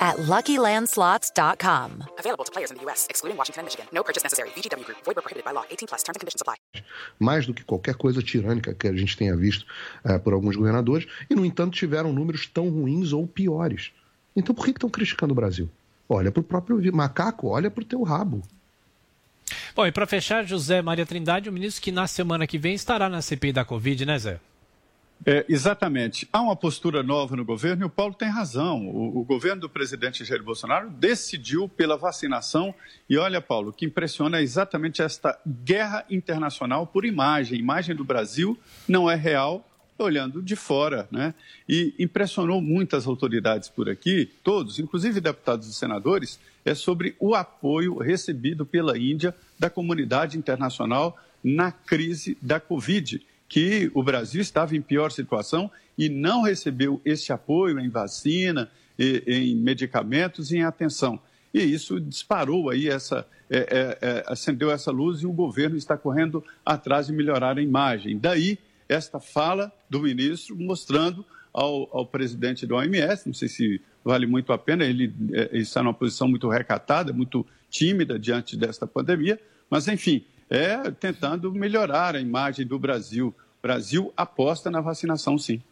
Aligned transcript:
at 0.00 0.16
LuckyLandSlots.com. 0.16 2.04
Available 2.18 2.44
to 2.44 2.52
players 2.52 2.70
in 2.70 2.78
the 2.78 2.84
U.S., 2.86 3.06
excluding 3.10 3.36
Washington 3.36 3.60
and 3.60 3.66
Michigan. 3.66 3.86
No 3.92 4.02
purchase 4.02 4.24
necessary. 4.24 4.48
VGW 4.56 4.84
Group. 4.84 4.98
Void 5.04 5.16
where 5.16 5.22
prohibited 5.22 5.44
by 5.44 5.52
law. 5.52 5.64
18 5.70 5.86
plus. 5.86 6.02
Terms 6.02 6.16
and 6.16 6.20
conditions 6.20 6.40
apply. 6.40 6.56
Mais 7.18 7.46
do 7.46 7.52
que 7.52 7.62
qualquer 7.64 7.94
coisa 7.94 8.22
tirânica 8.22 8.74
que 8.74 8.88
a 8.88 8.92
gente 8.92 9.16
tenha 9.16 9.36
visto 9.36 9.66
uh, 10.04 10.18
por 10.18 10.32
alguns 10.32 10.56
governadores. 10.56 11.06
E, 11.28 11.34
no 11.34 11.44
entanto, 11.44 11.76
tiveram 11.76 12.12
números 12.12 12.46
tão 12.46 12.68
ruins 12.70 13.12
ou 13.12 13.26
piores. 13.26 13.92
Então, 14.34 14.54
por 14.54 14.64
que 14.64 14.70
estão 14.70 14.88
criticando 14.88 15.32
o 15.32 15.36
Brasil? 15.36 15.68
Olha 16.08 16.32
para 16.32 16.40
o 16.40 16.44
próprio 16.44 16.80
macaco, 16.94 17.48
olha 17.48 17.70
para 17.70 17.82
o 17.82 17.84
teu 17.84 18.02
rabo. 18.02 18.42
Bom, 19.74 19.86
e 19.86 19.92
para 19.92 20.06
fechar, 20.06 20.44
José 20.44 20.82
Maria 20.82 21.06
Trindade, 21.06 21.48
o 21.48 21.52
ministro 21.52 21.82
que 21.82 21.92
na 21.92 22.06
semana 22.06 22.46
que 22.46 22.58
vem 22.58 22.74
estará 22.74 23.08
na 23.08 23.22
CPI 23.22 23.52
da 23.52 23.64
Covid, 23.64 24.04
né, 24.04 24.18
Zé? 24.18 24.40
É, 25.24 25.44
exatamente. 25.48 26.26
Há 26.32 26.40
uma 26.40 26.56
postura 26.56 27.02
nova 27.02 27.36
no 27.36 27.44
governo 27.44 27.82
e 27.82 27.86
o 27.86 27.90
Paulo 27.90 28.14
tem 28.14 28.28
razão. 28.28 28.86
O, 28.88 29.20
o, 29.20 29.24
governo 29.24 29.60
do 29.60 29.68
presidente 29.68 30.24
Jair 30.24 30.42
Bolsonaro 30.42 30.88
decidiu 30.88 31.68
pela 31.68 31.96
vacinação. 31.96 32.74
E 33.08 33.18
olha, 33.18 33.40
Paulo, 33.40 33.68
o 33.68 33.72
que 33.72 33.84
impressiona 33.84 34.38
é 34.38 34.42
exatamente 34.42 35.02
esta 35.02 35.38
guerra 35.46 36.06
internacional 36.08 36.86
por 36.86 37.04
imagem. 37.04 37.58
A 37.58 37.60
imagem 37.60 37.94
do 37.94 38.04
Brasil 38.04 38.58
não 38.88 39.10
é 39.10 39.14
real 39.14 39.66
olhando 39.98 40.40
de 40.40 40.56
fora, 40.56 41.06
né? 41.10 41.34
E 41.68 41.94
impressionou 41.98 42.62
muitas 42.62 43.06
autoridades 43.06 43.68
por 43.68 43.90
aqui, 43.90 44.30
todos, 44.42 44.78
inclusive 44.78 45.20
deputados 45.20 45.68
e 45.68 45.74
senadores, 45.74 46.40
é 46.64 46.74
sobre 46.74 47.14
o 47.20 47.34
apoio 47.34 47.98
recebido 47.98 48.64
pela 48.64 48.96
Índia 48.96 49.34
da 49.58 49.68
comunidade 49.68 50.38
internacional 50.38 51.18
na 51.44 51.70
crise 51.70 52.38
da 52.40 52.58
Covid 52.58 53.20
que 53.50 53.90
o 53.94 54.02
Brasil 54.02 54.40
estava 54.40 54.76
em 54.76 54.80
pior 54.80 55.10
situação 55.10 55.68
e 55.98 56.08
não 56.08 56.42
recebeu 56.42 57.00
esse 57.04 57.32
apoio 57.32 57.80
em 57.80 57.90
vacina, 57.90 58.70
em 58.96 59.56
medicamentos 59.56 60.52
e 60.52 60.58
em 60.58 60.62
atenção. 60.62 61.20
E 61.52 61.60
isso 61.60 62.00
disparou 62.00 62.70
aí 62.70 62.88
essa, 62.88 63.26
é, 63.50 63.58
é, 63.58 63.98
é, 64.00 64.24
acendeu 64.28 64.70
essa 64.70 64.92
luz 64.92 65.20
e 65.20 65.26
o 65.26 65.32
governo 65.32 65.76
está 65.76 65.96
correndo 65.96 66.44
atrás 66.64 67.08
de 67.08 67.12
melhorar 67.12 67.58
a 67.58 67.62
imagem. 67.62 68.16
Daí 68.16 68.56
esta 68.88 69.18
fala 69.18 69.72
do 69.88 70.00
ministro 70.00 70.56
mostrando 70.56 71.26
ao, 71.52 71.88
ao 71.92 72.06
presidente 72.06 72.64
da 72.68 72.76
OMS, 72.76 73.26
não 73.26 73.34
sei 73.34 73.48
se 73.48 73.80
vale 74.04 74.26
muito 74.26 74.52
a 74.52 74.58
pena, 74.58 74.84
ele, 74.84 75.12
ele 75.28 75.36
é, 75.36 75.58
está 75.58 75.82
numa 75.82 75.92
posição 75.92 76.28
muito 76.28 76.48
recatada, 76.48 77.12
muito 77.12 77.44
tímida 77.68 78.16
diante 78.16 78.56
desta 78.56 78.86
pandemia, 78.86 79.40
mas 79.68 79.88
enfim, 79.88 80.24
é 80.50 80.90
tentando 80.90 81.52
melhorar 81.52 82.16
a 82.16 82.20
imagem 82.20 82.66
do 82.66 82.78
Brasil. 82.78 83.32
Brasil 83.62 84.12
aposta 84.16 84.70
na 84.70 84.80
vacinação, 84.80 85.38
sim. 85.38 85.62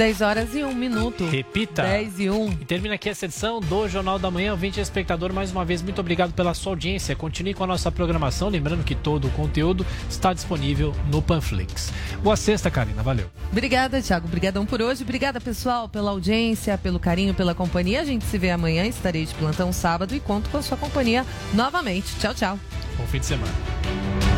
10 0.00 0.22
horas 0.22 0.54
e 0.54 0.64
1 0.64 0.74
minuto. 0.74 1.26
Repita. 1.26 1.82
10 1.82 2.20
e 2.20 2.30
1. 2.30 2.52
E 2.52 2.64
termina 2.64 2.94
aqui 2.94 3.10
essa 3.10 3.26
edição 3.26 3.60
do 3.60 3.86
Jornal 3.86 4.18
da 4.18 4.30
Manhã. 4.30 4.52
Ouvinte 4.52 4.80
espectador, 4.80 5.30
mais 5.30 5.52
uma 5.52 5.62
vez, 5.62 5.82
muito 5.82 6.00
obrigado 6.00 6.32
pela 6.32 6.54
sua 6.54 6.72
audiência. 6.72 7.14
Continue 7.14 7.52
com 7.52 7.64
a 7.64 7.66
nossa 7.66 7.92
programação. 7.92 8.48
Lembrando 8.48 8.82
que 8.82 8.94
todo 8.94 9.28
o 9.28 9.30
conteúdo 9.32 9.84
está 10.08 10.32
disponível 10.32 10.94
no 11.12 11.20
Panflix. 11.20 11.92
Boa 12.22 12.34
sexta, 12.34 12.70
Karina. 12.70 13.02
Valeu. 13.02 13.26
Obrigada, 13.52 14.00
Thiago. 14.00 14.26
Obrigadão 14.26 14.64
por 14.64 14.80
hoje. 14.80 15.02
Obrigada, 15.02 15.38
pessoal, 15.38 15.86
pela 15.86 16.12
audiência, 16.12 16.78
pelo 16.78 16.98
carinho, 16.98 17.34
pela 17.34 17.54
companhia. 17.54 18.00
A 18.00 18.04
gente 18.06 18.24
se 18.24 18.38
vê 18.38 18.50
amanhã. 18.50 18.86
Estarei 18.86 19.26
de 19.26 19.34
plantão 19.34 19.70
sábado 19.70 20.14
e 20.14 20.20
conto 20.20 20.48
com 20.48 20.56
a 20.56 20.62
sua 20.62 20.78
companhia 20.78 21.26
novamente. 21.52 22.06
Tchau, 22.18 22.32
tchau. 22.32 22.58
Bom 22.96 23.04
fim 23.04 23.18
de 23.18 23.26
semana. 23.26 24.29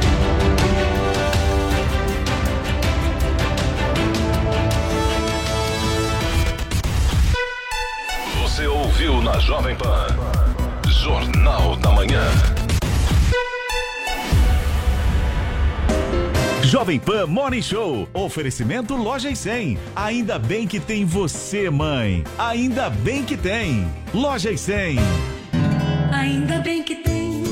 Ouviu 9.03 9.21
na 9.21 9.37
Jovem 9.41 9.75
Pan. 9.75 10.07
Jornal 10.87 11.75
da 11.79 11.91
Manhã. 11.91 12.23
Jovem 16.63 17.01
Pan 17.01 17.27
Morning 17.27 17.63
Show. 17.63 18.09
Oferecimento 18.15 18.95
Loja 18.95 19.29
e 19.29 19.35
100. 19.35 19.77
Ainda 19.97 20.39
bem 20.39 20.69
que 20.69 20.79
tem 20.79 21.05
você, 21.05 21.69
mãe. 21.69 22.23
Ainda 22.39 22.91
bem 22.91 23.25
que 23.25 23.37
tem. 23.37 23.91
Loja 24.15 24.53
e 24.53 24.59
100. 24.59 24.99
Ainda 26.13 26.61
bem 26.61 26.85
que 26.85 26.95
tem. 26.95 27.43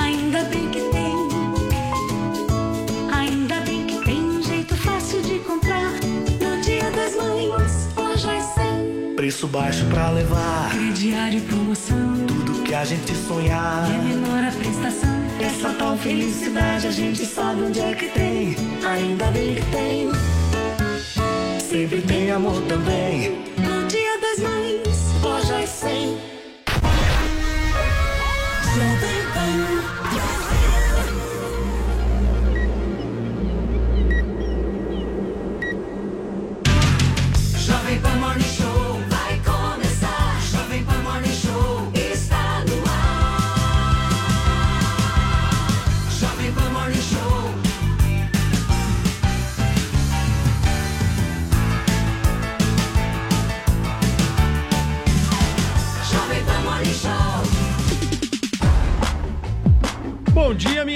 Ainda 0.00 0.44
bem 0.44 0.70
que 0.70 0.73
Preço 9.24 9.48
baixo 9.48 9.86
pra 9.86 10.10
levar. 10.10 10.68
Crediário 10.70 11.38
e 11.38 11.40
promoção. 11.40 11.96
Tudo 12.26 12.62
que 12.62 12.74
a 12.74 12.84
gente 12.84 13.14
sonhar. 13.14 13.90
E 13.90 13.94
é 13.94 13.96
menor 13.96 14.44
a 14.44 14.50
prestação. 14.50 15.08
Essa 15.40 15.70
tal 15.78 15.96
felicidade 15.96 16.88
a 16.88 16.90
gente 16.90 17.24
sabe 17.24 17.62
onde 17.62 17.80
é 17.80 17.94
que 17.94 18.08
tem. 18.08 18.54
Ainda 18.86 19.24
bem 19.28 19.54
que 19.54 19.62
tem. 19.70 20.10
Sempre 21.58 22.02
tem 22.02 22.32
amor 22.32 22.60
também. 22.68 23.30
No 23.56 23.88
Dia 23.88 24.20
das 24.20 24.40
Mães, 24.40 25.22
Loja 25.22 25.66
100. 25.66 26.18
Jovem 28.74 29.22
Pan. 29.32 29.83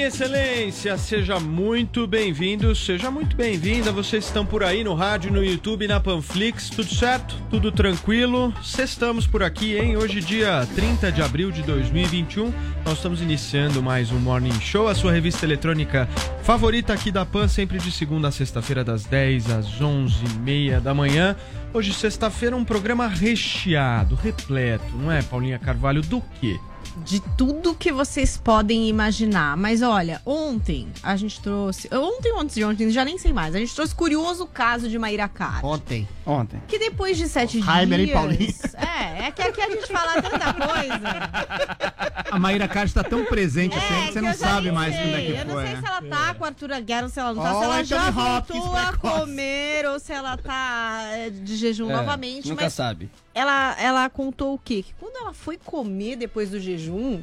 Excelência. 0.09 0.97
Seja 0.97 1.39
muito 1.39 2.07
bem-vindo, 2.07 2.75
seja 2.75 3.11
muito 3.11 3.37
bem-vinda. 3.37 3.93
Vocês 3.93 4.25
estão 4.25 4.45
por 4.45 4.65
aí 4.65 4.83
no 4.83 4.95
rádio, 4.95 5.31
no 5.31 5.45
YouTube, 5.45 5.87
na 5.87 6.01
Panflix. 6.01 6.71
Tudo 6.71 6.95
certo? 6.95 7.37
Tudo 7.51 7.71
tranquilo? 7.71 8.53
Estamos 8.63 9.27
por 9.27 9.43
aqui, 9.43 9.77
hein? 9.77 9.99
Hoje, 9.99 10.21
dia 10.21 10.67
30 10.75 11.13
de 11.13 11.21
abril 11.21 11.51
de 11.51 11.63
2021. 11.63 12.51
Nós 12.87 12.95
estamos 12.95 13.21
iniciando 13.21 13.83
mais 13.83 14.11
um 14.11 14.19
Morning 14.19 14.59
Show, 14.61 14.89
a 14.89 14.95
sua 14.95 15.13
revista 15.13 15.45
eletrônica 15.45 16.09
favorita 16.43 16.95
aqui 16.95 17.11
da 17.11 17.27
Pan, 17.27 17.47
sempre 17.47 17.79
de 17.79 17.93
segunda 17.93 18.29
a 18.29 18.33
sexta-feira, 18.33 18.83
das 18.83 19.05
10 19.05 19.51
às 19.51 19.67
11h30 19.79 20.81
da 20.81 20.95
manhã. 20.95 21.37
Hoje, 21.75 21.93
sexta-feira, 21.93 22.57
um 22.57 22.65
programa 22.65 23.07
recheado, 23.07 24.15
repleto, 24.15 24.97
não 24.97 25.13
é, 25.13 25.21
Paulinha 25.21 25.59
Carvalho? 25.59 26.01
Do 26.01 26.23
quê? 26.41 26.59
De 27.05 27.21
tudo 27.37 27.75
que 27.75 27.93
vocês 27.93 28.37
podem 28.37 28.89
imaginar. 28.89 29.57
Mas 29.57 29.83
olha, 29.83 30.21
ontem 30.25 30.89
a 31.03 31.17
gente 31.17 31.41
trouxe. 31.41 31.89
Ontem, 31.95 32.33
ontem 32.35 32.55
de 32.55 32.65
ontem, 32.65 32.91
já 32.91 33.05
nem 33.05 33.19
sei 33.19 33.33
mais. 33.33 33.55
A 33.55 33.59
gente 33.59 33.75
trouxe 33.75 33.95
curioso 33.95 34.47
caso 34.47 34.89
de 34.89 34.99
Maíra 34.99 35.29
Card. 35.29 35.65
Ontem. 35.65 36.09
Ontem. 36.27 36.61
Que 36.69 36.79
depois 36.79 37.17
de 37.17 37.29
sete 37.29 37.59
Heimer 37.59 37.99
dias. 38.01 38.11
e 38.11 38.13
Paulinho. 38.13 38.55
É, 38.99 39.27
é 39.27 39.31
que 39.31 39.43
aqui 39.43 39.61
a 39.61 39.71
gente 39.71 39.87
fala 39.87 40.21
tanta 40.21 40.55
coisa. 40.55 42.31
A 42.31 42.39
Maíra 42.39 42.67
Card 42.69 42.89
está 42.91 43.03
tão 43.05 43.25
presente 43.25 43.75
É, 43.77 43.79
assim 43.79 44.07
que 44.07 44.13
você 44.13 44.21
não 44.21 44.29
eu 44.31 44.35
sabe 44.35 44.73
mais 44.73 44.95
sei. 44.95 45.03
quando 45.05 45.15
é 45.15 45.21
que 45.25 45.33
Eu 45.33 45.45
não 45.45 45.55
foi. 45.55 45.65
sei 45.65 45.75
né? 45.75 45.81
se 45.81 45.87
ela 45.87 46.03
tá 46.03 46.35
com 46.35 46.45
a 46.45 46.49
Arthur 46.49 46.71
ou 47.03 47.09
se 47.09 47.21
ela 47.21 47.35
não 47.35 47.43
tá. 47.43 47.55
Ó, 47.55 47.59
se 47.59 47.65
ela 47.65 47.85
já 47.85 48.11
voltou 48.11 48.77
a 48.77 48.93
comer 48.97 49.87
ou 49.87 49.99
se 50.01 50.13
ela 50.13 50.37
tá 50.37 51.01
é, 51.13 51.31
de 51.31 51.57
jejum 51.57 51.91
É, 51.91 51.97
novamente. 51.97 52.49
Nunca 52.49 52.65
mas 52.65 52.73
sabe. 52.75 53.11
Ela, 53.39 53.77
ela 53.81 54.11
contou 54.11 54.55
o 54.55 54.59
quê? 54.59 54.83
Que 54.83 54.93
quando 54.95 55.17
ela 55.17 55.33
foi 55.33 55.57
comer 55.59 56.17
depois 56.17 56.51
do 56.51 56.59
jejum. 56.61 57.21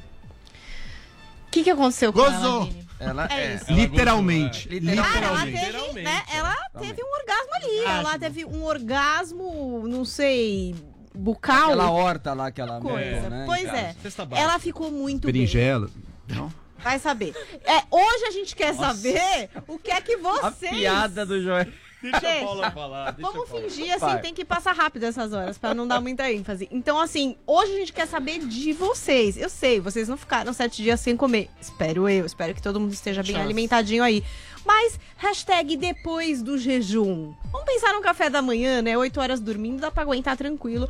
O 1.48 1.52
que, 1.52 1.64
que 1.64 1.70
aconteceu 1.70 2.12
com 2.12 2.20
ela? 2.22 2.32
Gozou. 2.32 2.64
Vini? 2.66 2.86
Ela 3.00 3.28
É 3.30 3.56
isso. 3.56 3.72
Literalmente. 3.72 4.68
Cara, 4.68 5.26
ela 5.28 5.46
Literalmente. 5.46 5.94
teve, 5.94 6.02
né, 6.04 6.24
ela 6.34 6.56
teve 6.80 7.04
um 7.04 7.14
orgasmo 7.14 7.54
ali. 7.56 7.80
Ela 7.86 8.20
teve 8.20 8.46
um 8.46 8.64
orgasmo, 8.64 9.88
não 9.88 10.06
sei, 10.06 10.76
bucal. 11.14 11.66
Aquela 11.74 11.92
horta 11.92 12.34
lá 12.34 12.52
que 12.52 12.62
ela 12.62 12.80
coisa. 12.80 13.30
né? 13.30 13.44
Pois 13.46 13.66
é. 13.66 13.96
Ela 14.32 14.60
ficou 14.60 14.92
muito 14.92 15.24
bem. 15.26 15.34
Berinjela. 15.34 15.90
Não? 16.28 16.52
Vai 16.80 17.00
saber. 17.00 17.34
É, 17.66 17.84
hoje 17.90 18.26
a 18.28 18.32
gente 18.32 18.56
quer 18.56 18.74
saber 18.76 19.50
o 19.68 19.78
que 19.80 19.92
é 19.92 20.00
que 20.02 20.14
A 20.14 20.18
vocês. 20.18 20.72
piada 20.72 21.26
do 21.26 21.42
Joel. 21.42 21.68
Deixa 22.12 22.18
a 22.38 22.46
Paula 22.46 22.72
falar. 22.72 23.12
Deixa 23.12 23.32
Vamos 23.32 23.48
a 23.50 23.52
Paula. 23.52 23.70
fingir 23.70 23.92
assim, 23.94 24.06
Vai. 24.06 24.22
tem 24.22 24.34
que 24.34 24.46
passar 24.46 24.74
rápido 24.74 25.04
essas 25.04 25.34
horas, 25.34 25.58
pra 25.58 25.74
não 25.74 25.88
dar 25.88 26.00
muita 26.02 26.32
ênfase. 26.32 26.68
Então, 26.72 27.00
assim, 27.00 27.36
hoje 27.48 27.74
a 27.74 27.78
gente 27.80 27.94
quer 27.94 28.08
saber 28.08 28.40
de 28.40 28.74
vocês. 28.74 29.38
Eu 29.38 29.50
sei, 29.50 29.80
vocês 29.80 30.08
não 30.08 30.18
ficaram 30.18 30.54
sete 30.54 30.82
dias 30.84 31.00
sem 31.00 31.16
comer. 31.18 31.50
Espero 31.60 32.08
eu, 32.10 32.26
espero 32.26 32.54
que 32.54 32.62
todo 32.62 32.80
mundo 32.80 32.94
esteja 32.94 33.22
bem 33.24 33.34
Chance. 33.34 33.44
alimentadinho 33.46 34.04
aí. 34.04 34.24
Mas, 34.66 35.00
hashtag 35.18 35.78
depois 35.78 36.42
do 36.42 36.58
jejum. 36.58 37.34
Vamos 37.52 37.66
pensar 37.68 37.94
no 37.94 38.02
café 38.02 38.30
da 38.32 38.42
manhã, 38.42 38.82
né? 38.82 38.98
Oito 38.98 39.20
horas 39.22 39.40
dormindo, 39.40 39.80
dá 39.80 39.92
pra 39.92 40.02
aguentar 40.04 40.36
tranquilo. 40.36 40.90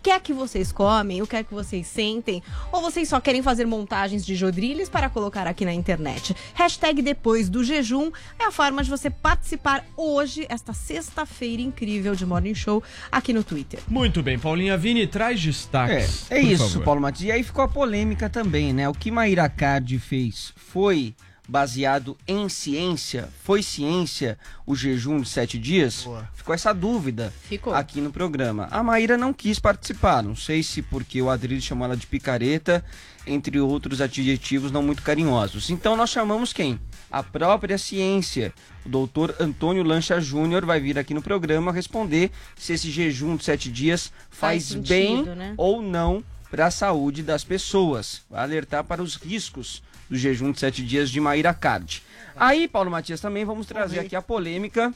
O 0.00 0.02
que 0.02 0.08
é 0.10 0.18
que 0.18 0.32
vocês 0.32 0.72
comem? 0.72 1.20
O 1.20 1.26
que 1.26 1.36
é 1.36 1.44
que 1.44 1.52
vocês 1.52 1.86
sentem? 1.86 2.42
Ou 2.72 2.80
vocês 2.80 3.06
só 3.06 3.20
querem 3.20 3.42
fazer 3.42 3.66
montagens 3.66 4.24
de 4.24 4.34
jodrilhos 4.34 4.88
para 4.88 5.10
colocar 5.10 5.46
aqui 5.46 5.62
na 5.62 5.74
internet? 5.74 6.34
Hashtag 6.54 7.02
depois 7.02 7.50
do 7.50 7.62
jejum 7.62 8.10
é 8.38 8.46
a 8.46 8.50
forma 8.50 8.82
de 8.82 8.88
você 8.88 9.10
participar 9.10 9.84
hoje, 9.98 10.46
esta 10.48 10.72
sexta-feira 10.72 11.60
incrível 11.60 12.14
de 12.14 12.24
Morning 12.24 12.54
Show, 12.54 12.82
aqui 13.12 13.34
no 13.34 13.44
Twitter. 13.44 13.78
Muito 13.88 14.22
bem, 14.22 14.38
Paulinha 14.38 14.74
Vini, 14.78 15.06
traz 15.06 15.38
É, 15.38 15.42
destaques. 15.42 16.30
é 16.30 16.40
por 16.40 16.48
isso, 16.50 16.68
favor. 16.70 16.84
Paulo 16.84 17.00
Matias. 17.02 17.28
E 17.28 17.32
aí 17.32 17.42
ficou 17.42 17.62
a 17.62 17.68
polêmica 17.68 18.30
também, 18.30 18.72
né? 18.72 18.88
O 18.88 18.94
que 18.94 19.10
Maíra 19.10 19.50
Card 19.50 19.98
fez 19.98 20.54
foi 20.56 21.14
baseado 21.50 22.16
em 22.28 22.48
ciência? 22.48 23.28
Foi 23.42 23.60
ciência 23.60 24.38
o 24.64 24.76
jejum 24.76 25.20
de 25.20 25.28
sete 25.28 25.58
dias? 25.58 26.06
Ficou 26.32 26.54
essa 26.54 26.72
dúvida 26.72 27.32
Ficou. 27.42 27.74
aqui 27.74 28.00
no 28.00 28.12
programa. 28.12 28.68
A 28.70 28.84
Maíra 28.84 29.16
não 29.16 29.32
quis 29.32 29.58
participar, 29.58 30.22
não 30.22 30.36
sei 30.36 30.62
se 30.62 30.80
porque 30.80 31.20
o 31.20 31.28
Adrilho 31.28 31.60
chamou 31.60 31.84
ela 31.84 31.96
de 31.96 32.06
picareta, 32.06 32.84
entre 33.26 33.58
outros 33.58 34.00
adjetivos 34.00 34.70
não 34.70 34.80
muito 34.80 35.02
carinhosos. 35.02 35.70
Então 35.70 35.96
nós 35.96 36.10
chamamos 36.10 36.52
quem? 36.52 36.78
A 37.10 37.20
própria 37.20 37.76
ciência. 37.76 38.54
O 38.86 38.88
doutor 38.88 39.34
Antônio 39.40 39.82
Lancha 39.82 40.20
Júnior 40.20 40.64
vai 40.64 40.78
vir 40.78 41.00
aqui 41.00 41.12
no 41.12 41.20
programa 41.20 41.72
responder 41.72 42.30
se 42.56 42.74
esse 42.74 42.88
jejum 42.88 43.34
de 43.34 43.44
sete 43.44 43.68
dias 43.70 44.12
Faz 44.30 44.40
faz, 44.40 44.64
sentido, 44.66 44.88
bem 44.88 45.22
né? 45.24 45.54
ou 45.56 45.82
não 45.82 46.22
para 46.50 46.66
a 46.66 46.70
saúde 46.70 47.22
das 47.22 47.44
pessoas. 47.44 48.22
Vai 48.28 48.42
alertar 48.42 48.84
para 48.84 49.02
os 49.02 49.14
riscos 49.14 49.82
do 50.08 50.16
jejum 50.16 50.50
de 50.50 50.58
sete 50.58 50.84
dias 50.84 51.08
de 51.08 51.20
Maíra 51.20 51.54
Card. 51.54 52.02
Aí, 52.36 52.66
Paulo 52.66 52.90
Matias, 52.90 53.20
também 53.20 53.44
vamos 53.44 53.66
trazer 53.66 54.00
aqui 54.00 54.16
a 54.16 54.22
polêmica 54.22 54.92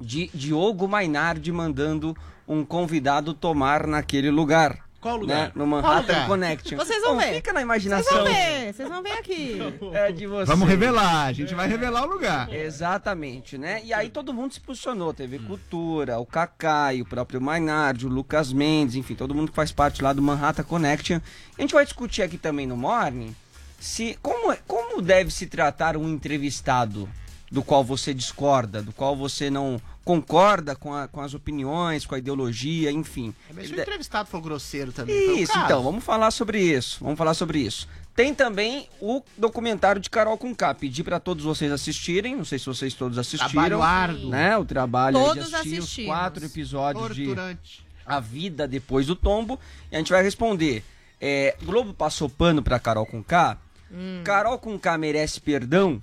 de 0.00 0.30
Diogo 0.34 0.86
Mainardi 0.86 1.50
mandando 1.52 2.16
um 2.46 2.64
convidado 2.64 3.32
tomar 3.32 3.86
naquele 3.86 4.30
lugar. 4.30 4.84
Qual 5.04 5.18
lugar? 5.18 5.48
Né? 5.48 5.52
No 5.54 5.66
Manhattan 5.66 6.00
lugar? 6.00 6.26
Connection. 6.28 6.78
Vocês 6.78 7.02
vão 7.02 7.12
Bom, 7.12 7.20
ver. 7.20 7.34
Fica 7.34 7.52
na 7.52 7.60
Vocês 7.60 7.64
imaginação. 7.64 8.16
vão 8.16 8.24
ver, 8.24 8.72
vocês 8.72 8.88
vão 8.88 9.02
ver 9.02 9.12
aqui. 9.12 9.58
É 9.92 10.10
de 10.10 10.26
você. 10.26 10.46
Vamos 10.46 10.66
revelar, 10.66 11.26
a 11.26 11.32
gente 11.34 11.54
vai 11.54 11.68
revelar 11.68 12.04
o 12.04 12.06
lugar. 12.06 12.50
Exatamente, 12.50 13.58
né? 13.58 13.82
E 13.84 13.92
aí 13.92 14.08
todo 14.08 14.32
mundo 14.32 14.54
se 14.54 14.60
posicionou, 14.62 15.12
TV 15.12 15.38
Cultura, 15.40 16.18
o 16.18 16.24
Kaká, 16.24 16.94
e 16.94 17.02
o 17.02 17.04
próprio 17.04 17.38
Mainardi, 17.38 18.06
o 18.06 18.08
Lucas 18.08 18.50
Mendes, 18.50 18.94
enfim, 18.96 19.14
todo 19.14 19.34
mundo 19.34 19.50
que 19.50 19.56
faz 19.56 19.70
parte 19.70 20.02
lá 20.02 20.14
do 20.14 20.22
Manhattan 20.22 20.62
Connection. 20.62 21.20
A 21.58 21.60
gente 21.60 21.74
vai 21.74 21.84
discutir 21.84 22.22
aqui 22.22 22.38
também 22.38 22.66
no 22.66 22.74
Morning 22.76 23.36
se 23.78 24.18
como, 24.22 24.50
é- 24.50 24.58
como 24.66 25.02
deve 25.02 25.30
se 25.30 25.46
tratar 25.46 25.98
um 25.98 26.08
entrevistado 26.08 27.06
do 27.54 27.62
qual 27.62 27.84
você 27.84 28.12
discorda, 28.12 28.82
do 28.82 28.92
qual 28.92 29.14
você 29.16 29.48
não 29.48 29.80
concorda 30.04 30.74
com, 30.74 30.92
a- 30.92 31.08
com 31.08 31.20
as 31.20 31.34
opiniões, 31.34 32.04
com 32.04 32.14
a 32.14 32.18
ideologia, 32.18 32.90
enfim. 32.90 33.32
Mas 33.54 33.56
se 33.56 33.62
Ele 33.62 33.72
o 33.72 33.76
de- 33.76 33.82
entrevistado 33.82 34.28
for 34.28 34.40
grosseiro 34.40 34.92
também. 34.92 35.24
foi 35.24 35.34
o 35.34 35.38
isso, 35.38 35.56
então, 35.58 35.82
vamos 35.82 36.02
falar 36.04 36.30
sobre 36.32 36.60
isso. 36.60 36.98
Vamos 37.02 37.16
falar 37.16 37.32
sobre 37.32 37.60
isso. 37.60 37.88
Tem 38.14 38.34
também 38.34 38.88
o 39.00 39.22
documentário 39.38 40.00
de 40.00 40.10
Carol 40.10 40.36
Conká. 40.36 40.74
Pedi 40.74 41.02
para 41.02 41.18
todos 41.20 41.44
vocês 41.44 41.70
assistirem. 41.72 42.36
Não 42.36 42.44
sei 42.44 42.58
se 42.58 42.66
vocês 42.66 42.92
todos 42.94 43.18
assistiram. 43.18 43.50
Trabalho 43.50 43.82
árduo. 43.82 44.30
Né? 44.30 44.56
O 44.58 44.64
trabalho 44.64 45.16
aí 45.16 45.24
Todos 45.24 45.48
de 45.48 45.54
assistir 45.56 45.78
os 46.02 46.06
quatro 46.06 46.44
episódios 46.44 47.14
de 47.14 47.24
Torturante. 47.26 47.86
A 48.06 48.20
Vida 48.20 48.68
Depois 48.68 49.06
do 49.06 49.16
Tombo. 49.16 49.58
E 49.90 49.96
a 49.96 49.98
gente 49.98 50.12
vai 50.12 50.22
responder. 50.22 50.84
É, 51.20 51.56
Globo 51.64 51.94
passou 51.94 52.28
pano 52.28 52.62
pra 52.62 52.78
Carol 52.78 53.06
Conká. 53.06 53.58
Hum. 53.92 54.20
Carol 54.24 54.58
Conká 54.58 54.96
merece 54.98 55.40
perdão? 55.40 56.00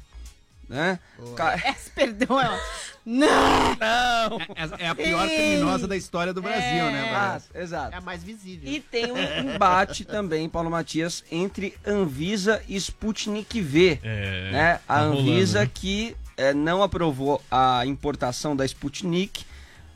Né? 0.71 0.97
Ca- 1.35 1.55
Esse 1.69 1.89
perdão 1.91 2.39
é 2.39 2.49
ó. 2.49 2.57
Não! 3.05 3.27
Não! 3.75 4.39
É, 4.77 4.85
é 4.85 4.87
a 4.87 4.95
pior 4.95 5.27
Sim. 5.27 5.35
criminosa 5.35 5.85
da 5.87 5.97
história 5.97 6.33
do 6.33 6.41
Brasil, 6.41 6.63
É. 6.63 6.91
né? 6.91 7.11
Ah, 7.13 7.29
Brasil? 7.31 7.49
exato. 7.55 7.93
É 7.93 7.97
a 7.97 8.01
mais 8.01 8.23
visível. 8.23 8.71
E 8.71 8.79
tem 8.79 9.11
um 9.11 9.17
embate 9.53 10.05
também, 10.05 10.47
Paulo 10.47 10.69
Matias, 10.71 11.23
entre 11.29 11.75
Anvisa 11.85 12.61
e 12.69 12.75
Sputnik 12.77 13.59
V. 13.59 13.99
É, 14.01 14.51
né? 14.51 14.79
A 14.87 14.93
tá 14.95 14.99
rolando, 15.01 15.19
Anvisa 15.21 15.59
né? 15.61 15.71
que 15.73 16.15
eh, 16.37 16.53
não 16.53 16.81
aprovou 16.81 17.41
a 17.51 17.85
importação 17.85 18.55
da 18.55 18.63
Sputnik, 18.65 19.43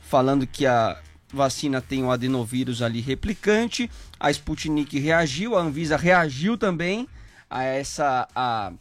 falando 0.02 0.46
que 0.46 0.66
a 0.66 0.98
vacina 1.32 1.80
tem 1.80 2.04
o 2.04 2.10
adenovírus 2.10 2.82
ali 2.82 3.00
replicante. 3.00 3.90
A 4.20 4.30
Sputnik 4.30 4.98
reagiu, 4.98 5.56
a 5.56 5.60
Anvisa 5.62 5.96
reagiu 5.96 6.58
também 6.58 7.08
a, 7.48 7.62
essa, 7.62 8.26
a, 8.34 8.72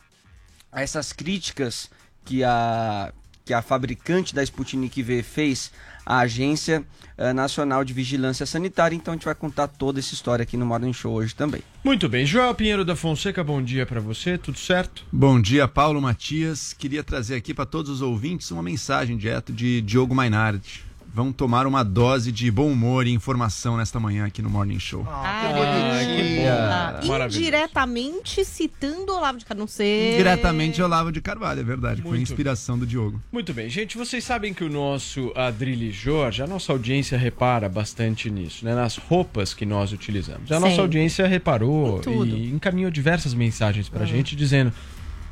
a 0.76 0.82
essas 0.82 1.14
críticas 1.14 1.90
que 2.26 2.44
a, 2.44 3.14
que 3.46 3.54
a 3.54 3.62
fabricante 3.62 4.36
da 4.36 4.44
Sputnik 4.44 5.02
V 5.02 5.24
fez 5.24 5.72
à 6.06 6.20
Agência 6.20 6.84
eh, 7.18 7.32
Nacional 7.32 7.86
de 7.86 7.94
Vigilância 7.94 8.46
Sanitária. 8.46 8.94
Então 8.94 9.14
a 9.14 9.16
gente 9.16 9.24
vai 9.24 9.34
contar 9.34 9.70
toda 9.70 10.00
essa 10.00 10.14
história 10.14 10.44
aqui 10.44 10.58
no 10.58 10.66
Morning 10.66 10.92
Show 10.92 11.14
hoje 11.14 11.34
também. 11.34 11.62
Muito 11.82 12.10
bem, 12.10 12.26
Joel 12.26 12.54
Pinheiro 12.54 12.84
da 12.84 12.96
Fonseca, 12.96 13.42
bom 13.42 13.62
dia 13.62 13.86
pra 13.86 14.02
você, 14.02 14.38
tudo 14.38 14.60
certo? 14.60 15.06
Bom 15.10 15.40
dia, 15.40 15.66
Paulo 15.66 16.02
Matias. 16.02 16.74
Queria 16.74 17.04
trazer 17.04 17.36
aqui 17.36 17.54
para 17.54 17.66
todos 17.66 17.90
os 17.90 18.02
ouvintes 18.02 18.52
uma 18.52 18.62
mensagem 18.62 19.16
direto 19.16 19.54
de 19.54 19.82
Diogo 19.82 20.14
Mainardi. 20.14 20.84
Vão 21.16 21.32
tomar 21.32 21.66
uma 21.66 21.82
dose 21.82 22.30
de 22.30 22.52
bom 22.52 22.70
humor 22.70 23.08
e 23.08 23.12
informação 23.12 23.78
nesta 23.78 24.02
manhã 24.02 24.26
aqui 24.26 24.42
no 24.42 24.50
Morning 24.50 24.78
Show. 24.78 25.08
Ah, 25.10 25.48
que 25.48 25.54
bom. 25.54 27.14
Ah, 27.16 27.28
indiretamente 27.28 28.44
citando 28.44 29.14
o 29.14 29.16
Olavo 29.16 29.38
de 29.38 29.46
Carvalho. 29.46 29.62
Não 29.62 29.68
sei. 29.68 30.18
Diretamente 30.18 30.82
Olavo 30.82 31.14
de 31.14 31.22
Carvalho, 31.22 31.62
é 31.62 31.64
verdade. 31.64 32.02
Foi 32.02 32.18
Muito. 32.18 32.24
inspiração 32.24 32.78
do 32.78 32.86
Diogo. 32.86 33.22
Muito 33.32 33.54
bem, 33.54 33.70
gente, 33.70 33.98
vocês 33.98 34.26
sabem 34.26 34.54
que 34.54 34.66
o 34.66 34.70
nosso 34.70 35.32
Adrilho 35.38 35.90
Jorge, 35.90 36.44
a 36.44 36.48
nossa 36.48 36.74
audiência 36.74 37.18
repara 37.18 37.70
bastante 37.70 38.30
nisso, 38.30 38.66
né? 38.66 38.76
Nas 38.76 38.98
roupas 38.98 39.54
que 39.54 39.66
nós 39.66 39.94
utilizamos. 39.94 40.52
A 40.52 40.56
nossa 40.56 40.72
Sempre. 40.72 40.82
audiência 40.82 41.26
reparou 41.26 42.02
e 42.06 42.50
encaminhou 42.50 42.92
diversas 42.92 43.34
mensagens 43.34 43.88
pra 43.88 44.06
gente 44.06 44.36
dizendo: 44.36 44.74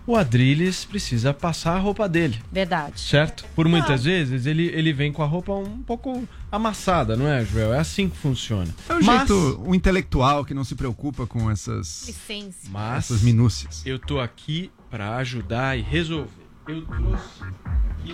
o 0.06 0.16
Adrilles 0.16 0.86
precisa 0.86 1.34
passar 1.34 1.76
a 1.76 1.80
roupa 1.80 2.08
dele. 2.10 2.40
Verdade. 2.52 3.00
Certo? 3.00 3.46
Por 3.56 3.68
muitas 3.68 4.04
vezes 4.04 4.46
ele, 4.46 4.68
ele 4.68 4.92
vem 4.94 5.12
com 5.14 5.24
a 5.24 5.26
roupa 5.26 5.54
um 5.54 5.82
pouco 5.84 6.28
amassada, 6.52 7.16
não 7.16 7.28
é, 7.28 7.44
Joel? 7.46 7.74
É 7.74 7.80
assim 7.80 8.10
que 8.10 8.18
funciona. 8.18 8.68
É 8.90 8.94
o 8.94 9.04
Mas- 9.04 9.18
jeito, 9.20 9.64
o 9.66 9.74
intelectual 9.74 10.44
que 10.46 10.54
não 10.54 10.64
se 10.64 10.76
preocupa 10.76 11.26
com 11.26 11.50
essas, 11.50 12.06
Licença. 12.08 12.70
Mas 12.70 13.06
essas 13.06 13.22
minúcias. 13.22 13.82
eu 13.86 13.98
tô 13.98 14.20
aqui 14.20 14.70
pra 14.90 15.16
ajudar 15.18 15.78
e 15.78 15.82
resolver. 15.82 16.30
Eu 16.68 16.82
trouxe 16.86 17.44
aqui 17.44 18.14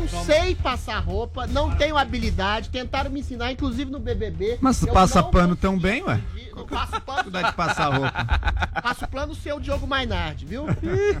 Não 0.00 0.24
sei 0.24 0.54
passar 0.54 0.98
roupa, 1.00 1.46
não 1.46 1.74
tenho 1.76 1.96
habilidade, 1.96 2.70
tentaram 2.70 3.10
me 3.10 3.20
ensinar, 3.20 3.52
inclusive 3.52 3.90
no 3.90 3.98
BBB. 3.98 4.58
Mas 4.60 4.80
tu 4.80 4.86
passa 4.86 5.22
não 5.22 5.30
pano 5.30 5.56
tão 5.56 5.78
bem, 5.78 6.02
ué? 6.02 6.20
Eu 6.56 6.66
passo 6.66 7.00
pano, 7.00 7.30
Dá 7.30 7.42
de 7.42 7.52
passar 7.54 7.88
roupa. 7.88 8.24
passo 8.82 9.06
plano 9.08 9.34
seu 9.34 9.60
Diogo 9.60 9.86
Mainardi, 9.86 10.44
viu? 10.44 10.66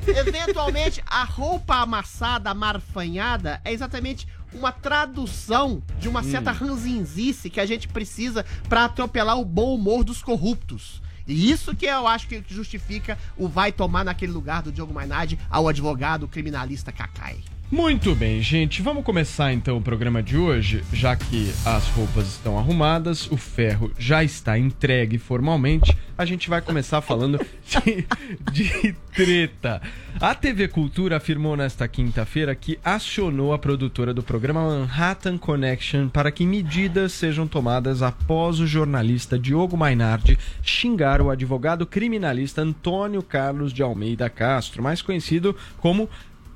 Eventualmente, 0.06 1.02
a 1.06 1.24
roupa 1.24 1.76
amassada, 1.76 2.50
amarfanhada, 2.50 3.60
é 3.64 3.72
exatamente 3.72 4.26
uma 4.52 4.72
tradução 4.72 5.82
de 5.98 6.08
uma 6.08 6.22
certa 6.22 6.50
ranzinzice 6.50 7.50
que 7.50 7.60
a 7.60 7.66
gente 7.66 7.86
precisa 7.88 8.44
pra 8.68 8.86
atropelar 8.86 9.38
o 9.38 9.44
bom 9.44 9.74
humor 9.74 10.04
dos 10.04 10.22
corruptos. 10.22 11.02
E 11.26 11.50
isso 11.50 11.76
que 11.76 11.84
eu 11.84 12.06
acho 12.06 12.26
que 12.26 12.42
justifica 12.48 13.18
o 13.36 13.46
vai 13.46 13.70
tomar 13.70 14.04
naquele 14.04 14.32
lugar 14.32 14.62
do 14.62 14.72
Diogo 14.72 14.94
Mainardi 14.94 15.38
ao 15.50 15.68
advogado 15.68 16.26
criminalista 16.26 16.90
Kakai. 16.90 17.38
Muito 17.70 18.14
bem, 18.14 18.40
gente. 18.40 18.80
Vamos 18.80 19.04
começar 19.04 19.52
então 19.52 19.76
o 19.76 19.82
programa 19.82 20.22
de 20.22 20.38
hoje, 20.38 20.82
já 20.90 21.14
que 21.14 21.52
as 21.66 21.86
roupas 21.88 22.26
estão 22.26 22.58
arrumadas, 22.58 23.30
o 23.30 23.36
ferro 23.36 23.92
já 23.98 24.24
está 24.24 24.58
entregue 24.58 25.18
formalmente. 25.18 25.94
A 26.16 26.24
gente 26.24 26.48
vai 26.48 26.62
começar 26.62 27.02
falando 27.02 27.38
de, 27.68 28.06
de 28.50 28.96
treta. 29.14 29.82
A 30.18 30.34
TV 30.34 30.66
Cultura 30.66 31.18
afirmou 31.18 31.58
nesta 31.58 31.86
quinta-feira 31.86 32.54
que 32.54 32.78
acionou 32.82 33.52
a 33.52 33.58
produtora 33.58 34.14
do 34.14 34.22
programa 34.22 34.62
Manhattan 34.62 35.36
Connection 35.36 36.08
para 36.08 36.32
que 36.32 36.46
medidas 36.46 37.12
sejam 37.12 37.46
tomadas 37.46 38.00
após 38.00 38.60
o 38.60 38.66
jornalista 38.66 39.38
Diogo 39.38 39.76
Mainardi 39.76 40.38
xingar 40.62 41.20
o 41.20 41.28
advogado 41.28 41.84
criminalista 41.84 42.62
Antônio 42.62 43.22
Carlos 43.22 43.74
de 43.74 43.82
Almeida 43.82 44.30
Castro, 44.30 44.82
mais 44.82 45.02
conhecido 45.02 45.54
como 45.76 46.08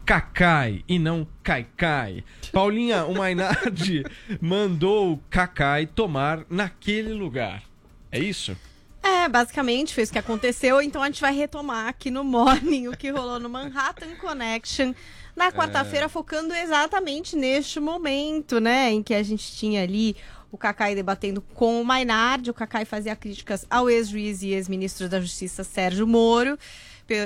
Cacai 0.05 0.85
e 0.89 0.99
não 0.99 1.27
Caicai. 1.43 2.25
Paulinha, 2.53 3.05
o 3.05 3.15
Mainardi 3.15 4.05
mandou 4.41 5.13
o 5.13 5.19
Cacai 5.31 5.87
tomar 5.87 6.45
naquele 6.51 7.13
lugar. 7.13 7.63
É 8.11 8.19
isso? 8.19 8.57
É, 9.03 9.29
basicamente 9.29 9.95
foi 9.95 10.05
isso 10.05 10.13
que 10.13 10.19
aconteceu. 10.19 10.81
Então 10.81 11.03
a 11.03 11.07
gente 11.07 11.21
vai 11.21 11.35
retomar 11.35 11.89
aqui 11.89 12.11
no 12.11 12.23
Morning 12.23 12.89
o 12.89 12.97
que 12.97 13.11
rolou 13.11 13.41
no 13.41 13.49
Manhattan 13.49 14.15
Connection 14.21 14.95
na 15.35 15.51
quarta-feira, 15.51 16.09
focando 16.09 16.55
exatamente 16.55 17.35
neste 17.35 17.81
momento, 17.81 18.61
né? 18.61 18.91
Em 18.91 19.03
que 19.03 19.15
a 19.15 19.23
gente 19.23 19.53
tinha 19.53 19.83
ali 19.83 20.15
o 20.51 20.59
Cacai 20.59 20.95
debatendo 20.95 21.41
com 21.41 21.81
o 21.81 21.85
Mainardi. 21.85 22.51
O 22.51 22.55
Cacai 22.55 22.85
fazia 22.85 23.17
críticas 23.17 23.67
ao 23.71 23.89
ex-juiz 23.89 24.43
e 24.43 24.51
ex-ministro 24.51 25.09
da 25.09 25.21
Justiça 25.21 25.65
Sérgio 25.65 26.07
Moro. 26.07 26.59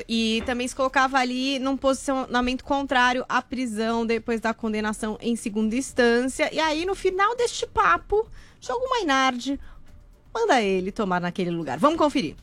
E 0.09 0.42
também 0.47 0.66
se 0.66 0.75
colocava 0.75 1.18
ali 1.18 1.59
num 1.59 1.76
posicionamento 1.76 2.64
contrário 2.64 3.25
à 3.28 3.40
prisão 3.40 4.04
depois 4.04 4.40
da 4.40 4.52
condenação 4.52 5.18
em 5.21 5.37
segunda 5.37 5.76
instância. 5.76 6.52
E 6.52 6.59
aí, 6.59 6.85
no 6.85 6.95
final 6.95 7.37
deste 7.37 7.66
papo, 7.66 8.26
joga 8.61 8.85
o 8.85 8.90
Mainardi, 8.90 9.61
manda 10.35 10.61
ele 10.61 10.90
tomar 10.90 11.21
naquele 11.21 11.50
lugar. 11.50 11.78
Vamos 11.78 11.99
conferir. 11.99 12.37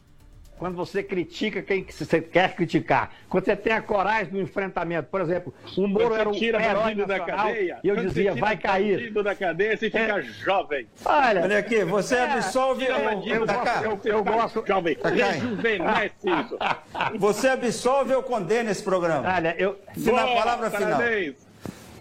Quando 0.63 0.77
você 0.77 1.03
critica 1.03 1.62
quem 1.62 1.84
que 1.84 1.93
você 1.93 2.22
quer 2.22 2.55
criticar, 2.55 3.12
quando 3.27 3.43
você 3.43 3.53
tem 3.53 3.74
a 3.74 3.82
coragem 3.82 4.32
do 4.32 4.39
enfrentamento, 4.39 5.10
por 5.12 5.20
exemplo, 5.20 5.53
o 5.75 5.86
Moro 5.86 6.15
era 6.15 6.29
um 6.29 6.32
tira 6.32 6.63
herói 6.63 6.84
bandido 6.84 7.05
da 7.05 7.17
nacional, 7.17 7.48
cadeia. 7.48 7.79
e 7.84 7.88
eu 7.89 7.96
dizia, 7.98 8.12
você 8.32 8.36
tira 8.36 8.46
vai 8.46 8.55
cair. 8.55 8.96
bandido 8.98 9.24
da 9.24 9.36
cadeia, 9.36 9.75
você 9.75 9.89
fica 9.91 10.22
jovem. 10.22 10.88
Olha, 11.03 11.41
Olha 11.41 11.58
aqui, 11.58 11.84
você 11.84 12.15
é, 12.15 12.32
absolve 12.32 12.88
da 12.88 12.98
eu- 12.98 13.03
cadeia. 13.03 13.36
eu- 13.84 14.00
Eu 14.05 14.24
gosto- 14.24 14.63
Jovem, 14.65 14.96
Cacai. 14.96 15.32
rejuvenesce 15.34 16.29
isso. 16.29 16.58
Você 17.20 17.48
absolve 17.50 18.13
ou 18.15 18.24
condena 18.24 18.72
esse 18.72 18.84
programa? 18.84 19.36
Olha, 19.36 19.53
eu. 19.60 19.77
Final, 19.96 20.27
Boa, 20.27 20.38
palavra 20.43 20.72
final. 20.72 20.91
parabéns. 20.98 21.36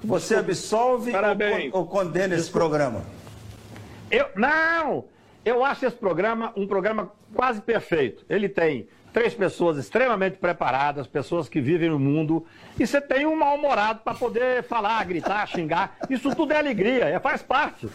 Você 0.05 0.37
absolve 0.37 1.11
ou, 1.73 1.81
ou 1.81 1.87
condena 1.89 2.37
esse 2.37 2.49
programa? 2.49 3.03
Eu, 4.09 4.27
não! 4.37 5.05
Eu 5.45 5.65
acho 5.65 5.87
esse 5.87 5.97
programa 5.97 6.53
um 6.57 6.67
programa 6.67 7.11
quase 7.35 7.61
perfeito. 7.61 8.25
Ele 8.29 8.49
tem 8.49 8.87
três 9.13 9.35
pessoas 9.35 9.77
extremamente 9.77 10.39
preparadas, 10.39 11.07
pessoas 11.07 11.49
que 11.49 11.61
vivem 11.61 11.91
no 11.91 11.99
mundo, 11.99 12.47
e 12.81 12.87
você 12.87 13.01
tem 13.01 13.27
um 13.27 13.37
mal-humorado 13.37 14.01
para 14.03 14.15
poder 14.15 14.63
falar, 14.63 15.05
gritar, 15.05 15.47
xingar. 15.51 15.97
Isso 16.09 16.35
tudo 16.35 16.53
é 16.53 16.59
alegria, 16.59 17.05
é, 17.05 17.21
faz 17.21 17.43
parte. 17.43 17.89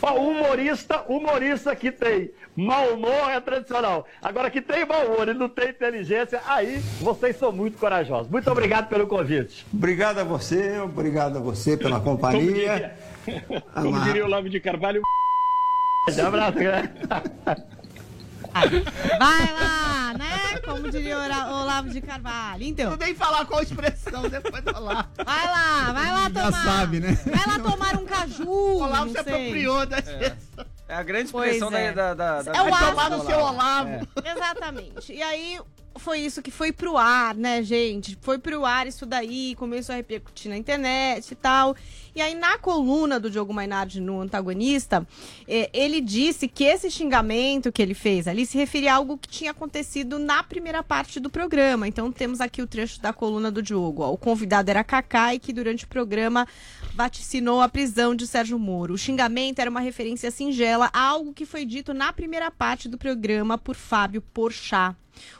Ó, 0.00 0.12
o 0.12 0.30
humorista, 0.30 1.02
humorista 1.08 1.74
que 1.74 1.90
tem 1.90 2.30
mau 2.54 2.94
humor 2.94 3.30
é 3.30 3.40
tradicional. 3.40 4.06
Agora 4.22 4.50
que 4.50 4.60
tem 4.60 4.84
mau 4.84 5.06
humor 5.06 5.28
e 5.28 5.34
não 5.34 5.48
tem 5.48 5.70
inteligência, 5.70 6.40
aí 6.46 6.78
vocês 7.00 7.36
são 7.36 7.50
muito 7.50 7.76
corajosos. 7.76 8.30
Muito 8.30 8.48
obrigado 8.50 8.88
pelo 8.88 9.06
convite. 9.06 9.66
Obrigado 9.74 10.18
a 10.18 10.24
você, 10.24 10.78
obrigado 10.78 11.38
a 11.38 11.40
você 11.40 11.76
pela 11.76 11.98
Como 12.00 12.16
companhia. 12.16 12.94
diria, 13.24 13.52
como 13.74 14.00
diria 14.02 14.22
o 14.22 14.26
Olavo 14.26 14.48
de 14.48 14.60
Carvalho. 14.60 15.02
Um 16.08 16.26
abraço, 16.26 16.58
grande. 16.58 16.90
Vai 19.18 19.52
lá, 19.52 20.14
né? 20.18 20.58
Como 20.64 20.90
diria 20.90 21.18
o 21.18 21.60
Olavo 21.62 21.90
de 21.90 22.00
Carvalho. 22.00 22.64
Então. 22.64 22.90
Não 22.90 22.96
nem 22.96 23.14
falar 23.14 23.44
qual 23.44 23.62
expressão 23.62 24.28
depois 24.28 24.62
do 24.64 24.76
Olavo. 24.76 25.08
Vai 25.24 25.46
lá, 25.46 25.92
vai 25.92 26.12
lá 26.12 26.22
Já 26.22 26.44
tomar. 26.46 26.64
sabe, 26.64 27.00
né? 27.00 27.18
Vai 27.24 27.46
lá 27.46 27.70
tomar 27.70 27.96
um 27.96 28.04
caju. 28.04 28.50
O 28.50 28.82
Olavo 28.82 29.06
não 29.06 29.14
se 29.14 29.22
sei. 29.22 29.32
apropriou 29.34 29.86
da 29.86 29.98
É 30.88 30.94
a 30.94 31.02
grande 31.02 31.26
expressão 31.26 31.72
é. 31.74 31.92
da, 31.92 32.14
da, 32.14 32.42
da, 32.42 32.52
É 32.52 32.62
o 32.62 32.64
tomar 32.64 33.10
no 33.10 33.24
seu 33.24 33.38
Olavo. 33.38 34.08
É. 34.24 34.32
Exatamente. 34.32 35.12
E 35.12 35.22
aí 35.22 35.60
foi 35.96 36.20
isso 36.20 36.42
que 36.42 36.50
foi 36.50 36.72
pro 36.72 36.96
ar, 36.96 37.34
né, 37.34 37.62
gente? 37.62 38.18
Foi 38.22 38.38
pro 38.38 38.64
ar 38.64 38.86
isso 38.86 39.04
daí, 39.04 39.54
começou 39.56 39.92
a 39.92 39.96
repercutir 39.96 40.50
na 40.50 40.56
internet 40.56 41.30
e 41.30 41.34
tal. 41.34 41.76
E 42.20 42.22
aí, 42.22 42.34
na 42.34 42.58
coluna 42.58 43.18
do 43.18 43.30
Diogo 43.30 43.54
Mainardi 43.54 43.98
no 43.98 44.20
antagonista, 44.20 45.08
eh, 45.48 45.70
ele 45.72 46.02
disse 46.02 46.46
que 46.46 46.64
esse 46.64 46.90
xingamento 46.90 47.72
que 47.72 47.80
ele 47.80 47.94
fez 47.94 48.28
ali 48.28 48.44
se 48.44 48.58
referia 48.58 48.92
a 48.92 48.96
algo 48.96 49.16
que 49.16 49.26
tinha 49.26 49.52
acontecido 49.52 50.18
na 50.18 50.42
primeira 50.42 50.82
parte 50.82 51.18
do 51.18 51.30
programa. 51.30 51.88
Então, 51.88 52.12
temos 52.12 52.38
aqui 52.42 52.60
o 52.60 52.66
trecho 52.66 53.00
da 53.00 53.10
coluna 53.10 53.50
do 53.50 53.62
Diogo. 53.62 54.04
O 54.04 54.18
convidado 54.18 54.70
era 54.70 54.84
Kaká 54.84 55.34
e 55.34 55.38
que 55.38 55.50
durante 55.50 55.86
o 55.86 55.88
programa 55.88 56.46
vaticinou 56.94 57.62
a 57.62 57.70
prisão 57.70 58.14
de 58.14 58.26
Sérgio 58.26 58.58
Moro. 58.58 58.92
O 58.92 58.98
xingamento 58.98 59.58
era 59.60 59.70
uma 59.70 59.80
referência 59.80 60.30
singela 60.30 60.90
a 60.92 61.00
algo 61.00 61.32
que 61.32 61.46
foi 61.46 61.64
dito 61.64 61.94
na 61.94 62.12
primeira 62.12 62.50
parte 62.50 62.86
do 62.86 62.98
programa 62.98 63.56
por 63.56 63.74
Fábio 63.74 64.20
Porchat. 64.20 64.94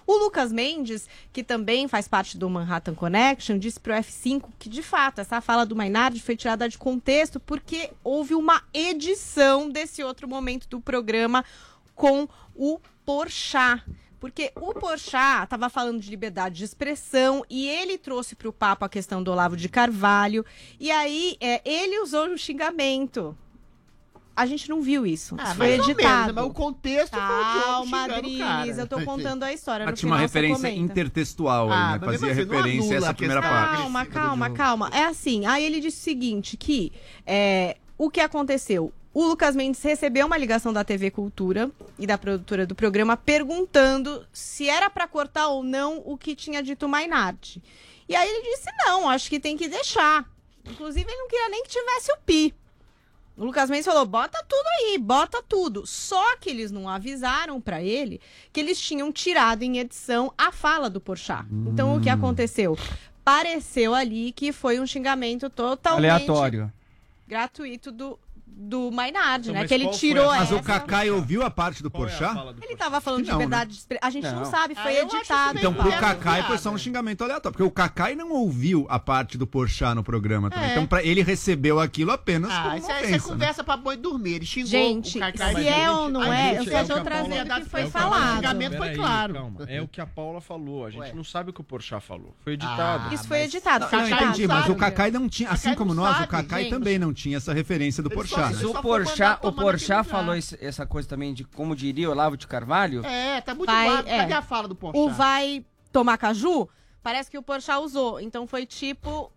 O 0.07 0.17
Lucas 0.17 0.53
Mendes, 0.53 1.09
que 1.33 1.43
também 1.43 1.87
faz 1.87 2.09
parte 2.09 2.37
do 2.37 2.49
Manhattan 2.51 2.95
Connection, 2.95 3.59
disse 3.59 3.79
pro 3.79 3.95
F5 3.95 4.45
que, 4.59 4.69
de 4.69 4.83
fato, 4.83 5.21
essa 5.21 5.41
fala 5.41 5.65
do 5.65 5.77
Mainardi 5.77 6.21
foi 6.21 6.37
tirada 6.37 6.69
de 6.71 6.79
contexto 6.79 7.39
porque 7.39 7.91
houve 8.03 8.35
uma 8.35 8.63
edição 8.73 9.69
desse 9.69 10.03
outro 10.03 10.27
momento 10.27 10.69
do 10.69 10.81
programa 10.81 11.45
com 11.95 12.29
o 12.55 12.81
Porchat. 13.05 13.85
Porque 14.19 14.53
o 14.55 14.75
Porchat 14.75 15.45
estava 15.45 15.69
falando 15.69 16.01
de 16.01 16.11
liberdade 16.11 16.57
de 16.57 16.65
expressão 16.65 17.45
e 17.49 17.69
ele 17.69 17.97
trouxe 17.97 18.37
para 18.37 18.49
o 18.49 18.53
papo 18.53 18.85
a 18.85 18.89
questão 18.89 19.23
do 19.23 19.31
Olavo 19.31 19.57
de 19.57 19.69
Carvalho. 19.69 20.45
E 20.79 20.91
aí, 20.91 21.37
é, 21.41 21.63
ele 21.65 22.01
usou 22.01 22.29
o 22.29 22.39
xingamento. 22.39 23.37
A 24.41 24.47
gente 24.47 24.71
não 24.71 24.81
viu 24.81 25.05
isso. 25.07 25.37
Ah, 25.39 25.49
isso 25.49 25.55
foi 25.57 25.73
editado. 25.73 25.99
menos, 25.99 26.35
mas 26.35 26.45
o 26.47 26.51
contexto 26.51 27.11
foi 27.11 27.21
Calma, 27.21 27.85
xingando 27.85 28.13
o 28.13 28.17
Adriles, 28.17 28.39
cara. 28.39 28.73
eu 28.81 28.87
tô 28.87 29.01
contando 29.03 29.43
a 29.43 29.53
história. 29.53 29.85
Mas 29.85 29.93
no 29.93 29.97
tinha 29.99 30.11
uma 30.13 30.19
referência 30.19 30.69
intertextual 30.71 31.71
Ah, 31.71 31.93
aí, 31.93 32.01
né? 32.01 32.07
Fazia 32.07 32.31
assim, 32.31 32.41
referência 32.41 32.95
a 32.95 32.99
essa 32.99 33.13
primeira 33.15 33.43
questão 33.43 33.59
parte. 33.59 33.77
Calma, 33.83 34.07
calma, 34.07 34.51
calma. 34.51 34.91
É 34.95 35.05
assim, 35.05 35.45
aí 35.45 35.63
ele 35.63 35.79
disse 35.79 35.99
o 35.99 36.03
seguinte, 36.03 36.57
que 36.57 36.91
é, 37.27 37.77
o 37.99 38.09
que 38.09 38.21
aconteceu? 38.21 38.95
O 39.13 39.27
Lucas 39.27 39.55
Mendes 39.55 39.83
recebeu 39.83 40.27
uma 40.27 40.39
ligação 40.39 40.73
da 40.73 40.85
TV 40.85 41.11
Cultura 41.11 41.71
e 41.99 42.07
da 42.07 42.17
produtora 42.17 42.65
do 42.67 42.75
programa 42.75 43.19
perguntando 43.19 44.25
se 44.33 44.71
era 44.71 44.89
pra 44.89 45.07
cortar 45.07 45.49
ou 45.49 45.63
não 45.63 46.01
o 46.07 46.17
que 46.17 46.35
tinha 46.35 46.63
dito 46.63 46.87
o 46.87 46.89
Mainardi. 46.89 47.61
E 48.09 48.17
aí 48.17 48.27
ele 48.27 48.43
disse 48.57 48.71
não, 48.87 49.11
acho 49.11 49.29
que 49.29 49.39
tem 49.39 49.55
que 49.55 49.69
deixar. 49.69 50.25
Inclusive 50.65 51.11
ele 51.11 51.19
não 51.19 51.29
queria 51.29 51.49
nem 51.51 51.63
que 51.63 51.69
tivesse 51.69 52.11
o 52.13 52.17
pi. 52.25 52.55
O 53.41 53.45
Lucas 53.47 53.71
Mendes 53.71 53.87
falou: 53.87 54.05
bota 54.05 54.45
tudo 54.47 54.67
aí, 54.79 54.99
bota 54.99 55.43
tudo. 55.43 55.87
Só 55.87 56.37
que 56.37 56.51
eles 56.51 56.71
não 56.71 56.87
avisaram 56.87 57.59
pra 57.59 57.83
ele 57.83 58.21
que 58.53 58.61
eles 58.61 58.79
tinham 58.79 59.11
tirado 59.11 59.63
em 59.63 59.79
edição 59.79 60.31
a 60.37 60.53
fala 60.53 60.91
do 60.91 61.01
Porchat. 61.01 61.47
Então 61.51 61.97
o 61.97 62.01
que 62.03 62.11
aconteceu? 62.11 62.77
Pareceu 63.25 63.95
ali 63.95 64.31
que 64.31 64.53
foi 64.53 64.79
um 64.79 64.87
xingamento 64.87 65.49
totalmente 65.49 66.11
Aleatório. 66.11 66.71
gratuito 67.27 67.91
do, 67.91 68.19
do 68.57 68.91
Mainardi, 68.91 69.51
Então, 69.51 69.63
né? 69.63 69.67
Que 69.69 69.75
ele 69.75 69.89
tirou 69.91 70.31
a- 70.31 70.37
Mas 70.37 70.43
essa. 70.53 70.57
o 70.57 70.63
Cacai 70.63 71.11
ouviu 71.11 71.43
a 71.43 71.51
parte 71.51 71.83
do 71.83 71.91
Porchat? 71.91 72.37
Ele 72.63 72.77
tava 72.77 73.01
falando 73.01 73.25
de 73.25 73.31
Não, 73.31 73.39
né? 73.39 73.45
liberdade 73.45 73.71
de 73.73 73.77
expressão. 73.79 74.07
A 74.07 74.11
gente 74.11 74.25
não, 74.29 74.37
Não. 74.41 74.45
sabe, 74.45 74.75
foi 74.75 74.97
Ah, 74.99 75.03
editado. 75.03 75.59
Então, 75.59 75.75
pro? 75.75 75.91
Cacai 75.91 76.43
foi 76.45 76.59
só 76.59 76.71
um 76.71 76.79
xingamento 76.79 77.23
aleatório. 77.25 77.53
Porque 77.53 77.63
o 77.63 77.71
Cacai 77.71 78.15
não 78.15 78.31
ouviu 78.31 78.87
a 78.89 78.99
parte 78.99 79.37
do 79.37 79.47
Porchat 79.47 79.95
no 79.95 80.05
programa 80.05 80.51
também. 80.51 80.69
É. 80.69 80.73
Então, 80.73 80.87
pra, 80.87 81.03
ele 81.03 81.23
recebeu 81.23 81.81
aquilo 81.81 82.13
apenas 82.13 82.51
Ah, 82.53 82.63
como 82.63 82.77
isso 82.77 82.87
uma 82.87 82.93
é, 82.95 82.97
isso 82.99 83.05
é 83.07 83.09
ofensa, 83.11 83.27
né? 83.27 83.33
conversa 83.33 83.65
pra 83.65 83.77
boi 83.77 83.97
dormir. 83.97 84.35
Ele 84.35 84.47
xingou 84.47 84.71
Gente, 84.71 85.19
o 85.19 85.21
Cacai. 85.21 85.55
se 85.55 85.69
é 85.69 85.91
ou 85.91 86.09
não 86.09 86.33
é, 86.33 86.59
eu 86.59 86.65
só 86.65 86.85
tô 86.95 87.01
trazendo 87.03 87.31
Paula- 87.47 87.59
o 87.61 87.63
que 87.65 87.69
foi 87.71 87.81
é 87.81 87.85
o 87.87 87.91
falado. 87.91 88.33
O 88.33 88.37
xingamento 88.37 88.77
foi 88.77 88.95
claro. 88.95 89.57
É 89.67 89.81
o 89.83 89.89
que 89.89 90.01
a 90.01 90.07
Paula 90.07 90.41
falou. 90.41 90.87
A 90.87 90.91
gente 90.91 91.15
não 91.17 91.25
sabe 91.25 91.51
o 91.51 91.53
que 91.53 91.61
o 91.61 91.65
Porchat 91.65 92.01
falou. 92.07 92.35
Foi 92.45 92.53
editado. 92.55 93.15
Isso 93.15 93.27
foi 93.27 93.43
editado. 93.43 93.87
Não, 93.91 94.09
entendi, 94.09 94.47
mas 94.47 94.69
o 94.69 94.75
Cacai 94.75 95.11
não 95.11 95.29
tinha, 95.29 95.51
assim 95.51 95.75
como 95.75 95.95
nós, 95.95 96.17
o 96.17 96.21
gente. 96.21 96.71
também 96.71 96.99
não 96.99 97.13
tinha 97.13 97.37
essa 97.37 97.53
referência 97.53 98.03
do 98.03 98.09
Ele 98.11 98.17
Porchat. 98.49 98.63
Mas 98.63 98.63
o 98.65 98.83
Porchat, 98.83 99.47
o 99.47 99.53
Porchat 99.53 100.09
falou 100.09 100.35
esse- 100.35 100.59
essa 100.65 100.87
coisa 100.87 101.09
também 101.09 101.33
de, 101.35 101.45
como 101.45 101.75
diria 101.77 102.09
o 102.09 102.13
Olavo 102.13 102.37
de 102.37 102.47
Carvalho. 102.47 103.05
É, 103.05 103.41
tá 103.41 103.55
muito 103.55 103.71
Vai, 103.71 103.89
vago. 103.89 104.09
é. 104.09 104.19
Cadê 104.19 104.33
a 104.33 104.43
fala 104.43 104.69
do 104.69 104.75
Porchat? 104.75 104.99
o 105.01 105.09
vai 105.11 105.65
tomar 105.93 106.17
caju, 106.19 106.69
parece 107.03 107.31
que 107.31 107.39
o 107.39 107.43
Porchat 107.43 107.79
usou. 107.81 108.21
Então 108.21 108.47
foi 108.47 108.65
tipo. 108.67 109.31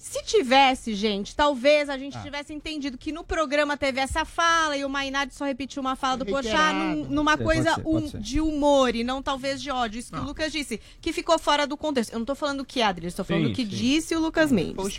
Se 0.00 0.22
tivesse, 0.22 0.94
gente, 0.94 1.34
talvez 1.34 1.90
a 1.90 1.98
gente 1.98 2.16
Ah. 2.16 2.22
tivesse 2.22 2.54
entendido 2.54 2.96
que 2.96 3.10
no 3.10 3.24
programa 3.24 3.76
teve 3.76 3.98
essa 4.00 4.24
fala 4.24 4.76
e 4.76 4.84
o 4.84 4.88
Mainardi 4.88 5.34
só 5.34 5.44
repetiu 5.44 5.80
uma 5.80 5.96
fala 5.96 6.18
do 6.18 6.24
Reiterado. 6.24 6.78
num- 6.78 7.04
numa 7.06 7.36
ser, 7.36 7.42
coisa 7.42 7.74
ser, 7.74 8.08
ser. 8.10 8.20
de 8.20 8.40
humor 8.40 8.94
e 8.94 9.02
não 9.02 9.20
talvez 9.20 9.60
de 9.60 9.72
ódio. 9.72 9.98
Isso 9.98 10.12
que 10.12 10.18
o 10.20 10.22
Lucas 10.22 10.52
disse, 10.52 10.80
que 11.00 11.12
ficou 11.12 11.36
fora 11.36 11.66
do 11.66 11.76
contexto. 11.76 12.12
Eu 12.12 12.20
não 12.20 12.24
tô 12.26 12.36
falando 12.36 12.60
o 12.60 12.64
que 12.64 12.80
é, 12.80 12.84
Adri, 12.84 13.06
eu 13.06 13.12
tô 13.12 13.24
falando 13.24 13.46
Sim, 13.46 13.52
o 13.52 13.54
que 13.56 13.62
sim. 13.64 13.68
disse 13.68 14.14
o 14.14 14.20
Lucas 14.20 14.52
Mendes. 14.52 14.98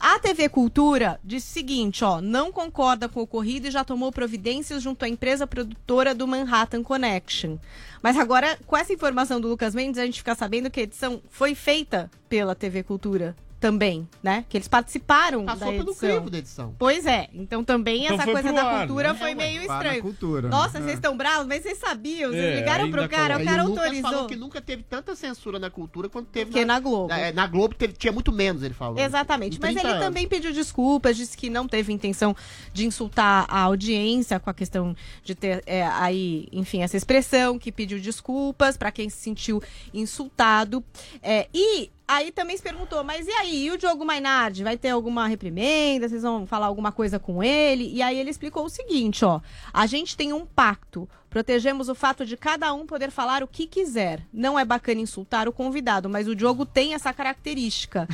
A 0.00 0.18
TV 0.18 0.48
Cultura 0.48 1.20
disse 1.22 1.48
o 1.48 1.52
seguinte, 1.52 2.02
ó, 2.04 2.20
não 2.20 2.50
concorda 2.50 3.08
com 3.08 3.20
o 3.20 3.22
ocorrido 3.22 3.68
e 3.68 3.70
já 3.70 3.84
tomou 3.84 4.10
providências 4.10 4.82
junto 4.82 5.04
à 5.04 5.08
empresa 5.08 5.46
produtora 5.46 6.12
do 6.12 6.26
Manhattan 6.26 6.82
Connection. 6.82 7.56
Mas 8.02 8.16
agora, 8.18 8.58
com 8.66 8.76
essa 8.76 8.92
informação 8.92 9.40
do 9.40 9.46
Lucas 9.46 9.76
Mendes, 9.76 9.98
a 10.00 10.04
gente 10.04 10.18
fica 10.18 10.34
sabendo 10.34 10.68
que 10.70 10.80
a 10.80 10.82
edição 10.82 11.22
foi 11.30 11.54
feita 11.54 12.10
pela 12.28 12.56
TV 12.56 12.82
Cultura 12.82 13.36
também, 13.60 14.08
né? 14.22 14.44
Que 14.48 14.56
eles 14.56 14.66
participaram 14.68 15.44
Passou 15.44 15.66
da 15.66 15.72
pelo 15.78 15.90
edição. 15.90 16.08
crivo 16.08 16.30
da 16.30 16.38
edição. 16.38 16.74
Pois 16.78 17.04
é, 17.06 17.28
então 17.34 17.62
também 17.62 18.04
Então 18.04 18.16
essa 18.16 18.24
coisa 18.32 18.52
da 18.52 18.62
ar, 18.64 18.86
cultura 18.86 19.12
né? 19.12 19.18
foi 19.18 19.30
É, 19.32 19.34
meio 19.34 19.66
na 19.66 19.74
estranho. 19.76 20.02
cultura. 20.02 20.48
Nossa, 20.48 20.78
É. 20.78 20.80
vocês 20.80 20.94
estão 20.94 21.14
bravos, 21.16 21.46
mas 21.46 21.62
vocês 21.62 21.76
sabiam, 21.78 22.30
vocês 22.30 22.42
É, 22.42 22.56
ligaram 22.56 22.90
pro 22.90 23.06
cara, 23.08 23.38
o 23.38 23.44
cara 23.44 23.62
o 23.64 23.68
Lucas 23.68 23.84
autorizou. 23.84 24.10
falou 24.10 24.26
que 24.26 24.36
nunca 24.36 24.60
teve 24.62 24.82
tanta 24.82 25.14
censura 25.14 25.58
na 25.58 25.68
cultura 25.68 26.08
quanto 26.08 26.28
teve 26.28 26.50
Que 26.52 26.64
na 26.64 26.80
Globo. 26.80 27.12
É, 27.12 27.32
na 27.32 27.46
Globo 27.46 27.74
teve- 27.74 27.92
tinha 27.92 28.12
muito 28.12 28.32
menos, 28.32 28.62
ele 28.62 28.72
falou. 28.72 28.98
Exatamente, 28.98 29.58
mas 29.60 29.72
30 29.74 29.80
ele 29.86 29.92
anos. 29.94 30.04
também 30.06 30.26
pediu 30.26 30.52
desculpas, 30.52 31.16
disse 31.16 31.36
que 31.36 31.50
não 31.50 31.68
teve 31.68 31.92
intenção 31.92 32.34
de 32.72 32.86
insultar 32.86 33.44
a 33.48 33.60
audiência 33.60 34.40
com 34.40 34.48
a 34.48 34.54
questão 34.54 34.96
de 35.22 35.34
ter 35.34 35.62
é, 35.66 35.82
aí, 35.86 36.48
enfim, 36.50 36.82
essa 36.82 36.96
expressão, 36.96 37.58
que 37.58 37.70
pediu 37.70 38.00
desculpas 38.00 38.76
para 38.78 38.90
quem 38.90 39.10
se 39.10 39.18
sentiu 39.18 39.62
insultado. 39.92 40.82
É, 41.22 41.46
e 41.52 41.90
aí 42.10 42.32
também 42.32 42.56
se 42.56 42.62
perguntou, 42.62 43.04
mas 43.04 43.26
e 43.26 43.30
aí, 43.30 43.66
e 43.66 43.70
o 43.70 43.78
Diogo 43.78 44.04
Mainardi? 44.04 44.64
Vai 44.64 44.76
ter 44.76 44.90
alguma 44.90 45.28
reprimenda? 45.28 46.08
Vocês 46.08 46.22
vão 46.22 46.44
falar 46.46 46.66
alguma 46.66 46.90
coisa 46.90 47.18
com 47.18 47.42
ele? 47.42 47.88
E 47.94 48.02
aí 48.02 48.18
ele 48.18 48.30
explicou 48.30 48.64
o 48.64 48.68
seguinte, 48.68 49.24
ó, 49.24 49.40
a 49.72 49.86
gente 49.86 50.16
tem 50.16 50.32
um 50.32 50.44
pacto, 50.44 51.08
protegemos 51.30 51.88
o 51.88 51.94
fato 51.94 52.26
de 52.26 52.36
cada 52.36 52.74
um 52.74 52.84
poder 52.84 53.10
falar 53.10 53.42
o 53.42 53.46
que 53.48 53.66
quiser. 53.66 54.20
Não 54.32 54.58
é 54.58 54.64
bacana 54.64 55.00
insultar 55.00 55.48
o 55.48 55.52
convidado, 55.52 56.08
mas 56.10 56.26
o 56.26 56.34
Diogo 56.34 56.66
tem 56.66 56.92
essa 56.92 57.12
característica. 57.12 58.08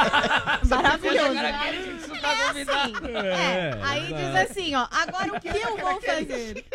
Maravilhoso. 0.68 1.34
É 1.38 2.62
assim. 2.62 2.92
É, 3.14 3.78
aí 3.82 4.02
diz 4.06 4.50
assim, 4.50 4.74
ó, 4.74 4.86
agora 4.90 5.36
o 5.36 5.40
que 5.40 5.48
eu 5.48 5.76
vou 5.76 6.00
fazer? 6.00 6.64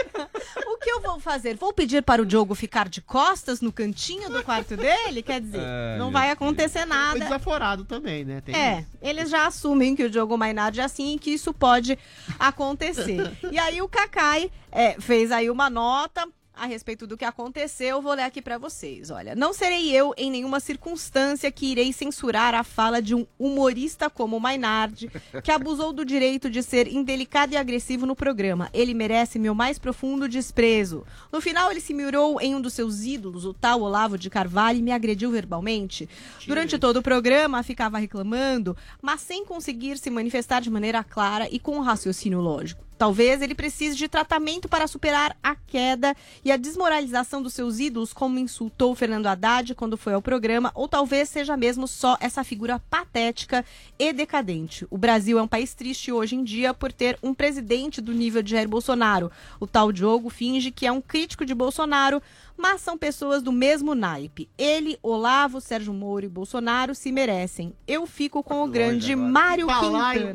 O 0.66 0.78
que 0.82 0.90
eu 0.90 1.02
vou 1.02 1.20
fazer? 1.20 1.56
Vou 1.58 1.74
pedir 1.74 2.02
para 2.02 2.22
o 2.22 2.26
Diogo 2.26 2.56
ficar 2.56 2.88
de 2.88 3.02
costas 3.02 3.60
no 3.60 3.72
cantinho 3.72 4.30
do 4.30 4.42
quarto 4.44 4.78
dele? 4.78 5.22
Quer 5.22 5.42
dizer, 5.42 5.60
Ai, 5.60 5.98
não 5.98 6.10
vai 6.10 6.32
acontecer 6.32 6.80
Foi 6.80 6.88
nada. 6.88 7.20
desaforado 7.20 7.84
também, 7.84 8.24
né? 8.24 8.42
Tem 8.42 8.56
É, 8.56 8.80
isso. 8.80 8.88
eles 9.02 9.30
já 9.30 9.46
assumem 9.48 9.96
que 9.96 10.04
o 10.04 10.10
Diogo 10.10 10.38
Mainardi 10.38 10.80
é 10.80 10.84
assim 10.84 11.16
e 11.16 11.20
que 11.20 11.32
isso 11.32 11.54
pode 11.54 11.98
acontecer. 12.40 13.32
e 13.52 13.60
aí 13.60 13.82
o 13.82 13.90
Kakai 13.90 14.50
é, 14.72 14.94
fez 15.02 15.32
aí 15.32 15.50
uma 15.50 15.59
nota 15.68 16.30
a 16.60 16.66
respeito 16.66 17.08
do 17.08 17.16
que 17.16 17.24
aconteceu, 17.24 18.02
vou 18.02 18.14
ler 18.14 18.24
aqui 18.24 18.42
pra 18.42 18.58
vocês. 18.58 19.10
Olha, 19.10 19.34
não 19.34 19.54
serei 19.54 19.90
eu 19.92 20.14
em 20.18 20.30
nenhuma 20.30 20.60
circunstância 20.60 21.50
que 21.52 21.68
irei 21.68 21.94
censurar 21.94 22.54
a 22.54 22.64
fala 22.64 23.02
de 23.02 23.16
um 23.16 23.26
humorista 23.40 24.10
como 24.10 24.40
Mainardi, 24.40 25.10
que 25.42 25.52
abusou 25.52 25.94
do 25.94 26.04
direito 26.04 26.50
de 26.50 26.62
ser 26.62 26.88
indelicado 26.88 27.54
e 27.54 27.58
agressivo 27.58 28.06
no 28.06 28.16
programa. 28.16 28.70
Ele 28.74 28.94
merece 28.94 29.40
meu 29.40 29.56
mais 29.56 29.80
profundo 29.80 30.28
desprezo. 30.28 31.06
No 31.32 31.40
final, 31.40 31.72
ele 31.72 31.80
se 31.80 31.94
mirou 31.94 32.42
em 32.42 32.54
um 32.54 32.62
dos 32.62 32.74
seus 32.74 33.04
ídolos, 33.04 33.46
o 33.46 33.54
tal 33.54 33.82
Olavo 33.82 34.18
de 34.18 34.30
Carvalho, 34.30 34.80
e 34.80 34.84
me 34.84 34.92
agrediu 34.92 35.32
verbalmente. 35.32 36.10
Durante 36.46 36.78
todo 36.78 36.98
o 36.98 37.04
programa, 37.04 37.64
ficava 37.64 37.98
reclamando, 37.98 38.76
mas 39.02 39.22
sem 39.22 39.46
conseguir 39.46 39.98
se 39.98 40.10
manifestar 40.10 40.62
de 40.62 40.70
maneira 40.70 41.04
clara 41.06 41.48
e 41.50 41.58
com 41.58 41.78
um 41.78 41.82
raciocínio 41.82 42.42
lógico. 42.42 42.89
Talvez 43.00 43.42
ele 43.42 43.56
precise 43.56 43.96
de 43.96 44.10
tratamento 44.10 44.68
para 44.68 44.86
superar 44.86 45.34
a 45.42 45.56
queda 45.56 46.14
e 46.44 46.52
a 46.52 46.58
desmoralização 46.58 47.42
dos 47.42 47.54
seus 47.54 47.80
ídolos, 47.80 48.12
como 48.12 48.38
insultou 48.38 48.94
Fernando 48.94 49.28
Haddad 49.28 49.74
quando 49.74 49.96
foi 49.96 50.14
ao 50.14 50.22
programa, 50.22 50.70
ou 50.76 50.86
talvez 50.86 51.30
seja 51.30 51.56
mesmo 51.56 51.88
só 51.88 52.18
essa 52.20 52.44
figura 52.44 52.78
patética 52.90 53.64
e 53.98 54.12
decadente. 54.12 54.86
O 54.90 54.98
Brasil 54.98 55.40
é 55.40 55.42
um 55.42 55.48
país 55.48 55.74
triste 55.74 56.12
hoje 56.12 56.36
em 56.36 56.44
dia 56.44 56.74
por 56.74 56.92
ter 56.92 57.18
um 57.24 57.34
presidente 57.34 58.02
do 58.02 58.12
nível 58.12 58.44
de 58.44 58.52
Jair 58.52 58.68
Bolsonaro. 58.68 59.32
O 59.62 59.66
tal 59.66 59.94
Diogo 59.94 60.30
finge 60.30 60.70
que 60.70 60.86
é 60.86 60.92
um 60.92 61.00
crítico 61.00 61.46
de 61.46 61.56
Bolsonaro, 61.56 62.22
mas 62.58 62.82
são 62.82 62.98
pessoas 62.98 63.42
do 63.42 63.54
mesmo 63.54 63.96
naipe. 63.96 64.50
Ele, 64.58 65.00
Olavo, 65.02 65.62
Sérgio 65.62 65.94
Moro 65.94 66.26
e 66.26 66.30
Bolsonaro 66.30 66.94
se 66.94 67.14
merecem. 67.14 67.74
Eu 67.88 68.06
fico 68.06 68.44
com 68.44 68.62
o 68.62 68.68
grande 68.68 69.14
agora. 69.14 69.30
Mário 69.30 69.68
Balaio, 69.68 70.34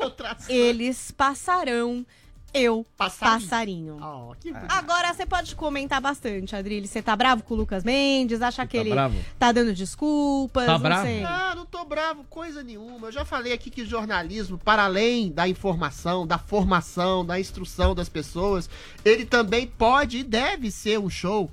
Quintana. 0.00 0.36
Eles 0.48 1.10
passarão. 1.10 2.06
Eu, 2.52 2.84
passarinho. 2.96 3.98
Agora 4.68 5.14
você 5.14 5.24
pode 5.24 5.54
comentar 5.54 6.00
bastante, 6.00 6.56
Adrilho. 6.56 6.86
Você 6.86 7.00
tá 7.00 7.14
bravo 7.14 7.44
com 7.44 7.54
o 7.54 7.56
Lucas 7.56 7.84
Mendes? 7.84 8.42
Acha 8.42 8.66
que 8.66 8.76
tá 8.76 8.80
ele 8.80 8.90
bravo? 8.90 9.16
tá 9.38 9.52
dando 9.52 9.72
desculpas? 9.72 10.66
Tá 10.66 10.72
não 10.72 10.80
bravo? 10.80 11.06
sei. 11.06 11.22
Ah, 11.22 11.54
não 11.54 11.64
tô 11.64 11.84
bravo, 11.84 12.24
coisa 12.24 12.64
nenhuma. 12.64 13.06
Eu 13.08 13.12
já 13.12 13.24
falei 13.24 13.52
aqui 13.52 13.70
que 13.70 13.82
o 13.82 13.86
jornalismo, 13.86 14.58
para 14.58 14.84
além 14.84 15.30
da 15.30 15.46
informação, 15.48 16.26
da 16.26 16.38
formação, 16.38 17.24
da 17.24 17.38
instrução 17.38 17.94
das 17.94 18.08
pessoas, 18.08 18.68
ele 19.04 19.24
também 19.24 19.68
pode 19.68 20.18
e 20.18 20.24
deve 20.24 20.72
ser 20.72 20.98
um 20.98 21.08
show. 21.08 21.48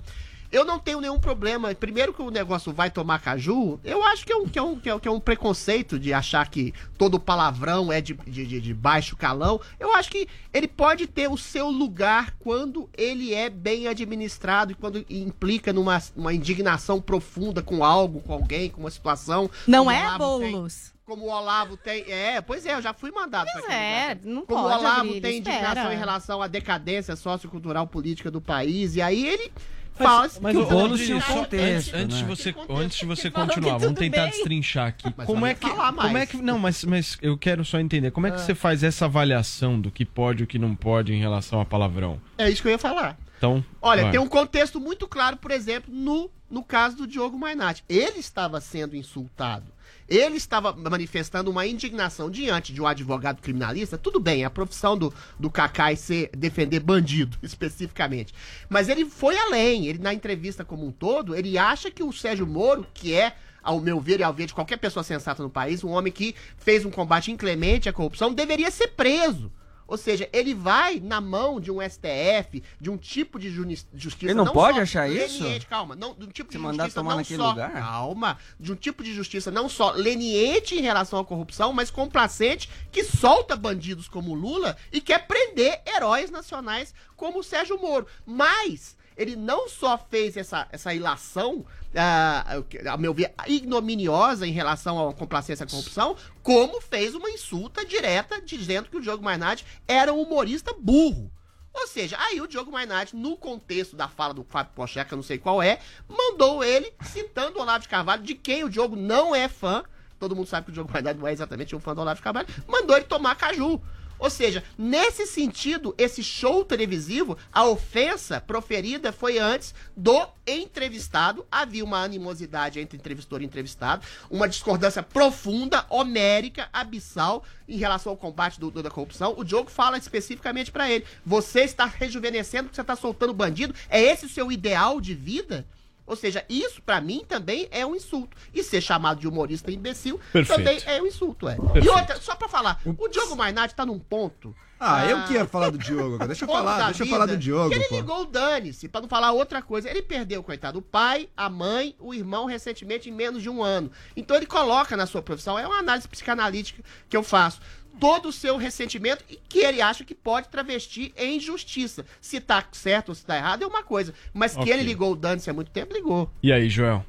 Eu 0.52 0.64
não 0.64 0.80
tenho 0.80 1.02
nenhum 1.02 1.20
problema. 1.20 1.74
Primeiro 1.76 2.14
que 2.14 2.22
o 2.22 2.30
negócio 2.32 2.72
vai 2.72 2.90
tomar 2.90 3.20
caju, 3.20 3.80
eu 3.84 4.02
acho 4.04 4.26
que 4.26 4.32
é 4.32 4.36
um, 4.36 4.48
que 4.48 4.58
é 4.58 4.62
um, 4.64 4.80
que 4.80 4.90
é, 4.90 5.00
que 5.00 5.08
é 5.08 5.12
um 5.12 5.20
preconceito 5.20 6.00
de 6.00 6.14
achar 6.14 6.50
que 6.50 6.74
todo 6.98 7.20
palavrão 7.20 7.92
é 7.92 8.00
de, 8.02 8.14
de, 8.14 8.62
de- 8.62 8.74
baixo 8.74 9.16
calão. 9.18 9.60
Eu 9.80 9.94
acho 9.96 10.10
que 10.10 10.28
ele 10.54 10.68
pode 10.68 11.08
ter 11.08 11.30
o 11.30 11.38
seu 11.38 11.70
lugar 11.70 12.36
quando 12.40 12.90
ele 12.98 13.34
é 13.34 13.50
bem 13.50 13.88
administrado 13.88 14.72
e 14.72 14.76
quando 14.76 15.06
implica 15.10 15.74
numa 15.74 16.02
uma 16.16 16.34
indignação 16.34 17.02
profunda 17.02 17.62
com 17.62 17.84
algo, 17.84 18.22
com 18.22 18.34
alguém, 18.34 18.70
com 18.70 18.80
uma 18.82 18.92
situação. 18.92 19.50
Não 19.68 19.90
é, 19.92 20.02
Olavo 20.16 20.40
tem- 20.40 20.52
Boulos? 20.52 20.94
como 21.06 21.26
o 21.26 21.30
Olavo 21.30 21.78
tem. 21.78 22.04
É, 22.12 22.42
pois 22.42 22.66
é, 22.66 22.74
eu 22.76 22.82
já 22.82 22.94
fui 22.94 23.12
mandado 23.12 23.46
pra 23.50 23.62
Pois 23.62 23.74
é, 23.74 24.12
aquele 24.12 24.20
lugar. 24.30 24.36
não 24.36 24.46
Como 24.46 24.62
pode, 24.64 24.76
o 24.76 24.80
Olavo 24.80 25.00
Adrilho, 25.00 25.22
tem 25.22 25.38
indignação 25.38 25.70
espera. 25.70 25.94
em 25.94 25.98
relação 25.98 26.42
à 26.42 26.48
decadência 26.48 27.16
sociocultural 27.16 27.88
política 27.88 28.30
do 28.30 28.42
país, 28.42 28.96
e 28.98 29.02
aí 29.02 29.26
ele 29.26 29.52
Mas, 30.00 30.40
mas 30.40 30.56
que 30.56 30.62
o 30.62 30.64
Rodrigo, 30.66 30.98
tinha 31.06 31.18
um 31.18 31.22
só 31.22 31.34
contexto. 31.34 31.94
antes, 31.94 31.94
antes 31.94 32.18
de 32.18 32.24
né? 32.24 32.30
você, 32.30 32.56
antes 32.70 32.98
de 33.00 33.06
você 33.06 33.32
continuar, 33.32 33.78
vamos 33.78 34.00
tentar 34.00 34.22
bem. 34.24 34.30
destrinchar 34.32 34.88
aqui. 34.88 35.14
Mas 35.16 35.26
como 35.26 35.46
é 35.46 35.54
que, 35.54 35.68
falar 35.68 35.92
mais. 35.92 36.08
como 36.08 36.18
é 36.18 36.26
que, 36.26 36.38
não, 36.38 36.60
mas, 36.60 36.84
mas 36.84 37.18
eu 37.22 37.38
quero 37.38 37.64
só 37.66 37.80
entender. 37.80 38.12
Como 38.12 38.28
é 38.28 38.32
que 38.32 38.38
Ah. 38.38 38.40
você 38.40 38.56
faz 38.56 38.84
essa 38.84 39.06
avaliação 39.06 39.80
do 39.80 39.90
que 39.92 40.06
pode 40.06 40.42
e 40.42 40.44
o 40.44 40.48
que 40.48 40.60
não 40.60 40.76
pode 40.76 41.14
em 41.14 41.20
relação 41.20 41.60
a 41.60 41.66
palavrão? 41.66 42.20
É 42.38 42.50
isso 42.50 42.62
que 42.62 42.68
eu 42.68 42.72
ia 42.72 42.78
falar. 42.78 43.18
Então, 43.38 43.64
Olha, 43.82 44.04
vai. 44.04 44.12
tem 44.12 44.20
um 44.20 44.28
contexto 44.28 44.80
muito 44.80 45.08
claro, 45.08 45.38
por 45.38 45.52
exemplo, 45.52 45.94
no, 45.94 46.30
no 46.50 46.64
caso 46.64 46.98
do 46.98 47.08
Diogo 47.08 47.38
Mainardi. 47.38 47.84
Ele 47.88 48.20
estava 48.20 48.60
sendo 48.60 48.96
insultado. 48.96 49.66
Ele 50.08 50.38
estava 50.38 50.74
manifestando 50.74 51.52
uma 51.52 51.68
indignação 51.68 52.30
diante 52.30 52.72
de 52.72 52.82
um 52.82 52.88
advogado 52.88 53.42
criminalista. 53.42 53.98
Tudo 53.98 54.20
bem, 54.20 54.44
é 54.44 54.46
a 54.46 54.50
profissão 54.50 54.98
do, 54.98 55.14
do 55.38 55.50
Cacai 55.50 55.96
ser 55.96 56.30
defender 56.36 56.80
bandido, 56.80 57.38
especificamente. 57.44 58.34
Mas 58.70 58.88
ele 58.88 59.06
foi 59.06 59.38
além. 59.38 59.88
Ele, 59.88 60.00
na 60.00 60.14
entrevista 60.14 60.64
como 60.64 60.86
um 60.86 60.92
todo, 60.92 61.36
ele 61.36 61.58
acha 61.58 61.92
que 61.92 62.04
o 62.04 62.14
Sérgio 62.14 62.48
Moro, 62.48 62.86
que 62.94 63.14
é 63.14 63.36
ao 63.62 63.82
meu 63.82 64.00
ver 64.00 64.22
e 64.22 64.24
ao 64.24 64.34
ver 64.34 64.46
de 64.46 64.54
qualquer 64.54 64.78
pessoa 64.78 65.04
sensata 65.04 65.44
no 65.44 65.50
país, 65.50 65.84
um 65.84 65.90
homem 65.90 66.14
que 66.14 66.34
fez 66.58 66.86
um 66.86 66.92
combate 66.92 67.32
inclemente 67.32 67.90
à 67.90 67.94
corrupção, 67.94 68.34
deveria 68.34 68.72
ser 68.72 68.88
preso. 68.90 69.52
Ou 69.88 69.98
seja, 69.98 70.30
ele 70.34 70.54
vai 70.54 71.00
na 71.00 71.22
mão 71.22 71.60
de 71.60 71.72
um 71.72 71.78
STF, 71.82 72.62
de 72.80 72.90
um 72.90 72.98
tipo 72.98 73.40
de 73.40 73.50
justiça. 73.50 74.26
Ele 74.26 74.34
não 74.34 74.48
pode 74.48 74.78
só 74.78 74.84
achar 74.84 75.10
isso? 75.10 75.42
leniente, 75.44 75.66
calma, 75.68 75.96
não, 75.96 76.14
de 76.14 76.26
um 76.26 76.30
tipo 76.30 76.50
de 76.50 76.58
Se 76.58 76.62
mandar 76.62 76.84
justiça 76.84 77.00
tomar 77.00 77.12
não 77.12 77.18
naquele 77.18 77.42
só, 77.42 77.50
lugar? 77.50 77.72
calma, 77.72 78.38
de 78.60 78.72
um 78.72 78.76
tipo 78.76 79.04
de 79.04 79.14
justiça 79.14 79.50
não 79.50 79.70
só 79.70 79.92
leniente 79.92 80.76
em 80.76 80.82
relação 80.82 81.20
à 81.20 81.26
corrupção, 81.26 81.72
mas 81.72 81.90
complacente, 81.90 82.70
que 82.92 83.04
solta 83.04 83.56
bandidos 83.56 84.08
como 84.08 84.32
o 84.32 84.36
Lula 84.36 84.76
e 84.92 85.00
quer 85.00 85.26
prender 85.26 85.82
heróis 85.88 86.30
nacionais 86.30 86.94
como 87.16 87.40
o 87.40 87.44
Sérgio 87.44 87.80
Moro. 87.80 88.08
Mas 88.26 88.98
ele 89.16 89.36
não 89.36 89.68
só 89.68 89.98
fez 89.98 90.38
essa, 90.38 90.68
essa 90.72 90.94
ilação, 90.94 91.66
ah, 91.98 92.46
a 92.92 92.98
meu 92.98 93.14
ver, 93.14 93.34
ignominiosa 93.48 94.46
em 94.46 94.52
relação 94.52 95.10
à 95.10 95.14
complacência 95.14 95.66
à 95.66 95.70
corrupção, 95.70 96.16
como 96.44 96.80
fez 96.80 97.16
uma 97.16 97.30
insulta 97.30 97.84
direta 97.84 98.42
dizendo 98.42 98.90
que 98.90 98.98
o 98.98 99.02
Diogo 99.02 99.24
Mainardi 99.24 99.66
era 99.88 100.14
um 100.14 100.22
humorista 100.22 100.74
burro. 100.80 101.32
Ou 101.74 101.88
seja, 101.88 102.18
aí 102.20 102.42
o 102.42 102.48
Diogo 102.48 102.72
Mainardi, 102.72 103.16
no 103.16 103.38
contexto 103.38 103.96
da 103.96 104.08
fala 104.08 104.34
do 104.34 104.44
Fábio 104.44 104.74
Pocheca, 104.74 105.16
não 105.16 105.24
sei 105.24 105.38
qual 105.38 105.62
é, 105.62 105.80
mandou 106.08 106.64
ele, 106.64 106.92
citando 107.04 107.60
o 107.60 107.62
Olavo 107.62 107.82
de 107.82 107.90
Carvalho, 107.90 108.24
de 108.24 108.34
quem 108.34 108.64
o 108.64 108.70
Diogo 108.70 108.96
não 108.96 109.36
é 109.36 109.48
fã, 109.48 109.84
todo 110.20 110.36
mundo 110.36 110.48
sabe 110.48 110.66
que 110.66 110.72
o 110.72 110.74
Diogo 110.74 110.92
Mainardi 110.92 111.20
não 111.20 111.28
é 111.28 111.34
exatamente 111.34 111.76
um 111.76 111.80
fã 111.80 111.94
do 111.94 112.02
Olavo 112.02 112.18
de 112.18 112.24
Carvalho, 112.24 112.48
mandou 112.68 112.96
ele 112.96 113.06
tomar 113.06 113.36
caju. 113.36 113.82
Ou 114.20 114.30
seja, 114.30 114.64
nesse 114.78 115.26
sentido, 115.28 115.94
esse 115.98 116.24
show 116.24 116.64
televisivo, 116.66 117.38
a 117.52 117.66
ofensa 117.66 118.42
proferida 118.42 119.12
foi 119.12 119.38
antes 119.38 119.74
do 119.96 120.28
entrevistado. 120.46 121.46
Havia 121.52 121.84
uma 121.84 122.02
animosidade 122.04 122.80
entre 122.80 122.98
entrevistador 122.98 123.42
e 123.42 123.46
entrevistado, 123.46 124.06
uma 124.30 124.48
discordância 124.48 125.04
profunda, 125.04 125.86
homérica, 125.90 126.70
abissal 126.74 127.44
em 127.68 127.78
relação 127.78 128.12
ao 128.12 128.18
combate 128.18 128.60
do, 128.60 128.72
do- 128.72 128.84
da 128.84 128.90
corrupção. 128.90 129.34
O 129.38 129.44
Diogo 129.44 129.70
fala 129.70 129.98
especificamente 129.98 130.72
pra 130.72 130.90
ele: 130.90 131.06
você 131.26 131.62
está 131.62 131.86
rejuvenescendo 131.86 132.64
porque 132.66 132.76
você 132.76 132.82
está 132.82 132.96
soltando 132.96 133.34
bandido? 133.34 133.74
É 133.90 134.02
esse 134.02 134.26
o 134.26 134.30
seu 134.30 134.52
ideal 134.52 135.00
de 135.02 135.14
vida? 135.14 135.66
Ou 136.08 136.16
seja, 136.16 136.44
isso 136.50 136.82
para 136.82 137.02
mim 137.02 137.26
também 137.28 137.68
é 137.70 137.86
um 137.86 137.96
insulto. 137.96 138.36
E 138.54 138.64
ser 138.64 138.82
chamado 138.82 139.20
de 139.20 139.28
humorista 139.28 139.70
imbecil 139.70 140.20
Perfeito. 140.32 140.58
também 140.58 140.82
é 140.86 141.02
um 141.02 141.06
insulto, 141.06 141.50
é. 141.50 141.56
Perfeito. 141.56 141.86
E 141.86 141.90
outra, 141.90 142.22
só 142.22 142.34
para 142.34 142.48
falar, 142.48 142.82
o 142.98 143.08
Diogo 143.10 143.36
Mainardi 143.36 143.76
tá 143.76 143.86
num 143.86 144.00
ponto. 144.00 144.56
Ah, 144.80 144.98
ah 144.98 145.06
eu 145.08 145.24
que 145.26 145.34
ia 145.34 145.46
falar 145.46 145.72
do 145.72 145.78
Diogo 145.78 146.16
agora. 146.16 146.28
Deixa 146.28 146.46
eu 146.46 146.50
falar, 146.50 146.86
deixa 146.86 147.04
eu 147.04 147.08
falar 147.08 147.26
do 147.26 147.38
Diogo. 147.38 147.70
Que 147.70 147.76
ele 147.76 147.88
ligou 147.92 148.22
o 148.22 148.26
dane-se, 148.26 148.88
pra 148.88 149.02
não 149.02 149.10
falar 149.10 149.32
outra 149.32 149.62
coisa. 149.62 149.90
Ele 149.90 150.02
perdeu, 150.02 150.44
coitado, 150.44 150.80
o 150.80 150.82
pai, 150.82 151.28
a 151.36 151.50
mãe, 151.50 151.96
o 152.00 152.14
irmão 152.14 152.46
recentemente 152.46 153.10
em 153.10 153.12
menos 153.12 153.42
de 153.42 153.50
um 153.50 153.64
ano. 153.64 153.92
Então 154.16 154.38
ele 154.38 154.46
coloca 154.46 154.96
na 154.96 155.06
sua 155.06 155.22
profissão, 155.22 155.58
é 155.58 155.66
uma 155.66 155.80
análise 155.80 156.08
psicanalítica 156.08 156.84
que 157.10 157.18
eu 157.18 157.24
faço 157.24 157.60
todo 158.00 158.30
o 158.30 158.32
seu 158.32 158.58
ressentimento 158.58 159.24
e 159.30 159.40
que 159.50 159.60
ele 159.60 159.82
acha 159.82 160.04
que 160.04 160.16
pode 160.16 160.50
travestir 160.50 161.14
em 161.18 161.40
justiça. 161.40 162.06
Se 162.22 162.40
tá 162.40 162.64
certo 162.72 163.10
ou 163.10 163.16
se 163.16 163.26
tá 163.26 163.38
errado 163.38 163.64
é 163.64 163.68
uma 163.68 163.84
coisa, 163.84 164.14
mas 164.34 164.54
okay. 164.54 164.66
que 164.66 164.72
ele 164.72 164.84
ligou 164.84 165.12
o 165.12 165.16
Dante 165.16 165.50
há 165.50 165.54
muito 165.54 165.72
tempo, 165.72 165.94
ligou. 165.94 166.30
E 166.42 166.52
aí, 166.52 166.70
Joel? 166.70 167.04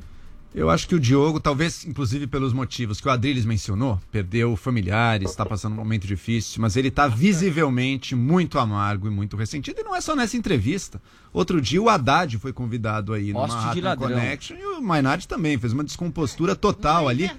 Eu 0.55 0.71
acho 0.71 0.89
que 0.89 0.95
o 0.95 1.01
Diogo, 1.01 1.39
talvez 1.39 1.85
inclusive 1.85 2.27
pelos 2.27 2.53
motivos 2.53 3.01
que 3.01 3.07
o 3.07 3.11
Adriles 3.11 3.45
mencionou, 3.45 4.01
perdeu 4.11 4.57
familiares, 4.57 5.31
está 5.31 5.45
passando 5.45 5.75
um 5.75 5.77
momento 5.77 6.07
difícil, 6.07 6.61
mas 6.63 6.75
ele 6.75 6.89
está 6.89 7.07
visivelmente 7.07 8.15
muito 8.17 8.59
amargo 8.59 9.07
e 9.07 9.11
muito 9.11 9.37
ressentido. 9.37 9.81
E 9.81 9.85
não 9.85 9.95
é 9.95 10.01
só 10.01 10.17
nessa 10.17 10.37
entrevista. 10.37 11.01
Outro 11.33 11.61
dia 11.61 11.81
o 11.81 11.89
Haddad 11.89 12.39
foi 12.39 12.53
convidado 12.53 13.13
aí 13.13 13.33
no 13.33 13.41
Connection 13.97 14.57
e 14.57 14.65
o 14.65 14.83
Maynard 14.83 15.29
também 15.29 15.59
fez 15.59 15.73
uma 15.73 15.85
descompostura 15.85 16.57
total 16.57 17.09
é 17.09 17.13
ali, 17.13 17.31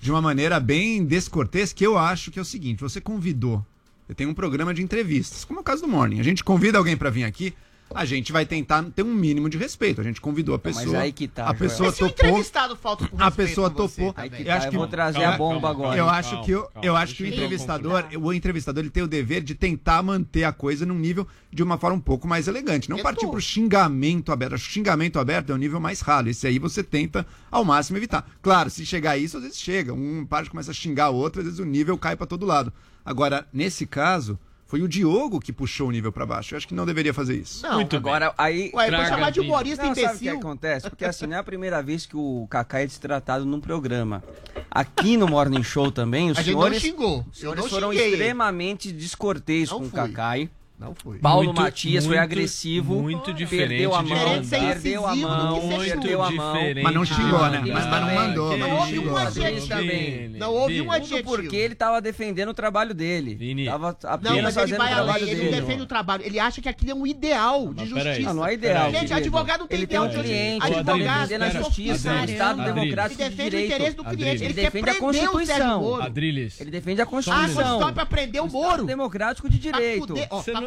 de 0.00 0.10
uma 0.10 0.20
maneira 0.20 0.60
bem 0.60 1.04
descortês, 1.04 1.72
que 1.72 1.86
eu 1.86 1.96
acho 1.96 2.30
que 2.30 2.38
é 2.38 2.42
o 2.42 2.44
seguinte, 2.44 2.82
você 2.82 3.00
convidou, 3.00 3.64
eu 4.08 4.14
tenho 4.14 4.30
um 4.30 4.34
programa 4.34 4.74
de 4.74 4.82
entrevistas, 4.82 5.44
como 5.44 5.58
é 5.58 5.62
o 5.62 5.64
caso 5.64 5.82
do 5.82 5.88
Morning, 5.88 6.20
a 6.20 6.22
gente 6.22 6.44
convida 6.44 6.76
alguém 6.78 6.96
para 6.96 7.10
vir 7.10 7.24
aqui, 7.24 7.54
a 7.94 8.04
gente 8.04 8.32
vai 8.32 8.44
tentar 8.44 8.82
ter 8.94 9.02
um 9.02 9.14
mínimo 9.14 9.48
de 9.48 9.56
respeito. 9.56 10.00
A 10.00 10.04
gente 10.04 10.20
convidou 10.20 10.54
a 10.54 10.58
pessoa. 10.58 10.86
Mas 10.86 10.94
aí 10.94 11.12
que 11.12 11.26
tá. 11.26 11.44
A 11.44 11.46
Joel. 11.46 11.58
pessoa 11.58 11.92
topou. 11.92 12.08
entrevistado 12.08 12.76
falta 12.76 13.08
com 13.08 13.22
a 13.22 13.30
pessoa 13.30 13.70
topou. 13.70 14.12
Tá 14.12 14.26
eu 14.26 14.30
que 14.30 14.48
eu 14.48 14.72
vou 14.72 14.86
trazer 14.86 15.20
calma, 15.20 15.34
a 15.34 15.38
bomba 15.38 15.60
calma, 15.60 15.70
agora. 15.70 15.96
Eu 15.96 16.04
calma, 16.04 16.18
acho 16.18 16.42
que 16.44 16.50
eu, 16.50 16.70
eu 16.82 16.96
acho 16.96 17.14
que 17.14 17.22
o 17.22 17.26
entrevistador, 17.26 18.04
o 18.20 18.32
entrevistador 18.32 18.82
ele 18.82 18.90
tem 18.90 19.02
o 19.02 19.08
dever 19.08 19.42
de 19.42 19.54
tentar 19.54 20.02
manter 20.02 20.44
a 20.44 20.52
coisa 20.52 20.84
num 20.84 20.98
nível 20.98 21.26
de 21.50 21.62
uma 21.62 21.78
forma 21.78 21.96
um 21.96 22.00
pouco 22.00 22.28
mais 22.28 22.46
elegante, 22.46 22.90
não 22.90 22.98
eu 22.98 23.02
partir 23.02 23.26
tô. 23.26 23.30
pro 23.30 23.40
xingamento 23.40 24.30
aberto. 24.32 24.54
o 24.54 24.58
xingamento 24.58 25.18
aberto 25.18 25.50
é 25.50 25.54
um 25.54 25.58
nível 25.58 25.80
mais 25.80 26.00
ralo. 26.00 26.28
Esse 26.28 26.46
aí 26.46 26.58
você 26.58 26.82
tenta 26.82 27.26
ao 27.50 27.64
máximo 27.64 27.98
evitar. 27.98 28.28
Claro, 28.42 28.68
se 28.70 28.84
chegar 28.84 29.12
a 29.12 29.18
isso, 29.18 29.38
às 29.38 29.42
vezes 29.42 29.58
chega, 29.58 29.92
um 29.92 30.26
parte 30.26 30.50
começa 30.50 30.70
a 30.70 30.74
xingar 30.74 31.10
o 31.10 31.16
outro, 31.16 31.40
às 31.40 31.46
vezes 31.46 31.60
o 31.60 31.64
nível 31.64 31.96
cai 31.96 32.16
para 32.16 32.26
todo 32.26 32.44
lado. 32.44 32.72
Agora, 33.04 33.46
nesse 33.52 33.86
caso, 33.86 34.38
foi 34.68 34.82
o 34.82 34.86
Diogo 34.86 35.40
que 35.40 35.50
puxou 35.50 35.88
o 35.88 35.90
nível 35.90 36.12
para 36.12 36.26
baixo. 36.26 36.52
Eu 36.52 36.58
acho 36.58 36.68
que 36.68 36.74
não 36.74 36.84
deveria 36.84 37.14
fazer 37.14 37.34
isso. 37.36 37.66
Não, 37.66 37.76
Muito 37.76 37.96
agora 37.96 38.26
bem. 38.26 38.34
aí. 38.36 38.70
Ué, 38.74 38.86
traga, 38.88 39.08
chamar 39.08 39.30
de 39.32 39.40
humorista 39.40 39.82
não, 39.82 39.92
imbecil. 39.92 40.08
Sabe 40.08 40.18
o 40.18 40.20
que 40.20 40.28
acontece? 40.28 40.90
Porque 40.90 41.04
assim, 41.06 41.26
não 41.26 41.36
é 41.36 41.38
a 41.40 41.42
primeira 41.42 41.82
vez 41.82 42.04
que 42.04 42.14
o 42.14 42.46
Kaká 42.50 42.80
é 42.80 42.86
destratado 42.86 43.46
num 43.46 43.60
programa. 43.60 44.22
Aqui 44.70 45.16
no 45.16 45.26
Morning 45.26 45.62
Show 45.62 45.90
também, 45.90 46.30
os 46.30 46.36
a 46.38 46.42
senhores. 46.44 46.82
Gente 46.82 46.92
não 46.92 46.98
xingou. 46.98 47.26
Os 47.32 47.38
senhores 47.38 47.66
foram 47.66 47.90
xinguei. 47.92 48.10
extremamente 48.10 48.92
descortês 48.92 49.70
não 49.70 49.78
com 49.78 49.84
fui. 49.88 49.98
o 50.00 50.02
Kakai. 50.02 50.50
Não 50.78 50.94
foi. 50.94 51.18
Paulo 51.18 51.46
muito, 51.46 51.60
Matias 51.60 52.04
muito, 52.04 52.14
foi 52.14 52.22
agressivo. 52.22 53.02
Muito 53.02 53.34
diferente. 53.34 53.68
Perdeu 53.68 53.94
a 53.94 54.02
mão. 54.02 54.40
De 54.40 54.48
perdeu 54.48 55.06
a 55.06 55.16
mão. 55.16 55.60
Muito 55.60 55.84
perdeu 55.84 56.22
a 56.22 56.30
mão. 56.30 56.54
Mas 56.84 56.94
não 56.94 57.04
xingou, 57.04 57.50
né? 57.50 57.62
Mas, 57.66 57.86
mas 57.86 58.00
não 58.00 58.14
mandou. 58.14 58.56
Não 58.56 58.76
houve 58.78 58.98
um 59.00 59.16
adjetivo. 59.16 59.68
Também. 59.68 60.28
Não 60.28 60.54
houve 60.54 60.80
um 60.80 60.92
adjetivo. 60.92 61.30
Porque 61.30 61.56
ele 61.56 61.72
estava 61.72 62.00
defendendo 62.00 62.50
o 62.50 62.54
trabalho 62.54 62.94
dele. 62.94 63.34
Vini. 63.34 63.64
Tava 63.64 63.96
apenas 64.04 64.36
não, 64.36 64.42
mas 64.42 64.56
ele 64.56 64.76
vai 64.76 64.92
além. 64.92 65.16
Ele 65.16 65.34
dele. 65.34 65.50
defende 65.50 65.82
o 65.82 65.86
trabalho. 65.86 66.24
Ele 66.24 66.38
acha 66.38 66.62
que 66.62 66.68
aquilo 66.68 66.92
é 66.92 66.94
um 66.94 67.06
ideal 67.06 67.74
de 67.74 67.86
justiça. 67.86 68.32
Não, 68.32 68.46
é 68.46 68.54
ideal. 68.54 68.90
Gente, 68.92 69.12
advogado 69.12 69.66
tem 69.66 69.82
ideal 69.82 70.06
de 70.06 70.14
justiça. 70.14 70.58
Tá 70.60 70.66
advogado 70.66 71.28
defende 71.28 71.44
a 71.44 71.50
justiça. 71.50 72.24
Estado 72.24 72.64
democrático 72.64 73.20
Ele 73.20 73.30
defende 73.30 73.56
o 73.56 73.60
interesse 73.60 73.96
do 73.96 74.04
cliente. 74.04 74.44
Ele 74.44 74.54
defende 74.54 74.90
a 74.90 74.94
Constituição. 74.94 76.02
Adriles. 76.02 76.60
Ele 76.60 76.70
defende 76.70 77.02
a 77.02 77.06
Constituição. 77.06 77.60
Ah, 77.60 77.68
só 77.68 77.90
stop 77.90 78.06
prender 78.08 78.42
o 78.42 78.48
Moro. 78.48 78.84
democrático 78.84 79.48
de 79.48 79.58
direito. 79.58 80.14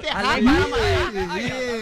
Te 0.02 0.08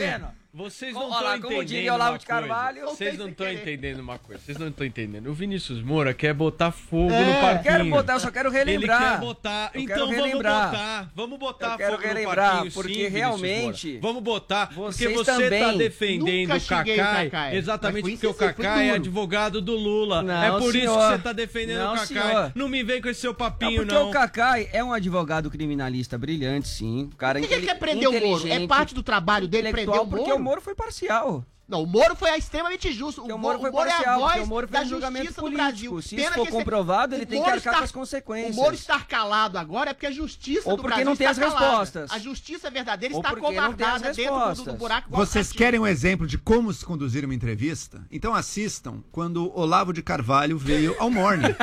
jala. 0.02 0.39
Vocês 0.52 0.96
não 0.96 1.10
estão 1.12 1.36
entendendo. 1.36 2.18
De 2.18 2.26
Carvalho. 2.26 2.82
Vocês 2.86 3.18
não 3.20 3.30
estão 3.30 3.52
entendendo 3.52 4.00
uma 4.00 4.18
coisa. 4.18 4.42
Vocês 4.44 4.58
não 4.58 4.70
estão 4.70 4.86
entendendo. 4.86 5.28
O 5.28 5.34
Vinícius 5.34 5.80
Moura 5.82 6.12
quer 6.12 6.34
botar 6.34 6.72
fogo 6.72 7.12
é, 7.12 7.24
no 7.24 7.34
parquinho. 7.34 7.58
Eu 7.58 7.64
quero 7.64 7.90
botar, 7.90 8.14
eu 8.14 8.20
só 8.20 8.32
quero 8.32 8.50
relembrar. 8.50 9.02
Ele 9.02 9.12
quer 9.12 9.20
botar. 9.20 9.72
Eu 9.76 9.82
então 9.82 10.08
vamos 10.08 10.32
botar. 10.32 11.12
Vamos 11.16 11.40
botar 11.40 11.72
eu 11.72 11.78
quero 11.78 11.92
então, 11.92 12.02
fogo 12.02 12.14
relembrar, 12.14 12.48
no 12.48 12.54
parquinho, 12.54 12.74
porque 12.74 12.94
sim, 12.94 13.08
realmente. 13.10 13.98
Vamos 14.00 14.24
botar. 14.24 14.68
Porque 14.74 15.08
você 15.10 15.44
está 15.44 15.72
defendendo 15.74 16.56
o 16.56 16.62
Cacai. 16.62 17.30
É. 17.32 17.56
Exatamente, 17.56 18.10
porque 18.12 18.28
o 18.28 18.34
Cacai 18.34 18.90
é 18.90 18.94
advogado 18.94 19.62
do 19.62 19.76
Lula. 19.76 20.20
É 20.20 20.24
não, 20.24 20.44
é 20.44 20.52
por 20.60 20.72
senhor. 20.72 20.84
isso 20.84 20.98
que 20.98 21.08
você 21.10 21.16
está 21.16 21.34
defendendo 21.34 21.78
não, 21.78 21.94
o 21.94 21.98
Cacai. 21.98 22.52
Não 22.56 22.68
me 22.68 22.82
vem 22.82 23.00
com 23.00 23.10
esse 23.10 23.22
seu 23.22 23.36
papinho, 23.36 23.84
é 23.84 23.86
não. 23.86 24.06
Porque 24.06 24.10
o 24.10 24.12
Cacai 24.12 24.68
é 24.74 24.84
um 24.84 24.92
advogado 24.92 25.50
criminalista 25.52 26.18
brilhante, 26.18 26.68
sim. 26.68 27.10
O 27.14 27.16
cara 27.16 27.40
que 27.40 27.54
ele 27.54 27.68
quer 27.68 27.78
prender 27.78 28.10
o 28.10 28.28
Moro? 28.28 28.48
É 28.48 28.66
parte 28.66 28.96
do 28.96 29.04
trabalho 29.04 29.48
dele 29.48 29.72
prender 29.72 29.94
o 29.94 30.06
Moro? 30.06 30.39
o 30.40 30.44
Moro 30.44 30.62
foi 30.62 30.76
parcial. 30.76 31.46
Não, 31.70 31.84
o 31.84 31.86
Moro 31.86 32.16
foi 32.16 32.36
extremamente 32.36 32.92
justo. 32.92 33.22
O, 33.22 33.38
Moro, 33.38 33.60
o 33.60 33.72
Moro 33.72 33.88
é 33.88 34.08
a 34.08 34.18
voz 34.18 34.48
Moro 34.48 34.66
da 34.66 34.84
justiça 34.84 35.40
político. 35.40 35.52
Brasil. 35.52 36.02
Se 36.02 36.16
Pena 36.16 36.30
isso 36.30 36.36
for 36.38 36.48
comprovado, 36.48 37.14
ele 37.14 37.28
tem 37.28 37.44
que 37.44 37.48
arcar 37.48 37.58
estar, 37.58 37.78
com 37.78 37.84
as 37.84 37.92
consequências. 37.92 38.58
O 38.58 38.60
Moro 38.60 38.74
estar 38.74 39.06
calado 39.06 39.56
agora 39.56 39.92
é 39.92 39.94
porque 39.94 40.08
a 40.08 40.12
justiça 40.12 40.68
Ou 40.68 40.76
do 40.76 40.82
Brasil 40.82 41.06
não 41.06 41.16
tem 41.16 41.28
as 41.28 41.38
calada. 41.38 41.60
respostas. 41.60 42.12
A 42.12 42.18
justiça 42.18 42.72
verdadeira 42.72 43.14
Ou 43.14 43.22
está 43.22 43.36
covardada 43.36 44.12
dentro 44.12 44.56
do, 44.56 44.64
do 44.64 44.74
buraco. 44.78 45.12
Vocês 45.12 45.52
querem 45.52 45.80
um 45.80 45.86
exemplo 45.86 46.26
de 46.26 46.40
como 46.40 46.74
se 46.74 46.84
conduzir 46.84 47.24
uma 47.24 47.36
entrevista? 47.36 48.04
Então 48.10 48.34
assistam 48.34 49.04
quando 49.12 49.56
Olavo 49.56 49.94
de 49.94 50.02
Carvalho 50.02 50.58
veio 50.58 50.96
ao 50.98 51.12
Morning. 51.12 51.54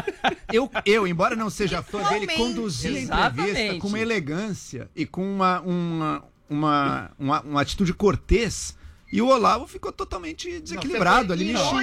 eu, 0.53 0.71
eu, 0.85 1.05
embora 1.09 1.35
não 1.35 1.51
seja 1.51 1.83
fã 1.83 2.05
dele, 2.05 2.29
conduzi 2.29 3.09
a 3.11 3.27
entrevista 3.29 3.81
com 3.81 3.89
uma 3.89 3.99
elegância 3.99 4.89
e 4.95 5.05
com 5.05 5.23
uma, 5.29 5.61
uma 5.63 6.25
uma, 6.49 7.11
uma, 7.19 7.41
uma 7.41 7.61
atitude 7.61 7.93
cortês 7.93 8.77
e 9.17 9.23
o 9.23 9.29
Olavo 9.29 9.67
ficou 9.67 9.91
totalmente 9.91 10.61
desequilibrado. 10.61 11.29
Não, 11.29 11.37
ele 11.37 11.55
me 11.55 11.59
xingou. 11.59 11.75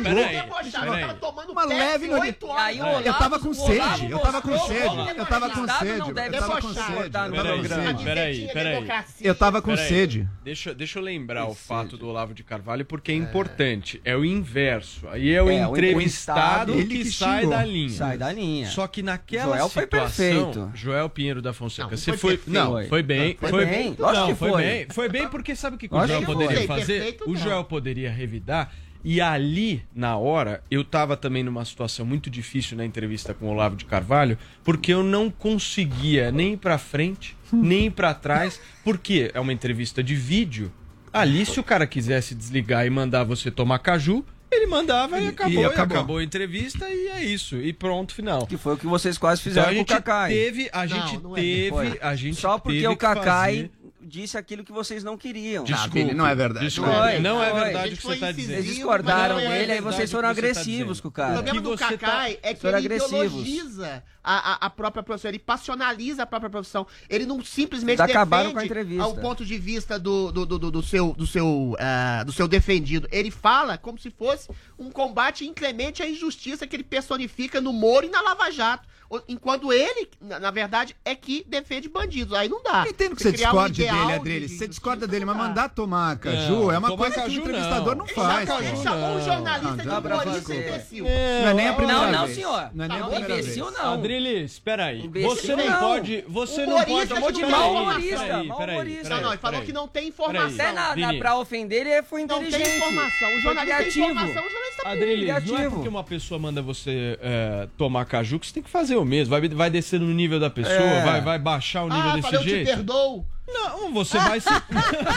Uma 1.49 1.65
leve 1.65 2.05
no... 2.05 2.21
aí, 2.21 2.79
Olavo, 2.79 3.07
Eu 3.07 3.13
tava 3.15 3.39
com 3.39 3.53
sede. 3.55 4.11
Eu 4.11 4.19
tava 4.19 4.41
com 4.43 4.59
sede. 4.59 5.17
Eu 5.17 5.25
tava 5.25 5.49
com 5.49 5.67
sede. 5.67 6.09
Eu 6.31 6.39
tava 6.39 6.61
com 6.61 6.73
sede. 6.73 8.03
Peraí, 8.03 8.49
peraí. 8.53 8.87
Eu 9.19 9.33
tava 9.33 9.61
com 9.63 9.75
sede. 9.75 10.29
Deixa, 10.43 10.75
eu 10.95 11.01
lembrar 11.01 11.47
o 11.47 11.55
fato 11.55 11.97
do 11.97 12.07
Olavo 12.07 12.35
de 12.35 12.43
Carvalho, 12.43 12.85
porque 12.85 13.11
é, 13.11 13.15
é 13.15 13.17
importante. 13.17 13.99
É 14.05 14.15
o 14.15 14.23
inverso. 14.23 15.07
Aí 15.09 15.31
é 15.31 15.41
o 15.41 15.49
entrevistado 15.49 16.73
que 16.85 17.11
sai 17.11 17.47
da 17.47 17.65
linha. 17.65 17.89
Sai 17.89 18.15
da 18.15 18.31
linha. 18.31 18.69
Só 18.69 18.85
que 18.85 19.01
naquela 19.01 19.57
Joel 19.57 19.69
foi 19.69 19.87
perfeito. 19.87 20.71
Joel 20.75 21.09
Pinheiro 21.09 21.41
da 21.41 21.51
Fonseca. 21.51 21.97
Você 21.97 22.15
foi. 22.15 22.39
Não, 22.45 22.85
foi 22.85 23.01
bem. 23.01 23.35
Foi 23.39 23.65
bem. 23.65 23.95
Que 23.95 24.35
foi. 24.35 24.87
Foi 24.91 25.09
bem 25.09 25.27
porque 25.27 25.55
sabe 25.55 25.77
o 25.77 25.79
que 25.79 25.87
o 25.89 26.07
Joel 26.07 26.21
poderia 26.21 26.67
fazer? 26.67 27.22
O. 27.27 27.35
Joel 27.35 27.63
poderia 27.63 28.11
revidar. 28.11 28.71
E 29.03 29.19
ali, 29.19 29.83
na 29.93 30.15
hora, 30.15 30.63
eu 30.71 30.81
estava 30.81 31.17
também 31.17 31.43
numa 31.43 31.65
situação 31.65 32.05
muito 32.05 32.29
difícil 32.29 32.77
na 32.77 32.85
entrevista 32.85 33.33
com 33.33 33.47
o 33.47 33.49
Olavo 33.49 33.75
de 33.75 33.83
Carvalho, 33.83 34.37
porque 34.63 34.93
eu 34.93 35.03
não 35.03 35.29
conseguia 35.29 36.31
nem 36.31 36.53
ir 36.53 36.57
para 36.57 36.77
frente, 36.77 37.35
nem 37.51 37.87
ir 37.87 37.91
para 37.91 38.13
trás, 38.13 38.61
porque 38.83 39.29
é 39.33 39.39
uma 39.39 39.51
entrevista 39.51 40.01
de 40.01 40.15
vídeo. 40.15 40.71
Ali, 41.11 41.45
se 41.45 41.59
o 41.59 41.63
cara 41.63 41.85
quisesse 41.85 42.33
desligar 42.33 42.85
e 42.85 42.89
mandar 42.89 43.25
você 43.25 43.51
tomar 43.51 43.79
caju, 43.79 44.25
ele 44.49 44.67
mandava 44.67 45.19
e, 45.19 45.25
e, 45.25 45.27
acabou, 45.27 45.61
e 45.61 45.65
acabou, 45.65 46.17
a 46.17 46.23
entrevista 46.23 46.87
e 46.89 47.07
é 47.07 47.23
isso. 47.23 47.57
E 47.57 47.73
pronto, 47.73 48.13
final. 48.13 48.47
Que 48.47 48.57
foi 48.57 48.75
o 48.75 48.77
que 48.77 48.85
vocês 48.85 49.17
quase 49.17 49.41
então, 49.41 49.51
fizeram 49.51 49.73
então, 49.73 49.85
com 49.85 49.93
o 49.93 49.95
Kakai. 49.97 50.31
Teve, 50.31 50.69
a 50.71 50.87
gente 50.87 51.13
não, 51.15 51.21
não 51.21 51.37
é, 51.37 51.41
teve, 51.41 51.99
a 52.01 52.15
gente 52.15 52.39
Só 52.39 52.57
porque 52.57 52.87
o 52.87 52.95
Kakai 52.95 53.55
fazer 53.55 53.71
disse 54.03 54.37
aquilo 54.37 54.63
que 54.63 54.71
vocês 54.71 55.03
não 55.03 55.17
queriam. 55.17 55.63
Desculpe, 55.63 56.03
não, 56.05 56.13
não 56.13 56.27
é 56.27 56.35
verdade. 56.35 56.65
Desculpe. 56.65 57.19
Não 57.21 57.43
é, 57.43 57.49
é 57.49 57.53
verdade 57.53 57.93
o 57.93 57.97
que 57.97 58.03
você 58.03 58.13
está 58.13 58.31
dizendo. 58.31 58.59
Eles 58.59 58.75
discordaram 58.75 59.39
é 59.39 59.47
dele, 59.47 59.71
e 59.71 59.75
aí 59.75 59.81
vocês 59.81 60.11
foram 60.11 60.27
tá 60.27 60.31
agressivos 60.31 60.97
tá 60.97 61.01
com 61.01 61.07
o 61.07 61.11
cara. 61.11 61.31
O 61.31 61.43
problema 61.43 61.61
do 61.61 61.77
Kakai 61.77 62.33
tá... 62.35 62.49
é 62.49 62.53
que 62.53 62.67
ele 62.67 62.75
agressivos. 62.75 63.13
ideologiza 63.13 64.03
a, 64.23 64.53
a, 64.53 64.65
a, 64.67 64.69
própria 64.69 65.03
profissão, 65.03 65.29
ele 65.29 65.39
passionaliza 65.39 66.23
a 66.23 66.25
própria 66.25 66.49
profissão. 66.49 66.87
Ele 67.09 67.25
não 67.25 67.43
simplesmente 67.43 68.01
Eles 68.01 68.11
acabaram 68.11 68.53
com 68.53 68.59
a 68.59 68.65
entrevista. 68.65 69.03
ao 69.03 69.15
ponto 69.15 69.45
de 69.45 69.57
vista 69.57 69.99
do, 69.99 70.31
do, 70.31 70.45
do, 70.45 70.59
do, 70.59 70.71
do 70.71 70.81
seu, 70.81 71.13
do, 71.13 71.27
seu, 71.27 71.47
uh, 71.73 72.25
do 72.25 72.31
seu 72.31 72.47
defendido. 72.47 73.07
Ele 73.11 73.29
fala 73.29 73.77
como 73.77 73.99
se 73.99 74.09
fosse 74.09 74.49
um 74.83 74.91
combate 74.91 75.45
inclemente 75.47 76.03
à 76.03 76.09
injustiça 76.09 76.67
que 76.67 76.75
ele 76.75 76.83
personifica 76.83 77.61
no 77.61 77.73
Moro 77.73 78.05
e 78.05 78.09
na 78.09 78.21
Lava 78.21 78.51
Jato. 78.51 78.93
Enquanto 79.27 79.71
ele, 79.71 80.09
na 80.19 80.49
verdade, 80.49 80.95
é 81.05 81.13
que 81.13 81.45
defende 81.47 81.87
bandidos. 81.87 82.33
Aí 82.33 82.49
não 82.49 82.63
dá. 82.63 82.83
Entendo 82.87 83.15
que 83.15 83.21
você, 83.21 83.29
você 83.29 83.37
discorde 83.37 83.83
um 83.83 83.85
dele, 83.85 84.13
Adriles. 84.13 84.51
De 84.51 84.57
você 84.57 84.67
discorda 84.67 85.05
dele, 85.05 85.23
mas 85.23 85.37
mandar 85.37 85.69
tomar 85.69 86.17
caju 86.17 86.71
é 86.71 86.79
uma 86.79 86.97
coisa 86.97 87.21
que 87.21 87.29
o 87.29 87.33
entrevistador 87.33 87.95
não, 87.95 88.05
não 88.05 88.07
faz. 88.07 88.49
Ele, 88.49 88.67
ele 88.69 88.77
chamou 88.77 89.15
um 89.15 89.23
jornalista 89.23 89.83
não, 89.83 90.01
de 90.01 90.07
humorista 90.07 90.53
é. 90.53 90.57
imbecil. 90.57 91.05
É, 91.07 91.41
não 91.41 91.49
é 91.49 91.53
nem 91.53 91.67
a 91.67 91.73
primeira 91.73 92.01
não, 92.01 92.09
vez. 92.09 92.17
Não, 92.17 92.27
senhor. 92.35 92.69
Não 92.73 92.85
é 92.85 92.87
nem 92.87 92.97
a 92.97 93.03
primeira 93.03 93.33
imbecil, 93.33 93.65
vez. 93.65 93.77
não. 93.77 93.93
Adriles, 93.93 94.51
espera 94.51 94.85
aí. 94.85 95.07
Você 95.07 95.55
não, 95.55 95.79
pode... 95.79 96.25
Você 96.27 96.65
não 96.65 96.83
pode... 96.83 97.07
Chamou 97.07 97.31
de 97.31 97.45
mal 97.45 97.71
humorista. 97.71 98.43
Mal 98.43 98.57
humorista. 98.57 99.09
Não, 99.09 99.21
não, 99.21 99.29
ele 99.29 99.37
falou 99.41 99.61
que 99.61 99.73
não 99.73 99.87
tem 99.87 100.07
informação. 100.07 100.65
Até 100.75 101.17
pra 101.19 101.37
ofender 101.37 101.85
ele 101.85 102.01
foi 102.01 102.21
inteligente. 102.21 102.57
Não 102.57 102.65
tem 102.65 102.77
informação. 102.77 103.35
O 103.35 103.41
jornalista 103.41 103.77
tem 103.77 103.87
informação, 103.89 104.43
o 104.43 104.49
jornalista 104.49 104.72
Adriles, 104.85 105.27
não 105.27 105.35
é 105.35 105.39
negativo. 105.39 105.75
porque 105.75 105.89
uma 105.89 106.03
pessoa 106.03 106.39
manda 106.39 106.61
você 106.61 107.17
é, 107.21 107.67
tomar 107.77 108.05
caju 108.05 108.39
que 108.39 108.47
você 108.47 108.53
tem 108.53 108.63
que 108.63 108.69
fazer 108.69 108.95
o 108.95 109.05
mesmo. 109.05 109.31
Vai, 109.31 109.47
vai 109.49 109.69
descer 109.69 109.99
no 109.99 110.07
nível 110.13 110.39
da 110.39 110.49
pessoa, 110.49 110.75
É. 110.75 111.03
vai, 111.03 111.21
vai 111.21 111.39
baixar 111.39 111.83
o 111.83 111.89
nível 111.89 112.09
Ah, 112.09 112.15
desse 112.15 112.21
falei, 112.23 112.39
eu 112.39 112.43
te 112.43 112.49
jeito. 112.49 112.65
perdoo. 112.67 113.25
Não, 113.45 113.93
você 113.93 114.17
vai 114.17 114.39
se. 114.39 114.49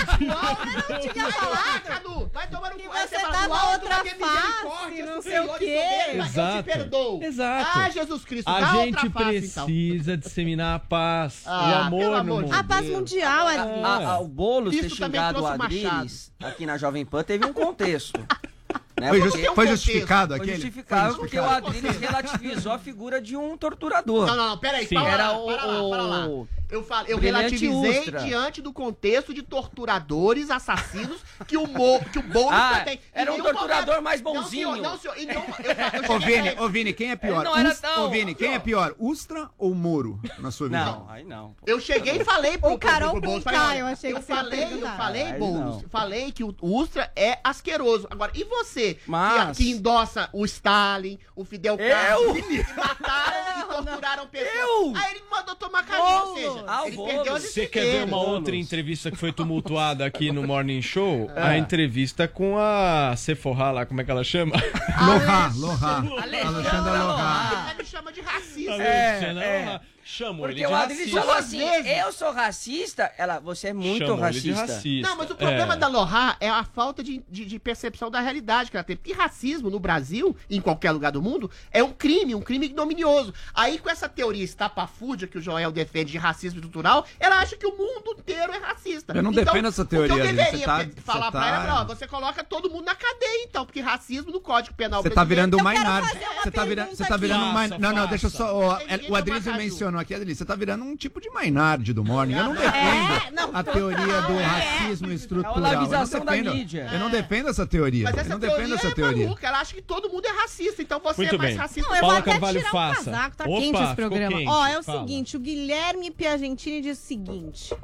Não 0.90 1.01
tinha 1.01 1.31
falado, 1.33 1.83
Cadu. 1.85 2.31
Vai 2.35 2.49
tomar 2.49 2.71
no 2.75 2.79
cu. 2.81 2.88
Você 2.92 3.14
tá 3.19 3.29
"O 3.29 3.49
na 3.49 3.61
alto 3.61 3.73
outra 3.85 3.97
face, 4.05 5.03
não 5.03 5.23
sei 5.23 5.40
o 5.40 5.45
e 5.57 5.59
quê." 5.59 5.79
soberano, 5.79 6.19
Eu 6.19 6.25
Exato. 6.25 6.57
te 6.57 6.62
perdoo. 6.64 7.23
Exato. 7.23 7.71
Ah, 7.79 7.90
Jesus 7.90 8.25
Cristo, 8.25 8.49
A 8.49 8.64
gente 8.85 9.07
então. 9.07 9.11
precisa 9.27 10.16
disseminar 10.16 10.77
a 10.77 10.79
paz, 10.79 11.42
Ah, 11.47 11.51
o 11.71 11.87
amor 11.87 11.99
pelo 12.01 12.11
no 12.11 12.16
amor 12.19 12.42
de 12.45 12.51
mundo. 12.51 12.59
A 12.59 12.64
paz 12.64 12.87
mundial, 12.88 13.47
A- 13.47 13.53
Adriles. 13.53 14.83
o 14.83 14.87
Isso 14.87 14.97
também 14.99 15.21
xingado 15.21 15.47
Adriles 15.47 16.33
aqui 16.42 16.66
na 16.66 16.77
Jovem 16.77 17.05
Pan 17.07 17.23
teve 17.23 17.47
um 17.47 17.53
contexto. 17.53 18.21
né? 19.01 19.09
Foi 19.09 19.21
justi- 19.21 19.47
foi 19.55 19.67
justificado 19.69 20.29
Foi 20.35 20.37
aquele? 20.43 20.57
justificado 20.57 21.15
Foi 21.15 21.21
porque 21.21 21.39
o 21.39 21.43
justificado. 21.43 21.67
Adriles 21.77 21.97
relativizou 22.01 22.73
a 22.73 22.79
figura 22.79 23.21
de 23.21 23.37
um 23.37 23.57
torturador. 23.57 24.27
Não, 24.27 24.37
não, 24.37 24.49
não, 24.51 24.59
peraí, 24.59 24.87
Sim. 24.87 24.95
para 24.97 25.09
Era 25.11 25.31
lá, 25.33 25.39
o- 25.39 25.47
para 25.47 25.65
lá, 25.67 25.89
para 25.91 26.03
lá. 26.03 26.29
Eu, 26.69 26.83
falei, 26.83 27.13
eu 27.13 27.19
relativizei 27.19 28.01
Ustra. 28.01 28.19
diante 28.25 28.61
do 28.61 28.73
contexto 28.73 29.33
de 29.33 29.41
torturadores, 29.41 30.51
assassinos 30.51 31.21
que 31.47 31.57
o, 31.57 31.65
Mo, 31.65 32.05
que 32.13 32.19
o 32.19 32.23
Boulos 32.23 32.51
Ah, 32.53 32.79
também. 32.81 33.01
Era 33.13 33.33
um 33.33 33.37
torturador 33.41 33.87
momento- 33.87 34.03
mais 34.03 34.21
Não, 34.21 34.33
bonzinho. 34.35 34.73
senhor, 34.75 34.83
não, 34.83 34.99
senhor. 34.99 35.17
Nenhum, 35.17 35.45
eu, 35.63 36.03
eu 36.03 36.17
Ô, 36.17 36.19
Vini, 36.19 36.55
ô, 36.59 36.69
Vini, 36.69 36.93
quem 36.93 37.11
é 37.13 37.17
pior? 37.17 37.37
Ele 37.43 37.45
não 37.51 37.57
era 37.57 37.69
Ust- 37.69 37.81
tão- 37.83 38.05
Ô, 38.07 38.11
Vini, 38.11 38.35
quem 38.35 38.55
é 38.55 38.59
pior? 38.59 38.95
Ustra 38.99 39.49
ou 39.57 39.75
Moro, 39.77 40.19
na 40.41 40.51
sua 40.51 40.69
visão? 40.69 41.01
Não, 41.07 41.11
aí 41.11 41.23
não. 41.23 41.51
pô. 41.51 41.65
Eu 41.67 41.79
cheguei 41.79 42.17
e 42.17 42.25
falei 42.25 42.59
pro, 42.59 42.73
O 42.73 42.79
Carol 42.79 43.11
pro, 43.13 43.21
pro 43.21 43.29
Boulos, 43.31 43.45
falei, 43.45 43.61
olha, 43.61 43.79
eu 43.79 43.87
achei 43.87 44.11
que 44.11 44.19
eu 44.19 44.23
você 44.23 44.33
ia 44.33 44.37
falei, 44.39 44.65
eu 44.65 44.81
falei, 44.97 45.33
Boulos, 45.35 45.83
não. 45.83 45.89
falei 45.89 46.33
que 46.33 46.43
o 46.43 46.53
Ustra 46.61 47.13
é 47.15 47.39
asqueroso. 47.45 48.09
Agora, 48.11 48.33
e 48.35 48.43
você, 48.43 48.86
que- 48.94 49.01
Mas- 49.07 49.57
que, 49.57 49.70
endossa 49.70 50.29
o 50.33 50.44
Stalin, 50.44 51.18
o 51.35 51.44
Fidel 51.44 51.77
Eu? 51.79 51.88
Castro, 51.90 52.35
que 52.49 52.66
mataram 52.75 53.61
e 53.61 53.62
torturaram 53.64 54.27
pessoas. 54.27 54.55
Eu? 54.55 54.92
Aí 54.96 55.11
ele 55.12 55.20
me 55.22 55.31
mandou 55.31 55.55
tomar 55.57 55.85
caju, 55.85 56.29
ou 56.29 56.35
seja, 56.37 56.64
Ah, 56.66 56.87
ele 56.87 56.96
Boulos. 56.96 57.14
perdeu 57.14 57.35
as 57.35 57.42
Você 57.42 57.66
quer 57.66 57.85
ver 57.85 58.05
uma 58.05 58.20
outra 58.20 58.55
entrevista 58.57 59.11
que 59.11 59.16
foi 59.16 59.33
tumultuada 59.33 60.05
aqui 60.05 60.31
no 60.33 60.42
Morning 60.46 60.83
Show? 60.83 61.31
A 61.37 61.57
entrevista 61.57 62.27
com 62.29 62.57
a 62.59 63.14
Sephora 63.16 63.70
lá, 63.70 63.87
como 63.87 64.01
é 64.01 64.05
que 64.05 64.11
ela 64.11 64.25
chama? 64.25 64.53
Lohan, 64.57 65.53
Lohan. 65.57 66.20
Alexandra 66.22 67.03
Lohan. 67.05 67.66
Ele 67.70 67.79
me 67.79 67.85
chama 67.85 68.12
de 68.12 68.20
racista. 68.20 68.72
Alexandra 68.72 69.44
é. 69.44 69.81
Chamou 70.09 70.47
Porque 70.47 70.61
ele 70.61 70.66
de 70.69 70.73
o 70.73 70.77
Adriles 70.77 70.99
racista. 71.12 71.21
falou 71.21 71.35
assim: 71.37 71.59
vezes. 71.59 71.99
eu 71.99 72.12
sou 72.12 72.31
racista. 72.33 73.12
Ela, 73.19 73.40
você 73.40 73.69
é 73.69 73.73
muito 73.73 74.07
Chamou 74.07 74.25
ele 74.29 74.40
de 74.40 74.53
racista. 74.53 74.75
racista. 74.75 75.09
Não, 75.09 75.16
mas 75.16 75.31
o 75.31 75.35
problema 75.35 75.75
É. 75.75 75.77
da 75.77 75.88
Lohá 75.88 76.37
é 76.38 76.49
a 76.49 76.62
falta 76.62 77.03
de, 77.03 77.25
de, 77.29 77.45
de 77.45 77.59
percepção 77.59 78.09
da 78.09 78.21
realidade 78.21 78.71
que 78.71 78.77
ela 78.77 78.85
tem. 78.85 78.95
Porque 78.97 79.12
racismo 79.12 79.69
no 79.69 79.81
Brasil, 79.81 80.37
em 80.49 80.61
qualquer 80.61 80.92
lugar 80.92 81.11
do 81.11 81.21
mundo, 81.21 81.51
é 81.73 81.83
um 81.83 81.90
crime, 81.92 82.37
um 82.37 82.40
crime 82.40 82.66
ignominioso. 82.66 83.35
Aí, 83.53 83.79
com 83.81 83.90
essa 83.90 84.09
teoria 84.09 84.45
estapafúrdia 84.45 85.27
que 85.27 85.38
o 85.38 85.40
Joel 85.40 85.73
defende 85.73 86.12
de 86.12 86.19
racismo 86.19 86.59
estrutural, 86.61 87.05
ela 87.19 87.40
acha 87.40 87.57
que 87.57 87.66
o 87.66 87.77
mundo 87.77 88.14
inteiro 88.16 88.53
é 88.53 88.59
racista. 88.59 89.12
Eu 89.12 89.25
não 89.25 89.33
defendo 89.33 89.66
essa 89.66 89.85
teoria, 89.85 90.12
O 90.14 90.16
que 90.19 90.23
eu 90.23 90.29
Aline, 90.29 90.37
deveria 90.45 90.59
você 90.61 90.64
tá- 90.64 90.79
pe- 90.95 91.01
falar 91.01 91.27
você 91.27 91.31
pra 91.33 91.40
tá- 91.40 91.64
ela, 91.64 91.81
ó, 91.81 91.85
você 91.85 92.07
coloca 92.07 92.45
todo 92.45 92.71
mundo 92.71 92.85
na 92.85 92.95
cadeia, 92.95 93.42
então, 93.45 93.66
porque 93.66 93.81
racismo 93.81 94.31
no 94.31 94.40
Código 94.40 94.77
Penal 94.77 95.03
Você 95.03 95.11
tá 95.11 95.25
virando 95.25 95.59
um 95.59 95.62
brasileiro- 95.64 95.90
Maynard. 95.90 96.12
fazer 96.21 96.29
uma 96.33 96.36
Você 96.47 96.51
tá 96.53 96.65
virando, 96.65 96.91
você 96.91 97.05
tá 97.05 97.17
virando 97.17 97.41
um 97.41 97.47
Faça, 97.47 97.55
Maynard. 97.55 97.83
Não, 97.83 97.89
não, 97.91 97.97
faça. 97.97 98.09
deixa 98.11 98.27
eu 98.27 98.31
só. 98.31 98.57
ó, 98.57 98.79
é, 98.87 98.97
ninguém 98.99 99.11
o 99.11 99.25
caju. 99.25 99.57
mencionou 99.57 100.01
aqui, 100.01 100.15
Adriles, 100.15 100.39
você 100.39 100.45
tá 100.45 100.55
virando 100.55 100.85
um 100.85 100.97
tipo 100.97 101.21
de 101.21 101.29
Maynard 101.31 101.93
do 101.93 102.05
Morning. 102.05 102.35
Eu 102.35 102.45
não 102.45 102.55
É, 102.55 102.59
defendo 102.59 103.35
não, 103.35 103.51
a 103.57 103.65
teoria 103.65 104.21
do 104.23 104.37
racismo 104.39 105.11
estrutural. 105.13 105.57
Eu 105.57 105.61
não 105.91 106.05
defendo- 106.05 106.55
mídia. 106.55 106.89
Eu 106.93 106.99
não 107.01 107.11
defendo 107.11 107.49
essa 107.49 107.67
teoria. 107.67 108.05
Mas 108.05 108.15
Eu 108.15 108.21
essa 108.21 108.29
não 108.31 108.39
teoria 108.39 108.57
defendo 108.59 108.75
essa 108.79 108.87
é 108.89 108.95
teoria. 108.95 109.25
maluca, 109.25 109.47
ela 109.47 109.61
acha 109.61 109.75
que 109.75 109.83
todo 109.83 110.09
mundo 110.09 110.25
é 110.27 110.31
racista, 110.31 110.83
então 110.83 111.01
você 111.01 111.23
Muito 111.23 111.35
é 111.35 111.39
mais 111.39 111.51
bem. 111.51 111.59
racista. 111.59 111.89
Não, 111.89 111.97
eu 111.97 112.01
Paula 112.01 112.15
vou 112.15 112.21
até 112.23 112.31
Carvalho, 112.33 112.59
tirar 112.59 112.71
faça. 112.71 113.01
o 113.01 113.05
casaco, 113.07 113.37
tá 113.37 113.45
Opa, 113.45 113.61
quente 113.61 113.83
esse 113.83 113.95
programa. 113.97 114.37
quente, 114.39 114.49
Ó, 114.49 114.67
é 114.67 114.79
o 114.79 114.83
fala. 114.83 115.01
seguinte, 115.01 115.37
o 115.37 115.41
Guilherme 115.41 116.11
Piagentini 116.11 116.81
diz 116.81 116.99
o 116.99 117.03
seguinte. 117.03 117.75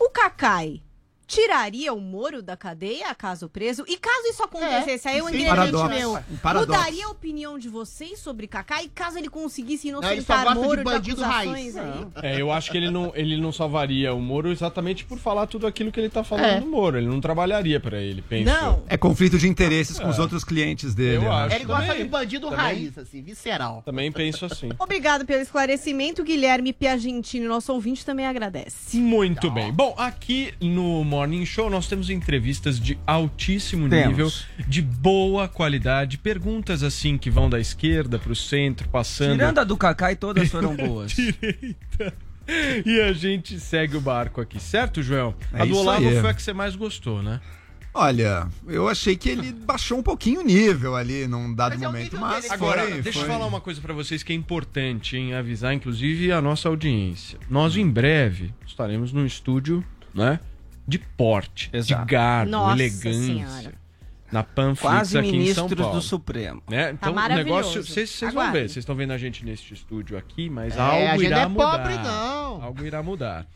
O 0.00 0.10
Cacai 0.10 0.82
tiraria 1.26 1.92
o 1.92 2.00
Moro 2.00 2.42
da 2.42 2.56
cadeia, 2.56 3.14
caso 3.14 3.48
preso? 3.48 3.84
E 3.88 3.96
caso 3.96 4.26
isso 4.28 4.42
acontecesse, 4.42 5.08
aí 5.08 5.20
um 5.22 5.28
sim. 5.28 5.34
ingrediente 5.36 5.72
Paradoxo, 5.72 5.88
meu, 5.88 6.18
paradoxo. 6.42 6.78
mudaria 6.78 7.06
a 7.06 7.10
opinião 7.10 7.58
de 7.58 7.68
vocês 7.68 8.18
sobre 8.18 8.46
Cacai? 8.46 8.90
Caso 8.94 9.18
ele 9.18 9.28
conseguisse 9.28 9.90
Não, 9.90 9.98
ele 10.00 10.22
só 10.22 10.34
inocentar 10.34 10.44
gosta 10.44 10.60
de 10.60 10.64
Moro 10.66 10.78
de, 10.78 10.84
bandido 10.84 11.24
acusações 11.24 11.74
raiz. 11.74 11.76
aí? 11.76 12.06
É, 12.36 12.40
eu 12.40 12.50
acho 12.52 12.70
que 12.70 12.76
ele 12.76 12.90
não, 12.90 13.12
ele 13.14 13.36
não 13.40 13.52
salvaria 13.52 14.12
o 14.14 14.20
Moro 14.20 14.50
exatamente 14.50 15.04
por 15.04 15.18
falar 15.18 15.46
tudo 15.46 15.66
aquilo 15.66 15.90
que 15.90 15.98
ele 16.00 16.08
tá 16.10 16.22
falando 16.24 16.44
É. 16.46 16.60
do 16.60 16.66
Moro. 16.66 16.96
Ele 16.98 17.06
não 17.08 17.20
trabalharia 17.20 17.80
pra 17.80 18.00
ele, 18.00 18.22
penso. 18.22 18.52
Não. 18.52 18.82
É 18.88 18.96
conflito 18.96 19.38
de 19.38 19.48
interesses 19.48 19.98
com 19.98 20.08
os 20.08 20.18
outros 20.18 20.44
clientes 20.44 20.94
dele. 20.94 21.16
Eu 21.16 21.22
né? 21.22 21.28
acho. 21.30 21.56
Ele 21.56 21.64
gosta 21.64 21.86
Também- 21.86 22.02
de 22.04 22.08
bandido 22.08 22.48
também- 22.50 22.64
raiz, 22.64 22.98
assim, 22.98 23.22
visceral. 23.22 23.82
Também 23.84 24.10
penso 24.12 24.44
assim. 24.46 24.70
Obrigado 24.78 25.24
pelo 25.24 25.40
esclarecimento. 25.42 26.22
O 26.22 26.24
Guilherme 26.24 26.72
Piagentini, 26.72 27.46
nosso 27.46 27.72
ouvinte, 27.72 28.04
também 28.04 28.26
agradece. 28.26 28.96
Muito 28.98 29.50
bem. 29.50 29.72
Bom, 29.72 29.94
aqui 29.96 30.52
no 30.60 31.04
Morning 31.14 31.46
Show 31.46 31.70
nós 31.70 31.86
temos 31.86 32.10
entrevistas 32.10 32.78
de 32.80 32.98
altíssimo 33.06 33.88
Temos. 33.88 34.08
nível, 34.08 34.32
de 34.66 34.82
boa 34.82 35.46
qualidade, 35.46 36.18
perguntas 36.18 36.82
assim 36.82 37.16
que 37.16 37.30
vão 37.30 37.48
da 37.48 37.60
esquerda 37.60 38.18
pro 38.18 38.34
centro, 38.34 38.88
passando 38.88 39.34
Tirando 39.38 39.58
a 39.60 39.64
do 39.64 39.76
Cacai, 39.76 40.16
todas 40.16 40.48
foram 40.50 40.74
boas. 40.76 41.12
direita. 41.12 42.12
E 42.84 43.00
a 43.00 43.12
gente 43.12 43.60
segue 43.60 43.96
o 43.96 44.00
barco 44.00 44.40
aqui, 44.40 44.58
certo, 44.60 45.02
Joel? 45.04 45.36
É 45.52 45.62
a 45.62 45.64
do 45.64 45.76
Olavo 45.76 46.08
aí. 46.08 46.20
foi 46.20 46.30
a 46.30 46.34
que 46.34 46.42
você 46.42 46.52
mais 46.52 46.74
gostou, 46.74 47.22
né? 47.22 47.40
Olha, 47.96 48.48
eu 48.66 48.88
achei 48.88 49.14
que 49.16 49.28
ele 49.28 49.52
baixou 49.52 49.96
um 49.98 50.02
pouquinho 50.02 50.40
o 50.40 50.44
nível 50.44 50.96
ali 50.96 51.28
num 51.28 51.54
dado 51.54 51.74
Mas 51.74 51.82
é 51.82 51.86
o 51.88 51.92
momento, 51.92 52.18
mas. 52.18 52.50
Agora, 52.50 52.82
foi, 52.82 53.00
deixa 53.02 53.20
eu 53.20 53.22
foi- 53.24 53.30
falar 53.32 53.46
uma 53.46 53.60
coisa 53.60 53.80
pra 53.80 53.94
vocês 53.94 54.24
que 54.24 54.32
é 54.32 54.36
importante, 54.36 55.16
hein? 55.16 55.32
Avisar, 55.32 55.72
inclusive, 55.72 56.32
a 56.32 56.42
nossa 56.42 56.68
audiência. 56.68 57.38
Nós, 57.48 57.76
em 57.76 57.88
breve, 57.88 58.52
estaremos 58.66 59.12
num 59.12 59.24
estúdio, 59.24 59.84
né? 60.12 60.40
De 60.86 60.98
porte, 60.98 61.70
Exato. 61.72 62.04
de 62.04 62.10
garbo, 62.10 62.50
Nossa 62.50 62.74
elegância. 62.82 63.12
Senhora. 63.12 63.84
Na 64.32 64.42
Panflix 64.42 65.14
aqui 65.14 65.28
em 65.28 65.30
São 65.54 65.66
ministros 65.68 65.80
Paulo. 65.80 65.94
do 65.94 66.02
Supremo. 66.02 66.62
Né? 66.68 66.90
Então, 66.90 67.12
o 67.12 67.14
maravilhoso. 67.14 67.78
negócio. 67.78 67.84
Vocês 67.84 68.20
vão 68.34 68.50
ver, 68.52 68.62
vocês 68.68 68.78
estão 68.78 68.94
vendo 68.96 69.12
a 69.12 69.18
gente 69.18 69.44
neste 69.44 69.72
estúdio 69.74 70.18
aqui, 70.18 70.50
mas 70.50 70.76
É, 70.76 70.80
algo 70.80 70.96
a 71.06 71.12
gente 71.12 71.26
irá 71.26 71.36
não 71.36 71.42
é 71.44 71.48
mudar. 71.48 71.78
pobre, 71.78 71.94
não. 71.98 72.62
Algo 72.62 72.84
irá 72.84 73.02
mudar. 73.02 73.46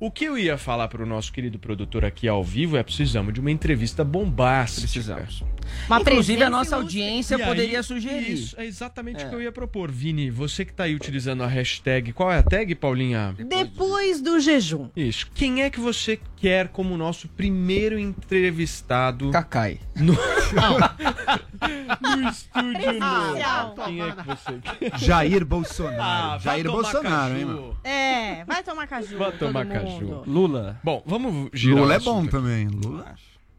O 0.00 0.10
que 0.10 0.24
eu 0.24 0.36
ia 0.38 0.56
falar 0.56 0.88
para 0.88 1.02
o 1.02 1.06
nosso 1.06 1.32
querido 1.32 1.58
produtor 1.58 2.04
aqui 2.04 2.26
ao 2.26 2.42
vivo 2.42 2.76
é 2.76 2.82
precisamos 2.82 3.32
de 3.34 3.40
uma 3.40 3.50
entrevista 3.50 4.02
bombástica. 4.02 4.82
Precisamos. 4.82 5.42
Uma 5.86 6.00
Inclusive, 6.00 6.42
a 6.42 6.50
nossa 6.50 6.76
audiência 6.76 7.36
E 7.36 7.42
aí, 7.42 7.48
poderia 7.48 7.82
sugerir. 7.82 8.32
Isso, 8.32 8.58
é 8.58 8.64
exatamente 8.66 9.24
o 9.24 9.26
É. 9.26 9.28
que 9.28 9.34
eu 9.34 9.42
ia 9.42 9.52
propor. 9.52 9.90
Vini, 9.90 10.30
você 10.30 10.64
que 10.64 10.72
tá 10.72 10.84
aí 10.84 10.94
utilizando 10.94 11.42
a 11.42 11.46
hashtag. 11.46 12.12
Qual 12.12 12.30
é 12.32 12.38
a 12.38 12.42
tag, 12.42 12.74
Paulinha? 12.74 13.34
Depois 13.48 14.20
do 14.20 14.40
jejum. 14.40 14.88
Isso. 14.96 15.30
Quem 15.34 15.62
é 15.62 15.70
que 15.70 15.80
você 15.80 16.18
quer 16.36 16.68
como 16.68 16.96
nosso 16.96 17.28
primeiro 17.28 17.98
entrevistado 17.98 19.30
Cacai. 19.30 19.80
no, 19.96 20.12
Não, 20.54 22.16
no 22.16 22.28
estúdio 22.28 22.92
novo? 23.00 23.32
Presencial. 23.32 23.74
Quem 23.84 24.00
é 24.02 24.12
que 24.12 24.22
você 24.26 24.60
quer? 24.90 24.98
Jair 24.98 25.44
Bolsonaro. 25.44 26.02
Ah, 26.34 26.38
Jair 26.38 26.64
Bolsonaro, 26.70 27.02
caju. 27.32 27.36
hein, 27.38 27.44
mano? 27.46 27.76
É, 27.82 28.44
vai 28.44 28.62
tomar 28.62 28.86
caju. 28.86 29.16
Vai 29.18 29.32
tomar 29.32 29.64
mundo. 29.64 29.73
Caju. 29.80 30.22
Lula. 30.26 30.80
Bom, 30.82 31.02
vamos 31.06 31.50
girar 31.52 31.78
Lula 31.78 31.94
o 31.94 31.96
é 31.96 32.00
bom 32.00 32.20
aqui. 32.20 32.30
também. 32.30 32.68
Lula. 32.68 33.14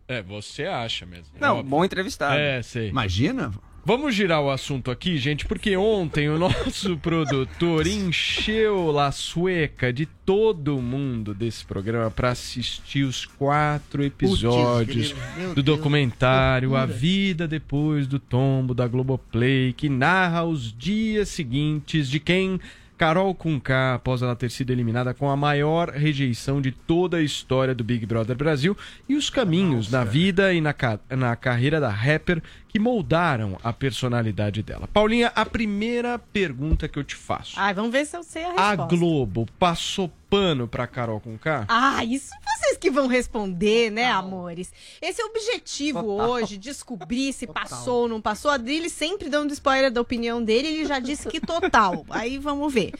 É, 0.08 0.22
você 0.22 0.66
acha 0.66 1.06
mesmo. 1.06 1.34
Não, 1.40 1.58
óbvio. 1.58 1.70
bom 1.70 1.86
entrevistado. 1.86 2.38
É, 2.40 2.62
sei. 2.62 2.90
Imagina? 2.90 3.52
Vamos 3.88 4.16
girar 4.16 4.42
o 4.42 4.50
assunto 4.50 4.90
aqui, 4.90 5.16
gente, 5.16 5.46
porque 5.46 5.78
ontem 5.78 6.28
o 6.28 6.38
nosso 6.40 6.98
produtor 6.98 7.86
encheu 7.86 8.98
a 8.98 9.12
sueca 9.12 9.94
de 9.94 10.08
todo 10.08 10.82
mundo 10.82 11.36
desse 11.36 11.64
programa 11.64 12.10
para 12.10 12.32
assistir 12.32 13.04
os 13.04 13.28
quatro 13.28 14.04
episódios 14.04 15.14
meu 15.38 15.54
do 15.54 15.62
Deus, 15.62 15.78
documentário 15.78 16.76
A. 16.76 16.88
Vida 16.88 17.48
Depois 17.48 18.08
do 18.08 18.18
Tombo 18.18 18.74
da 18.74 18.88
Globoplay, 18.88 19.72
que 19.72 19.88
narra 19.88 20.44
os 20.44 20.76
dias 20.76 21.30
seguintes 21.30 22.10
de 22.10 22.20
quem 22.20 22.60
Carol 22.98 23.36
Conká, 23.36 23.96
após 23.96 24.22
ela 24.22 24.36
ter 24.36 24.50
sido 24.50 24.72
eliminada 24.72 25.14
com 25.14 25.30
a 25.30 25.36
maior 25.36 25.90
rejeição 25.90 26.62
de 26.62 26.72
toda 26.72 27.18
a 27.18 27.22
história 27.22 27.76
do 27.76 27.84
Big 27.84 28.06
Brother 28.06 28.36
Brasil, 28.36 28.76
e 29.08 29.16
os 29.16 29.30
caminhos 29.30 29.92
na 29.92 30.04
vida 30.04 30.54
e 30.54 30.62
na, 30.62 30.74
na 31.10 31.36
carreira 31.36 31.80
da 31.80 31.90
rapper 31.90 32.42
que 32.76 32.80
moldaram 32.80 33.58
a 33.64 33.72
personalidade 33.72 34.62
dela. 34.62 34.86
Paulinha, 34.86 35.32
a 35.34 35.46
primeira 35.46 36.20
pergunta 36.20 36.90
que 36.90 37.00
eu 37.00 37.06
te 37.06 37.16
faço. 37.16 37.54
Ai, 37.56 37.74
vamos 37.74 37.90
ver 37.90 38.06
se 38.06 38.18
eu 38.18 38.22
sei 38.22 38.44
a 38.44 38.50
A 38.50 38.70
resposta. 38.72 38.98
Globo 38.98 39.48
passou 39.58 40.12
pano 40.30 40.68
pra 40.68 40.86
Carol 40.86 41.22
Conká? 41.22 41.64
Ah, 41.70 42.04
isso 42.04 42.32
vocês 42.44 42.78
que 42.78 42.92
vão 42.92 43.08
responder, 43.08 43.90
né, 43.92 44.12
amores? 44.12 44.74
Esse 45.02 45.22
é 45.22 45.24
o 45.24 45.30
objetivo 45.30 46.02
Total. 46.02 46.30
hoje, 46.30 46.58
descobrir 46.58 47.32
se 47.32 47.48
passou 47.48 48.02
ou 48.02 48.08
não 48.10 48.20
passou. 48.20 48.52
A 48.52 48.56
Adrilles 48.56 48.92
sempre 48.92 49.30
dando 49.30 49.54
spoiler 49.54 49.90
da 49.90 50.02
opinião 50.02 50.44
dele, 50.44 50.68
ele 50.68 50.86
já 50.86 51.00
disse 51.00 51.30
que 51.30 51.40
total. 51.40 52.06
Aí 52.12 52.38
vamos 52.38 52.74
ver. 52.74 52.92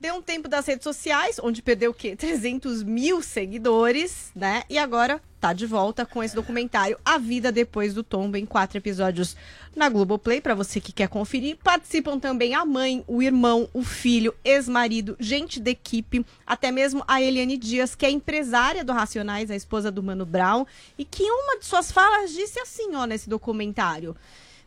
Deu 0.01 0.15
um 0.15 0.23
tempo 0.23 0.49
das 0.49 0.65
redes 0.65 0.83
sociais, 0.83 1.39
onde 1.43 1.61
perdeu 1.61 1.91
o 1.91 1.95
quê? 1.95 2.17
300 2.17 2.83
mil 2.83 3.21
seguidores, 3.21 4.33
né? 4.35 4.63
E 4.67 4.79
agora 4.79 5.21
tá 5.39 5.53
de 5.53 5.67
volta 5.67 6.07
com 6.07 6.23
esse 6.23 6.35
documentário 6.35 6.99
A 7.05 7.19
Vida 7.19 7.53
Depois 7.53 7.93
do 7.93 8.03
Tombo, 8.03 8.39
em 8.39 8.47
quatro 8.47 8.79
episódios 8.79 9.37
na 9.77 9.91
Globoplay, 9.91 10.41
para 10.41 10.55
você 10.55 10.81
que 10.81 10.91
quer 10.91 11.09
conferir. 11.09 11.59
Participam 11.63 12.19
também 12.19 12.55
a 12.55 12.65
mãe, 12.65 13.05
o 13.07 13.23
irmão, 13.23 13.69
o 13.75 13.83
filho, 13.83 14.35
ex-marido, 14.43 15.19
gente 15.21 15.61
da 15.61 15.71
equipe, 15.71 16.25
até 16.47 16.73
mesmo 16.73 17.05
a 17.07 17.21
Eliane 17.21 17.59
Dias, 17.59 17.95
que 17.95 18.07
é 18.07 18.11
empresária 18.11 18.83
do 18.83 18.95
Racionais, 18.95 19.51
a 19.51 19.57
esposa 19.57 19.91
do 19.91 20.03
Mano 20.03 20.25
Brown, 20.25 20.65
e 20.97 21.05
que 21.05 21.25
em 21.25 21.31
uma 21.31 21.59
de 21.59 21.67
suas 21.67 21.93
falas 21.93 22.33
disse 22.33 22.59
assim, 22.59 22.95
ó, 22.95 23.05
nesse 23.05 23.29
documentário. 23.29 24.17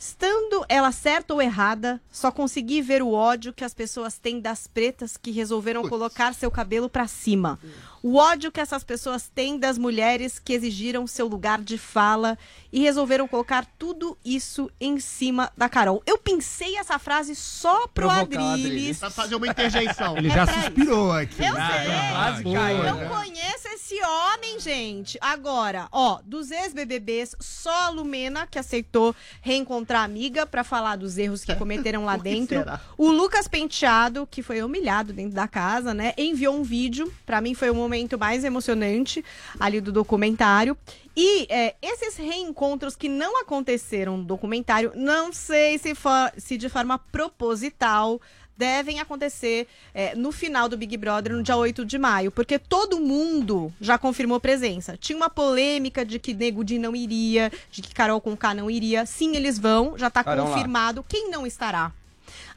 Estando 0.06 0.66
ela 0.68 0.92
certa 0.92 1.34
ou 1.34 1.42
errada, 1.42 2.02
só 2.12 2.30
consegui 2.30 2.82
ver 2.82 3.02
o 3.02 3.13
ódio 3.13 3.54
que 3.54 3.63
as 3.63 3.74
pessoas 3.74 4.20
têm 4.20 4.42
das 4.42 4.68
pretas 4.68 5.16
que 5.16 5.32
resolveram 5.32 5.88
colocar 5.88 6.34
seu 6.34 6.52
cabelo 6.52 6.89
pra 6.89 7.08
cima. 7.08 7.58
O 8.04 8.18
ódio 8.18 8.52
que 8.52 8.60
essas 8.60 8.84
pessoas 8.84 9.32
têm 9.34 9.58
das 9.58 9.78
mulheres 9.78 10.38
que 10.38 10.52
exigiram 10.52 11.08
seu 11.08 11.26
lugar 11.26 11.62
de 11.62 11.78
fala 11.78 12.38
e 12.70 12.82
resolveram 12.82 13.30
colocar 13.30 13.66
tudo 13.80 14.18
isso 14.26 14.70
em 14.78 15.00
cima 15.00 15.50
da 15.56 15.70
Carol. 15.70 16.04
Eu 16.06 16.18
pensei 16.18 16.76
essa 16.76 17.00
frase 17.00 17.34
só 17.34 17.88
pro 17.88 18.10
Provocar 18.10 18.54
Adriles. 18.56 19.00
Pra 19.00 19.10
fazer 19.10 19.36
uma 19.36 19.48
interjeição. 19.48 20.18
Ele 20.18 20.30
já 20.30 20.46
suspirou 20.46 21.13
aqui. 21.13 21.42
Eu 21.46 21.56
Ah, 21.58 21.72
sei. 21.72 22.12
quase 22.12 22.44
caiu, 22.44 22.84
Eu 22.84 22.96
né? 22.96 23.06
conheço 23.10 23.68
esse 23.74 23.96
homem, 24.04 24.60
gente. 24.60 25.18
Agora, 25.22 25.88
ó, 25.89 26.20
dos 26.26 26.52
ex-BBBs, 26.52 27.38
só 27.39 27.86
a 27.86 27.89
Lumena 27.89 28.46
que 28.46 28.60
aceitou 28.60 29.16
reencontrar 29.42 30.02
a 30.02 30.04
amiga 30.06 30.46
pra 30.46 30.66
falar 30.66 30.98
dos 30.98 31.18
erros 31.18 31.46
que 31.46 31.56
cometeram 31.56 32.04
lá 32.04 32.18
dentro. 32.18 32.58
será? 32.58 32.82
O 32.98 33.10
Lucas 33.12 33.48
Penteado, 33.48 34.28
que 34.30 34.44
foi 34.44 34.62
humilhado 34.62 35.13
dentro 35.13 35.36
da 35.36 35.48
casa, 35.48 35.94
né? 35.94 36.13
Enviou 36.18 36.54
um 36.58 36.63
vídeo. 36.63 37.10
Pra 37.26 37.39
mim 37.39 37.54
foi 37.54 37.70
o 37.70 37.74
momento 37.76 37.92
mais 38.17 38.43
emocionante 38.43 39.23
ali 39.60 39.79
do 39.79 39.91
documentário. 39.91 40.77
E 41.15 41.45
é, 41.49 41.75
esses 41.82 42.15
reencontros 42.17 42.95
que 42.95 43.08
não 43.08 43.39
aconteceram 43.39 44.17
no 44.17 44.23
documentário, 44.23 44.91
não 44.95 45.32
sei 45.32 45.77
se, 45.77 45.93
for, 45.93 46.32
se 46.38 46.58
de 46.58 46.69
forma 46.69 46.97
proposital 46.97 48.19
devem 48.58 48.99
acontecer 48.99 49.67
é, 49.93 50.15
no 50.15 50.32
final 50.32 50.69
do 50.69 50.77
Big 50.77 50.95
Brother, 50.97 51.34
no 51.34 51.43
dia 51.43 51.56
8 51.56 51.86
de 51.86 51.97
maio, 51.97 52.32
porque 52.32 52.60
todo 52.60 52.99
mundo 52.99 53.73
já 53.82 53.97
confirmou 53.97 54.39
presença. 54.39 54.97
Tinha 54.97 55.15
uma 55.15 55.29
polêmica 55.29 56.06
de 56.06 56.19
que 56.19 56.34
Nego 56.34 56.63
Di 56.63 56.77
não 56.77 56.95
iria, 56.95 57.51
de 57.71 57.82
que 57.82 57.93
Carol 57.93 58.21
com 58.21 58.36
K 58.38 58.53
não 58.53 58.69
iria. 58.69 59.06
Sim, 59.06 59.36
eles 59.36 59.58
vão, 59.58 59.97
já 59.97 60.10
tá 60.10 60.23
lá. 60.25 60.36
confirmado. 60.36 61.03
Quem 61.08 61.29
não 61.29 61.45
estará? 61.45 61.91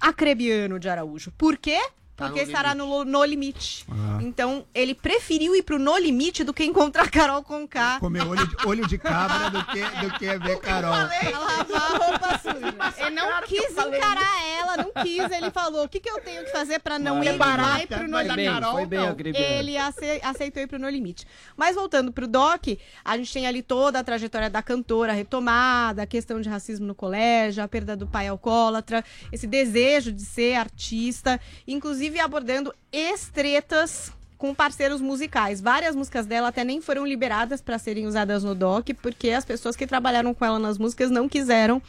Acrebiano 0.01 0.79
de 0.79 0.89
Araújo. 0.89 1.33
Por 1.37 1.57
quê? 1.57 1.81
Tá 2.17 2.27
Porque 2.29 2.41
no 2.41 2.47
estará 2.47 2.75
no, 2.75 3.05
no 3.05 3.25
limite. 3.25 3.85
Ah. 3.91 4.19
Então, 4.23 4.65
ele 4.75 4.95
preferiu 4.95 5.55
ir 5.55 5.63
pro 5.63 5.79
No 5.79 5.99
Limite 5.99 6.43
do 6.45 6.55
que 6.55 6.65
encontrar 6.65 7.05
a 7.05 7.09
Carol 7.11 7.43
com 7.43 7.69
K. 7.69 8.01
Comer 8.01 8.27
olho 8.27 8.47
de, 8.47 8.67
olho 8.67 8.87
de 8.87 8.97
cabra 8.97 9.51
do 9.51 9.63
que, 9.67 9.81
do 9.83 10.11
que 10.19 10.39
ver 10.39 10.59
Carol. 10.61 10.93
Pra 10.93 11.39
lavar 11.39 11.83
a 11.83 12.07
roupa 12.07 12.39
suja. 12.39 13.07
Ele 13.07 13.11
não 13.11 13.43
quis 13.43 13.71
encarar 13.71 14.43
ela, 14.59 14.77
não 14.79 14.93
quis. 15.03 15.31
Ele 15.31 15.51
falou: 15.51 15.85
o 15.85 15.89
que, 15.91 16.01
que 16.01 16.09
eu 16.09 16.19
tenho 16.23 16.43
que 16.45 16.51
fazer 16.51 16.79
pra 16.79 16.99
não 16.99 17.17
Mas 17.19 17.27
ir 17.27 17.37
barata, 17.37 17.67
vai 17.71 17.87
pro 17.87 18.09
No 18.09 18.19
Limite? 18.19 18.45
Carol, 18.51 18.87
bem. 18.87 19.01
Ele 19.35 19.77
ace- 19.77 20.21
aceitou 20.23 20.63
ir 20.63 20.67
pro 20.67 20.79
No 20.79 20.89
Limite. 20.89 21.27
Mas 21.55 21.75
voltando 21.77 22.11
pro 22.13 22.27
Doc, 22.27 22.67
a 23.05 23.17
gente 23.19 23.31
tem 23.31 23.47
ali 23.47 23.61
toda 23.63 23.99
a 23.99 24.05
trajetória 24.05 24.49
da 24.49 24.63
cantora 24.63 25.13
retomada, 25.13 26.03
a 26.05 26.07
questão 26.07 26.41
de 26.41 26.49
racismo 26.49 26.87
no 26.87 26.95
colégio, 26.95 27.63
a 27.63 27.69
perda 27.69 27.95
do 27.95 28.07
pai 28.07 28.27
alcoólatra, 28.29 29.05
esse 29.31 29.47
desejo 29.47 30.11
de 30.13 30.23
ser 30.25 30.55
artista, 30.55 31.39
inclusive 31.69 32.06
abordando 32.21 32.75
estretas 32.93 34.13
com 34.37 34.55
parceiros 34.55 35.01
musicais. 35.01 35.61
Várias 35.61 35.97
músicas 35.97 36.27
dela 36.27 36.49
até 36.49 36.63
nem 36.63 36.81
foram 36.81 37.07
liberadas 37.07 37.61
para 37.61 37.79
serem 37.79 38.07
usadas 38.07 38.45
no 38.45 38.55
doc, 38.55 38.89
porque 39.01 39.31
as 39.31 39.45
pessoas 39.45 39.77
que 39.77 39.87
trabalharam 39.87 40.35
com 40.35 40.45
ela 40.45 40.59
nas 40.59 40.79
músicas 40.79 41.11
não 41.11 41.29
quiseram 41.29 41.81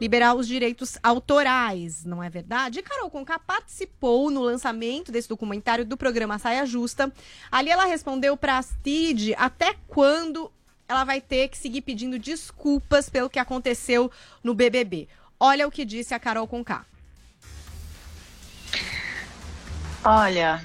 liberar 0.00 0.34
os 0.34 0.46
direitos 0.46 0.98
autorais, 1.02 2.04
não 2.04 2.22
é 2.22 2.28
verdade? 2.28 2.78
E 2.78 2.82
Carol 2.82 3.10
Conká 3.10 3.38
participou 3.38 4.30
no 4.30 4.42
lançamento 4.42 5.10
desse 5.10 5.28
documentário 5.28 5.84
do 5.84 5.96
programa 5.96 6.38
Saia 6.38 6.66
Justa. 6.66 7.12
Ali 7.50 7.70
ela 7.70 7.86
respondeu 7.86 8.36
para 8.36 8.58
Astrid 8.58 9.34
até 9.36 9.74
quando 9.88 10.50
ela 10.88 11.04
vai 11.04 11.20
ter 11.20 11.48
que 11.48 11.58
seguir 11.58 11.82
pedindo 11.82 12.18
desculpas 12.18 13.08
pelo 13.08 13.30
que 13.30 13.38
aconteceu 13.38 14.10
no 14.44 14.54
BBB. 14.54 15.08
Olha 15.40 15.66
o 15.66 15.70
que 15.70 15.84
disse 15.84 16.14
a 16.14 16.18
Carol 16.18 16.46
Conká. 16.46 16.86
Olha, 20.08 20.64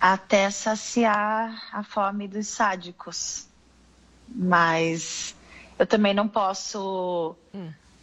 até 0.00 0.48
saciar 0.48 1.68
a 1.72 1.82
fome 1.82 2.28
dos 2.28 2.46
sádicos. 2.46 3.48
Mas 4.28 5.34
eu 5.76 5.84
também 5.84 6.14
não 6.14 6.28
posso 6.28 7.34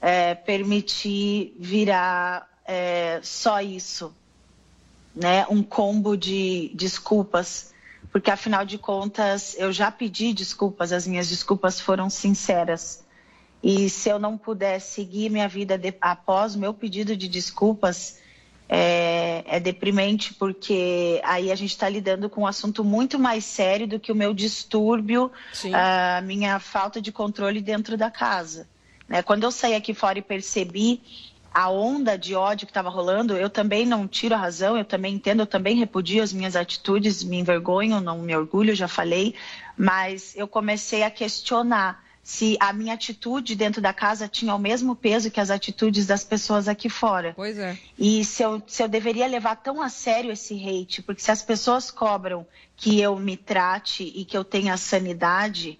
é, 0.01 0.35
permitir 0.35 1.55
virar 1.57 2.45
é, 2.65 3.21
só 3.23 3.61
isso, 3.61 4.13
né? 5.15 5.47
Um 5.49 5.63
combo 5.63 6.17
de 6.17 6.73
desculpas, 6.75 7.73
porque 8.11 8.29
afinal 8.29 8.65
de 8.65 8.77
contas 8.77 9.55
eu 9.57 9.71
já 9.71 9.89
pedi 9.89 10.33
desculpas, 10.33 10.91
as 10.91 11.07
minhas 11.07 11.29
desculpas 11.29 11.79
foram 11.79 12.09
sinceras. 12.09 13.01
E 13.63 13.89
se 13.89 14.09
eu 14.09 14.19
não 14.19 14.37
puder 14.37 14.81
seguir 14.81 15.29
minha 15.29 15.47
vida 15.47 15.77
de- 15.77 15.95
após 16.01 16.53
o 16.55 16.59
meu 16.59 16.73
pedido 16.73 17.15
de 17.15 17.29
desculpas, 17.29 18.18
é, 18.71 19.43
é 19.47 19.59
deprimente, 19.59 20.31
porque 20.35 21.19
aí 21.23 21.51
a 21.51 21.55
gente 21.55 21.71
está 21.71 21.89
lidando 21.89 22.29
com 22.29 22.41
um 22.41 22.47
assunto 22.47 22.83
muito 22.83 23.17
mais 23.17 23.43
sério 23.43 23.87
do 23.87 23.99
que 23.99 24.11
o 24.11 24.15
meu 24.15 24.31
distúrbio, 24.31 25.31
Sim. 25.51 25.73
a 25.73 26.21
minha 26.23 26.59
falta 26.59 27.01
de 27.01 27.11
controle 27.11 27.61
dentro 27.61 27.97
da 27.97 28.11
casa. 28.11 28.67
né? 29.07 29.23
Quando 29.23 29.43
eu 29.43 29.51
saí 29.51 29.73
aqui 29.73 29.95
fora 29.95 30.19
e 30.19 30.21
percebi 30.21 31.01
a 31.51 31.67
onda 31.67 32.15
de 32.15 32.35
ódio 32.35 32.67
que 32.67 32.71
estava 32.71 32.89
rolando, 32.89 33.35
eu 33.35 33.49
também 33.49 33.87
não 33.87 34.07
tiro 34.07 34.35
a 34.35 34.37
razão, 34.37 34.77
eu 34.77 34.85
também 34.85 35.15
entendo, 35.15 35.39
eu 35.39 35.47
também 35.47 35.75
repudio 35.75 36.21
as 36.21 36.31
minhas 36.31 36.55
atitudes, 36.55 37.23
me 37.23 37.39
envergonho, 37.39 37.99
não 37.99 38.19
me 38.19 38.35
orgulho, 38.35 38.75
já 38.75 38.87
falei, 38.87 39.33
mas 39.75 40.35
eu 40.35 40.47
comecei 40.47 41.01
a 41.01 41.09
questionar 41.09 42.03
se 42.29 42.55
a 42.59 42.71
minha 42.71 42.93
atitude 42.93 43.55
dentro 43.55 43.81
da 43.81 43.91
casa 43.91 44.27
tinha 44.27 44.53
o 44.53 44.59
mesmo 44.59 44.95
peso 44.95 45.31
que 45.31 45.39
as 45.39 45.49
atitudes 45.49 46.05
das 46.05 46.23
pessoas 46.23 46.67
aqui 46.67 46.87
fora. 46.87 47.33
Pois 47.35 47.57
é. 47.57 47.75
E 47.97 48.23
se 48.23 48.43
eu, 48.43 48.61
se 48.67 48.83
eu 48.83 48.87
deveria 48.87 49.25
levar 49.25 49.55
tão 49.55 49.81
a 49.81 49.89
sério 49.89 50.31
esse 50.31 50.53
hate, 50.53 51.01
porque 51.01 51.23
se 51.23 51.31
as 51.31 51.41
pessoas 51.41 51.89
cobram 51.89 52.45
que 52.77 53.01
eu 53.01 53.15
me 53.17 53.35
trate 53.35 54.03
e 54.15 54.23
que 54.25 54.37
eu 54.37 54.43
tenha 54.43 54.77
sanidade, 54.77 55.79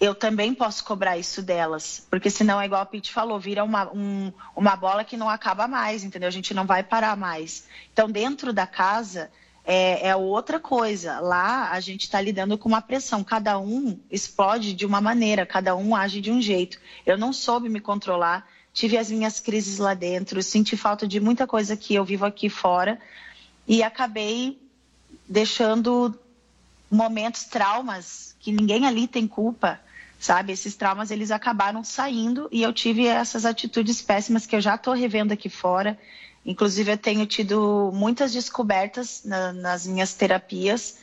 eu 0.00 0.16
também 0.16 0.52
posso 0.52 0.82
cobrar 0.84 1.16
isso 1.16 1.40
delas. 1.40 2.04
Porque 2.10 2.28
senão 2.28 2.60
é 2.60 2.64
igual 2.66 2.82
a 2.82 2.86
Pete 2.86 3.12
falou, 3.12 3.38
vira 3.38 3.62
uma, 3.62 3.88
um- 3.94 4.32
uma 4.56 4.74
bola 4.74 5.04
que 5.04 5.16
não 5.16 5.30
acaba 5.30 5.68
mais, 5.68 6.02
entendeu? 6.02 6.26
A 6.26 6.32
gente 6.32 6.52
não 6.52 6.66
vai 6.66 6.82
parar 6.82 7.16
mais. 7.16 7.68
Então, 7.92 8.10
dentro 8.10 8.52
da 8.52 8.66
casa 8.66 9.30
é, 9.66 10.08
é 10.08 10.16
outra 10.16 10.60
coisa. 10.60 11.18
Lá 11.18 11.72
a 11.72 11.80
gente 11.80 12.02
está 12.02 12.20
lidando 12.20 12.56
com 12.56 12.68
uma 12.68 12.80
pressão. 12.80 13.24
Cada 13.24 13.58
um 13.58 13.98
explode 14.08 14.72
de 14.72 14.86
uma 14.86 15.00
maneira, 15.00 15.44
cada 15.44 15.74
um 15.74 15.96
age 15.96 16.20
de 16.20 16.30
um 16.30 16.40
jeito. 16.40 16.78
Eu 17.04 17.18
não 17.18 17.32
soube 17.32 17.68
me 17.68 17.80
controlar, 17.80 18.46
tive 18.72 18.96
as 18.96 19.10
minhas 19.10 19.40
crises 19.40 19.78
lá 19.78 19.92
dentro, 19.92 20.40
senti 20.40 20.76
falta 20.76 21.08
de 21.08 21.18
muita 21.18 21.46
coisa 21.46 21.76
que 21.76 21.94
eu 21.94 22.04
vivo 22.04 22.24
aqui 22.24 22.48
fora 22.48 23.00
e 23.66 23.82
acabei 23.82 24.56
deixando 25.28 26.16
momentos, 26.88 27.44
traumas 27.44 28.36
que 28.38 28.52
ninguém 28.52 28.86
ali 28.86 29.08
tem 29.08 29.26
culpa, 29.26 29.80
sabe? 30.20 30.52
Esses 30.52 30.76
traumas 30.76 31.10
eles 31.10 31.32
acabaram 31.32 31.82
saindo 31.82 32.48
e 32.52 32.62
eu 32.62 32.72
tive 32.72 33.04
essas 33.06 33.44
atitudes 33.44 34.00
péssimas 34.00 34.46
que 34.46 34.54
eu 34.54 34.60
já 34.60 34.76
estou 34.76 34.94
revendo 34.94 35.32
aqui 35.32 35.48
fora. 35.48 35.98
Inclusive 36.46 36.92
eu 36.92 36.96
tenho 36.96 37.26
tido 37.26 37.90
muitas 37.92 38.32
descobertas 38.32 39.22
na- 39.24 39.52
nas 39.52 39.84
minhas 39.84 40.14
terapias, 40.14 40.98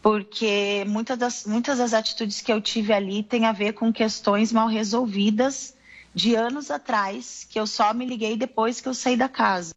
porque 0.00 0.84
muitas 0.86 1.18
das, 1.18 1.44
muitas 1.44 1.78
das 1.78 1.92
atitudes 1.92 2.40
que 2.40 2.52
eu 2.52 2.60
tive 2.60 2.92
ali 2.92 3.22
têm 3.22 3.44
a 3.44 3.52
ver 3.52 3.72
com 3.72 3.92
questões 3.92 4.52
mal 4.52 4.68
resolvidas 4.68 5.74
de 6.14 6.36
anos 6.36 6.70
atrás, 6.70 7.44
que 7.50 7.58
eu 7.58 7.66
só 7.66 7.92
me 7.92 8.06
liguei 8.06 8.36
depois 8.36 8.80
que 8.80 8.88
eu 8.88 8.94
saí 8.94 9.16
da 9.16 9.28
casa. 9.28 9.74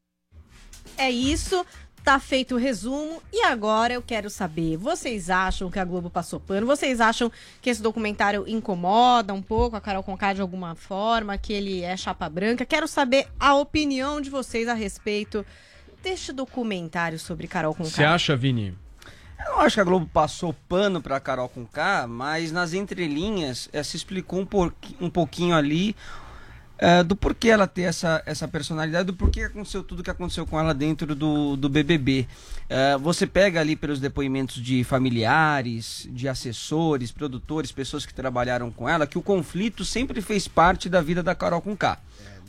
É 0.95 1.09
isso. 1.09 1.65
Tá 2.07 2.21
feito 2.21 2.55
o 2.55 2.57
resumo 2.57 3.21
e 3.33 3.43
agora 3.43 3.91
eu 3.93 4.01
quero 4.01 4.29
saber, 4.29 4.77
vocês 4.77 5.29
acham 5.29 5.69
que 5.69 5.77
a 5.77 5.83
Globo 5.83 6.09
passou 6.09 6.39
pano? 6.39 6.65
Vocês 6.65 7.01
acham 7.01 7.29
que 7.61 7.69
esse 7.69 7.81
documentário 7.81 8.45
incomoda 8.47 9.33
um 9.33 9.41
pouco 9.41 9.75
a 9.75 9.81
Carol 9.81 10.01
Conká 10.01 10.31
de 10.31 10.39
alguma 10.39 10.73
forma, 10.73 11.37
que 11.37 11.51
ele 11.51 11.81
é 11.81 11.97
chapa 11.97 12.29
branca? 12.29 12.65
Quero 12.65 12.87
saber 12.87 13.27
a 13.37 13.55
opinião 13.55 14.21
de 14.21 14.29
vocês 14.29 14.69
a 14.69 14.73
respeito 14.73 15.45
deste 16.01 16.31
documentário 16.31 17.19
sobre 17.19 17.45
Carol 17.45 17.75
Conká. 17.75 17.89
Você 17.89 18.05
acha, 18.05 18.37
Vini? 18.37 18.73
Eu 19.45 19.55
não 19.55 19.59
acho 19.59 19.75
que 19.75 19.81
a 19.81 19.83
Globo 19.83 20.09
passou 20.13 20.53
pano 20.69 21.01
pra 21.01 21.19
Carol 21.19 21.49
com 21.49 21.65
K, 21.65 22.07
mas 22.07 22.53
nas 22.53 22.71
entrelinhas 22.71 23.67
eh, 23.73 23.83
se 23.83 23.97
explicou 23.97 24.39
um, 24.39 24.45
porqui- 24.45 24.95
um 25.01 25.09
pouquinho 25.09 25.53
ali 25.53 25.93
eh, 26.79 27.03
do 27.03 27.15
porquê 27.15 27.49
ela 27.49 27.67
ter 27.67 27.83
essa, 27.83 28.21
essa 28.25 28.47
personalidade, 28.47 29.05
do 29.05 29.13
porquê 29.13 29.41
aconteceu 29.41 29.83
tudo 29.83 30.03
que 30.03 30.09
aconteceu 30.09 30.45
com 30.45 30.59
ela 30.59 30.73
dentro 30.73 31.15
do, 31.15 31.55
do 31.55 31.69
BBB. 31.69 32.27
Eh, 32.69 32.97
você 32.97 33.25
pega 33.27 33.59
ali 33.59 33.75
pelos 33.75 33.99
depoimentos 33.99 34.61
de 34.61 34.83
familiares, 34.83 36.07
de 36.11 36.27
assessores, 36.27 37.11
produtores, 37.11 37.71
pessoas 37.71 38.05
que 38.05 38.13
trabalharam 38.13 38.71
com 38.71 38.87
ela, 38.87 39.07
que 39.07 39.17
o 39.17 39.21
conflito 39.21 39.83
sempre 39.85 40.21
fez 40.21 40.47
parte 40.47 40.89
da 40.89 41.01
vida 41.01 41.21
da 41.23 41.35
Carol 41.35 41.61
com 41.61 41.75
K. 41.75 41.97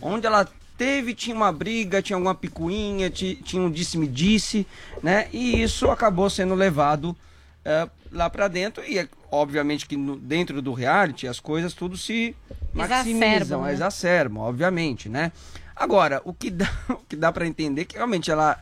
Onde 0.00 0.26
ela 0.26 0.46
teve, 0.76 1.12
tinha 1.14 1.34
uma 1.34 1.50
briga, 1.52 2.00
tinha 2.00 2.16
alguma 2.16 2.34
picuinha, 2.34 3.10
ti- 3.10 3.40
tinha 3.42 3.60
um 3.60 3.70
disse-me-disse, 3.70 4.64
né? 5.02 5.26
E 5.32 5.60
isso 5.62 5.90
acabou 5.90 6.30
sendo 6.30 6.54
levado 6.54 7.16
eh, 7.64 7.88
lá 8.12 8.28
pra 8.30 8.48
dentro 8.48 8.82
e 8.84 8.98
é, 8.98 9.08
obviamente 9.30 9.86
que 9.86 9.96
no- 9.96 10.16
dentro 10.16 10.60
do 10.62 10.72
reality 10.72 11.26
as 11.26 11.40
coisas 11.40 11.74
tudo 11.74 11.96
se 11.96 12.34
maximizam, 12.72 13.28
Exacerbam, 13.36 13.62
né? 13.64 13.72
exacerbam, 13.72 14.42
obviamente, 14.42 15.08
né? 15.08 15.32
Agora, 15.76 16.20
o 16.24 16.32
que 16.32 16.50
dá, 16.50 16.70
o 16.90 16.96
que 17.08 17.16
dá 17.16 17.30
para 17.32 17.46
entender 17.46 17.82
é 17.82 17.84
que 17.84 17.96
realmente 17.96 18.30
ela 18.30 18.58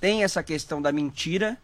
tem 0.00 0.22
essa 0.24 0.42
questão 0.42 0.80
da 0.82 0.92
mentira, 0.92 1.56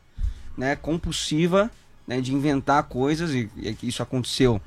né, 0.56 0.76
compulsiva, 0.76 1.70
né, 2.06 2.20
de 2.20 2.32
inventar 2.34 2.82
coisas 2.84 3.30
e, 3.32 3.48
e 3.56 3.74
que 3.74 3.88
isso 3.88 4.02
aconteceu 4.02 4.60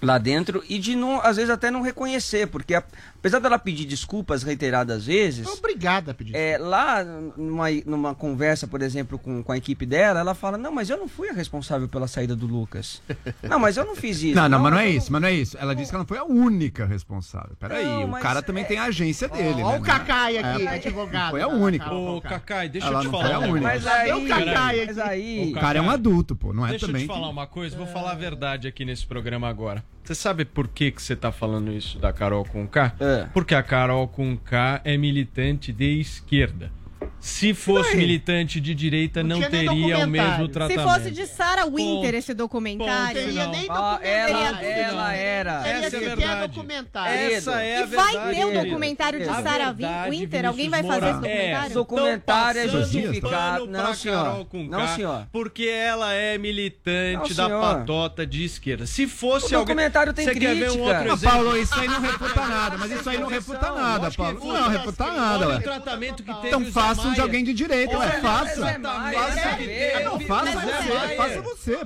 lá 0.00 0.16
dentro 0.18 0.62
e 0.68 0.78
de 0.78 0.94
não, 0.94 1.20
às 1.20 1.36
vezes 1.36 1.50
até 1.50 1.70
não 1.70 1.80
reconhecer, 1.82 2.46
porque 2.48 2.74
a- 2.74 2.84
apesar 3.18 3.38
dela 3.40 3.58
pedir 3.58 3.84
desculpas 3.84 4.42
reiteradas 4.42 5.06
vezes, 5.06 5.46
Obrigada 5.46 6.12
a 6.12 6.14
pedir. 6.14 6.34
é, 6.34 6.56
lá 6.58 7.04
numa, 7.36 7.66
numa 7.86 8.14
conversa, 8.14 8.66
por 8.66 8.80
exemplo, 8.82 9.18
com, 9.18 9.42
com 9.42 9.52
a 9.52 9.56
equipe 9.56 9.84
dela, 9.86 10.20
ela 10.20 10.34
fala: 10.34 10.56
Não, 10.58 10.72
mas 10.72 10.88
eu 10.90 10.96
não 10.96 11.08
fui 11.08 11.28
a 11.28 11.32
responsável 11.32 11.88
pela 11.88 12.06
saída 12.08 12.34
do 12.36 12.46
Lucas. 12.46 13.02
Não, 13.48 13.58
mas 13.58 13.76
eu 13.76 13.84
não 13.84 13.94
fiz 13.96 14.22
isso. 14.22 14.34
Não, 14.34 14.48
não, 14.48 14.58
mas 14.58 14.72
não 14.72 14.78
é 14.80 14.88
isso, 14.90 15.12
mas 15.12 15.22
não 15.22 15.28
é 15.28 15.32
isso. 15.32 15.56
Ela 15.58 15.74
disse 15.74 15.90
que 15.90 15.94
ela 15.96 16.02
não 16.02 16.08
foi 16.08 16.18
a 16.18 16.24
única 16.24 16.84
responsável. 16.86 17.56
Peraí, 17.58 17.84
Não, 17.84 18.10
o 18.12 18.20
cara 18.20 18.42
também 18.42 18.64
tem 18.64 18.78
a 18.78 18.84
agência 18.84 19.28
dele, 19.28 19.62
Ó 19.62 19.72
né? 19.72 19.78
o 19.78 19.82
Cacai 19.82 20.36
aqui, 20.38 20.66
É, 20.66 20.74
advogado. 20.74 21.30
Foi 21.30 21.40
a 21.42 21.48
única. 21.48 21.92
Ô, 21.92 22.20
Cacai, 22.20 22.68
deixa 22.68 22.86
Ela 22.88 22.98
eu 22.98 23.00
te 23.00 23.04
não 23.04 23.12
falar. 23.12 23.24
foi 23.24 23.34
a 23.34 23.38
um 23.38 23.50
única. 23.52 23.60
Mas 23.68 23.86
aí, 23.86 24.12
o 24.12 24.28
Cacai 24.28 24.86
mas 24.86 24.98
aí. 24.98 25.52
O 25.56 25.60
cara 25.60 25.78
é 25.78 25.82
um 25.82 25.90
adulto, 25.90 26.36
pô, 26.36 26.52
não 26.52 26.66
é 26.66 26.70
Deixa 26.70 26.86
também. 26.86 27.02
eu 27.02 27.08
te 27.08 27.12
falar 27.14 27.28
uma 27.28 27.46
coisa, 27.46 27.76
vou 27.76 27.86
falar 27.86 28.12
a 28.12 28.14
verdade 28.14 28.68
aqui 28.68 28.84
nesse 28.84 29.06
programa 29.06 29.48
agora. 29.48 29.82
Você 30.08 30.14
sabe 30.14 30.46
por 30.46 30.68
que, 30.68 30.90
que 30.90 31.02
você 31.02 31.14
tá 31.14 31.30
falando 31.30 31.70
isso 31.70 31.98
da 31.98 32.14
Carol 32.14 32.42
com 32.42 32.66
K? 32.66 32.94
É. 32.98 33.26
Porque 33.34 33.54
a 33.54 33.62
Carol 33.62 34.08
com 34.08 34.38
K 34.38 34.80
é 34.82 34.96
militante 34.96 35.70
de 35.70 36.00
esquerda. 36.00 36.72
Se 37.20 37.52
fosse 37.52 37.96
militante 37.96 38.60
de 38.60 38.74
direita, 38.74 39.22
Não 39.22 39.40
não, 39.40 39.40
nem 39.40 39.50
teria 39.50 39.98
o 39.98 40.06
mesmo 40.08 40.46
Se 40.46 40.52
tratamento. 40.52 40.88
fosse 40.88 41.10
de 41.10 41.26
Sarah 41.26 41.64
Winter 41.66 41.84
Ponto. 42.04 42.14
esse 42.14 42.34
documentário. 42.34 43.20
Ponto 43.22 43.30
final. 43.32 43.54
Ah, 43.70 44.00
ela, 44.02 44.62
ela 44.64 45.12
era. 45.14 45.62
Teria 45.62 45.86
Essa 45.86 45.96
é 45.96 45.98
a 45.98 46.14
verdade. 46.14 46.48
documentário. 46.54 47.14
Essa 47.34 47.62
é 47.62 47.80
E 47.80 47.82
a 47.82 47.86
vai 47.86 48.12
verdade. 48.12 48.36
ter 48.36 48.44
o 48.46 48.62
documentário 48.64 49.18
de 49.20 49.28
A 49.28 49.42
Sarah 49.42 49.72
verdade, 49.72 50.10
Winter? 50.10 50.46
Alguém 50.46 50.68
vai 50.70 50.82
fazer 50.84 51.06
esse 51.06 51.20
documentário? 51.20 51.70
É, 51.70 51.74
Documentário 51.74 52.60
é 52.60 52.68
justificado. 52.68 53.66
Não, 53.66 53.80
pra 53.84 53.94
senhor. 53.94 54.24
Carol 54.24 54.44
com 54.46 54.64
Não, 54.64 54.88
senhor. 54.88 55.26
Porque 55.32 55.64
ela 55.64 56.12
é 56.14 56.38
militante 56.38 57.34
Não, 57.36 57.48
da 57.48 57.60
patota 57.60 58.26
de 58.26 58.44
esquerda. 58.44 58.86
Se 58.86 59.06
fosse 59.06 59.54
O 59.54 59.58
alguém... 59.58 59.74
documentário 59.74 60.12
tem 60.12 60.24
Você 60.24 60.34
quer 60.34 60.54
ver 60.54 60.70
um 60.70 60.74
crítica. 60.74 60.82
outro 60.84 61.10
Ah, 61.10 61.14
exemplo? 61.14 61.30
Paulo, 61.36 61.56
isso 61.56 61.74
aí 61.74 61.88
não 61.88 62.00
refuta 62.00 62.46
nada, 62.46 62.78
mas 62.78 62.90
isso 62.92 63.10
aí 63.10 63.18
não 63.18 63.28
refuta 63.28 63.72
nada, 63.72 64.10
Paulo. 64.12 64.40
Não, 64.44 64.68
refuta 64.68 65.06
nada, 65.12 65.48
Olha 65.48 65.58
o 65.58 65.62
tratamento 65.62 66.22
que 66.22 66.34
teve 66.40 66.70
O 66.92 66.94
faça 66.94 67.00
um 67.08 67.10
de 67.12 67.18
Maia. 67.18 67.22
alguém 67.22 67.44
de 67.44 67.52
direita, 67.54 67.98
ué, 67.98 68.06
Olha, 68.06 68.20
faça. 68.20 68.60
Maia, 68.60 69.18
Faça. 69.18 69.34
Zé 69.34 69.48
Maia, 69.58 70.04
Não, 70.04 70.20
faça 70.20 70.54
Maia. 70.54 70.78
você, 71.08 71.16
faça 71.16 71.40
você. 71.42 71.78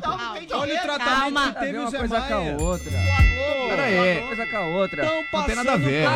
Olha 0.52 0.74
o 0.74 0.82
tratamento 0.82 1.20
Calma. 1.20 1.52
que 1.52 1.60
teve 1.60 1.78
uma 1.78 1.86
o 1.88 1.90
Zé 1.90 1.98
coisa 1.98 2.20
com 2.20 2.24
a 2.34 2.38
Maia. 2.38 2.56
outra. 2.60 2.90
Pera 3.68 3.82
aí. 3.84 4.18
Uma 4.18 4.26
coisa 4.28 4.46
com 4.46 4.56
a 4.56 4.60
outra. 4.66 5.04
Não 5.32 5.44
tem 5.44 5.54
nada 5.56 5.72
a 5.72 5.76
ver. 5.76 6.02
é 6.04 6.06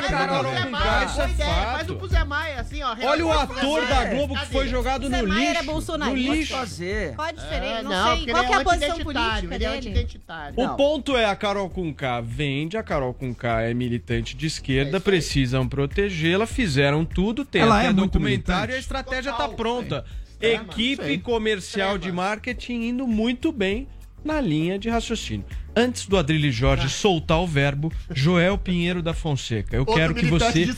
Faz 0.71 1.17
o 1.17 1.29
fato. 1.39 1.95
pro 1.97 2.09
Zé 2.09 2.25
Maia, 2.25 2.61
assim, 2.61 2.83
ó. 2.83 2.97
Olha 3.05 3.27
o 3.27 3.33
ator 3.33 3.87
da 3.87 3.95
Maia. 3.97 4.11
Globo 4.15 4.35
que 4.39 4.47
foi 4.47 4.69
jogado 4.69 5.09
Zé 5.09 5.23
no 5.23 5.29
Maia 5.29 5.51
era 5.51 5.61
lixo. 5.63 5.93
No. 5.97 6.05
Pode 6.07 6.15
lixo. 6.21 6.55
fazer. 6.57 7.15
Qual 7.15 7.29
a 7.29 7.33
diferença? 7.33 7.79
É, 7.79 7.83
não, 7.83 8.17
sei. 8.17 8.27
Qual 8.27 8.45
que 8.45 8.53
é 8.53 8.57
é 8.57 8.61
a 8.61 8.65
posição 8.65 8.99
política 8.99 9.55
ele 9.55 9.65
é 9.65 9.81
dele? 9.81 10.21
O 10.57 10.69
ponto 10.71 11.17
é 11.17 11.25
a 11.25 11.37
Carol 11.37 11.69
com 11.71 11.93
K 11.95 12.21
vende, 12.21 12.77
a 12.77 12.83
Carol 12.83 13.15
com 13.15 13.35
K 13.35 13.63
é 13.63 13.75
militante 13.75 14.37
de 14.37 14.47
esquerda, 14.47 15.01
precisam 15.01 15.67
protegê-la, 15.69 16.47
fizeram 16.47 17.05
tudo, 17.05 17.45
tem 17.45 17.63
Ela 17.63 17.79
até 17.81 17.89
é 17.89 17.93
documentário 17.93 18.76
a 18.77 18.81
estratégia 18.81 19.33
tá 19.33 19.49
pronta. 19.49 20.05
Equipe 20.41 21.19
comercial 21.19 21.97
de 21.97 22.13
marketing 22.13 22.89
indo 22.89 23.07
muito 23.07 23.51
bem 23.51 23.89
na 24.23 24.41
linha 24.41 24.79
de 24.79 24.91
raciocínio. 24.91 25.47
Antes 25.75 26.07
do 26.07 26.19
Adrilho 26.19 26.53
Jorge 26.53 26.89
soltar 26.89 27.39
o 27.39 27.47
verbo, 27.47 27.93
Joel 28.11 28.59
Pinheiro 28.59 29.03
da 29.03 29.15
Fonseca, 29.15 29.77
eu 29.77 29.81
Outro 29.81 29.95
quero 29.95 30.15
que 30.15 30.27
você 30.27 30.69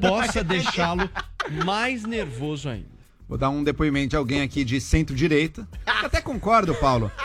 possa 0.00 0.42
deixá-lo 0.44 1.10
mais 1.64 2.04
nervoso 2.04 2.68
ainda. 2.68 2.98
Vou 3.28 3.36
dar 3.36 3.50
um 3.50 3.64
depoimento 3.64 4.10
de 4.10 4.16
alguém 4.16 4.40
aqui 4.40 4.64
de 4.64 4.80
centro-direita. 4.80 5.68
Eu 5.86 6.06
Até 6.06 6.20
concordo, 6.20 6.74
Paulo. 6.74 7.10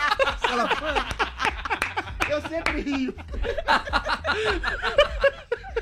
Eu 2.28 2.40
sempre 2.48 2.80
rio. 2.80 3.14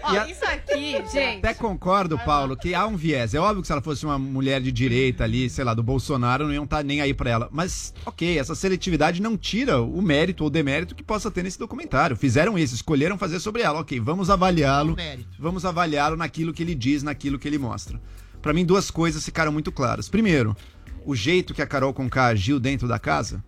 Ó, 0.03 0.24
isso 0.26 0.45
aqui, 0.45 0.93
gente. 1.12 1.38
Até 1.38 1.55
concordo, 1.55 2.18
Paulo, 2.18 2.57
que 2.57 2.74
há 2.74 2.86
um 2.86 2.97
viés. 2.97 3.34
É 3.34 3.38
óbvio 3.38 3.62
que 3.62 3.66
se 3.66 3.72
ela 3.72 3.82
fosse 3.82 4.05
uma 4.05 4.18
mulher 4.18 4.61
de 4.61 4.72
direita 4.72 5.24
ali, 5.24 5.49
sei 5.51 5.64
lá, 5.64 5.74
do 5.74 5.82
Bolsonaro, 5.82 6.47
não 6.47 6.55
iam 6.55 6.64
estar 6.64 6.82
nem 6.84 7.01
aí 7.01 7.12
pra 7.12 7.30
ela. 7.30 7.49
Mas, 7.53 7.93
ok, 8.05 8.38
essa 8.38 8.55
seletividade 8.55 9.20
não 9.20 9.36
tira 9.36 9.80
o 9.80 10.01
mérito 10.01 10.45
ou 10.45 10.51
demérito 10.51 10.95
que 10.95 11.03
possa 11.03 11.30
ter 11.30 11.43
nesse 11.43 11.59
documentário. 11.59 12.16
Fizeram 12.16 12.59
isso, 12.59 12.74
escolheram 12.74 13.18
fazer 13.18 13.40
sobre 13.40 13.62
ela. 13.62 13.80
Ok, 13.80 13.99
vamos 14.01 14.30
avaliá-lo. 14.30 14.97
Vamos 15.38 15.64
avaliá-lo 15.64 16.16
naquilo 16.16 16.53
que 16.53 16.62
ele 16.62 16.74
diz, 16.74 17.03
naquilo 17.03 17.38
que 17.38 17.49
ele 17.49 17.59
mostra. 17.59 18.01
Pra 18.40 18.53
mim, 18.53 18.64
duas 18.64 18.90
coisas 18.90 19.24
ficaram 19.24 19.53
muito 19.53 19.70
claras. 19.70 20.09
Primeiro, 20.09 20.57
o 21.05 21.14
jeito 21.14 21.55
que 21.55 21.62
a 21.62 21.66
Carol 21.66 21.95
Conká 21.95 22.26
agiu 22.26 22.59
dentro 22.59 22.88
da 22.88 22.99
casa 22.99 23.43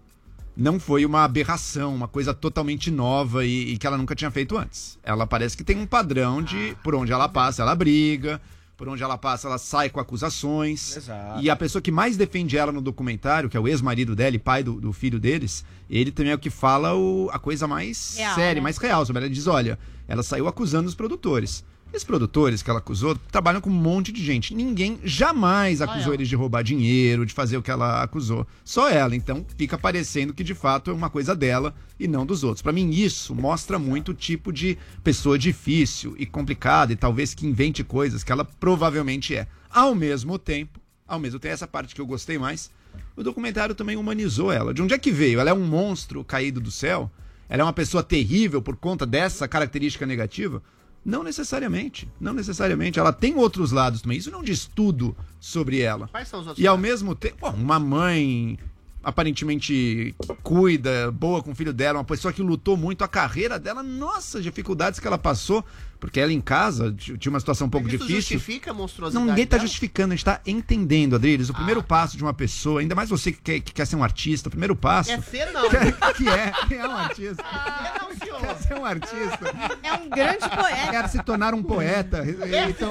não 0.57 0.78
foi 0.78 1.05
uma 1.05 1.24
aberração, 1.24 1.94
uma 1.94 2.07
coisa 2.09 2.32
totalmente 2.32 2.90
nova 2.90 3.44
e, 3.44 3.72
e 3.72 3.78
que 3.78 3.86
ela 3.86 3.96
nunca 3.98 4.14
tinha 4.14 4.30
feito 4.30 4.57
antes. 4.57 4.98
Ela 5.02 5.26
parece 5.26 5.57
que 5.57 5.64
tem 5.64 5.76
um 5.76 5.86
padrão 5.86 6.42
de 6.42 6.76
por 6.82 6.94
onde 6.94 7.12
ela 7.12 7.28
passa, 7.28 7.62
ela 7.62 7.74
briga, 7.74 8.40
por 8.76 8.88
onde 8.88 9.02
ela 9.02 9.16
passa, 9.18 9.46
ela 9.48 9.59
sai 9.59 9.88
com 9.90 10.00
acusações. 10.00 10.96
Exato. 10.96 11.40
E 11.40 11.48
a 11.50 11.57
pessoa 11.57 11.80
que 11.82 11.90
mais 11.92 12.16
defende 12.16 12.57
ela 12.57 12.72
no 12.72 12.80
documentário, 12.80 13.48
que 13.48 13.57
é 13.57 13.61
o 13.61 13.68
ex-marido 13.68 14.14
dela 14.16 14.34
e 14.36 14.38
pai 14.38 14.62
do, 14.62 14.80
do 14.80 14.92
filho 14.92 15.18
deles, 15.18 15.64
ele 15.88 16.11
também 16.11 16.32
é 16.32 16.34
o 16.34 16.38
que 16.38 16.50
fala 16.50 16.94
o- 16.94 17.28
a 17.32 17.38
coisa 17.38 17.66
mais 17.68 18.16
Real, 18.16 18.34
séria, 18.34 18.55
né? 18.61 18.61
mais 18.62 18.76
real. 18.78 19.05
Sobre 19.07 19.18
ela. 19.20 19.26
Ele 19.26 19.34
diz: 19.34 19.46
olha, 19.46 19.78
ela 20.09 20.22
saiu 20.22 20.48
acusando 20.48 20.88
os 20.88 20.94
produtores. 20.94 21.64
Esses 21.95 22.03
produtores 22.03 22.61
que 22.61 22.68
ela 22.68 22.80
acusou 22.80 23.14
trabalham 23.30 23.61
com 23.61 23.70
um 23.70 23.72
monte 23.72 24.11
de 24.11 24.20
gente. 24.20 24.53
Ninguém 24.53 24.99
jamais 25.05 25.80
acusou 25.80 26.12
eles 26.12 26.28
de 26.28 26.34
roubar 26.34 26.64
dinheiro, 26.64 27.24
de 27.24 27.32
fazer 27.32 27.57
o 27.57 27.62
que 27.62 27.70
ela 27.70 28.03
acusou. 28.03 28.45
Só 28.64 28.90
ela. 28.90 29.14
Então 29.14 29.47
fica 29.57 29.78
parecendo 29.78 30.34
que 30.34 30.42
de 30.42 30.55
fato 30.55 30.90
é 30.90 30.92
uma 30.92 31.09
coisa 31.09 31.36
dela 31.36 31.72
e 31.97 32.09
não 32.09 32.26
dos 32.26 32.42
outros. 32.42 32.62
Pra 32.62 32.72
mim, 32.72 32.90
isso 32.90 33.32
mostra 33.32 33.78
muito 33.78 34.11
o 34.11 34.14
tipo 34.14 34.53
de 34.53 34.76
pessoa 35.05 35.38
difícil 35.38 36.16
e 36.18 36.26
complicada 36.26 36.92
e 36.92 36.97
talvez 36.97 37.32
que 37.32 37.47
invente 37.47 37.84
coisas 37.84 38.24
que 38.24 38.32
ela 38.32 38.45
provavelmente 38.45 39.36
é. 39.36 39.47
Ao 39.70 39.95
mesmo 39.95 40.36
tempo, 40.36 40.80
ao 41.07 41.20
mesmo 41.20 41.38
tempo, 41.38 41.55
essa 41.55 41.68
parte 41.68 41.95
que 41.95 42.01
eu 42.01 42.07
gostei 42.07 42.38
mais, 42.38 42.72
o 43.14 43.22
documentário 43.22 43.72
também 43.72 43.97
humanizou 43.97 44.51
ela. 44.51 44.74
De 44.74 44.82
onde 44.82 44.95
é 44.95 44.99
que 44.99 45.12
veio? 45.12 45.38
Ela 45.38 45.51
é 45.51 45.55
um 45.55 45.64
monstro 45.64 46.24
caído 46.24 46.61
do 46.61 46.72
céu? 46.72 47.09
Ela 47.49 47.62
é 47.62 47.64
uma 47.64 47.72
pessoa 47.72 48.03
terrível 48.03 48.61
por 48.61 48.74
conta 48.74 49.07
dessa 49.07 49.47
característica 49.47 50.05
negativa? 50.05 50.61
Não 51.05 51.22
necessariamente. 51.22 52.09
Não 52.20 52.32
necessariamente. 52.32 52.98
Ela 52.98 53.12
tem 53.12 53.34
outros 53.36 53.72
lados 53.72 54.02
também. 54.02 54.18
Isso 54.18 54.30
não 54.30 54.42
diz 54.42 54.64
tudo 54.64 55.16
sobre 55.38 55.80
ela. 55.80 56.09
Quais 56.09 56.28
são 56.28 56.40
os 56.40 56.46
outros 56.46 56.64
E 56.64 56.66
ao 56.66 56.78
mesmo 56.78 57.14
tempo, 57.14 57.36
bom, 57.40 57.50
uma 57.50 57.78
mãe 57.78 58.59
aparentemente 59.05 60.14
cuida, 60.42 61.12
boa 61.12 61.42
com 61.42 61.52
o 61.52 61.55
filho 61.55 61.72
dela, 61.72 61.98
uma 61.98 62.05
pessoa 62.05 62.32
que 62.32 62.42
lutou 62.42 62.74
muito 62.76 63.05
a 63.05 63.09
carreira 63.09 63.59
dela, 63.59 63.82
nossa, 63.82 64.38
as 64.38 64.44
dificuldades 64.44 64.98
que 64.98 65.07
ela 65.07 65.18
passou, 65.18 65.62
porque 66.05 66.20
ela 66.20 66.30
em 66.30 66.40
casa 66.40 66.92
tinha 66.92 67.30
uma 67.30 67.40
situação 67.40 67.66
um 67.66 67.70
pouco 67.70 67.88
Isso 67.88 67.96
difícil. 67.96 68.36
justifica 68.36 68.72
a 68.72 68.74
monstruosidade 68.74 69.24
Não, 69.24 69.32
ninguém 69.32 69.46
tá 69.46 69.57
dela? 69.57 69.66
justificando, 69.66 70.12
a 70.12 70.16
gente 70.16 70.24
tá 70.26 70.38
entendendo, 70.46 71.16
Adriles. 71.16 71.48
O 71.48 71.55
primeiro 71.55 71.82
passo 71.82 72.14
de 72.14 72.22
uma 72.22 72.34
pessoa, 72.34 72.82
ainda 72.82 72.94
mais 72.94 73.09
você 73.09 73.32
que 73.32 73.40
quer, 73.40 73.61
que 73.61 73.72
quer 73.72 73.86
ser 73.86 73.96
um 73.96 74.05
artista, 74.05 74.48
o 74.48 74.50
primeiro 74.50 74.76
passo. 74.76 75.11
É 75.11 75.18
ser 75.22 75.50
não. 75.50 75.62
que 76.14 76.28
é, 76.28 76.52
quem 76.68 76.76
é 76.76 76.86
um 76.86 76.94
artista? 76.94 77.42
Quer 77.42 78.57
ser 78.57 78.74
um 78.74 78.84
artista. 78.84 79.78
É 79.82 79.92
um 79.94 80.11
grande 80.11 80.46
poeta. 80.46 80.90
Quer 80.90 81.09
se 81.09 81.22
tornar 81.22 81.55
um 81.55 81.62
poeta. 81.62 82.22
Então, 82.68 82.90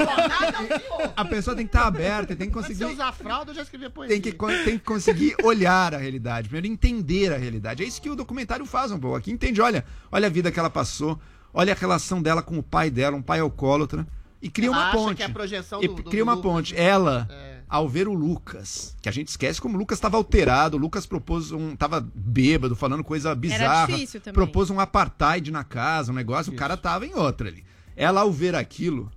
a 1.16 1.26
pessoa 1.26 1.55
tem 1.55 1.68
que 1.68 1.76
estar 1.76 1.86
aberta, 1.86 2.36
tem 2.36 2.49
que 2.49 2.57
Antes 2.57 2.70
de 2.70 2.74
conseguir. 2.74 2.84
eu 2.84 2.93
usar 2.93 3.11
fralda, 3.11 3.51
eu 3.51 3.55
já 3.55 3.61
escrevi 3.61 3.86
a 3.86 3.89
poesia. 3.91 4.20
Tem 4.20 4.32
que, 4.32 4.38
tem 4.66 4.80
que 4.80 4.84
conseguir 4.84 5.36
olhar 5.43 5.93
a 5.93 5.99
realidade, 5.99 6.49
primeiro 6.49 6.66
entender 6.74 7.32
a 7.32 7.38
realidade. 7.38 7.84
É 7.84 7.86
isso 7.86 8.01
que 8.01 8.09
o 8.09 8.16
documentário 8.16 8.66
faz 8.66 8.91
um 8.91 8.99
pouco. 8.99 9.18
Aqui 9.18 9.32
entende, 9.32 9.61
olha, 9.61 9.86
olha 10.11 10.26
a 10.26 10.32
vida 10.32 10.51
que 10.51 10.59
ela 10.59 10.70
passou, 10.72 11.20
olha 11.54 11.74
a 11.74 11.76
relação 11.76 12.22
dela 12.22 12.41
com 12.41 12.58
o 12.58 12.64
pai 12.64 12.89
dela, 12.89 13.16
um 13.16 13.22
pai 13.22 13.39
alcoólatra, 13.39 14.08
e 14.41 14.49
cria 14.49 14.68
Ela 14.70 14.78
uma 14.78 14.88
acha 14.89 14.97
ponte. 14.97 15.16
que 15.18 15.24
é 15.24 15.26
a 15.26 15.30
projeção 15.30 15.82
e 15.84 15.88
do- 15.88 15.95
do- 15.95 16.04
cria 16.04 16.24
do 16.24 16.28
uma 16.28 16.34
Lucas. 16.34 16.51
ponte. 16.51 16.76
Ela, 16.76 17.30
ao 17.70 17.88
ver 17.88 18.08
o 18.10 18.14
Lucas, 18.14 18.95
que 19.01 19.08
a 19.08 19.12
gente 19.12 19.30
esquece 19.30 19.62
como 19.62 19.76
o 19.76 19.80
Lucas 19.80 19.97
estava 19.97 20.18
alterado, 20.18 20.76
o 20.76 20.80
Lucas 20.80 21.06
propôs 21.06 21.51
um. 21.51 21.76
tava 21.76 22.06
bêbado, 22.14 22.76
falando 22.76 23.04
coisa 23.04 23.34
bizarra. 23.34 23.88
difícil 23.88 24.20
também. 24.20 24.34
Propôs 24.34 24.70
um 24.70 24.80
apartheid 24.80 25.49
na 25.51 25.64
casa, 25.64 26.12
um 26.12 26.16
negócio, 26.16 26.51
o 26.51 26.56
cara 26.56 26.76
tava 26.76 27.06
em 27.06 27.16
outra 27.16 27.47
ali. 27.47 27.64
Ela, 27.95 28.22
ao 28.22 28.32
ver 28.32 28.54
aquilo, 28.56 29.10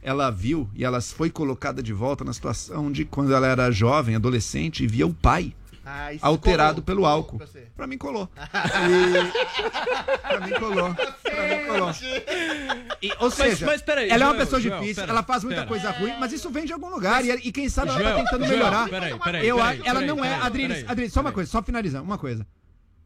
ela 0.00 0.30
viu 0.30 0.70
e 0.74 0.84
ela 0.84 1.00
foi 1.00 1.28
colocada 1.28 1.82
de 1.82 1.92
volta 1.92 2.24
na 2.24 2.32
situação 2.32 2.90
de 2.90 3.04
quando 3.04 3.34
ela 3.34 3.46
era 3.46 3.70
jovem, 3.70 4.14
adolescente, 4.16 4.82
e 4.84 4.86
via 4.86 5.06
o 5.06 5.12
pai 5.12 5.54
Ah, 5.84 6.10
alterado 6.22 6.74
colou, 6.82 6.84
pelo 6.84 6.96
colou 7.02 7.10
álcool. 7.12 7.38
pra. 7.38 7.46
Pra 7.76 7.86
mim 7.86 7.98
colou. 7.98 8.28
E... 8.38 10.18
pra 10.28 10.40
mim 10.40 10.52
colou. 10.52 10.94
Pra 10.94 11.48
mim 11.48 11.66
colou. 11.66 11.90
E, 13.02 13.10
ou 13.12 13.16
Mas- 13.22 13.34
seja, 13.34 13.66
mas 13.66 13.82
peraí, 13.82 14.08
ela 14.08 14.24
é 14.24 14.26
uma 14.26 14.32
Joel, 14.34 14.44
pessoa 14.46 14.60
Joel, 14.60 14.80
difícil, 14.80 15.02
pera, 15.02 15.12
ela 15.12 15.22
faz 15.22 15.42
muita 15.44 15.60
pera. 15.62 15.68
coisa 15.68 15.90
ruim, 15.90 16.12
mas 16.20 16.32
isso 16.32 16.50
vem 16.50 16.64
de 16.64 16.72
algum 16.72 16.88
lugar. 16.88 17.24
E, 17.24 17.30
e 17.30 17.52
quem 17.52 17.68
sabe 17.68 17.90
ela 17.90 17.98
Joel, 18.00 18.14
tá 18.16 18.22
tentando 18.24 18.44
Joel, 18.46 18.58
melhorar. 18.58 18.88
peraí, 18.88 19.18
peraí, 19.18 19.46
Eu, 19.48 19.56
peraí, 19.56 19.80
ela 19.84 20.00
peraí, 20.00 20.06
não 20.06 20.24
é. 20.24 20.28
peraí, 20.30 20.46
Adriles, 20.46 20.84
Adriles, 20.88 21.12
só 21.12 21.20
uma 21.20 21.32
coisa, 21.32 21.50
só 21.50 21.62
finalizar, 21.62 22.02
uma 22.02 22.18
coisa. 22.18 22.46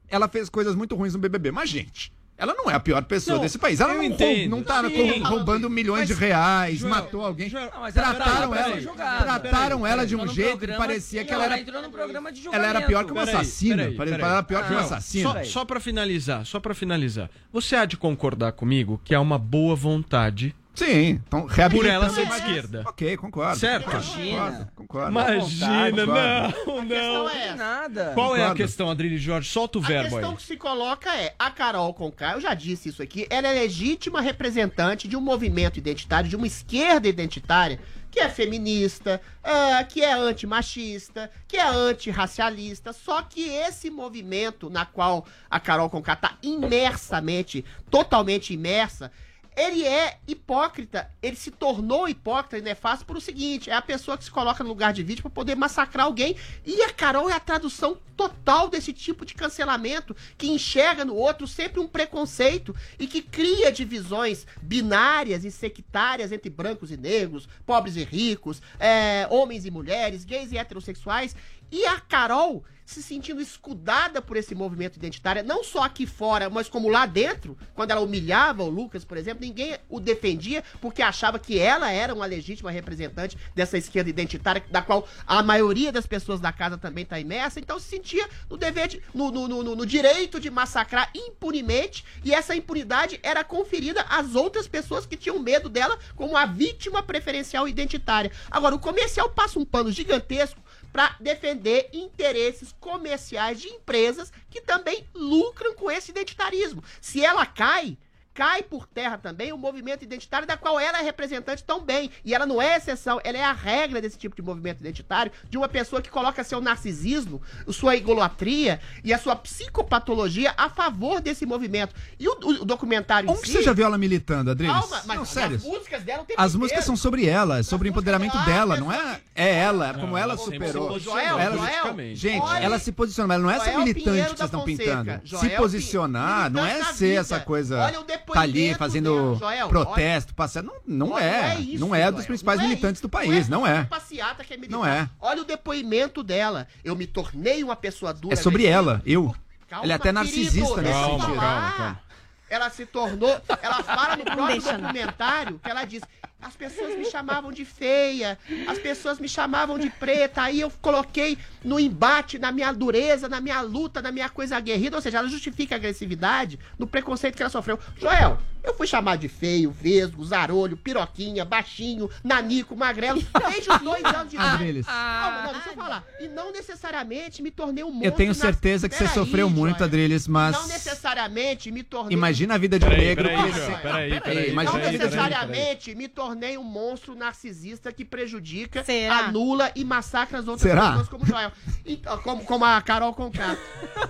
Ela 0.09 0.29
fez 0.29 0.49
coisas 0.49 0.74
muito 0.74 0.95
ruins 0.95 1.14
no 1.14 1.18
BBB, 1.18 1.51
mas, 1.51 1.68
gente. 1.70 2.12
Ela 2.39 2.53
não 2.55 2.70
é 2.70 2.74
a 2.74 2.80
pior 2.80 3.03
pessoa 3.05 3.37
Não, 3.37 3.43
desse 3.43 3.59
país. 3.59 3.80
Ela 3.80 3.95
não, 3.95 4.03
entendo. 4.03 4.51
não 4.51 4.62
tá 4.62 4.82
Sim. 4.89 5.20
roubando 5.22 5.70
milhões 5.70 6.07
de 6.07 6.12
Mas, 6.12 6.20
reais, 6.20 6.78
Joel, 6.80 6.91
matou 6.91 7.24
alguém. 7.24 7.51
mas 7.80 7.95
trataram 7.95 8.51
peraí, 8.51 8.62
ela, 8.62 8.64
peraí, 8.68 8.80
jogada. 8.82 9.24
trataram 9.24 9.78
Peraí, 9.80 9.93
ela 9.93 10.07
de 10.07 10.16
um 10.16 10.26
jeito 10.28 10.51
que 10.53 10.57
programa- 10.59 10.87
parecia 10.87 11.24
que 11.24 11.30
não, 11.30 11.37
ela 11.37 11.45
era. 11.47 11.55
ela 11.55 11.62
entrou 11.62 11.82
no 11.82 11.91
programa 11.91 12.30
de 12.30 12.47
Ela 12.49 12.66
era 12.66 12.82
pior 12.82 13.05
que 13.07 13.12
uma 13.12 13.24
Peraí, 13.24 13.34
assassina. 13.41 13.76
peraí, 13.76 13.97
Peraí, 13.97 14.11
peraí. 14.12 14.24
Ela 14.24 14.32
era 14.34 14.43
pior 14.43 14.62
que 14.66 14.72
uma 14.72 14.82
Joel, 14.82 14.84
assassina. 14.84 15.32
Só, 15.32 15.45
só 15.45 15.64
para 15.64 15.80
finalizar, 15.80 16.45
só 16.45 16.61
para 16.61 16.74
finalizar. 16.74 17.30
Você 17.53 17.74
há 17.74 17.87
de 17.87 17.97
concordar 17.97 18.53
comigo 18.53 19.01
que 19.03 19.14
há 19.14 19.20
uma 19.20 19.39
boa 19.39 19.74
vontade 19.74 20.55
Sim, 20.77 21.20
então 21.27 21.43
por 21.43 21.51
reabilitando 21.51 21.93
ela 21.93 22.11
ser 22.11 22.27
de 22.27 22.33
esquerda. 22.35 22.83
Ok, 22.87 23.16
concordo. 23.16 23.59
Certo? 23.59 23.85
Concordo, 23.87 24.68
concordo. 24.74 25.11
Imagina, 25.11 25.91
Concordo. 26.07 26.85
não, 26.85 26.85
não. 26.85 27.29
é. 27.31 27.55
Nada. 27.55 28.12
Qual 28.14 28.37
é 28.37 28.41
a 28.41 28.43
Concordo. 28.43 28.55
questão, 28.62 28.91
Adrilho 28.91 29.18
Jorge? 29.18 29.49
Solta 29.51 29.79
o 29.79 29.83
A 29.85 29.87
verbo 29.87 30.11
questão 30.11 30.31
aí. 30.31 30.37
que 30.37 30.43
se 30.43 30.57
coloca 30.57 31.14
é, 31.16 31.35
a 31.39 31.51
Carol 31.51 31.93
Conká, 31.95 32.33
eu 32.35 32.41
já 32.41 32.53
disse 32.55 32.91
isso 32.91 33.03
aqui, 33.03 33.27
ela 33.31 33.49
é 33.49 33.53
legítima 33.61 34.20
representante 34.20 35.09
de 35.09 35.16
um 35.16 35.20
movimento 35.20 35.79
identitário, 35.79 36.29
de 36.29 36.37
uma 36.37 36.47
esquerda 36.47 37.09
identitária, 37.09 37.81
que 38.11 38.20
é 38.20 38.29
feminista, 38.29 39.20
ah, 39.43 39.83
que 39.85 40.03
é 40.03 40.12
antimachista, 40.12 41.31
que 41.49 41.57
é 41.57 41.66
antirracialista, 41.66 42.93
só 42.93 43.22
que 43.22 43.43
esse 43.49 43.91
movimento 43.91 44.68
na 44.70 44.85
qual 44.87 45.27
a 45.51 45.59
Carol 45.59 45.89
Conká 45.91 46.12
está 46.14 46.37
imersamente, 46.43 47.64
totalmente 47.91 48.53
imersa, 48.55 49.11
ele 49.57 49.85
é 49.85 50.19
hipócrita, 50.29 51.11
ele 51.23 51.35
se 51.35 51.51
tornou 51.51 52.07
hipócrita 52.07 52.59
e 52.59 52.63
nefasto 52.63 53.07
por 53.07 53.17
o 53.17 53.21
seguinte: 53.21 53.71
é 53.71 53.75
a 53.75 53.81
pessoa 53.81 54.19
que 54.19 54.25
se 54.25 54.31
coloca 54.31 54.63
no 54.63 54.69
lugar 54.69 54.93
de 54.93 55.03
vítima 55.03 55.31
para 55.31 55.35
poder 55.35 55.55
massacrar 55.55 56.05
alguém. 56.05 56.37
E 56.65 56.83
a 56.83 56.93
Carol 56.93 57.31
é 57.31 57.33
a 57.33 57.41
tradução 57.41 57.99
total 58.15 58.69
desse 58.69 58.93
tipo 58.93 59.25
de 59.25 59.35
cancelamento, 59.35 60.15
que 60.37 60.49
enxerga 60.49 61.07
no 61.07 61.15
outro 61.15 61.47
sempre 61.47 61.81
um 61.81 61.89
preconceito 61.89 62.77
e 62.99 63.07
que 63.07 63.23
cria 63.23 63.73
divisões 63.73 64.47
binárias 64.61 65.45
e 65.45 65.51
sectárias 65.51 66.33
entre 66.33 66.51
brancos 66.51 66.91
e 66.91 66.97
negros, 66.97 67.49
pobres 67.65 67.97
e 67.97 68.05
ricos, 68.05 68.61
é, 68.79 69.27
homens 69.31 69.65
e 69.65 69.71
mulheres, 69.71 70.25
gays 70.25 70.53
e 70.53 70.59
heterossexuais. 70.59 71.35
E 71.73 71.85
a 71.87 71.99
Carol 71.99 72.63
se 72.87 73.03
sentindo 73.03 73.41
escudada 73.41 74.22
por 74.22 74.37
esse 74.37 74.55
movimento 74.55 74.97
identitário, 74.97 75.43
não 75.43 75.64
só 75.64 75.82
aqui 75.82 76.07
fora, 76.07 76.49
mas 76.49 76.68
como 76.68 76.89
lá 76.89 77.05
dentro, 77.05 77.59
quando 77.74 77.91
ela 77.91 78.01
humilhava 78.01 78.62
o 78.62 78.70
Lucas, 78.70 79.05
por 79.05 79.16
exemplo, 79.16 79.45
ninguém 79.45 79.76
o 79.89 79.99
defendia 79.99 80.62
porque 80.80 81.03
achava 81.03 81.39
que 81.39 81.59
ela 81.59 81.91
era 81.91 82.14
uma 82.14 82.24
legítima 82.24 82.70
representante 82.70 83.37
dessa 83.55 83.76
esquerda 83.76 84.09
identitária, 84.09 84.64
da 84.70 84.80
qual 84.80 85.07
a 85.26 85.43
maioria 85.43 85.91
das 85.91 86.07
pessoas 86.07 86.41
da 86.41 86.53
casa 86.53 86.78
também 86.78 87.03
está 87.03 87.18
imersa, 87.18 87.59
então 87.59 87.78
se 87.80 87.89
sentia 87.89 88.28
no 88.49 88.57
dever 88.57 88.87
de, 88.87 89.03
no, 89.12 89.32
no, 89.32 89.49
no, 89.49 89.74
no 89.74 89.87
direito 89.87 90.39
de 90.39 90.49
massacrar 90.49 91.11
impunemente, 91.12 92.05
e 92.24 92.32
essa 92.32 92.55
impunidade 92.55 93.18
era 93.22 93.43
conferida 93.43 94.03
às 94.09 94.37
outras 94.37 94.68
pessoas 94.68 95.05
que 95.05 95.16
tinham 95.16 95.41
medo 95.41 95.68
dela 95.68 95.99
como 96.14 96.37
a 96.37 96.47
vítima 96.47 97.03
preferencial 97.03 97.66
identitária. 97.66 98.30
Agora, 98.49 98.76
o 98.76 98.78
comercial 98.78 99.28
passa 99.28 99.59
um 99.59 99.64
pano 99.64 99.91
gigantesco 99.91 100.61
para 100.93 101.16
defender 101.20 101.89
interesses 101.93 102.74
comerciais 102.80 103.61
de 103.61 103.68
empresas 103.68 104.32
que 104.51 104.61
também 104.61 105.07
lucram 105.14 105.74
com 105.74 105.91
esse 105.91 106.11
identitarismo. 106.11 106.82
Se 107.01 107.24
ela 107.24 107.45
cai, 107.47 107.97
cai 108.37 108.62
por 108.62 108.87
terra 108.87 109.16
também 109.16 109.51
o 109.51 109.57
movimento 109.57 110.05
identitário 110.05 110.47
da 110.47 110.59
qual 110.59 110.78
ela 110.78 111.01
é 111.01 111.03
representante 111.03 111.64
tão 111.64 111.82
bem. 111.82 112.11
E 112.22 112.34
ela 112.34 112.45
não 112.45 112.61
é 112.61 112.76
exceção, 112.76 113.18
ela 113.24 113.39
é 113.39 113.43
a 113.43 113.53
regra 113.53 114.01
desse 114.01 114.18
tipo 114.18 114.37
de 114.37 114.43
movimento 114.43 114.80
identitário, 114.80 115.32
de 115.49 115.57
uma 115.57 115.68
pessoa 115.68 116.03
que 116.03 116.11
coloca 116.11 116.45
seu 116.45 116.61
narcisismo, 116.61 117.41
sua 117.68 117.97
idolatria 117.97 118.78
e 119.03 119.14
a 119.14 119.18
sua 119.18 119.34
psicopatologia 119.34 120.53
a 120.57 120.68
favor 120.68 121.20
desse 121.20 121.47
movimento. 121.47 121.95
E 122.18 122.28
o, 122.28 122.32
o 122.32 122.64
documentário 122.64 123.30
Onde 123.30 123.41
em 123.41 123.45
si... 123.45 123.53
você 123.53 123.62
já 123.62 123.72
viu 123.72 123.87
ela 123.87 123.97
militando, 123.97 124.51
Adriles? 124.51 124.76
Calma, 124.76 125.03
mas 125.07 125.16
não, 125.16 125.22
as 125.22 125.28
sério. 125.30 125.61
músicas 125.62 126.03
dela 126.03 126.22
o 126.22 126.26
tempo 126.26 126.41
As 126.41 126.55
músicas 126.55 126.84
são 126.84 126.97
sobre 126.97 127.26
ela, 127.26 127.61
é 127.61 127.62
sobre 127.62 127.89
o 127.89 127.91
empoderamento 127.91 128.37
dela, 128.45 128.76
não 128.76 128.93
é? 128.93 129.20
É 129.34 129.55
ela, 129.55 129.95
como 129.95 130.16
ela 130.16 130.26
ela 130.34 130.37
sempre 130.37 130.66
superou. 130.66 130.89
posicionou 130.89 131.39
ela, 131.39 131.57
politicamente. 131.57 132.16
gente, 132.16 132.43
Olha, 132.43 132.64
ela 132.64 132.78
se 132.78 132.93
posiciona, 132.93 133.28
mas 133.28 133.43
não 133.43 133.51
é 133.51 133.57
essa 133.57 133.64
Joel 133.66 133.78
militante 133.78 134.05
Pinheiro 134.05 134.30
que 134.30 134.37
vocês 134.37 134.47
estão 134.49 134.61
Fonseca. 134.61 134.97
pintando. 134.99 135.20
Joel 135.24 135.43
se 135.43 135.51
posicionar, 135.57 136.51
não 136.51 136.64
é 136.64 136.82
ser 136.93 137.07
vida. 137.09 137.20
essa 137.20 137.41
coisa. 137.41 137.78
Olha 137.80 138.01
o 138.01 138.05
Tá 138.33 138.41
ali 138.41 138.74
fazendo 138.74 139.37
Joel, 139.39 139.68
protesto, 139.68 140.35
passeio. 140.35 140.64
Não, 140.64 140.74
não, 140.87 141.11
Olha, 141.12 141.24
é. 141.24 141.61
isso, 141.61 141.79
não 141.81 141.95
é 141.95 142.01
Joel, 142.01 142.12
dos 142.12 142.27
principais 142.27 142.59
não 142.59 142.66
é 142.66 142.68
militantes 142.68 142.99
isso. 142.99 143.03
do 143.03 143.11
país, 143.11 143.49
não 143.49 143.66
é. 143.66 143.85
passeata 143.85 144.45
que 144.45 144.55
é 144.55 144.57
militar. 144.57 144.77
Não 144.77 144.87
é. 144.87 145.09
Olha 145.20 145.43
o 145.43 145.45
depoimento 145.45 146.22
dela. 146.22 146.66
Eu 146.85 146.97
me 146.97 147.07
tornei 147.07 147.62
uma 147.62 147.77
pessoa 147.77 148.12
dura. 148.12 148.35
É 148.35 148.37
sobre 148.37 148.66
ela, 148.66 149.03
eu. 149.07 149.35
Calma, 149.68 149.85
Ele 149.85 149.93
é 149.93 149.97
até 149.97 150.12
narcisista 150.12 150.74
querido, 150.74 150.83
nesse 150.83 151.01
eu 151.01 151.11
sentido. 151.11 151.35
falar. 151.35 152.03
Ela 152.49 152.70
se 152.70 152.87
tornou. 152.87 153.41
Ela 153.61 153.83
fala 153.83 154.16
no 154.16 154.24
próprio 154.24 154.62
não. 154.62 154.81
documentário 154.81 155.59
que 155.62 155.70
ela 155.70 155.85
diz. 155.85 156.03
As 156.41 156.55
pessoas 156.55 156.97
me 156.97 157.05
chamavam 157.07 157.51
de 157.51 157.64
feia, 157.64 158.39
as 158.68 158.78
pessoas 158.78 159.18
me 159.18 159.28
chamavam 159.28 159.78
de 159.78 159.89
preta. 159.91 160.43
Aí 160.43 160.61
eu 160.61 160.70
coloquei 160.82 161.37
no 161.64 161.80
embate, 161.80 162.39
na 162.39 162.53
minha 162.53 162.72
dureza, 162.72 163.28
na 163.28 163.41
minha 163.41 163.61
luta, 163.62 164.03
na 164.03 164.12
minha 164.12 164.28
coisa 164.28 164.57
aguerrida. 164.57 164.97
Ou 164.97 165.03
seja, 165.03 165.18
ela 165.18 165.28
justifica 165.28 165.74
a 165.74 165.76
agressividade 165.78 166.59
no 166.78 166.87
preconceito 166.87 167.37
que 167.37 167.43
ela 167.43 167.51
sofreu. 167.51 167.78
Joel, 167.99 168.39
eu 168.62 168.74
fui 168.74 168.87
chamado 168.87 169.20
de 169.20 169.28
feio, 169.28 169.70
vesgo, 169.70 170.24
zarolho, 170.24 170.76
piroquinha, 170.76 171.45
baixinho, 171.45 172.11
nanico, 172.22 172.76
magrelo, 172.76 173.20
desde 173.49 173.70
os 173.70 173.78
dois 173.80 174.05
anos 174.05 174.28
de 174.30 174.37
idade. 174.37 174.55
Adriles. 174.55 174.87
Calma, 174.87 175.43
não, 175.43 175.53
deixa 175.55 175.68
eu 175.70 175.74
falar. 175.74 176.05
E 176.20 176.28
não 176.28 176.53
necessariamente 176.53 177.43
me 177.43 177.51
tornei 177.51 177.82
um 177.82 177.89
monstro. 177.91 178.07
Eu 178.09 178.12
tenho 178.12 178.28
na- 178.28 178.34
certeza 178.34 178.89
que 178.89 178.95
você 178.95 179.05
Peraí, 179.05 179.14
sofreu 179.14 179.49
muito. 179.49 179.82
Adriles, 179.82 180.26
Não 180.26 180.34
mas. 180.34 180.68
necessariamente 180.68 181.70
me 181.72 181.82
tornei. 181.82 182.16
Imagina 182.16 182.55
a 182.55 182.59
vida 182.59 182.78
de 182.78 182.84
um 182.84 182.89
Peraí, 182.89 183.05
negro. 183.05 183.24
peraí, 183.24 183.43
peraí, 183.53 184.11
Não, 184.11 184.20
peraí, 184.20 184.53
não 184.53 184.72
um 184.72 185.97
me 185.97 186.09
tornei 186.27 186.59
um 186.59 186.64
monstro 186.64 187.14
narcisista 187.14 187.93
que 187.93 188.05
prejudica, 188.05 188.83
Será? 188.83 189.27
anula 189.27 189.70
e 189.77 189.85
massacra 189.85 190.39
as 190.41 190.49
outras 190.49 190.68
Será? 190.68 190.89
pessoas 190.89 191.09
como 191.09 191.22
o 191.22 191.27
Joel. 191.27 191.53
Então, 191.85 192.18
como, 192.18 192.45
como 192.45 192.64
a 192.64 192.83
Carol 192.83 193.14
Conká. 193.14 193.57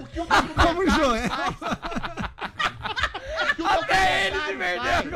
O 0.00 0.06
que 0.06 0.20
o 0.20 0.26
Como 0.66 0.80
o 0.80 0.90
Joel. 0.90 1.24
o 3.52 3.54
que 3.54 3.62
o 3.62 3.66
documentário 3.68 4.58
faz, 4.58 5.06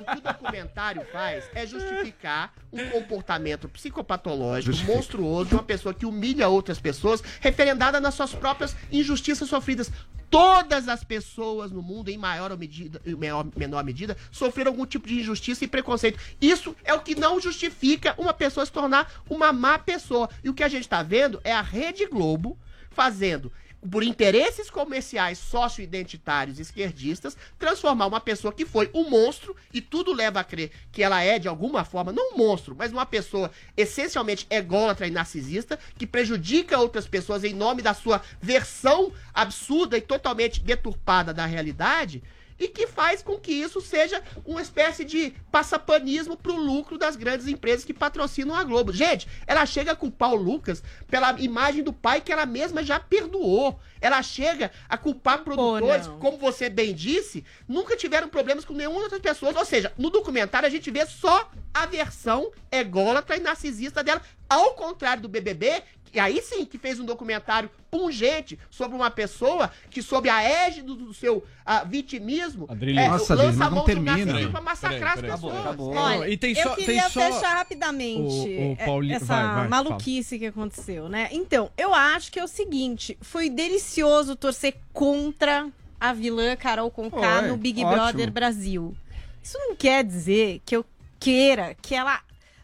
o 0.00 0.04
que 0.04 0.18
o 0.18 0.20
documentário 0.20 1.06
faz 1.10 1.44
é 1.54 1.66
justificar 1.66 2.52
um 2.70 2.90
comportamento 2.90 3.66
psicopatológico, 3.68 4.84
monstruoso, 4.84 5.48
de 5.48 5.54
uma 5.54 5.62
pessoa 5.62 5.94
que 5.94 6.04
humilha 6.04 6.48
outras 6.48 6.78
pessoas, 6.78 7.22
referendada 7.40 7.98
nas 7.98 8.12
suas 8.14 8.34
próprias 8.34 8.76
injustiças 8.90 9.48
sofridas. 9.48 9.90
Todas 10.32 10.88
as 10.88 11.04
pessoas 11.04 11.70
no 11.70 11.82
mundo, 11.82 12.08
em 12.08 12.16
maior 12.16 12.50
ou 12.50 12.56
medida, 12.56 13.02
menor, 13.04 13.46
menor 13.54 13.84
medida, 13.84 14.16
sofreram 14.30 14.70
algum 14.70 14.86
tipo 14.86 15.06
de 15.06 15.20
injustiça 15.20 15.62
e 15.62 15.68
preconceito. 15.68 16.18
Isso 16.40 16.74
é 16.82 16.94
o 16.94 17.00
que 17.00 17.14
não 17.14 17.38
justifica 17.38 18.14
uma 18.16 18.32
pessoa 18.32 18.64
se 18.64 18.72
tornar 18.72 19.12
uma 19.28 19.52
má 19.52 19.78
pessoa. 19.78 20.30
E 20.42 20.48
o 20.48 20.54
que 20.54 20.62
a 20.64 20.68
gente 20.68 20.84
está 20.84 21.02
vendo 21.02 21.38
é 21.44 21.52
a 21.52 21.60
Rede 21.60 22.06
Globo 22.06 22.58
fazendo 22.88 23.52
por 23.90 24.02
interesses 24.02 24.70
comerciais 24.70 25.38
sócio-identitários 25.38 26.60
esquerdistas, 26.60 27.36
transformar 27.58 28.06
uma 28.06 28.20
pessoa 28.20 28.52
que 28.52 28.64
foi 28.64 28.90
um 28.94 29.08
monstro, 29.10 29.56
e 29.72 29.80
tudo 29.80 30.12
leva 30.12 30.40
a 30.40 30.44
crer 30.44 30.70
que 30.92 31.02
ela 31.02 31.22
é, 31.22 31.38
de 31.38 31.48
alguma 31.48 31.84
forma, 31.84 32.12
não 32.12 32.34
um 32.34 32.38
monstro, 32.38 32.74
mas 32.76 32.92
uma 32.92 33.04
pessoa 33.04 33.50
essencialmente 33.76 34.46
ególatra 34.48 35.06
e 35.06 35.10
narcisista, 35.10 35.78
que 35.98 36.06
prejudica 36.06 36.78
outras 36.78 37.06
pessoas 37.06 37.44
em 37.44 37.54
nome 37.54 37.82
da 37.82 37.94
sua 37.94 38.22
versão 38.40 39.12
absurda 39.34 39.98
e 39.98 40.00
totalmente 40.00 40.60
deturpada 40.60 41.34
da 41.34 41.46
realidade, 41.46 42.22
e 42.62 42.68
que 42.68 42.86
faz 42.86 43.22
com 43.22 43.36
que 43.38 43.50
isso 43.50 43.80
seja 43.80 44.22
uma 44.46 44.62
espécie 44.62 45.04
de 45.04 45.34
passapanismo 45.50 46.36
pro 46.36 46.54
lucro 46.54 46.96
das 46.96 47.16
grandes 47.16 47.48
empresas 47.48 47.84
que 47.84 47.92
patrocinam 47.92 48.54
a 48.54 48.62
Globo. 48.62 48.92
Gente, 48.92 49.26
ela 49.48 49.66
chega 49.66 49.90
a 49.90 49.96
culpar 49.96 50.32
o 50.32 50.36
Lucas 50.36 50.80
pela 51.08 51.32
imagem 51.40 51.82
do 51.82 51.92
pai 51.92 52.20
que 52.20 52.32
ela 52.32 52.46
mesma 52.46 52.84
já 52.84 53.00
perdoou. 53.00 53.80
Ela 54.00 54.22
chega 54.22 54.70
a 54.88 54.96
culpar 54.96 55.42
produtores, 55.42 56.06
como 56.20 56.38
você 56.38 56.70
bem 56.70 56.94
disse, 56.94 57.44
nunca 57.66 57.96
tiveram 57.96 58.28
problemas 58.28 58.64
com 58.64 58.74
nenhuma 58.74 59.00
outra 59.00 59.18
pessoa. 59.18 59.52
Ou 59.58 59.64
seja, 59.64 59.92
no 59.98 60.08
documentário 60.08 60.66
a 60.66 60.70
gente 60.70 60.88
vê 60.88 61.04
só 61.04 61.50
a 61.74 61.84
versão 61.86 62.52
ególatra 62.70 63.36
e 63.36 63.40
narcisista 63.40 64.04
dela, 64.04 64.22
ao 64.48 64.74
contrário 64.74 65.22
do 65.22 65.28
BBB, 65.28 65.82
e 66.12 66.20
aí 66.20 66.40
sim 66.42 66.64
que 66.64 66.78
fez 66.78 66.98
um 67.00 67.04
documentário 67.04 67.70
pungente 67.90 68.58
sobre 68.70 68.96
uma 68.96 69.10
pessoa 69.10 69.70
que, 69.90 70.02
sob 70.02 70.28
a 70.28 70.42
égide 70.42 70.86
do 70.86 71.12
seu 71.14 71.44
ah, 71.64 71.84
vitimismo, 71.84 72.66
Adrilho. 72.68 73.00
Nossa, 73.08 73.34
Adrilho, 73.34 73.54
mas 73.58 73.68
não 73.70 73.76
mão 73.76 73.84
termina. 73.84 74.16
narcisismo 74.16 74.50
pra 74.52 74.60
Peraí, 74.60 74.64
massacrar 74.64 75.14
peraí, 75.16 75.30
as 75.30 75.40
pessoas. 75.40 75.58
acabou. 75.60 75.94
Olha, 75.94 76.18
Não, 76.18 76.26
e 76.28 76.36
tem 76.36 76.52
eu 76.56 76.62
só- 76.62 76.74
tem 76.76 76.84
queria 76.84 77.08
só- 77.10 77.20
fechar 77.32 77.54
rapidamente 77.56 78.20
O- 78.20 78.70
o 78.70 78.76
é, 78.78 78.84
Pauli- 78.86 79.12
essa 79.12 79.24
vai, 79.26 79.54
vai, 79.54 79.68
maluquice 79.68 80.38
que 80.38 80.46
aconteceu, 80.46 81.08
né? 81.08 81.28
Então, 81.32 81.70
eu 81.76 81.92
acho 81.94 82.30
que 82.32 82.38
é 82.38 82.44
o 82.44 82.48
seguinte, 82.48 83.16
foi 83.20 83.48
delicioso 83.50 84.36
torcer 84.36 84.76
contra 84.92 85.68
a 86.00 86.12
vilã 86.12 86.56
Carol 86.56 86.90
Conká 86.90 87.40
Foi, 87.40 87.48
no 87.48 87.56
Big 87.56 87.82
ótimo. 87.84 87.94
Brother 87.94 88.30
Brasil. 88.30 88.96
Isso 89.42 89.58
não 89.58 89.74
quer 89.76 90.04
dizer 90.04 90.60
que 90.64 90.74
eu 90.76 90.84
queira 91.20 91.76
que 91.80 91.94
ela 91.94 92.20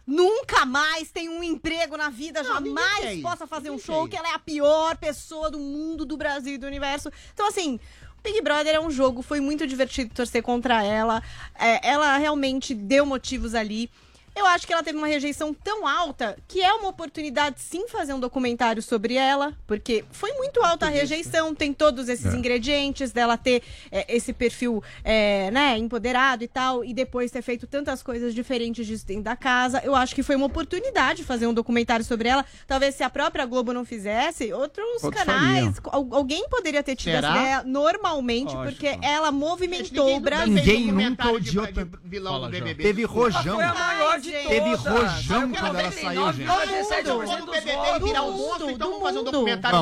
nunca 0.08 0.64
mais 0.64 1.10
tenha 1.10 1.30
um 1.30 1.42
emprego 1.42 1.94
na 1.94 2.08
vida, 2.08 2.42
Não, 2.42 2.60
ninguém 2.60 2.74
quer 2.74 2.80
jamais 2.82 3.14
isso, 3.14 3.22
possa 3.22 3.46
fazer 3.46 3.68
um 3.68 3.72
ninguém 3.72 3.86
show, 3.86 4.08
quer 4.08 4.10
que 4.10 4.16
ela 4.16 4.30
é 4.30 4.34
a 4.34 4.38
pior 4.38 4.96
pessoa 4.96 5.50
do 5.50 5.58
mundo, 5.58 6.06
do 6.06 6.16
Brasil 6.16 6.54
e 6.54 6.58
do 6.58 6.66
universo. 6.66 7.12
Então, 7.34 7.46
assim, 7.46 7.78
Big 8.24 8.40
Brother 8.40 8.74
é 8.74 8.80
um 8.80 8.90
jogo, 8.90 9.20
foi 9.20 9.38
muito 9.38 9.66
divertido 9.66 10.14
torcer 10.14 10.42
contra 10.42 10.82
ela. 10.82 11.22
É, 11.54 11.86
ela 11.86 12.16
realmente 12.16 12.74
deu 12.74 13.04
motivos 13.04 13.54
ali. 13.54 13.90
Eu 14.38 14.46
acho 14.46 14.66
que 14.66 14.72
ela 14.72 14.82
teve 14.82 14.96
uma 14.96 15.06
rejeição 15.06 15.52
tão 15.52 15.86
alta 15.86 16.36
que 16.46 16.60
é 16.62 16.72
uma 16.72 16.88
oportunidade 16.88 17.60
sim 17.60 17.88
fazer 17.88 18.12
um 18.14 18.20
documentário 18.20 18.80
sobre 18.82 19.14
ela, 19.14 19.52
porque 19.66 20.04
foi 20.12 20.32
muito 20.34 20.62
alta 20.62 20.86
a 20.86 20.88
rejeição, 20.88 21.54
tem 21.54 21.72
todos 21.72 22.08
esses 22.08 22.32
É. 22.32 22.36
ingredientes 22.36 23.12
dela 23.12 23.36
ter 23.36 23.62
é, 23.90 24.14
esse 24.14 24.32
perfil 24.32 24.82
é, 25.04 25.50
né, 25.50 25.76
empoderado 25.76 26.44
e 26.44 26.48
tal, 26.48 26.84
e 26.84 26.94
depois 26.94 27.30
ter 27.30 27.42
feito 27.42 27.66
tantas 27.66 28.02
coisas 28.02 28.34
diferentes 28.34 28.86
disso 28.86 29.06
dentro 29.06 29.24
da 29.24 29.36
casa. 29.36 29.80
Eu 29.84 29.94
acho 29.94 30.14
que 30.14 30.22
foi 30.22 30.36
uma 30.36 30.46
oportunidade 30.46 31.24
fazer 31.24 31.46
um 31.46 31.54
documentário 31.54 32.04
sobre 32.04 32.28
ela. 32.28 32.44
Talvez 32.66 32.94
se 32.94 33.02
a 33.02 33.10
própria 33.10 33.44
Globo 33.46 33.72
não 33.72 33.84
fizesse, 33.84 34.52
outros 34.52 35.02
Outros 35.02 35.24
canais, 35.24 35.76
al- 35.84 36.08
alguém 36.12 36.48
poderia 36.48 36.82
ter 36.82 36.94
tido 36.96 37.12
Será? 37.14 37.28
essa 37.28 37.38
ideia 37.38 37.62
normalmente, 37.64 38.54
Lógico. 38.54 38.64
porque 38.82 38.98
ela 39.04 39.30
movimentou 39.32 40.04
ninguém 40.04 40.16
o 40.16 40.20
Brasil. 40.20 40.54
Ninguém 40.54 40.92
nunca 40.92 41.30
odiou 41.30 41.66
de 41.66 41.84
vilão 42.04 42.32
Fala, 42.34 42.46
do. 42.46 42.52
BBB. 42.52 42.82
Teve 42.82 43.04
rojão. 43.04 43.56
Foi 43.56 43.64
a 43.64 43.74
maior 43.74 44.20
de 44.20 44.27
Gente. 44.28 44.48
Teve 44.48 44.74
rojão 44.74 45.52
quando 45.52 45.78
ela 45.78 45.92
saiu, 45.92 46.22
99,97% 46.22 46.32
gente. 46.32 46.46
Vamos 46.46 47.30
dos 47.30 47.48
o 47.48 47.50
BBB 47.50 47.76
votos. 47.76 48.08
virar 48.08 48.22
um 48.22 48.32
Do 48.32 48.38
monstro, 48.38 48.60
mundo, 48.66 48.70
então 48.70 48.88
do 48.88 48.92
vamos 48.92 49.02
fazer 49.06 49.18
um 49.18 49.22
mundo. 49.22 49.32
documentário 49.32 49.78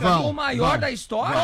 vamos. 0.00 0.26
O 0.26 0.32
maior 0.32 0.78
da 0.78 0.90
história? 0.90 1.40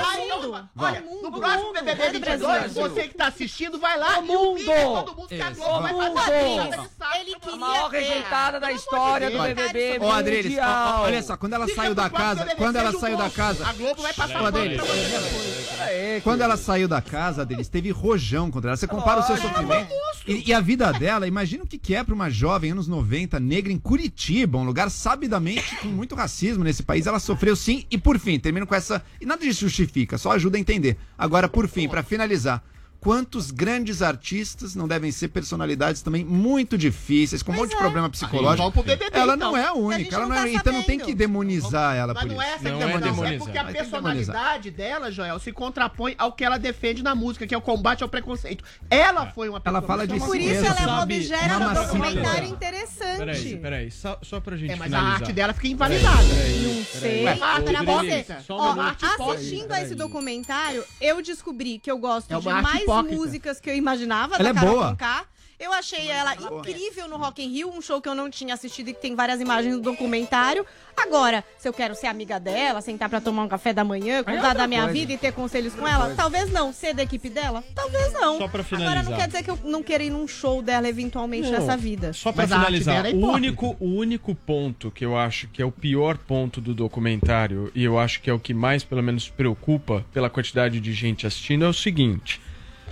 Olha, 0.76 1.00
mundo, 1.00 1.22
no 1.22 1.32
próximo 1.38 1.64
mundo, 1.64 1.74
BBB 1.74 2.02
mundo, 2.04 2.12
22, 2.12 2.40
Brasil. 2.40 2.82
você 2.88 3.08
que 3.08 3.14
tá 3.14 3.26
assistindo, 3.26 3.78
vai 3.78 3.98
lá 3.98 4.18
O 4.18 4.24
e 4.24 4.26
mundo. 4.26 4.64
todo 4.64 5.16
mundo 5.16 5.28
que 5.28 5.40
a. 5.40 5.50
Globo 5.50 5.82
vai 5.82 5.92
O 6.10 6.14
fazer 6.14 6.42
mundo. 6.44 6.90
Ele 7.20 7.34
queria 7.36 7.54
A 7.54 7.56
maior 7.56 7.90
rejeitada 7.90 8.60
da 8.60 8.72
história 8.72 9.30
do. 9.30 9.38
BBB 9.40 9.98
Ô, 10.00 10.10
Adriles, 10.10 10.58
olha 11.00 11.22
só, 11.22 11.36
quando 11.36 11.52
ela 11.54 11.68
saiu 11.68 11.94
da 11.94 12.10
casa, 12.10 12.46
quando 12.56 12.76
ela 12.76 12.92
saiu 12.92 13.16
da 13.16 13.30
casa, 13.30 13.66
A 13.66 13.72
Globo 13.72 14.02
vai 14.02 14.12
passar 14.12 14.46
Adriles, 14.46 14.76
pra 14.76 14.86
você. 14.86 16.20
Quando 16.22 16.40
ela 16.42 16.56
saiu 16.56 16.88
da 16.88 17.00
casa 17.00 17.44
deles, 17.44 17.68
teve 17.68 17.90
rojão 17.90 18.50
contra 18.50 18.70
ela. 18.70 18.76
Você 18.76 18.86
compara 18.86 19.20
o 19.20 19.22
seu 19.22 19.36
sofrimento. 19.36 19.88
E, 20.26 20.48
e 20.50 20.54
a 20.54 20.60
vida 20.60 20.92
dela, 20.92 21.26
imagina 21.26 21.64
o 21.64 21.66
que, 21.66 21.78
que 21.78 21.94
é 21.94 22.04
pra 22.04 22.14
uma 22.14 22.28
jovem, 22.30 22.39
anos 22.48 22.88
90, 22.88 23.38
negra, 23.40 23.72
em 23.72 23.78
Curitiba, 23.78 24.58
um 24.58 24.64
lugar 24.64 24.90
sabidamente 24.90 25.76
com 25.76 25.88
muito 25.88 26.14
racismo 26.14 26.64
nesse 26.64 26.82
país. 26.82 27.06
Ela 27.06 27.18
sofreu 27.18 27.54
sim. 27.54 27.84
E 27.90 27.98
por 27.98 28.18
fim, 28.18 28.38
termino 28.38 28.66
com 28.66 28.74
essa. 28.74 29.02
E 29.20 29.26
nada 29.26 29.42
disso 29.42 29.60
justifica, 29.60 30.18
só 30.18 30.32
ajuda 30.32 30.56
a 30.56 30.60
entender. 30.60 30.96
Agora, 31.18 31.48
por 31.48 31.68
fim, 31.68 31.88
pra 31.88 32.02
finalizar. 32.02 32.62
Quantos 33.00 33.50
grandes 33.50 34.02
artistas 34.02 34.74
não 34.74 34.86
devem 34.86 35.10
ser 35.10 35.28
personalidades 35.28 36.02
também 36.02 36.22
muito 36.22 36.76
difíceis, 36.76 37.42
com 37.42 37.50
um 37.50 37.54
monte 37.56 37.70
de 37.70 37.76
problema 37.78 38.10
psicológico? 38.10 38.70
BBB, 38.82 39.10
ela 39.12 39.34
então. 39.36 39.52
não 39.52 39.56
é 39.56 39.64
a 39.64 39.70
A 39.70 39.74
única, 39.74 40.14
ela 40.14 40.26
não 40.26 40.34
não 40.36 40.42
é, 40.42 40.44
tá 40.44 40.48
então 40.50 40.72
não 40.72 40.82
tem 40.82 40.98
que 40.98 41.14
demonizar 41.14 41.96
ela 41.96 42.12
Mas 42.12 42.24
por 42.24 42.32
não 42.32 42.42
é 42.42 42.46
isso. 42.46 42.54
essa 42.56 42.68
Não 42.70 42.78
que 42.78 42.84
é 42.84 42.98
demonizar, 42.98 43.32
é 43.32 43.38
porque 43.38 43.58
a 43.58 43.64
personalidade 43.64 44.70
dela, 44.70 45.10
Joel, 45.10 45.38
se 45.38 45.50
contrapõe 45.52 46.14
ao 46.18 46.32
que 46.32 46.44
ela 46.44 46.58
defende 46.58 47.02
na 47.02 47.14
música, 47.14 47.46
que 47.46 47.54
é 47.54 47.58
o 47.58 47.62
combate 47.62 48.02
ao 48.02 48.08
preconceito. 48.08 48.62
Ela 48.90 49.26
foi 49.26 49.48
uma 49.48 49.62
Ela 49.64 49.80
fala 49.80 50.06
de 50.06 50.18
Por 50.18 50.36
isso 50.38 50.64
ela 50.64 50.80
é 50.80 50.86
uma 50.86 51.00
Sabe, 51.00 51.14
objeto 51.16 51.54
um 51.54 51.58
massinha. 51.60 51.86
documentário 51.86 52.56
Peraí, 52.60 52.79
interessante. 53.04 53.56
peraí, 53.56 53.90
só, 53.90 54.18
só 54.22 54.40
pra 54.40 54.56
gente 54.56 54.72
É, 54.72 54.76
mas 54.76 54.92
a 54.92 54.96
finalizar. 54.96 55.20
arte 55.22 55.32
dela 55.32 55.52
fica 55.52 55.68
invalidada. 55.68 56.22
Não 56.22 56.84
sei. 56.84 57.24
Ué, 57.24 57.38
arte 57.40 57.64
pra 57.72 57.82
hipócrita. 57.82 58.34
você. 58.34 58.46
Só 58.46 58.56
um 58.56 58.60
Ó, 58.60 59.32
assistindo 59.32 59.72
a 59.72 59.76
esse 59.78 59.88
Peraí. 59.90 59.94
documentário, 59.96 60.84
eu 61.00 61.22
descobri 61.22 61.78
que 61.78 61.90
eu 61.90 61.98
gosto 61.98 62.32
É 62.34 62.38
de 62.38 62.48
arte 62.48 62.62
mais 62.62 62.82
hipócrita. 62.82 63.16
músicas 63.16 63.60
que 63.60 63.70
eu 63.70 63.74
imaginava 63.76 64.34
Ela 64.36 64.44
da 64.44 64.50
é 64.50 64.54
Carol 64.54 64.74
boa. 64.74 64.90
Conká. 64.90 65.24
Eu 65.60 65.74
achei 65.74 66.08
ela 66.08 66.34
incrível 66.34 67.06
no 67.06 67.18
Rock 67.18 67.44
in 67.44 67.50
Rio, 67.50 67.68
um 67.68 67.82
show 67.82 68.00
que 68.00 68.08
eu 68.08 68.14
não 68.14 68.30
tinha 68.30 68.54
assistido 68.54 68.88
e 68.88 68.94
que 68.94 69.00
tem 69.02 69.14
várias 69.14 69.42
imagens 69.42 69.76
do 69.76 69.82
documentário. 69.82 70.64
Agora, 70.96 71.44
se 71.58 71.68
eu 71.68 71.72
quero 71.72 71.94
ser 71.94 72.06
amiga 72.06 72.40
dela, 72.40 72.80
sentar 72.80 73.10
pra 73.10 73.20
tomar 73.20 73.42
um 73.42 73.48
café 73.48 73.70
da 73.74 73.84
manhã, 73.84 74.20
é 74.20 74.22
cuidar 74.22 74.40
outra 74.40 74.54
da 74.54 74.66
minha 74.66 74.84
coisa. 74.84 74.98
vida 74.98 75.12
e 75.12 75.18
ter 75.18 75.32
conselhos 75.32 75.74
com 75.74 75.86
ela, 75.86 76.14
talvez 76.14 76.50
não. 76.50 76.72
Ser 76.72 76.94
da 76.94 77.02
equipe 77.02 77.28
dela, 77.28 77.62
talvez 77.74 78.10
não. 78.14 78.38
Só 78.38 78.48
pra 78.48 78.62
Agora 78.62 78.78
finalizar. 78.78 79.04
não 79.04 79.16
quer 79.18 79.26
dizer 79.26 79.42
que 79.42 79.50
eu 79.50 79.58
não 79.62 79.82
quero 79.82 80.02
ir 80.02 80.08
num 80.10 80.26
show 80.26 80.62
dela 80.62 80.88
eventualmente 80.88 81.50
Não, 81.50 81.58
nessa 81.60 81.76
vida. 81.76 82.14
Só 82.14 82.32
pra 82.32 82.46
Mas 82.46 82.56
finalizar, 82.56 83.04
é 83.04 83.10
o 83.10 83.26
único, 83.26 83.76
o 83.78 83.86
único 83.96 84.34
ponto 84.34 84.90
que 84.90 85.04
eu 85.04 85.14
acho 85.14 85.46
que 85.48 85.60
é 85.60 85.64
o 85.64 85.70
pior 85.70 86.16
ponto 86.16 86.58
do 86.58 86.72
documentário, 86.74 87.70
e 87.74 87.84
eu 87.84 87.98
acho 87.98 88.22
que 88.22 88.30
é 88.30 88.32
o 88.32 88.38
que 88.38 88.54
mais, 88.54 88.82
pelo 88.82 89.02
menos, 89.02 89.28
preocupa 89.28 90.06
pela 90.10 90.30
quantidade 90.30 90.80
de 90.80 90.92
gente 90.94 91.26
assistindo, 91.26 91.66
é 91.66 91.68
o 91.68 91.74
seguinte: 91.74 92.40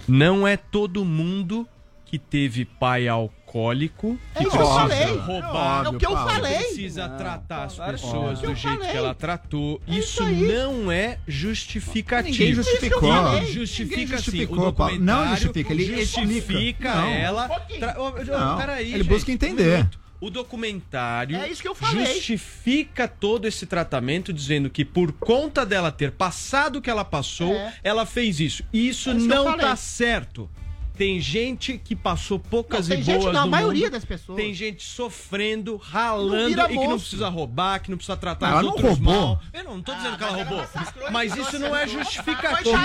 não 0.07 0.47
é 0.47 0.57
todo 0.57 1.03
mundo 1.03 1.67
que 2.11 2.19
teve 2.19 2.65
pai 2.65 3.07
alcoólico 3.07 4.19
que 4.35 4.39
É 4.39 4.43
isso 4.43 4.51
que 4.57 4.63
eu 4.63 4.67
falei. 4.67 5.05
roubar, 5.19 5.85
É 5.85 5.89
o 5.91 5.99
que 5.99 6.07
eu 6.07 6.11
falei. 6.13 6.57
precisa 6.59 7.09
tratar 7.09 7.65
as 7.65 7.77
pessoas 7.79 8.43
É 8.43 8.47
o 8.47 8.51
do 8.51 8.55
jeito 8.55 8.77
falei. 8.79 8.91
que 8.91 8.97
ela 8.97 9.15
tratou. 9.15 9.81
Isso, 9.87 10.23
aí. 10.23 10.41
não 10.53 10.91
é 10.91 11.19
justificativo. 11.27 12.31
Ninguém 12.31 12.55
justificou. 12.55 13.09
Ele 13.15 13.35
Ninguém 13.41 13.53
justifica 13.53 14.01
sim. 14.19 14.25
justificou, 14.25 14.69
O 14.69 14.73
Paulo. 14.73 14.99
Não 14.99 15.29
justifica, 15.37 15.73
ele 15.73 15.85
justifica. 15.97 16.95
Não. 16.95 17.09
ela. 17.09 17.49
Tra... 17.49 17.95
Não, 18.39 18.57
peraí, 18.57 18.95
ele 18.95 19.05
busca 19.05 19.31
gente, 19.31 19.45
entender. 19.45 19.65
um 19.75 19.77
minuto. 19.79 20.01
o 20.21 20.31
documentário 20.31 21.37
É 21.37 21.49
isso 21.49 21.63
justifica 21.93 23.07
todo 23.07 23.47
esse 23.47 23.67
tratamento, 23.67 24.33
dizendo 24.33 24.69
que 24.71 24.85
por 24.85 25.13
conta 25.13 25.65
dela 25.65 25.93
ter 25.93 26.11
passado 26.13 26.77
o 26.77 26.83
que 26.83 26.91
ela 26.91 27.05
passou, 27.05 27.53
É. 27.55 27.75
ela 27.85 28.05
fez 28.07 28.41
isso. 28.41 28.65
Isso 28.73 29.11
É 29.11 29.15
isso 29.17 29.27
não 29.27 29.57
tá 29.57 29.77
certo. 29.77 30.51
Tem 30.99 31.21
gente 31.21 31.79
que 31.79 31.95
passou 31.95 32.41
poucas 32.41 32.89
Não, 32.89 32.95
e 32.95 32.99
tem 32.99 33.05
gente 33.05 33.23
boas 33.23 33.35
não, 33.35 33.43
a 33.43 33.47
maioria 33.47 33.85
mundo. 33.85 33.93
das 33.93 34.05
pessoas. 34.05 34.37
Tem 34.37 34.53
gente 34.53 34.83
sofrendo, 34.83 35.73
Não 35.73 35.79
ralando 35.79 36.51
e 36.51 36.79
que 36.79 36.89
não 36.89 36.99
precisa 36.99 37.29
roubar, 37.29 37.79
que 37.81 37.89
não 37.89 37.97
precisa 37.97 38.17
tratar 38.17 38.49
Ela 38.49 38.57
os 38.57 38.63
não 38.63 38.71
outros 38.71 38.89
roubou. 38.99 39.15
mal. 39.15 39.43
Eu 39.53 39.65
não, 39.65 39.77
não 39.77 39.83
tô 39.83 39.95
dizendo 39.95 40.19
que 40.19 40.25
ela 40.25 40.37
roubou. 40.37 40.67
Mas 41.13 41.37
isso 41.37 41.57
não 41.61 41.77
é 41.77 41.87
justificativo. 41.87 42.77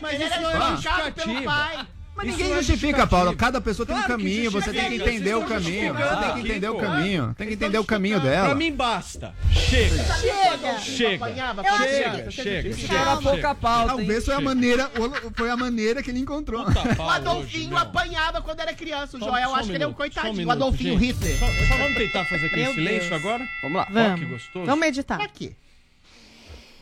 Mas 0.00 0.20
isso 0.20 0.40
não 0.40 0.50
é 0.50 1.42
pai. 1.44 1.86
Mas 2.16 2.28
Isso 2.28 2.38
ninguém 2.38 2.52
é 2.52 2.56
justifica. 2.62 3.06
Paulo. 3.06 3.34
Cada 3.36 3.60
pessoa 3.60 3.84
tem 3.84 3.94
um 3.96 3.98
Claro 3.98 4.12
caminho, 4.18 4.50
você 4.50 4.72
tem 4.72 4.88
que 4.88 4.94
entender 4.94 5.34
o 5.34 5.44
caminho. 5.44 5.94
Você 5.94 6.16
tem 6.16 6.32
que 6.34 6.40
entender 6.40 6.68
o 6.68 6.76
aqui, 6.76 6.86
caminho. 6.86 7.34
Tem 7.36 7.46
que 7.48 7.54
entender 7.54 7.78
o 7.78 7.84
caminho 7.84 8.20
dela. 8.20 8.46
Pra 8.46 8.54
mim 8.54 8.72
basta. 8.72 9.34
Chega. 9.50 10.04
Chega! 10.14 10.78
Chega. 10.78 11.26
Chega, 11.28 12.30
chega, 12.30 12.76
chega. 12.76 13.16
Pouca 13.20 13.54
pauta? 13.54 13.88
Talvez 13.88 14.24
foi 14.24 14.34
a 14.34 14.36
Chega. 14.38 14.48
maneira, 14.48 14.90
foi 15.34 15.50
a 15.50 15.56
maneira 15.56 16.02
que 16.02 16.10
ele 16.10 16.20
encontrou. 16.20 16.64
O 16.64 17.02
Adolfinho 17.10 17.76
apanhava 17.76 18.40
quando 18.40 18.60
era 18.60 18.72
criança. 18.74 19.16
O 19.16 19.20
Joel 19.20 19.54
acho 19.54 19.68
que 19.70 19.74
ele 19.74 19.84
é 19.84 19.88
um 19.88 19.92
coitadinho. 19.92 20.46
o 20.46 20.50
Adolfinho. 20.52 20.96
Hitler. 20.96 21.36
Só, 21.38 21.46
vamos 21.46 21.94
tentar 21.96 22.24
fazer 22.26 22.46
aquele 22.46 22.72
silêncio 22.74 23.14
agora? 23.14 23.44
Vamos 23.62 23.76
lá. 23.78 23.86
Ó, 23.90 23.92
Vamos. 23.92 24.20
que 24.20 24.26
gostoso. 24.26 24.66
Vamos 24.66 24.80
meditar. 24.80 25.18
Pra 25.18 25.28
quê? 25.28 25.52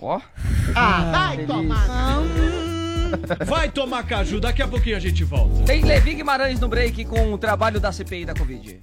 Ó. 0.00 0.20
Ah, 0.74 1.10
vai 1.12 1.36
delícia. 1.38 1.54
tomar. 1.54 2.71
Vai 3.46 3.70
tomar 3.70 4.04
caju, 4.04 4.40
daqui 4.40 4.62
a 4.62 4.68
pouquinho 4.68 4.96
a 4.96 5.00
gente 5.00 5.24
volta. 5.24 5.62
Tem 5.64 5.84
Levi 5.84 6.14
Guimarães 6.14 6.60
no 6.60 6.68
break 6.68 7.04
com 7.04 7.32
o 7.32 7.38
trabalho 7.38 7.80
da 7.80 7.92
CPI 7.92 8.24
da 8.24 8.34
Covid. 8.34 8.80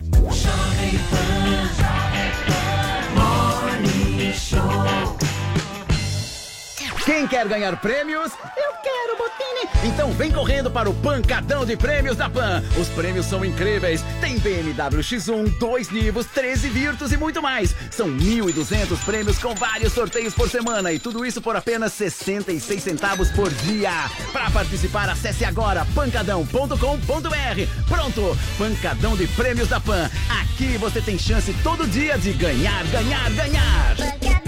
Quem 7.05 7.27
quer 7.27 7.47
ganhar 7.47 7.75
prêmios? 7.77 8.31
Eu 8.55 8.73
quero, 8.83 9.17
Botini. 9.17 9.89
Então 9.91 10.11
vem 10.11 10.31
correndo 10.31 10.69
para 10.69 10.89
o 10.89 10.93
Pancadão 10.93 11.65
de 11.65 11.75
Prêmios 11.75 12.17
da 12.17 12.29
Pan. 12.29 12.63
Os 12.77 12.87
prêmios 12.89 13.25
são 13.25 13.43
incríveis. 13.43 14.03
Tem 14.21 14.37
BMW 14.37 15.01
X1, 15.01 15.57
dois 15.57 15.89
Nivos, 15.89 16.25
13 16.27 16.69
Virtus 16.69 17.11
e 17.11 17.17
muito 17.17 17.41
mais. 17.41 17.75
São 17.89 18.07
1.200 18.09 18.97
prêmios 19.05 19.39
com 19.39 19.55
vários 19.55 19.93
sorteios 19.93 20.33
por 20.33 20.49
semana 20.49 20.91
e 20.91 20.99
tudo 20.99 21.25
isso 21.25 21.41
por 21.41 21.55
apenas 21.55 21.93
66 21.93 22.83
centavos 22.83 23.29
por 23.29 23.49
dia. 23.49 23.91
Para 24.31 24.49
participar, 24.51 25.09
acesse 25.09 25.45
agora 25.45 25.85
pancadão.com.br. 25.95 27.87
Pronto, 27.87 28.37
Pancadão 28.57 29.15
de 29.15 29.27
Prêmios 29.27 29.69
da 29.69 29.79
Pan. 29.79 30.09
Aqui 30.41 30.77
você 30.77 31.01
tem 31.01 31.17
chance 31.17 31.53
todo 31.63 31.87
dia 31.87 32.17
de 32.17 32.33
ganhar, 32.33 32.83
ganhar, 32.85 33.29
ganhar. 33.31 34.38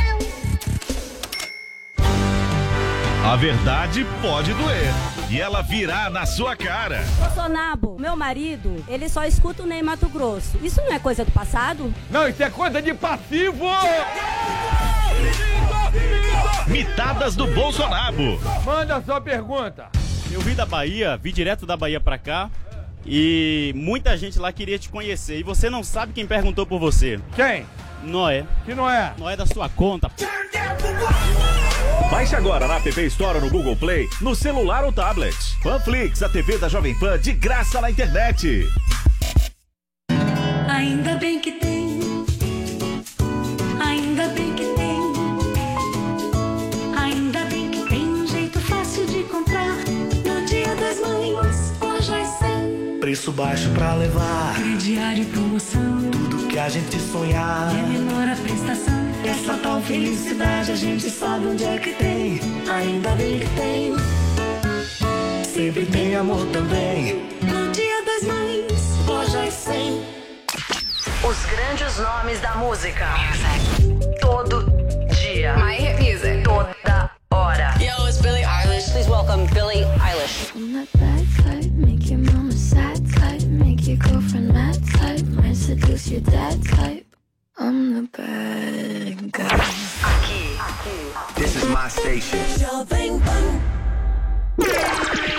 A 3.23 3.35
verdade 3.35 4.03
pode 4.19 4.51
doer. 4.53 4.91
E 5.29 5.39
ela 5.39 5.61
virá 5.61 6.09
na 6.09 6.25
sua 6.25 6.55
cara. 6.55 7.05
Bolsonaro, 7.19 7.95
meu 7.99 8.15
marido, 8.15 8.83
ele 8.87 9.07
só 9.07 9.23
escuta 9.25 9.61
o 9.61 9.67
Ney 9.67 9.83
Mato 9.83 10.09
Grosso. 10.09 10.57
Isso 10.61 10.81
não 10.81 10.91
é 10.91 10.97
coisa 10.97 11.23
do 11.23 11.31
passado? 11.31 11.93
Não, 12.09 12.27
isso 12.27 12.41
é 12.41 12.49
coisa 12.49 12.81
de 12.81 12.93
passivo! 12.95 13.65
Mitadas 16.67 17.35
do 17.35 17.45
Bolsonaro. 17.47 18.39
Manda 18.65 18.95
a 18.97 19.01
sua 19.03 19.21
pergunta. 19.21 19.87
Eu 20.31 20.41
vim 20.41 20.55
da 20.55 20.65
Bahia, 20.65 21.15
vim 21.15 21.31
direto 21.31 21.65
da 21.65 21.77
Bahia 21.77 21.99
pra 21.99 22.17
cá. 22.17 22.49
E 23.05 23.71
muita 23.75 24.17
gente 24.17 24.39
lá 24.39 24.51
queria 24.51 24.79
te 24.79 24.89
conhecer. 24.89 25.37
E 25.39 25.43
você 25.43 25.69
não 25.69 25.83
sabe 25.83 26.11
quem 26.11 26.25
perguntou 26.25 26.65
por 26.65 26.79
você. 26.79 27.19
Quem? 27.35 27.65
Noé. 28.03 28.45
Que 28.65 28.73
não 28.73 28.89
é? 28.89 29.13
Noé 29.17 29.37
da 29.37 29.45
sua 29.45 29.69
conta. 29.69 30.09
Baixe 32.09 32.35
agora 32.35 32.67
na 32.67 32.75
App 32.77 33.01
Store 33.07 33.37
ou 33.37 33.45
no 33.45 33.49
Google 33.49 33.75
Play, 33.75 34.07
no 34.21 34.35
celular 34.35 34.83
ou 34.83 34.91
tablet. 34.91 35.35
Panflix, 35.61 36.21
a 36.23 36.29
TV 36.29 36.57
da 36.57 36.67
Jovem 36.67 36.97
Pan 36.97 37.19
de 37.19 37.33
graça 37.33 37.81
na 37.81 37.89
internet. 37.89 38.67
Ainda 40.67 41.15
bem 41.15 41.39
que 41.39 41.51
tem. 41.53 41.99
Ainda 43.83 44.27
bem 44.29 44.53
que 44.53 44.65
tem. 44.75 44.99
Ainda 46.97 47.45
bem 47.45 47.69
que 47.69 47.89
tem 47.89 48.07
um 48.07 48.27
jeito 48.27 48.59
fácil 48.61 49.05
de 49.05 49.23
comprar. 49.23 49.75
No 50.25 50.45
dia 50.45 50.75
das 50.75 50.99
mães, 50.99 51.73
lojas 51.81 52.27
100. 52.39 52.99
Preço 52.99 53.31
baixo 53.31 53.69
pra 53.71 53.95
levar. 53.95 54.55
Crediário 54.55 55.23
e 55.23 55.25
promoção. 55.25 56.09
Tudo 56.11 56.47
que 56.47 56.57
a 56.57 56.69
gente 56.69 56.99
sonhar. 56.99 57.73
E 57.75 57.79
é 57.79 57.83
menor 57.83 58.27
a 58.29 58.35
prestação. 58.35 59.10
Essa 59.23 59.55
tal 59.59 59.79
felicidade 59.81 60.71
a 60.71 60.75
gente 60.75 61.07
sabe 61.09 61.45
onde 61.45 61.63
é 61.63 61.77
que 61.77 61.93
tem. 61.93 62.39
Ainda 62.67 63.11
bem 63.11 63.39
que 63.39 63.49
tem. 63.55 63.93
Sempre 65.43 65.85
tem 65.85 66.15
amor 66.15 66.45
também. 66.47 67.29
No 67.43 67.71
dia 67.71 68.03
das 68.03 68.23
mães, 68.23 69.05
lojas 69.05 69.53
100. 69.53 70.01
Os 71.23 71.45
grandes 71.45 71.99
nomes 71.99 72.39
da 72.39 72.55
música. 72.55 73.07
Todo 74.19 74.65
dia. 75.13 75.55
My 75.55 75.75
hit 75.75 76.01
music. 76.01 76.43
Toda 76.43 77.11
hora. 77.31 77.75
Yo, 77.79 78.07
it's 78.07 78.19
Billie 78.19 78.43
Eilish. 78.43 78.91
Please 78.91 79.07
welcome 79.07 79.45
Billie 79.53 79.85
Eilish. 79.99 80.51
I'm 80.55 80.73
that 80.73 80.87
bad 80.97 81.27
type, 81.43 81.71
make 81.73 82.09
your 82.09 82.19
mama 82.19 82.51
sad 82.51 82.97
type, 83.13 83.43
make 83.43 83.87
your 83.87 83.97
girlfriend 83.97 84.51
mad 84.51 84.79
type, 84.93 85.23
might 85.27 85.55
seduce 85.55 86.09
your 86.09 86.21
dad 86.21 86.63
type. 86.65 87.10
I'm 87.63 87.93
the 87.93 88.01
bad 88.17 89.31
guy. 89.31 89.45
Aqui, 89.45 90.57
aqui. 90.57 91.35
This 91.35 91.55
is 91.57 91.65
my 91.65 91.87
station. 91.89 92.39
Jovem 92.57 93.19
Pan. 93.19 93.61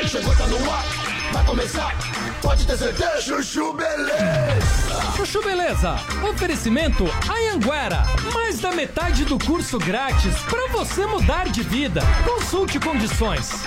Chegou, 0.07 0.33
tá 0.37 0.47
no 0.47 0.71
ar, 0.71 0.85
vai 1.33 1.45
começar. 1.45 1.93
Pode 2.41 2.65
ter 2.65 2.77
certeza. 2.77 3.21
Chuchu 3.23 3.73
Beleza. 3.73 5.13
Chuchu 5.17 5.43
Beleza. 5.43 5.97
Oferecimento 6.31 7.05
Anhanguera. 7.29 8.07
Mais 8.33 8.61
da 8.61 8.71
metade 8.71 9.25
do 9.25 9.37
curso 9.37 9.77
grátis 9.81 10.39
para 10.49 10.69
você 10.69 11.05
mudar 11.07 11.49
de 11.49 11.65
vida. 11.65 12.03
Consulte 12.25 12.79
condições. 12.79 13.65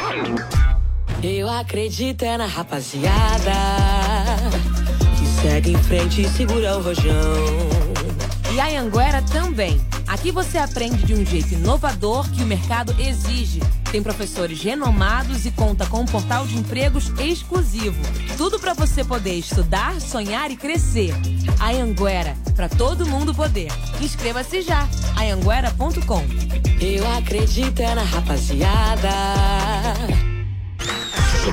Eu 1.22 1.49
acredito 1.49 2.24
é 2.24 2.38
na 2.38 2.45
rapaziada 2.45 3.51
que 5.20 5.41
segue 5.41 5.74
em 5.74 5.84
frente 5.84 6.22
e 6.22 6.30
segura 6.30 6.78
o 6.78 6.82
rojão. 6.82 7.84
E 8.56 8.60
a 8.62 8.80
Anguera 8.80 9.22
também. 9.22 9.86
Aqui 10.08 10.32
você 10.32 10.58
aprende 10.58 11.03
de 11.03 11.14
um 11.14 11.26
jeito 11.26 11.56
inovador 11.56 12.32
que 12.32 12.41
o 12.41 12.45
mercado 12.45 12.95
exige. 12.97 13.60
Tem 13.91 14.01
professores 14.01 14.64
renomados 14.64 15.45
e 15.45 15.51
conta 15.51 15.86
com 15.88 15.99
um 15.99 16.06
portal 16.06 16.47
de 16.47 16.58
empregos 16.58 17.12
exclusivo. 17.20 18.01
Tudo 18.38 18.58
para 18.58 18.74
você 18.74 19.03
poder 19.03 19.34
estudar, 19.34 19.99
sonhar 19.99 20.51
e 20.51 20.56
crescer. 20.56 21.14
A 21.60 21.72
Anguera, 21.72 22.34
para 22.56 22.70
todo 22.70 23.06
mundo 23.06 23.36
poder. 23.36 23.74
Inscreva-se 23.99 24.62
já. 24.62 24.88
Anguera.com. 25.20 26.24
Eu 26.80 27.12
acredito 27.12 27.82
é 27.82 27.93
na 27.93 28.03
rapaziada. 28.03 29.10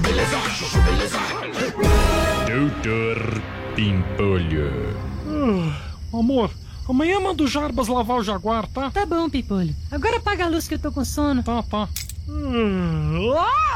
Beleza, 0.00 0.38
Beleza. 0.84 1.18
Doutor 2.46 3.42
Pimpolho. 3.74 4.96
Ah, 5.26 6.16
amor, 6.16 6.50
amanhã 6.88 7.20
manda 7.20 7.42
o 7.42 7.46
Jarbas 7.46 7.88
lavar 7.88 8.18
o 8.18 8.22
Jaguar, 8.22 8.66
tá? 8.68 8.90
Tá 8.90 9.06
bom, 9.06 9.28
Pipolho. 9.28 9.74
Agora 9.90 10.16
apaga 10.16 10.44
a 10.44 10.48
luz 10.48 10.68
que 10.68 10.74
eu 10.74 10.78
tô 10.78 10.92
com 10.92 11.04
sono. 11.04 11.42
Tá, 11.42 11.62
tá. 11.62 11.88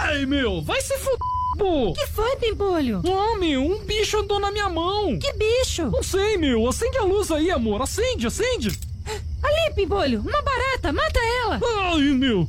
Ai, 0.01 0.25
meu, 0.27 0.63
vai 0.63 0.81
se 0.81 0.97
fuder, 0.99 1.95
que 1.95 2.07
foi, 2.09 2.37
Pimpolho? 2.37 3.03
Ah, 3.07 3.39
meu, 3.39 3.63
um 3.65 3.79
bicho 3.85 4.19
andou 4.19 4.39
na 4.39 4.51
minha 4.51 4.69
mão. 4.69 5.19
Que 5.19 5.33
bicho? 5.33 5.91
Não 5.91 6.03
sei, 6.03 6.37
meu. 6.37 6.69
Acende 6.69 6.99
a 6.99 7.03
luz 7.03 7.31
aí, 7.31 7.51
amor. 7.51 7.81
Acende, 7.83 8.27
acende. 8.27 8.79
Ali, 9.43 9.75
Pimpolho, 9.75 10.21
uma 10.21 10.43
barata, 10.43 10.93
mata 10.93 11.21
ela! 11.43 11.61
Ai, 11.93 12.01
meu, 12.15 12.49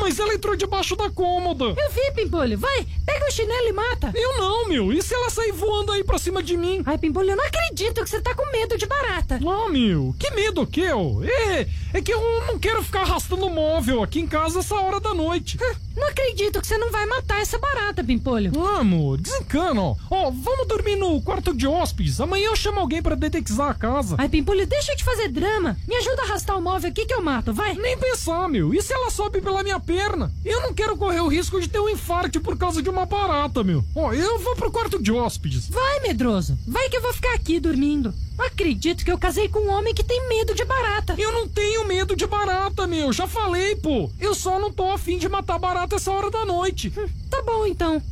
mas 0.00 0.18
ela 0.18 0.34
entrou 0.34 0.54
debaixo 0.54 0.94
da 0.94 1.10
cômoda. 1.10 1.64
Eu 1.64 1.90
vi, 1.90 2.12
Pimpolho, 2.14 2.58
vai, 2.58 2.86
pega 3.04 3.26
o 3.26 3.30
chinelo 3.32 3.68
e 3.68 3.72
mata! 3.72 4.12
Eu 4.14 4.36
não, 4.38 4.68
meu, 4.68 4.92
e 4.92 5.02
se 5.02 5.14
ela 5.14 5.30
sair 5.30 5.52
voando 5.52 5.92
aí 5.92 6.04
pra 6.04 6.18
cima 6.18 6.42
de 6.42 6.56
mim? 6.56 6.82
Ai, 6.86 6.98
Pimpolho, 6.98 7.30
eu 7.30 7.36
não 7.36 7.44
acredito 7.44 8.02
que 8.04 8.10
você 8.10 8.20
tá 8.20 8.34
com 8.34 8.50
medo 8.52 8.76
de 8.76 8.86
barata! 8.86 9.40
Ah, 9.44 9.68
meu, 9.68 10.14
que 10.18 10.30
medo 10.32 10.66
que 10.66 10.80
eu? 10.80 11.22
É, 11.24 11.66
é 11.94 12.02
que 12.02 12.12
eu 12.12 12.20
não 12.46 12.58
quero 12.58 12.82
ficar 12.82 13.00
arrastando 13.02 13.48
móvel 13.50 14.02
aqui 14.02 14.20
em 14.20 14.26
casa 14.26 14.60
essa 14.60 14.74
hora 14.74 15.00
da 15.00 15.14
noite. 15.14 15.58
Não 15.96 16.06
acredito 16.06 16.60
que 16.60 16.66
você 16.66 16.78
não 16.78 16.92
vai 16.92 17.06
matar 17.06 17.40
essa 17.40 17.58
barata, 17.58 18.04
Pimpolho. 18.04 18.52
Ah, 18.56 18.80
amor, 18.80 19.18
desencana, 19.18 19.80
ó. 19.80 19.96
Ó, 20.08 20.30
vamos 20.30 20.68
dormir 20.68 20.94
no 20.94 21.20
quarto 21.20 21.52
de 21.52 21.66
hóspedes. 21.66 22.20
Amanhã 22.20 22.46
eu 22.46 22.56
chamo 22.56 22.78
alguém 22.78 23.02
pra 23.02 23.16
detectar 23.16 23.70
a 23.70 23.74
casa. 23.74 24.14
Ai, 24.18 24.28
Pimpolho, 24.28 24.64
deixa 24.66 24.92
eu 24.92 24.96
te 24.96 25.02
fazer 25.02 25.28
drama. 25.28 25.76
Me 25.88 25.96
ajuda 25.96 26.17
arrastar 26.22 26.56
o 26.56 26.62
móvel 26.62 26.90
aqui 26.90 27.06
que 27.06 27.14
eu 27.14 27.22
mato, 27.22 27.52
vai. 27.52 27.74
Nem 27.74 27.96
pensar, 27.98 28.48
meu. 28.48 28.74
E 28.74 28.82
se 28.82 28.92
ela 28.92 29.10
sobe 29.10 29.40
pela 29.40 29.62
minha 29.62 29.80
perna? 29.80 30.32
Eu 30.44 30.60
não 30.62 30.74
quero 30.74 30.96
correr 30.96 31.20
o 31.20 31.28
risco 31.28 31.60
de 31.60 31.68
ter 31.68 31.80
um 31.80 31.88
infarto 31.88 32.40
por 32.40 32.56
causa 32.56 32.82
de 32.82 32.88
uma 32.88 33.06
barata, 33.06 33.62
meu. 33.64 33.84
Ó, 33.94 34.12
eu 34.12 34.38
vou 34.38 34.56
pro 34.56 34.70
quarto 34.70 35.02
de 35.02 35.12
hóspedes. 35.12 35.68
Vai, 35.68 36.00
medroso. 36.00 36.58
Vai 36.66 36.88
que 36.88 36.96
eu 36.96 37.02
vou 37.02 37.12
ficar 37.12 37.34
aqui 37.34 37.60
dormindo. 37.60 38.12
Acredito 38.38 39.04
que 39.04 39.10
eu 39.10 39.18
casei 39.18 39.48
com 39.48 39.60
um 39.60 39.70
homem 39.70 39.94
que 39.94 40.04
tem 40.04 40.28
medo 40.28 40.54
de 40.54 40.64
barata. 40.64 41.14
Eu 41.18 41.32
não 41.32 41.48
tenho 41.48 41.86
medo 41.86 42.14
de 42.14 42.26
barata, 42.26 42.86
meu. 42.86 43.12
Já 43.12 43.26
falei, 43.26 43.76
pô. 43.76 44.10
Eu 44.20 44.34
só 44.34 44.60
não 44.60 44.72
tô 44.72 44.90
afim 44.90 45.18
de 45.18 45.28
matar 45.28 45.58
barata 45.58 45.96
essa 45.96 46.12
hora 46.12 46.30
da 46.30 46.44
noite. 46.44 46.92
Hum, 46.96 47.08
tá 47.28 47.42
bom, 47.42 47.66
então. 47.66 48.02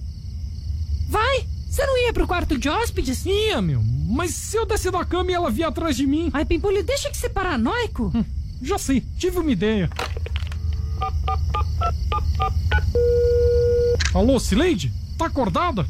Vai! 1.09 1.47
Você 1.71 1.85
não 1.85 1.99
ia 1.99 2.13
pro 2.13 2.27
quarto 2.27 2.59
de 2.59 2.69
hóspedes? 2.69 3.25
Ia, 3.27 3.61
meu. 3.61 3.81
Mas 4.09 4.35
se 4.35 4.57
eu 4.57 4.65
descer 4.65 4.93
da 4.93 5.05
cama 5.05 5.31
e 5.31 5.35
ela 5.35 5.51
vir 5.51 5.65
atrás 5.65 5.97
de 5.97 6.07
mim. 6.07 6.31
Ai, 6.33 6.45
Pimpolho, 6.45 6.83
deixa 6.83 7.11
de 7.11 7.17
ser 7.17 7.31
paranoico. 7.31 8.13
Hum, 8.15 8.25
já 8.63 8.79
sei, 8.79 9.03
tive 9.19 9.39
uma 9.39 9.51
ideia. 9.51 9.91
Alô, 14.15 14.39
Cileide? 14.39 14.93
Tá 15.19 15.27
acordada? 15.27 15.87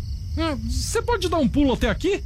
Você 0.69 1.01
pode 1.03 1.29
dar 1.29 1.39
um 1.39 1.49
pulo 1.49 1.75
até 1.75 1.89
aqui? 1.89 2.23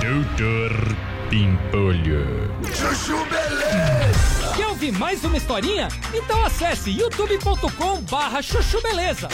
Doutor 0.00 0.96
Pimpolho. 1.28 2.50
Chuchu 2.64 3.16
Beleza. 3.26 4.54
Quer 4.56 4.66
ouvir 4.66 4.92
mais 4.92 5.22
uma 5.24 5.36
historinha? 5.36 5.88
Então 6.12 6.44
acesse 6.44 6.90
youtube.com 6.90 8.02
barra 8.10 8.42
chuchu 8.42 8.80
beleza. 8.82 9.28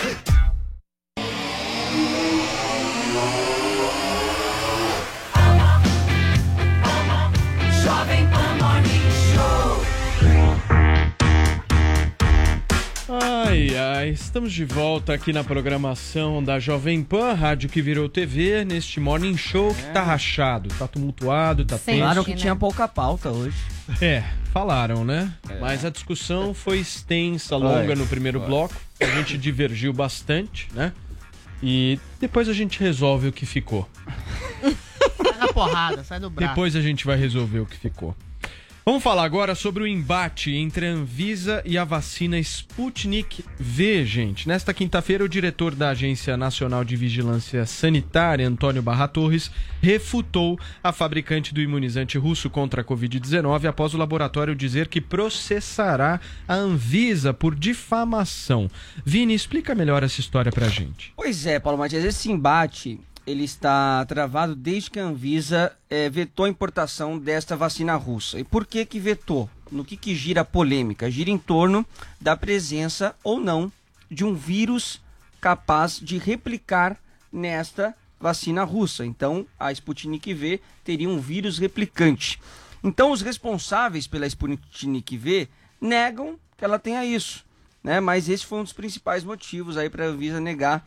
Ai, 13.46 13.76
ai, 13.76 14.08
estamos 14.08 14.52
de 14.52 14.64
volta 14.64 15.14
aqui 15.14 15.32
na 15.32 15.44
programação 15.44 16.42
da 16.42 16.58
Jovem 16.58 17.00
Pan, 17.00 17.32
rádio 17.32 17.68
que 17.68 17.80
virou 17.80 18.08
TV, 18.08 18.64
neste 18.64 18.98
Morning 18.98 19.36
Show 19.36 19.72
que 19.72 19.82
tá 19.92 20.02
rachado, 20.02 20.68
tá 20.76 20.88
tumultuado, 20.88 21.64
tá 21.64 21.78
tenso. 21.78 22.24
que 22.24 22.34
tinha 22.34 22.56
pouca 22.56 22.88
pauta 22.88 23.30
hoje. 23.30 23.56
É, 24.02 24.24
falaram, 24.52 25.04
né? 25.04 25.32
É. 25.48 25.60
Mas 25.60 25.84
a 25.84 25.90
discussão 25.90 26.52
foi 26.52 26.80
extensa, 26.80 27.56
longa 27.56 27.94
no 27.94 28.04
primeiro 28.08 28.40
bloco. 28.40 28.74
A 28.98 29.06
gente 29.06 29.38
divergiu 29.38 29.92
bastante, 29.92 30.66
né? 30.74 30.92
E 31.62 32.00
depois 32.18 32.48
a 32.48 32.52
gente 32.52 32.80
resolve 32.80 33.28
o 33.28 33.32
que 33.32 33.46
ficou. 33.46 33.88
Sai 34.60 35.38
na 35.38 35.52
porrada, 35.52 36.02
sai 36.02 36.18
no 36.18 36.30
braço. 36.30 36.50
Depois 36.50 36.74
a 36.74 36.80
gente 36.80 37.06
vai 37.06 37.16
resolver 37.16 37.60
o 37.60 37.66
que 37.66 37.76
ficou. 37.76 38.12
Vamos 38.88 39.02
falar 39.02 39.24
agora 39.24 39.56
sobre 39.56 39.82
o 39.82 39.86
embate 39.86 40.54
entre 40.54 40.86
a 40.86 40.90
Anvisa 40.92 41.60
e 41.64 41.76
a 41.76 41.82
vacina 41.82 42.38
Sputnik 42.38 43.44
V, 43.58 44.04
gente. 44.04 44.46
Nesta 44.46 44.72
quinta-feira, 44.72 45.24
o 45.24 45.28
diretor 45.28 45.74
da 45.74 45.90
Agência 45.90 46.36
Nacional 46.36 46.84
de 46.84 46.94
Vigilância 46.94 47.66
Sanitária, 47.66 48.46
Antônio 48.46 48.80
Barra 48.80 49.08
Torres, 49.08 49.50
refutou 49.82 50.56
a 50.84 50.92
fabricante 50.92 51.52
do 51.52 51.60
imunizante 51.60 52.16
russo 52.16 52.48
contra 52.48 52.82
a 52.82 52.84
Covid-19 52.84 53.68
após 53.68 53.92
o 53.92 53.98
laboratório 53.98 54.54
dizer 54.54 54.86
que 54.86 55.00
processará 55.00 56.20
a 56.46 56.54
Anvisa 56.54 57.34
por 57.34 57.56
difamação. 57.56 58.70
Vini, 59.04 59.34
explica 59.34 59.74
melhor 59.74 60.04
essa 60.04 60.20
história 60.20 60.52
pra 60.52 60.68
gente. 60.68 61.12
Pois 61.16 61.44
é, 61.44 61.58
Paulo 61.58 61.76
Matias, 61.76 62.04
esse 62.04 62.30
embate 62.30 63.00
ele 63.26 63.44
está 63.44 64.04
travado 64.06 64.54
desde 64.54 64.90
que 64.90 65.00
a 65.00 65.04
Anvisa 65.04 65.76
eh, 65.90 66.08
vetou 66.08 66.46
a 66.46 66.48
importação 66.48 67.18
desta 67.18 67.56
vacina 67.56 67.96
russa. 67.96 68.38
E 68.38 68.44
por 68.44 68.64
que 68.64 68.86
que 68.86 69.00
vetou? 69.00 69.50
No 69.70 69.84
que 69.84 69.96
que 69.96 70.14
gira 70.14 70.42
a 70.42 70.44
polêmica? 70.44 71.10
Gira 71.10 71.30
em 71.30 71.38
torno 71.38 71.84
da 72.20 72.36
presença 72.36 73.16
ou 73.24 73.40
não 73.40 73.70
de 74.08 74.24
um 74.24 74.34
vírus 74.34 75.00
capaz 75.40 75.98
de 75.98 76.18
replicar 76.18 76.96
nesta 77.32 77.94
vacina 78.20 78.62
russa. 78.62 79.04
Então, 79.04 79.46
a 79.58 79.72
Sputnik 79.72 80.32
V 80.32 80.60
teria 80.84 81.08
um 81.08 81.18
vírus 81.18 81.58
replicante. 81.58 82.40
Então, 82.82 83.10
os 83.10 83.22
responsáveis 83.22 84.06
pela 84.06 84.26
Sputnik 84.26 85.16
V 85.16 85.48
negam 85.80 86.38
que 86.56 86.64
ela 86.64 86.78
tenha 86.78 87.04
isso, 87.04 87.44
né? 87.82 88.00
Mas 88.00 88.28
esse 88.28 88.46
foi 88.46 88.60
um 88.60 88.62
dos 88.62 88.72
principais 88.72 89.24
motivos 89.24 89.76
aí 89.76 89.90
para 89.90 90.04
a 90.04 90.08
Anvisa 90.08 90.40
negar 90.40 90.86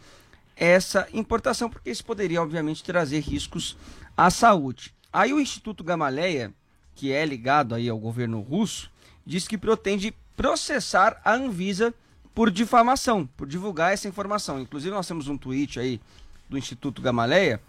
essa 0.59 1.07
importação, 1.13 1.69
porque 1.69 1.89
isso 1.89 2.03
poderia, 2.03 2.41
obviamente, 2.41 2.83
trazer 2.83 3.21
riscos 3.21 3.77
à 4.15 4.29
saúde. 4.29 4.93
Aí 5.11 5.31
o 5.31 5.39
Instituto 5.39 5.83
Gamaleia, 5.83 6.53
que 6.93 7.13
é 7.13 7.25
ligado 7.25 7.73
aí 7.73 7.87
ao 7.87 7.97
governo 7.97 8.41
russo, 8.41 8.91
diz 9.25 9.47
que 9.47 9.57
pretende 9.57 10.13
processar 10.35 11.21
a 11.23 11.33
Anvisa 11.33 11.93
por 12.35 12.51
difamação, 12.51 13.25
por 13.25 13.47
divulgar 13.47 13.93
essa 13.93 14.07
informação. 14.07 14.59
Inclusive, 14.59 14.93
nós 14.93 15.07
temos 15.07 15.29
um 15.29 15.37
tweet 15.37 15.79
aí 15.79 16.01
do 16.49 16.57
Instituto 16.57 17.01
Gamaleia, 17.01 17.61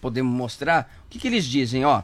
podemos 0.00 0.34
mostrar. 0.34 0.90
O 1.06 1.10
que, 1.10 1.18
que 1.18 1.26
eles 1.26 1.44
dizem? 1.44 1.84
Ó, 1.84 2.02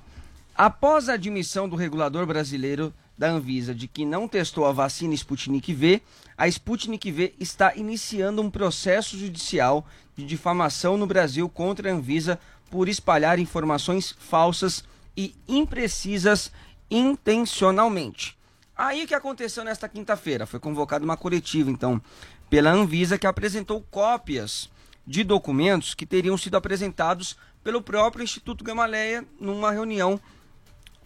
após 0.54 1.08
a 1.08 1.14
admissão 1.14 1.68
do 1.68 1.76
regulador 1.76 2.26
brasileiro 2.26 2.92
da 3.16 3.30
Anvisa 3.30 3.74
de 3.74 3.86
que 3.86 4.04
não 4.04 4.26
testou 4.26 4.66
a 4.66 4.72
vacina 4.72 5.14
Sputnik 5.14 5.72
V, 5.72 6.02
a 6.36 6.48
Sputnik 6.48 7.10
V 7.10 7.34
está 7.38 7.74
iniciando 7.76 8.42
um 8.42 8.50
processo 8.50 9.16
judicial 9.16 9.86
de 10.16 10.24
difamação 10.24 10.96
no 10.96 11.06
Brasil 11.06 11.48
contra 11.48 11.90
a 11.90 11.94
Anvisa 11.94 12.38
por 12.70 12.88
espalhar 12.88 13.38
informações 13.38 14.14
falsas 14.18 14.84
e 15.16 15.34
imprecisas 15.46 16.50
intencionalmente. 16.90 18.36
Aí 18.76 19.04
o 19.04 19.06
que 19.06 19.14
aconteceu 19.14 19.64
nesta 19.64 19.88
quinta-feira? 19.88 20.46
Foi 20.46 20.58
convocada 20.58 21.04
uma 21.04 21.16
coletiva, 21.16 21.70
então, 21.70 22.00
pela 22.48 22.70
Anvisa, 22.70 23.18
que 23.18 23.26
apresentou 23.26 23.80
cópias 23.90 24.70
de 25.06 25.24
documentos 25.24 25.94
que 25.94 26.06
teriam 26.06 26.36
sido 26.36 26.56
apresentados 26.56 27.36
pelo 27.62 27.82
próprio 27.82 28.24
Instituto 28.24 28.64
Gamaleia 28.64 29.24
numa 29.38 29.70
reunião 29.70 30.20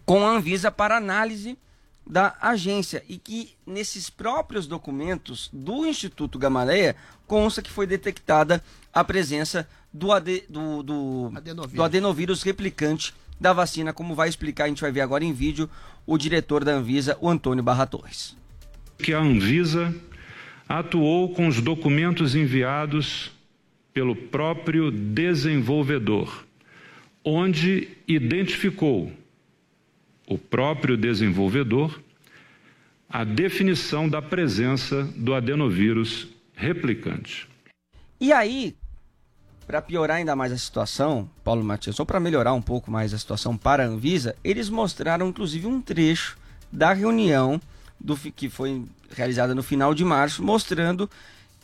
com 0.05 0.25
a 0.25 0.29
Anvisa 0.29 0.71
para 0.71 0.97
análise 0.97 1.57
da 2.09 2.35
agência 2.41 3.03
e 3.09 3.17
que 3.17 3.51
nesses 3.65 4.09
próprios 4.09 4.65
documentos 4.65 5.49
do 5.51 5.85
Instituto 5.85 6.39
Gamaleia 6.39 6.95
consta 7.25 7.61
que 7.61 7.69
foi 7.69 7.85
detectada 7.85 8.63
a 8.93 9.03
presença 9.03 9.67
do, 9.91 10.11
ade- 10.11 10.43
do, 10.49 10.81
do, 10.83 11.31
Adenovírus. 11.35 11.73
do 11.75 11.83
adenovírus 11.83 12.43
replicante 12.43 13.13
da 13.39 13.51
vacina, 13.53 13.91
como 13.93 14.15
vai 14.15 14.29
explicar, 14.29 14.63
a 14.63 14.67
gente 14.67 14.81
vai 14.81 14.91
ver 14.91 15.01
agora 15.01 15.23
em 15.23 15.33
vídeo, 15.33 15.69
o 16.05 16.17
diretor 16.17 16.63
da 16.63 16.71
Anvisa, 16.73 17.17
o 17.21 17.29
Antônio 17.29 17.63
Barra 17.63 17.85
Torres. 17.85 18.35
que 18.97 19.13
a 19.13 19.19
Anvisa 19.19 19.93
atuou 20.67 21.33
com 21.33 21.47
os 21.47 21.61
documentos 21.61 22.35
enviados 22.35 23.31
pelo 23.93 24.15
próprio 24.15 24.89
desenvolvedor, 24.91 26.45
onde 27.23 27.89
identificou 28.07 29.11
o 30.27 30.37
próprio 30.37 30.97
desenvolvedor 30.97 31.99
a 33.09 33.23
definição 33.23 34.09
da 34.09 34.21
presença 34.21 35.03
do 35.15 35.33
adenovírus 35.33 36.27
replicante. 36.53 37.47
E 38.19 38.33
aí, 38.33 38.75
para 39.65 39.81
piorar 39.81 40.17
ainda 40.17 40.35
mais 40.35 40.51
a 40.51 40.57
situação, 40.57 41.29
Paulo 41.43 41.63
Matias, 41.63 41.99
ou 41.99 42.05
para 42.05 42.19
melhorar 42.19 42.53
um 42.53 42.61
pouco 42.61 42.91
mais 42.91 43.13
a 43.13 43.17
situação 43.17 43.55
para 43.55 43.83
a 43.83 43.87
Anvisa, 43.87 44.35
eles 44.43 44.69
mostraram 44.69 45.29
inclusive 45.29 45.67
um 45.67 45.81
trecho 45.81 46.37
da 46.71 46.91
reunião 46.91 47.61
do, 47.99 48.17
que 48.17 48.49
foi 48.49 48.83
realizada 49.15 49.55
no 49.55 49.63
final 49.63 49.93
de 49.93 50.03
março, 50.03 50.43
mostrando 50.43 51.09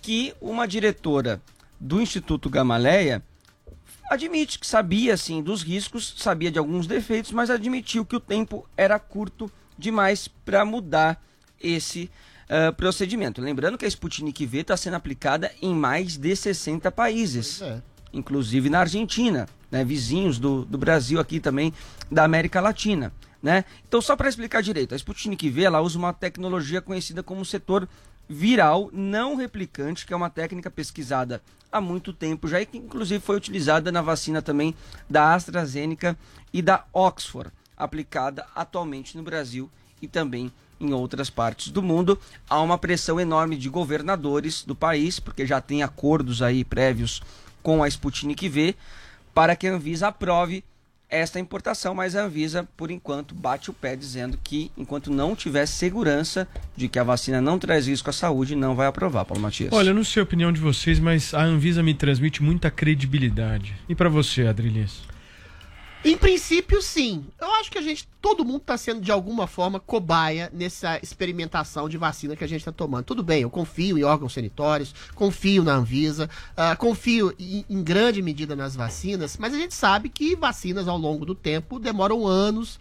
que 0.01 0.33
uma 0.39 0.67
diretora 0.67 1.41
do 1.79 2.01
Instituto 2.01 2.49
Gamaleia 2.49 3.21
admite 4.13 4.59
que 4.59 4.67
sabia 4.67 5.17
sim 5.17 5.41
dos 5.41 5.61
riscos, 5.61 6.15
sabia 6.17 6.51
de 6.51 6.59
alguns 6.59 6.87
defeitos, 6.87 7.31
mas 7.31 7.49
admitiu 7.49 8.05
que 8.05 8.15
o 8.15 8.19
tempo 8.19 8.67
era 8.77 8.97
curto 8.99 9.51
demais 9.77 10.27
para 10.27 10.63
mudar 10.63 11.21
esse 11.61 12.09
ah, 12.49 12.71
procedimento. 12.71 13.41
Lembrando 13.41 13.77
que 13.77 13.85
a 13.85 13.87
Sputnik 13.87 14.45
V 14.45 14.59
está 14.59 14.77
sendo 14.77 14.95
aplicada 14.95 15.51
em 15.61 15.73
mais 15.73 16.17
de 16.17 16.35
60 16.35 16.91
países, 16.91 17.61
inclusive 18.13 18.69
na 18.69 18.81
Argentina, 18.81 19.47
né, 19.71 19.83
vizinhos 19.83 20.37
do, 20.37 20.63
do 20.63 20.77
Brasil 20.77 21.19
aqui 21.19 21.39
também 21.39 21.73
da 22.11 22.23
América 22.23 22.61
Latina. 22.61 23.11
Né? 23.41 23.65
Então, 23.87 24.01
só 24.01 24.15
para 24.15 24.29
explicar 24.29 24.61
direito, 24.61 24.93
a 24.93 24.95
Sputnik 24.95 25.49
V 25.49 25.63
ela 25.63 25.81
usa 25.81 25.97
uma 25.97 26.13
tecnologia 26.13 26.79
conhecida 26.79 27.21
como 27.23 27.43
setor 27.43 27.89
viral 28.27 28.89
não 28.91 29.35
replicante, 29.35 30.05
que 30.05 30.13
é 30.13 30.15
uma 30.15 30.29
técnica 30.29 30.71
pesquisada 30.71 31.41
há 31.71 31.81
muito 31.81 32.13
tempo 32.13 32.47
já 32.47 32.61
e 32.61 32.65
que 32.65 32.77
inclusive 32.77 33.23
foi 33.23 33.35
utilizada 33.35 33.91
na 33.91 34.01
vacina 34.01 34.41
também 34.41 34.75
da 35.09 35.33
AstraZeneca 35.33 36.17
e 36.53 36.61
da 36.61 36.85
Oxford, 36.93 37.51
aplicada 37.75 38.45
atualmente 38.55 39.17
no 39.17 39.23
Brasil 39.23 39.69
e 40.01 40.07
também 40.07 40.51
em 40.79 40.93
outras 40.93 41.29
partes 41.29 41.69
do 41.69 41.81
mundo. 41.81 42.19
Há 42.49 42.61
uma 42.61 42.77
pressão 42.77 43.19
enorme 43.19 43.57
de 43.57 43.69
governadores 43.69 44.63
do 44.63 44.75
país, 44.75 45.19
porque 45.19 45.45
já 45.45 45.61
tem 45.61 45.81
acordos 45.81 46.41
aí 46.41 46.63
prévios 46.63 47.21
com 47.61 47.81
a 47.81 47.87
Sputnik 47.87 48.47
V, 48.49 48.75
para 49.33 49.55
que 49.55 49.67
a 49.67 49.73
Anvisa 49.73 50.09
aprove 50.09 50.63
esta 51.13 51.39
importação, 51.39 51.93
mas 51.93 52.15
a 52.15 52.23
Anvisa, 52.23 52.67
por 52.75 52.89
enquanto, 52.89 53.35
bate 53.35 53.69
o 53.69 53.73
pé 53.73 53.95
dizendo 53.95 54.37
que, 54.43 54.71
enquanto 54.75 55.11
não 55.11 55.35
tiver 55.35 55.65
segurança 55.67 56.47
de 56.75 56.87
que 56.87 56.97
a 56.97 57.03
vacina 57.03 57.39
não 57.39 57.59
traz 57.59 57.87
risco 57.87 58.09
à 58.09 58.13
saúde, 58.13 58.55
não 58.55 58.75
vai 58.75 58.87
aprovar, 58.87 59.23
Paulo 59.23 59.41
Matias. 59.41 59.71
Olha, 59.71 59.89
eu 59.89 59.93
não 59.93 60.03
sei 60.03 60.21
a 60.21 60.23
opinião 60.23 60.51
de 60.51 60.59
vocês, 60.59 60.99
mas 60.99 61.33
a 61.33 61.43
Anvisa 61.43 61.83
me 61.83 61.93
transmite 61.93 62.41
muita 62.41 62.71
credibilidade. 62.71 63.75
E 63.87 63.93
pra 63.93 64.09
você, 64.09 64.47
Adrilis? 64.47 65.12
Em 66.05 66.17
princípio, 66.17 66.81
sim. 66.81 67.25
Eu 67.39 67.49
acho 67.55 67.71
que 67.71 67.77
a 67.77 67.81
gente, 67.81 68.05
todo 68.21 68.43
mundo 68.43 68.57
está 68.57 68.77
sendo 68.77 68.99
de 68.99 69.09
alguma 69.09 69.47
forma 69.47 69.79
cobaia 69.79 70.51
nessa 70.53 70.99
experimentação 71.01 71.87
de 71.87 71.97
vacina 71.97 72.35
que 72.35 72.43
a 72.43 72.47
gente 72.47 72.59
está 72.59 72.73
tomando. 72.73 73.05
Tudo 73.05 73.23
bem, 73.23 73.43
eu 73.43 73.49
confio 73.49 73.97
em 73.97 74.03
órgãos 74.03 74.33
sanitários, 74.33 74.93
confio 75.15 75.63
na 75.63 75.75
Anvisa, 75.75 76.29
ah, 76.57 76.75
confio 76.75 77.33
em, 77.39 77.63
em 77.69 77.81
grande 77.81 78.21
medida 78.21 78.53
nas 78.53 78.75
vacinas, 78.75 79.37
mas 79.37 79.53
a 79.53 79.57
gente 79.57 79.73
sabe 79.73 80.09
que 80.09 80.35
vacinas 80.35 80.89
ao 80.89 80.97
longo 80.97 81.25
do 81.25 81.33
tempo 81.33 81.79
demoram 81.79 82.27
anos 82.27 82.77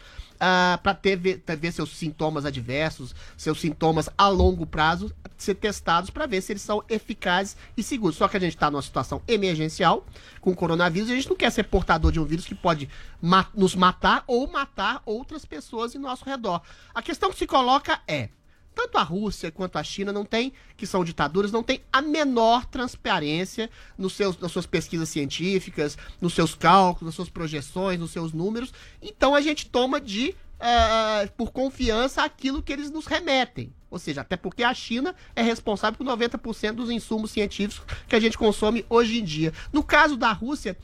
para 0.82 0.94
ter 0.94 1.16
ver, 1.16 1.38
pra 1.40 1.54
ver 1.54 1.72
seus 1.72 1.96
sintomas 1.96 2.44
adversos, 2.44 3.14
seus 3.36 3.60
sintomas 3.60 4.08
a 4.18 4.28
longo 4.28 4.66
prazo, 4.66 5.12
ser 5.36 5.54
testados 5.54 6.10
para 6.10 6.26
ver 6.26 6.40
se 6.40 6.52
eles 6.52 6.62
são 6.62 6.82
eficazes 6.88 7.56
e 7.76 7.82
seguros. 7.82 8.16
Só 8.16 8.28
que 8.28 8.36
a 8.36 8.40
gente 8.40 8.54
está 8.54 8.70
numa 8.70 8.82
situação 8.82 9.22
emergencial 9.28 10.06
com 10.40 10.50
o 10.50 10.56
coronavírus 10.56 11.08
e 11.08 11.12
a 11.12 11.16
gente 11.16 11.28
não 11.28 11.36
quer 11.36 11.50
ser 11.50 11.64
portador 11.64 12.10
de 12.12 12.20
um 12.20 12.24
vírus 12.24 12.44
que 12.44 12.54
pode 12.54 12.88
ma- 13.20 13.46
nos 13.54 13.74
matar 13.74 14.24
ou 14.26 14.50
matar 14.50 15.02
outras 15.04 15.44
pessoas 15.44 15.94
em 15.94 15.98
nosso 15.98 16.24
redor. 16.24 16.60
A 16.94 17.02
questão 17.02 17.30
que 17.30 17.38
se 17.38 17.46
coloca 17.46 18.00
é 18.06 18.28
tanto 18.74 18.98
a 18.98 19.02
Rússia 19.02 19.50
quanto 19.50 19.76
a 19.76 19.82
China 19.82 20.12
não 20.12 20.24
tem, 20.24 20.52
que 20.76 20.86
são 20.86 21.04
ditaduras, 21.04 21.52
não 21.52 21.62
tem 21.62 21.80
a 21.92 22.00
menor 22.00 22.66
transparência 22.66 23.70
nos 23.96 24.14
seus, 24.14 24.38
nas 24.38 24.52
suas 24.52 24.66
pesquisas 24.66 25.08
científicas, 25.08 25.96
nos 26.20 26.34
seus 26.34 26.54
cálculos, 26.54 27.06
nas 27.06 27.14
suas 27.14 27.28
projeções, 27.28 27.98
nos 27.98 28.10
seus 28.10 28.32
números. 28.32 28.72
Então 29.00 29.34
a 29.34 29.40
gente 29.40 29.66
toma 29.66 30.00
de 30.00 30.34
eh, 30.64 31.28
por 31.36 31.50
confiança 31.50 32.22
aquilo 32.22 32.62
que 32.62 32.72
eles 32.72 32.88
nos 32.88 33.06
remetem. 33.06 33.74
Ou 33.90 33.98
seja, 33.98 34.20
até 34.20 34.36
porque 34.36 34.62
a 34.62 34.72
China 34.72 35.12
é 35.34 35.42
responsável 35.42 35.98
por 35.98 36.06
90% 36.06 36.72
dos 36.72 36.88
insumos 36.88 37.32
científicos 37.32 37.84
que 38.06 38.14
a 38.14 38.20
gente 38.20 38.38
consome 38.38 38.86
hoje 38.88 39.18
em 39.18 39.24
dia. 39.24 39.52
No 39.72 39.82
caso 39.82 40.16
da 40.16 40.30
Rússia, 40.30 40.76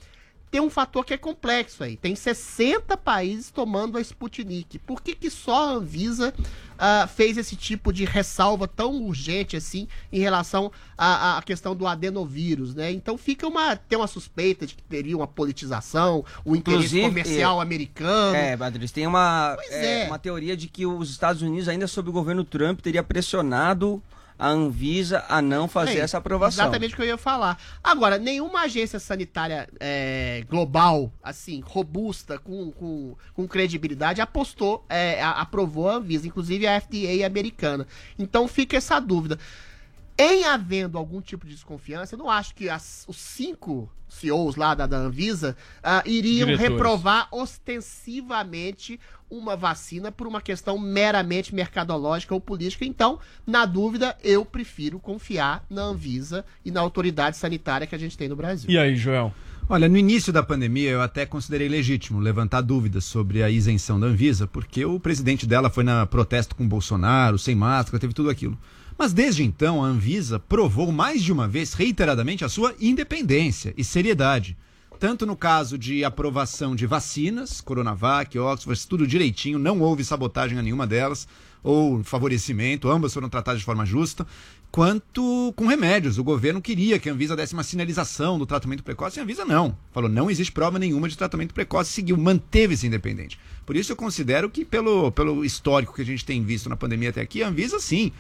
tem 0.51 0.61
um 0.61 0.71
fator 0.71 1.05
que 1.05 1.15
é 1.15 1.19
complexo 1.19 1.85
aí. 1.85 1.97
Tem 1.97 2.15
60 2.15 2.97
países 2.97 3.51
tomando 3.51 3.99
a 3.99 4.01
Sputnik. 4.01 4.79
Por 4.79 5.03
que, 5.03 5.15
que 5.15 5.31
só 5.31 5.69
a 5.69 5.71
Anvisa 5.73 6.33
ah, 6.79 7.07
fez 7.07 7.37
esse 7.37 7.57
tipo 7.57 7.93
de 7.93 8.05
ressalva 8.05 8.69
tão 8.69 9.03
urgente 9.03 9.57
assim 9.57 9.89
em 10.13 10.21
relação 10.21 10.71
à, 10.97 11.37
à 11.37 11.43
questão 11.43 11.75
do 11.75 11.87
adenovírus, 11.87 12.75
né? 12.75 12.91
Então 12.93 13.19
fica 13.19 13.47
uma 13.47 13.77
tem 13.77 13.99
uma 13.99 14.07
suspeita 14.07 14.67
de 14.67 14.75
que 14.75 14.83
teria 14.83 15.17
uma 15.17 15.27
politização, 15.27 16.25
o 16.45 16.55
interesse 16.55 16.87
Inclusive, 16.87 17.09
comercial 17.09 17.59
é- 17.59 17.63
americano. 17.63 18.37
É, 18.37 18.57
Badris, 18.57 18.93
tem 18.93 19.07
uma, 19.07 19.57
é, 19.71 20.05
é. 20.05 20.07
uma 20.07 20.19
teoria 20.19 20.57
de 20.57 20.69
que 20.69 20.87
os 20.87 21.11
Estados 21.11 21.43
Unidos, 21.43 21.69
ainda 21.69 21.87
sob 21.87 22.09
o 22.09 22.13
governo 22.13 22.45
Trump, 22.45 22.81
teria 22.81 23.03
pressionado 23.03 24.03
a 24.39 24.49
Anvisa 24.49 25.25
a 25.29 25.43
não 25.43 25.67
fazer 25.67 25.99
É, 25.99 26.01
essa 26.01 26.19
aprovação. 26.19 26.65
Exatamente 26.65 26.93
o 26.95 26.97
que 26.97 27.03
eu 27.03 27.07
ia 27.07 27.19
falar. 27.19 27.59
Agora, 27.83 28.19
nenhuma 28.19 28.61
agência 28.63 28.99
sanitária 29.01 29.69
é, 29.81 30.45
global, 30.49 31.13
assim, 31.23 31.61
robusta, 31.65 32.39
com, 32.39 32.71
com, 32.71 33.17
com 33.35 33.49
credibilidade, 33.49 34.21
apostou, 34.21 34.85
é, 34.89 35.23
aprovou 35.23 35.89
a 35.89 35.95
Anvisa, 35.97 36.27
inclusive 36.27 36.67
a 36.67 36.81
FDA 36.81 37.27
americana. 37.27 37.87
Então 38.19 38.47
fica 38.47 38.77
essa 38.77 39.01
dúvida. 39.01 39.39
Em 40.21 40.45
havendo 40.45 40.99
algum 40.99 41.21
tipo 41.21 41.47
de 41.47 41.55
desconfiança, 41.55 42.15
eu 42.15 42.19
não 42.19 42.29
acho 42.29 42.55
que 42.55 42.69
as- 42.69 43.05
os 43.07 43.17
cinco 43.17 43.89
CEOs 44.09 44.57
lá 44.57 44.75
da, 44.75 44.85
da 44.87 44.97
Anvisa 44.97 45.57
ah, 45.83 46.03
iriam 46.07 46.47
Diretores. 46.47 46.71
reprovar 46.73 47.29
ostensivamente 47.31 48.99
uma 49.31 49.57
vacina 49.57 50.11
por 50.11 50.27
uma 50.27 50.41
questão 50.41 50.79
meramente 50.79 51.55
mercadológica 51.55 52.35
ou 52.35 52.41
política. 52.41 52.85
Então, 52.85 53.19
na 53.47 53.67
dúvida, 53.67 54.17
eu 54.23 54.45
prefiro 54.45 54.99
confiar 54.99 55.65
na 55.69 55.83
Anvisa 55.83 56.45
e 56.65 56.71
na 56.71 56.81
autoridade 56.81 57.37
sanitária 57.37 57.87
que 57.87 57.95
a 57.95 57.99
gente 57.99 58.17
tem 58.17 58.29
no 58.29 58.37
Brasil. 58.37 58.71
E 58.71 58.79
aí, 58.79 58.97
Joel? 58.97 59.33
Olha, 59.71 59.87
no 59.87 59.99
início 59.99 60.33
da 60.33 60.43
pandemia 60.43 60.89
eu 60.89 61.03
até 61.03 61.27
considerei 61.27 61.69
legítimo 61.69 62.21
levantar 62.21 62.63
dúvidas 62.63 63.05
sobre 63.05 63.43
a 63.43 63.51
isenção 63.51 64.01
da 64.01 64.07
Anvisa, 64.07 64.47
porque 64.47 64.83
o 64.83 64.99
presidente 64.99 65.47
dela 65.47 65.69
foi 65.69 65.85
na 65.85 66.07
protesto 66.07 66.57
com 66.57 66.67
Bolsonaro, 66.67 67.39
sem 67.39 67.55
máscara, 67.55 68.01
teve 68.01 68.15
tudo 68.15 68.31
aquilo. 68.31 68.59
Mas 68.97 69.13
desde 69.13 69.45
então 69.45 69.85
a 69.85 69.87
Anvisa 69.87 70.41
provou 70.41 70.91
mais 70.91 71.23
de 71.23 71.31
uma 71.31 71.47
vez, 71.47 71.75
reiteradamente, 71.75 72.47
a 72.47 72.49
sua 72.49 72.75
independência 72.81 73.75
e 73.77 73.85
seriedade. 73.85 74.57
Tanto 74.99 75.25
no 75.25 75.37
caso 75.37 75.79
de 75.79 76.03
aprovação 76.03 76.75
de 76.75 76.85
vacinas, 76.85 77.61
Coronavac, 77.61 78.37
Oxford, 78.37 78.87
tudo 78.89 79.07
direitinho, 79.07 79.59
não 79.59 79.81
houve 79.81 80.03
sabotagem 80.05 80.59
a 80.59 80.63
nenhuma 80.63 80.89
delas, 80.89 81.29
ou 81.63 82.03
favorecimento, 82.03 82.89
ambas 82.89 83.15
foram 83.15 83.29
tratadas 83.29 83.61
de 83.61 83.65
forma 83.65 83.87
justa, 83.87 84.27
quanto 84.73 85.53
com 85.55 85.67
remédios. 85.67 86.19
O 86.19 86.25
governo 86.25 86.61
queria 86.61 86.99
que 86.99 87.09
a 87.09 87.13
Anvisa 87.13 87.37
desse 87.37 87.55
uma 87.55 87.63
sinalização 87.63 88.39
do 88.39 88.47
tratamento 88.47 88.83
precoce 88.83 89.19
e 89.19 89.21
a 89.21 89.23
Anvisa 89.23 89.45
não. 89.45 89.77
Falou, 89.93 90.11
não 90.11 90.29
existe 90.29 90.51
prova 90.51 90.81
nenhuma 90.81 91.09
de 91.09 91.17
tratamento 91.17 91.55
precoce, 91.55 91.93
seguiu, 91.93 92.17
manteve-se 92.17 92.87
independente. 92.87 93.39
Por 93.65 93.77
isso 93.77 93.93
eu 93.93 93.97
considero 93.97 94.51
que, 94.51 94.65
pelo, 94.65 95.13
pelo 95.13 95.45
histórico 95.45 95.95
que 95.95 96.03
a 96.03 96.07
gente 96.07 96.25
tem 96.25 96.43
visto 96.43 96.69
na 96.69 96.77
pandemia 96.77 97.11
até 97.11 97.21
aqui, 97.21 97.43
a 97.43 97.49
Anvisa 97.49 97.79
sim 97.79 98.13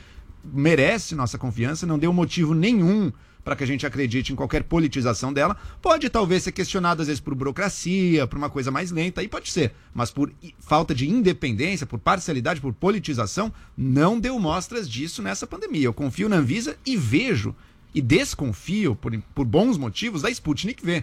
merece 0.44 1.16
nossa 1.16 1.36
confiança, 1.36 1.86
não 1.86 1.98
deu 1.98 2.12
motivo 2.12 2.54
nenhum 2.54 3.12
para 3.48 3.56
que 3.56 3.64
a 3.64 3.66
gente 3.66 3.86
acredite 3.86 4.30
em 4.30 4.36
qualquer 4.36 4.62
politização 4.62 5.32
dela. 5.32 5.56
Pode 5.80 6.10
talvez 6.10 6.42
ser 6.42 6.52
questionado 6.52 7.00
às 7.00 7.08
vezes 7.08 7.18
por 7.18 7.34
burocracia, 7.34 8.26
por 8.26 8.36
uma 8.36 8.50
coisa 8.50 8.70
mais 8.70 8.90
lenta, 8.90 9.22
aí 9.22 9.28
pode 9.28 9.50
ser, 9.50 9.72
mas 9.94 10.10
por 10.10 10.30
falta 10.58 10.94
de 10.94 11.08
independência, 11.08 11.86
por 11.86 11.98
parcialidade, 11.98 12.60
por 12.60 12.74
politização, 12.74 13.50
não 13.74 14.20
deu 14.20 14.38
mostras 14.38 14.86
disso 14.86 15.22
nessa 15.22 15.46
pandemia. 15.46 15.86
Eu 15.86 15.94
confio 15.94 16.28
na 16.28 16.36
Anvisa 16.36 16.76
e 16.84 16.94
vejo 16.94 17.56
e 17.94 18.02
desconfio 18.02 18.94
por, 18.94 19.18
por 19.34 19.46
bons 19.46 19.78
motivos 19.78 20.20
da 20.20 20.30
Sputnik 20.30 20.84
V. 20.84 21.02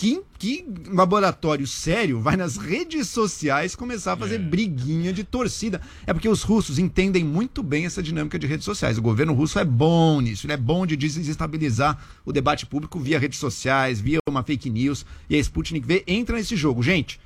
Que, 0.00 0.22
que 0.38 0.64
laboratório 0.92 1.66
sério 1.66 2.20
vai 2.20 2.36
nas 2.36 2.56
redes 2.56 3.08
sociais 3.08 3.74
começar 3.74 4.12
a 4.12 4.16
fazer 4.16 4.38
briguinha 4.38 5.12
de 5.12 5.24
torcida? 5.24 5.80
É 6.06 6.12
porque 6.12 6.28
os 6.28 6.44
russos 6.44 6.78
entendem 6.78 7.24
muito 7.24 7.64
bem 7.64 7.84
essa 7.84 8.00
dinâmica 8.00 8.38
de 8.38 8.46
redes 8.46 8.64
sociais. 8.64 8.96
O 8.96 9.02
governo 9.02 9.32
russo 9.34 9.58
é 9.58 9.64
bom 9.64 10.20
nisso, 10.20 10.46
ele 10.46 10.52
é 10.52 10.56
bom 10.56 10.86
de 10.86 10.96
desestabilizar 10.96 11.98
o 12.24 12.32
debate 12.32 12.64
público 12.64 13.00
via 13.00 13.18
redes 13.18 13.40
sociais, 13.40 14.00
via 14.00 14.20
uma 14.30 14.44
fake 14.44 14.70
news. 14.70 15.04
E 15.28 15.34
a 15.34 15.38
Sputnik 15.40 15.84
V 15.84 16.04
entra 16.06 16.36
nesse 16.36 16.54
jogo. 16.54 16.80
Gente, 16.80 17.18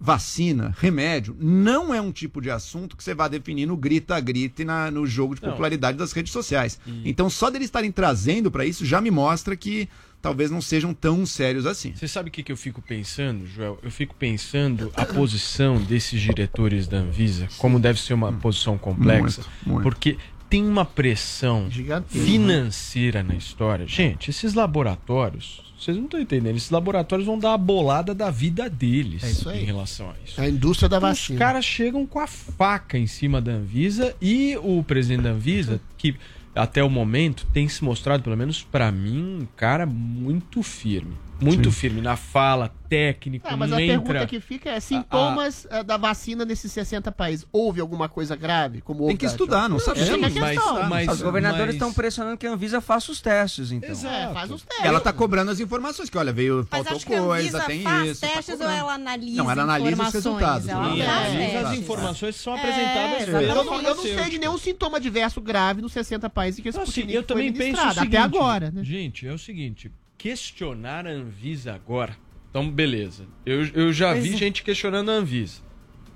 vacina, 0.00 0.72
remédio, 0.78 1.36
não 1.40 1.92
é 1.92 2.00
um 2.00 2.12
tipo 2.12 2.40
de 2.40 2.48
assunto 2.48 2.96
que 2.96 3.02
você 3.02 3.12
vai 3.12 3.28
definir 3.28 3.66
no 3.66 3.76
grita 3.76 4.14
a 4.14 4.20
grita 4.20 4.62
e 4.62 4.64
na- 4.64 4.88
no 4.92 5.04
jogo 5.04 5.34
de 5.34 5.42
Não. 5.42 5.50
popularidade 5.50 5.98
das 5.98 6.12
redes 6.12 6.32
sociais. 6.32 6.78
Então, 7.04 7.28
só 7.28 7.50
deles 7.50 7.66
estarem 7.66 7.90
trazendo 7.90 8.48
para 8.52 8.64
isso 8.64 8.86
já 8.86 9.00
me 9.00 9.10
mostra 9.10 9.56
que 9.56 9.88
talvez 10.20 10.50
não 10.50 10.60
sejam 10.60 10.92
tão 10.92 11.24
sérios 11.24 11.64
assim. 11.66 11.92
Você 11.94 12.08
sabe 12.08 12.28
o 12.28 12.32
que, 12.32 12.42
que 12.42 12.50
eu 12.52 12.56
fico 12.56 12.82
pensando, 12.82 13.46
Joel? 13.46 13.78
Eu 13.82 13.90
fico 13.90 14.14
pensando 14.14 14.92
a 14.96 15.04
posição 15.06 15.76
desses 15.80 16.20
diretores 16.20 16.86
da 16.88 16.98
Anvisa, 16.98 17.48
como 17.58 17.78
deve 17.78 18.00
ser 18.00 18.14
uma 18.14 18.32
posição 18.32 18.76
complexa, 18.76 19.42
Muito, 19.42 19.50
muito. 19.68 19.82
porque 19.82 20.16
tem 20.50 20.66
uma 20.66 20.84
pressão 20.84 21.68
financeira 22.08 23.22
na 23.22 23.34
história. 23.34 23.86
Gente, 23.86 24.30
esses 24.30 24.54
laboratórios, 24.54 25.62
vocês 25.78 25.96
não 25.96 26.04
estão 26.04 26.20
entendendo, 26.20 26.56
esses 26.56 26.70
laboratórios 26.70 27.26
vão 27.26 27.38
dar 27.38 27.54
a 27.54 27.58
bolada 27.58 28.14
da 28.14 28.30
vida 28.30 28.68
deles 28.68 29.22
É 29.24 29.30
isso 29.30 29.48
aí. 29.48 29.62
em 29.62 29.64
relação 29.64 30.10
a 30.10 30.14
isso. 30.26 30.40
A 30.40 30.48
indústria 30.48 30.88
da 30.88 30.96
Então, 30.98 31.08
vacina. 31.10 31.36
Os 31.36 31.38
caras 31.38 31.64
chegam 31.64 32.06
com 32.06 32.18
a 32.18 32.26
faca 32.26 32.98
em 32.98 33.06
cima 33.06 33.40
da 33.40 33.52
Anvisa 33.52 34.14
e 34.20 34.56
o 34.62 34.82
presidente 34.82 35.22
da 35.22 35.30
Anvisa, 35.30 35.80
que 35.96 36.16
até 36.54 36.82
o 36.82 36.90
momento 36.90 37.46
tem 37.52 37.68
se 37.68 37.84
mostrado, 37.84 38.22
pelo 38.22 38.36
menos 38.36 38.62
pra 38.62 38.90
mim, 38.90 39.42
um 39.42 39.46
cara 39.56 39.86
muito 39.86 40.62
firme. 40.62 41.14
Muito 41.40 41.70
Sim. 41.70 41.76
firme 41.78 42.00
na 42.00 42.16
fala, 42.16 42.74
técnico, 42.88 43.46
Ah, 43.48 43.56
mas 43.56 43.70
não 43.70 43.76
a 43.76 43.82
entra... 43.82 44.02
pergunta 44.02 44.26
que 44.26 44.40
fica 44.40 44.70
é: 44.70 44.80
sintomas 44.80 45.66
eh, 45.70 45.84
da 45.84 45.96
vacina 45.96 46.44
nesses 46.44 46.72
60 46.72 47.12
países, 47.12 47.46
houve 47.52 47.80
alguma 47.80 48.08
coisa 48.08 48.34
grave? 48.34 48.80
Como 48.80 49.02
houve 49.02 49.12
Tem 49.12 49.16
que 49.18 49.26
da- 49.26 49.30
estudar, 49.30 49.68
não 49.68 49.78
sabemos. 49.78 50.08
é 50.08 50.14
a 50.14 50.50
questão. 50.52 50.88
mas- 50.88 51.08
Os 51.12 51.22
governadores 51.22 51.66
mas- 51.66 51.74
estão 51.74 51.92
pressionando 51.92 52.36
que 52.36 52.46
a 52.46 52.50
Anvisa 52.52 52.80
faça 52.80 53.12
os 53.12 53.20
testes, 53.20 53.70
então. 53.70 53.88
É, 53.90 54.32
faz 54.32 54.50
os 54.50 54.62
testes. 54.62 54.84
Ela 54.84 55.00
tá 55.00 55.12
cobrando 55.12 55.50
as 55.50 55.60
informações, 55.60 56.10
que 56.10 56.18
olha, 56.18 56.32
veio, 56.32 56.66
Mas 56.70 56.80
faltou 56.80 56.96
acho 56.96 57.06
que 57.06 57.14
a 57.14 57.18
coisa, 57.22 57.34
Anvisa 57.40 57.60
tem 57.60 57.82
faz 57.82 58.10
isso. 58.10 58.20
tá 58.20 58.26
testes 58.28 58.48
ou 58.54 58.58
cobrando. 58.58 58.78
ela 58.80 58.94
analisa 58.94 59.36
Não, 59.36 59.50
ela 59.50 59.62
analisa 59.62 59.84
os 59.88 59.92
informações, 59.92 60.24
resultados. 60.24 60.68
ela 60.68 60.88
né? 60.88 60.96
E 60.96 61.02
faz 61.04 61.10
analisa 61.26 61.44
as 61.46 61.62
testes. 61.62 61.78
informações 61.78 62.36
que 62.36 62.42
são 62.42 62.56
É, 62.56 62.58
apresentadas 62.58 63.22
exatamente. 63.28 63.48
Eu 63.48 63.64
não, 63.64 63.74
eu 63.82 63.94
não 63.94 64.02
sei 64.02 64.24
de 64.30 64.38
nenhum 64.38 64.58
sintoma 64.58 64.96
adverso 64.96 65.40
grave 65.40 65.82
nos 65.82 65.92
60 65.92 66.28
países 66.28 66.60
que 66.60 66.68
esse 66.68 66.80
assim, 66.80 67.02
eu 67.10 67.22
foi 67.22 67.22
também 67.22 67.52
penso 67.52 67.80
o 67.80 67.92
seguinte, 67.94 68.16
até 68.16 68.18
agora, 68.18 68.70
né? 68.72 68.82
Gente, 68.82 69.24
é 69.26 69.32
o 69.32 69.38
seguinte, 69.38 69.92
questionar 70.18 71.06
a 71.06 71.10
Anvisa 71.10 71.72
agora. 71.72 72.16
Então, 72.50 72.68
beleza. 72.68 73.24
Eu, 73.46 73.64
eu 73.68 73.92
já 73.92 74.10
Pois 74.12 74.24
vi 74.24 74.34
é. 74.34 74.36
gente 74.36 74.62
questionando 74.64 75.10
a 75.10 75.14
Anvisa. 75.14 75.62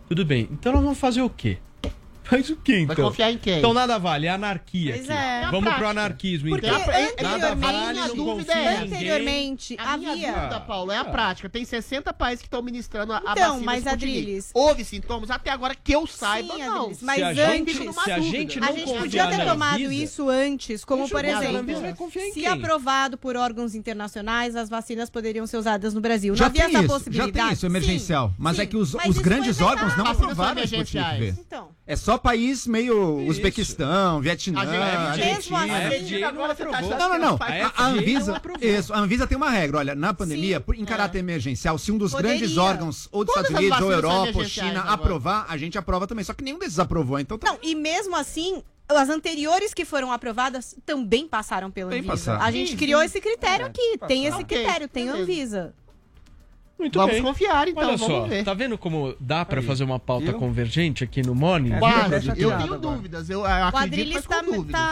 Tudo 0.09 0.25
bem. 0.25 0.49
Então 0.51 0.73
nós 0.73 0.83
vamos 0.83 0.99
fazer 0.99 1.23
o 1.23 1.31
quê? 1.31 1.59
Faz 2.33 2.49
o 2.51 2.57
Vai 2.87 2.95
então? 2.95 3.05
confiar 3.09 3.31
em 3.33 3.37
quem? 3.39 3.59
Então 3.59 3.75
nada 3.75 3.99
vale, 3.99 4.27
é 4.27 4.31
anarquia 4.31 4.95
Pois 4.95 5.11
aqui. 5.11 5.19
é. 5.19 5.41
Vamos 5.51 5.67
É 5.67 5.69
a 5.69 5.75
pro 5.75 5.79
prática. 5.83 5.89
anarquismo, 5.91 6.49
Porque 6.49 6.67
então. 6.67 6.79
Nada 7.31 7.55
vale, 7.55 7.77
a 7.77 7.93
minha 7.93 8.09
não 8.09 8.17
dúvida 8.17 8.53
confia 8.53 8.55
é 8.55 8.63
em 8.63 8.67
essa. 8.69 8.81
ninguém. 8.85 8.97
Anteriormente, 8.97 9.77
A 9.79 9.97
minha 9.99 10.13
havia. 10.13 10.33
dúvida, 10.33 10.61
Paulo, 10.61 10.93
é 10.93 10.97
a 10.99 11.05
prática. 11.05 11.49
Tem 11.49 11.65
60 11.65 12.13
países 12.15 12.41
que 12.41 12.47
estão 12.47 12.63
ministrando 12.63 13.13
a, 13.13 13.19
a 13.19 13.21
Então, 13.33 13.35
vacina 13.53 13.67
mas, 13.67 13.85
Sputnik. 13.85 13.93
Adriles- 14.19 14.51
Houve 14.55 14.85
sintomas? 14.85 15.31
Até 15.31 15.51
agora 15.51 15.75
que 15.75 15.93
eu 15.93 16.07
saiba, 16.07 16.55
Sim, 16.55 16.61
não. 16.65 16.77
Adriles, 16.83 17.03
mas 17.03 17.17
Se 17.17 17.23
a 17.23 17.29
antes, 17.29 17.77
gente- 17.77 17.93
se 17.93 18.11
a 18.11 18.21
gente 18.21 18.59
A 18.59 18.61
não 18.61 18.69
gente 18.77 18.85
confiar 18.85 19.01
podia 19.03 19.27
ter 19.29 19.45
tomado 19.45 19.75
Anvisa, 19.85 19.95
isso 20.05 20.29
antes, 20.29 20.85
como 20.85 21.09
por 21.09 21.25
a 21.25 21.29
exemplo, 21.29 21.81
vai 21.81 21.95
se 22.33 22.41
quem? 22.41 22.47
aprovado 22.47 23.19
por 23.19 23.37
órgãos 23.37 23.75
internacionais, 23.75 24.57
as 24.57 24.69
vacinas 24.71 25.11
poderiam 25.11 25.47
ser 25.47 25.59
usadas 25.59 25.93
no 25.95 26.01
Brasil. 26.01 26.35
Já 26.35 26.45
não 26.45 26.51
havia 26.51 26.65
tem 26.67 26.77
essa 26.77 26.87
possibilidade. 26.89 27.33
já 27.39 27.45
tem 27.45 27.53
isso, 27.53 27.67
emergencial. 27.67 28.33
Mas 28.39 28.59
é 28.59 28.67
que 28.67 28.77
os, 28.77 28.95
Mas 28.95 29.19
grandes 29.19 29.61
órgãos 29.61 29.97
não 29.97 30.07
aprovaram 30.07 30.63
a. 30.63 31.19
Então, 31.19 31.69
É 31.87 31.97
só 31.97 32.17
país 32.23 32.67
meio 32.67 33.19
Uzbequistão, 33.27 34.21
Vietnã, 34.21 34.61
A 34.61 34.65
gente- 34.65 34.77
Argentina. 34.77 35.35
mesmo 35.35 35.57
assim- 35.57 36.23
A 36.23 36.29
agora 36.29 36.49
não 36.49 36.55
você 36.55 36.65
tá 36.65 36.81
Não, 36.99 37.09
não, 37.09 37.19
não. 37.19 37.39
A 37.41 37.67
A, 37.67 37.85
a 37.85 37.87
Anvisa, 37.89 38.41
isso, 38.61 38.93
a 38.95 38.99
Anvisa 38.99 39.27
tem 39.27 39.37
uma 39.37 39.51
regra. 39.51 39.79
Olha, 39.79 39.95
na 39.95 40.15
pandemia, 40.15 40.59
Sim, 40.59 40.63
por- 40.63 40.75
em 40.77 40.85
caráter 40.85 41.19
emergencial, 41.19 41.77
se 41.79 41.91
um 41.93 41.99
dos 41.99 42.13
Poderia. 42.13 42.39
grandes 42.39 42.57
órgãos, 42.57 43.09
ou 43.11 43.25
dos 43.25 43.35
Todas 43.35 43.51
Estados 43.51 43.67
Unidos, 43.67 43.85
ou 43.85 43.93
Europa, 43.93 44.39
ou 44.39 44.45
China, 44.45 44.81
agora. 44.81 44.95
aprovar, 44.95 45.47
a 45.49 45.57
gente 45.57 45.77
aprova 45.77 46.07
também. 46.07 46.25
Só 46.25 46.33
que 46.33 46.45
nenhum 46.45 46.59
desses 46.59 46.79
aprovou, 46.79 47.19
então 47.19 47.37
tá. 47.39 47.49
não, 47.51 47.59
e 47.63 47.75
mesmo 47.75 48.15
assim, 48.17 48.63
as 48.89 49.09
anteriores 49.09 49.73
que 49.75 49.85
foram 49.85 50.13
aprovadas 50.13 50.75
também 50.85 51.27
passaram 51.27 51.71
pela 51.71 51.95
Anvisa. 51.95 52.37
A 52.39 52.51
gente 52.51 52.73
Sim, 52.73 52.77
criou 52.77 53.01
sim. 53.01 53.07
esse 53.07 53.21
critério 53.21 53.67
aqui. 53.67 53.99
Tem 54.07 54.27
esse 54.27 54.45
critério, 54.45 54.89
tem 54.89 55.07
beleza. 55.07 55.23
Anvisa. 55.23 55.75
Muito 56.83 56.99
Vamos 56.99 57.15
bem. 57.15 57.23
confiar, 57.23 57.69
então, 57.69 57.83
Olha 57.89 57.97
vamos 57.97 58.13
só, 58.15 58.27
ver. 58.27 58.43
tá 58.45 58.53
vendo 58.55 58.77
como 58.77 59.15
dá 59.21 59.45
pra 59.45 59.61
Aí, 59.61 59.67
fazer 59.67 59.85
uma 59.85 59.99
pauta 60.01 60.27
viu? 60.27 60.35
convergente 60.39 61.05
aqui 61.05 61.23
no 61.23 61.33
Morning? 61.35 61.73
É, 61.75 61.79
Quase. 61.79 62.29
Eu 62.29 62.35
tenho 62.35 62.53
agora. 62.53 62.79
dúvidas. 62.79 63.31
Eu, 63.31 63.41
eu 63.41 63.45
O 63.45 63.47
acredito, 63.47 63.77
Adriles 63.85 64.15
mas 64.15 64.27
tá, 64.27 64.43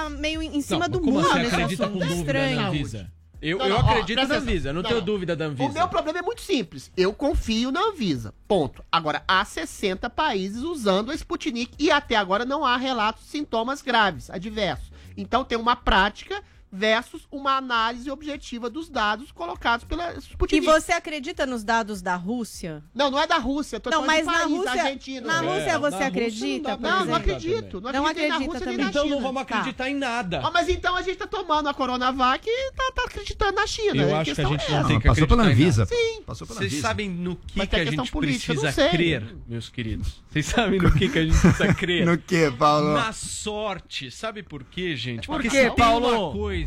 tá 0.05 0.11
meio 0.11 0.41
em 0.41 0.61
cima 0.61 0.87
Não, 0.89 1.01
do 1.01 1.05
muro 1.05 1.35
nesse 1.35 1.55
acredita 1.55 1.85
assunto. 1.87 1.99
com 1.99 2.07
dúvida 2.07 2.15
Estranho. 2.21 2.57
na 2.61 2.69
Anvisa? 2.69 3.11
Eu, 3.43 3.59
Não, 3.59 3.65
eu 3.67 3.71
não, 3.71 3.77
ó, 3.79 3.81
acredito 3.91 4.15
presta 4.17 4.35
na. 4.35 4.41
Anvisa, 4.41 4.73
não, 4.73 4.83
Não, 4.83 4.89
tenho 4.89 4.99
não. 5.01 5.07
dúvida 5.07 5.35
da 5.35 5.45
Anvisa. 5.47 5.69
O 5.71 5.73
meu 5.73 5.89
problema 5.89 6.19
é 6.19 6.23
muito 6.23 6.43
simples. 6.43 6.93
Eu 6.97 7.13
confio 7.13 7.73
na 7.73 7.81
Anvisa. 7.89 8.33
Ponto. 8.47 8.85
Agora, 8.93 9.23
há 9.27 9.45
60 9.45 10.09
países 10.11 10.63
usando 10.63 11.11
a 11.11 11.15
Sputnik 11.15 11.73
e 11.79 11.91
até 11.91 12.17
agora 12.17 12.45
não 12.45 12.65
há 12.65 12.77
relatos 12.77 13.25
de 13.25 13.31
sintomas 13.31 13.83
graves, 13.83 14.31
adversos. 14.31 14.93
Então 15.17 15.43
tem 15.43 15.59
uma 15.59 15.75
prática 15.75 16.41
versus 16.73 17.27
uma 17.33 17.57
análise 17.57 18.11
objetiva 18.11 18.71
dos 18.71 18.89
dados 18.89 19.33
colocados 19.33 19.85
pela 19.85 20.15
E 20.15 20.19
Sputnik. 20.19 20.65
você 20.65 20.93
acredita 20.93 21.45
nos 21.45 21.65
dados 21.65 22.01
da 22.01 22.15
Rússia? 22.15 22.83
Não, 22.95 23.11
não 23.11 23.19
é 23.21 23.27
da 23.27 23.39
Rússia, 23.39 23.81
tô 23.81 23.91
Não, 23.91 24.07
mas 24.07 24.25
na 24.25 24.33
país, 24.33 24.51
Rússia, 24.51 24.71
Argentina. 24.83 25.27
na 25.27 25.35
É, 25.45 25.47
Rússia 25.49 25.73
na 25.73 25.79
você 25.79 25.91
Rússia 25.97 26.07
acredita? 26.07 26.69
não 26.71 26.79
pra 26.79 26.89
exemplo? 26.89 26.99
Não, 27.01 27.07
não 27.07 27.15
acredito. 27.15 27.81
Não 27.81 27.93
Não 27.93 28.07
acredito 28.07 28.21
nem 28.21 28.29
na 28.29 28.47
Rússia 28.47 28.67
nem 28.67 28.77
também. 28.77 28.85
na 28.85 28.91
Então 28.91 29.07
não 29.09 29.21
vamos 29.21 29.43
acreditar 29.43 29.91
em 29.91 29.95
nada. 29.95 30.41
Ah, 30.45 30.51
mas 30.53 30.69
então 30.69 30.95
a 30.97 31.03
gente 31.03 31.17
tá 31.17 31.27
tomando 31.27 31.69
a 31.69 31.75
Coronavac 31.75 32.47
e 32.49 32.73
tá, 32.73 32.93
tá 32.95 33.03
acreditando 33.05 33.53
na 33.53 33.67
China. 33.67 34.03
Eu 34.03 34.15
A 34.15 34.21
acho 34.21 34.35
que 34.35 34.41
a 34.41 34.45
gente 34.45 34.65
é 34.65 34.71
não 34.71 34.87
tem 34.87 35.01
que 35.01 35.09
passou 35.09 35.27
pela 35.27 35.43
Anvisa. 35.45 35.87
Sim. 35.87 36.23
Passou 36.25 36.47
pela 36.47 36.61
Vocês 36.61 36.75
sabem 36.75 37.09
no 37.09 37.35
que, 37.37 37.59
Mas 37.59 37.69
que 37.69 37.77
a 37.77 37.85
gente 37.85 38.11
política, 38.13 38.55
não 38.55 38.61
precisa 38.63 38.89
crer, 38.91 39.25
meus 39.49 39.69
queridos? 39.69 40.23
Vocês 40.31 40.47
sabem 40.47 40.79
no 40.81 40.93
que, 40.93 41.09
que 41.09 41.19
a 41.19 41.25
gente 41.25 41.39
precisa 41.41 41.75
crer? 41.75 42.07
No 42.07 42.17
que, 42.17 42.51
Paulo? 42.53 42.93
Na 42.95 43.13
sorte. 43.13 44.11
Sabe 44.11 44.43
por 44.43 44.63
quê, 44.65 44.95
gente? 44.95 45.27
Por 45.27 45.35
Porque 45.35 45.51
se 45.51 45.71
tem 45.71 45.85
uma 45.87 46.33
coisa 46.33 46.60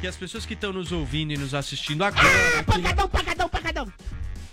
que 0.00 0.06
as 0.06 0.16
pessoas 0.16 0.44
que 0.44 0.54
estão 0.54 0.72
nos 0.72 0.92
ouvindo 0.92 1.32
e 1.32 1.36
nos 1.36 1.54
assistindo 1.54 2.04
agora... 2.04 2.28
Pagadão, 2.66 3.08
pagadão, 3.08 3.48
pagadão. 3.48 3.92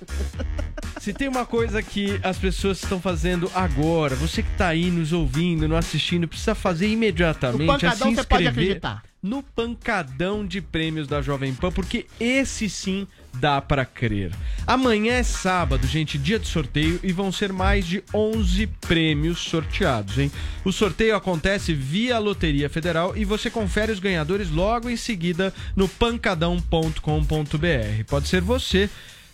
Se 0.99 1.13
tem 1.13 1.27
uma 1.27 1.47
coisa 1.47 1.81
que 1.81 2.19
as 2.21 2.37
pessoas 2.37 2.81
estão 2.81 3.01
fazendo 3.01 3.51
agora, 3.55 4.15
você 4.15 4.43
que 4.43 4.49
tá 4.51 4.67
aí 4.67 4.91
nos 4.91 5.11
ouvindo, 5.11 5.67
nos 5.67 5.77
assistindo, 5.79 6.27
precisa 6.27 6.53
fazer 6.53 6.87
imediatamente 6.87 7.65
No 7.65 7.73
é 7.73 7.77
se 7.77 7.81
pancadão 7.81 8.15
você 8.15 8.23
pode 8.23 8.47
acreditar. 8.47 9.03
no 9.21 9.41
pancadão 9.41 10.45
de 10.45 10.61
prêmios 10.61 11.07
da 11.07 11.19
Jovem 11.21 11.55
Pan, 11.55 11.71
porque 11.71 12.05
esse 12.19 12.69
sim 12.69 13.07
dá 13.41 13.59
pra 13.59 13.83
crer. 13.83 14.31
Amanhã 14.67 15.13
é 15.13 15.23
sábado, 15.23 15.87
gente, 15.87 16.19
dia 16.19 16.37
de 16.37 16.47
sorteio 16.47 16.99
e 17.01 17.11
vão 17.11 17.31
ser 17.31 17.51
mais 17.51 17.87
de 17.87 18.03
11 18.13 18.67
prêmios 18.79 19.39
sorteados, 19.39 20.19
hein? 20.19 20.31
O 20.63 20.71
sorteio 20.71 21.15
acontece 21.15 21.73
via 21.73 22.19
Loteria 22.19 22.69
Federal 22.69 23.17
e 23.17 23.25
você 23.25 23.49
confere 23.49 23.91
os 23.91 23.99
ganhadores 23.99 24.51
logo 24.51 24.89
em 24.89 24.95
seguida 24.95 25.51
no 25.75 25.89
pancadão.com.br. 25.89 28.03
Pode 28.07 28.27
ser 28.27 28.41
você. 28.41 28.87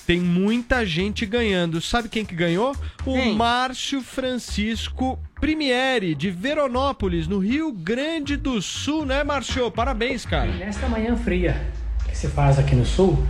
Tem 0.05 0.21
muita 0.21 0.85
gente 0.85 1.25
ganhando. 1.25 1.81
Sabe 1.81 2.07
quem 2.07 2.23
que 2.23 2.33
ganhou? 2.33 2.73
O 3.05 3.13
Quem? 3.13 3.35
Márcio 3.35 4.01
Francisco 4.01 5.19
Primieri, 5.41 6.15
de 6.15 6.31
Veronópolis, 6.31 7.27
no 7.27 7.39
Rio 7.39 7.73
Grande 7.73 8.37
do 8.37 8.61
Sul, 8.61 9.05
né, 9.05 9.21
Márcio? 9.25 9.69
Parabéns, 9.69 10.25
cara. 10.25 10.49
Nesta 10.53 10.87
manhã 10.87 11.13
fria 11.17 11.61
que 12.07 12.17
se 12.17 12.29
faz 12.29 12.57
aqui 12.57 12.73
no 12.73 12.85
Sul, 12.85 13.21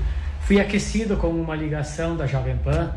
fui 0.47 0.61
aquecido 0.61 1.17
com 1.17 1.27
uma 1.27 1.53
ligação 1.53 2.15
da 2.15 2.25
Jovem 2.25 2.55
Pan, 2.55 2.93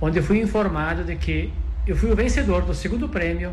onde 0.00 0.22
fui 0.22 0.40
informado 0.40 1.02
de 1.02 1.16
que 1.16 1.52
eu 1.84 1.96
fui 1.96 2.12
o 2.12 2.14
vencedor 2.14 2.62
do 2.62 2.72
segundo 2.72 3.08
prêmio 3.08 3.52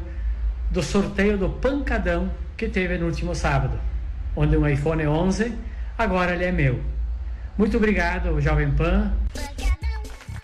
do 0.69 0.83
sorteio 0.83 1.35
do 1.35 1.49
Pancadão 1.49 2.29
que 2.55 2.67
teve 2.67 2.95
no 2.99 3.07
último 3.07 3.33
sábado, 3.33 3.79
onde 4.35 4.55
um 4.55 4.67
iPhone 4.67 5.07
11 5.07 5.51
agora 5.97 6.35
ele 6.35 6.45
é 6.45 6.51
meu. 6.51 6.79
Muito 7.57 7.75
obrigado, 7.75 8.39
Jovem 8.39 8.69
Pan. 8.69 9.11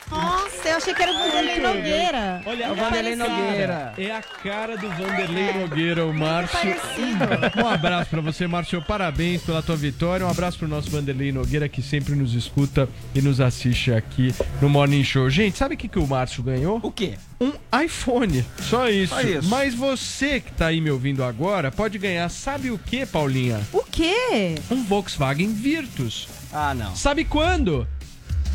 Nossa, 0.10 0.68
eu 0.70 0.78
achei 0.78 0.94
que 0.94 1.02
era 1.02 1.12
o 1.12 1.16
Vanderlei 1.18 1.60
Nogueira. 1.60 2.42
Olha, 2.46 2.64
É 2.66 2.72
o 2.72 2.76
Vanderlei 2.76 3.16
parecido. 3.18 3.42
Nogueira. 3.42 3.94
É 3.98 4.12
a 4.16 4.22
cara 4.22 4.78
do 4.78 4.88
Vanderlei 4.90 5.54
Nogueira, 5.54 6.06
o 6.06 6.14
Márcio. 6.14 6.58
parecido. 6.60 7.62
Um 7.64 7.68
abraço 7.68 8.10
pra 8.10 8.22
você, 8.22 8.48
Márcio. 8.48 8.82
Parabéns 8.82 9.42
pela 9.42 9.62
tua 9.64 9.76
vitória. 9.76 10.26
Um 10.26 10.30
abraço 10.30 10.60
pro 10.60 10.68
nosso 10.68 10.90
Vanderlei 10.92 11.32
Nogueira, 11.32 11.68
que 11.68 11.82
sempre 11.82 12.14
nos 12.16 12.34
escuta 12.34 12.88
e 13.16 13.22
nos 13.22 13.42
assiste 13.42 13.92
aqui 13.92 14.34
no 14.62 14.70
Morning 14.70 15.04
Show. 15.04 15.30
Gente, 15.30 15.58
sabe 15.58 15.76
o 15.76 15.78
que, 15.78 15.88
que 15.88 16.00
o 16.00 16.06
Márcio 16.08 16.44
ganhou? 16.44 16.80
O 16.84 16.92
quê? 16.92 17.16
Um 17.42 17.52
iPhone. 17.84 18.46
Só 18.62 18.88
isso. 18.88 19.14
Só 19.14 19.22
isso. 19.22 19.50
Mas 19.50 19.74
você 19.74 20.40
que 20.40 20.52
tá 20.54 20.68
aí 20.68 20.80
me 20.80 20.90
ouvindo 20.92 21.24
agora 21.24 21.72
pode 21.72 21.98
ganhar, 21.98 22.30
sabe 22.30 22.70
o 22.72 22.78
que, 22.78 23.06
Paulinha? 23.06 23.60
O 23.74 23.84
quê? 23.84 24.56
Um 24.72 24.84
Volkswagen 24.84 25.52
Virtus. 25.52 26.28
Ah, 26.54 26.74
não. 26.74 26.96
Sabe 26.96 27.26
quando? 27.26 27.86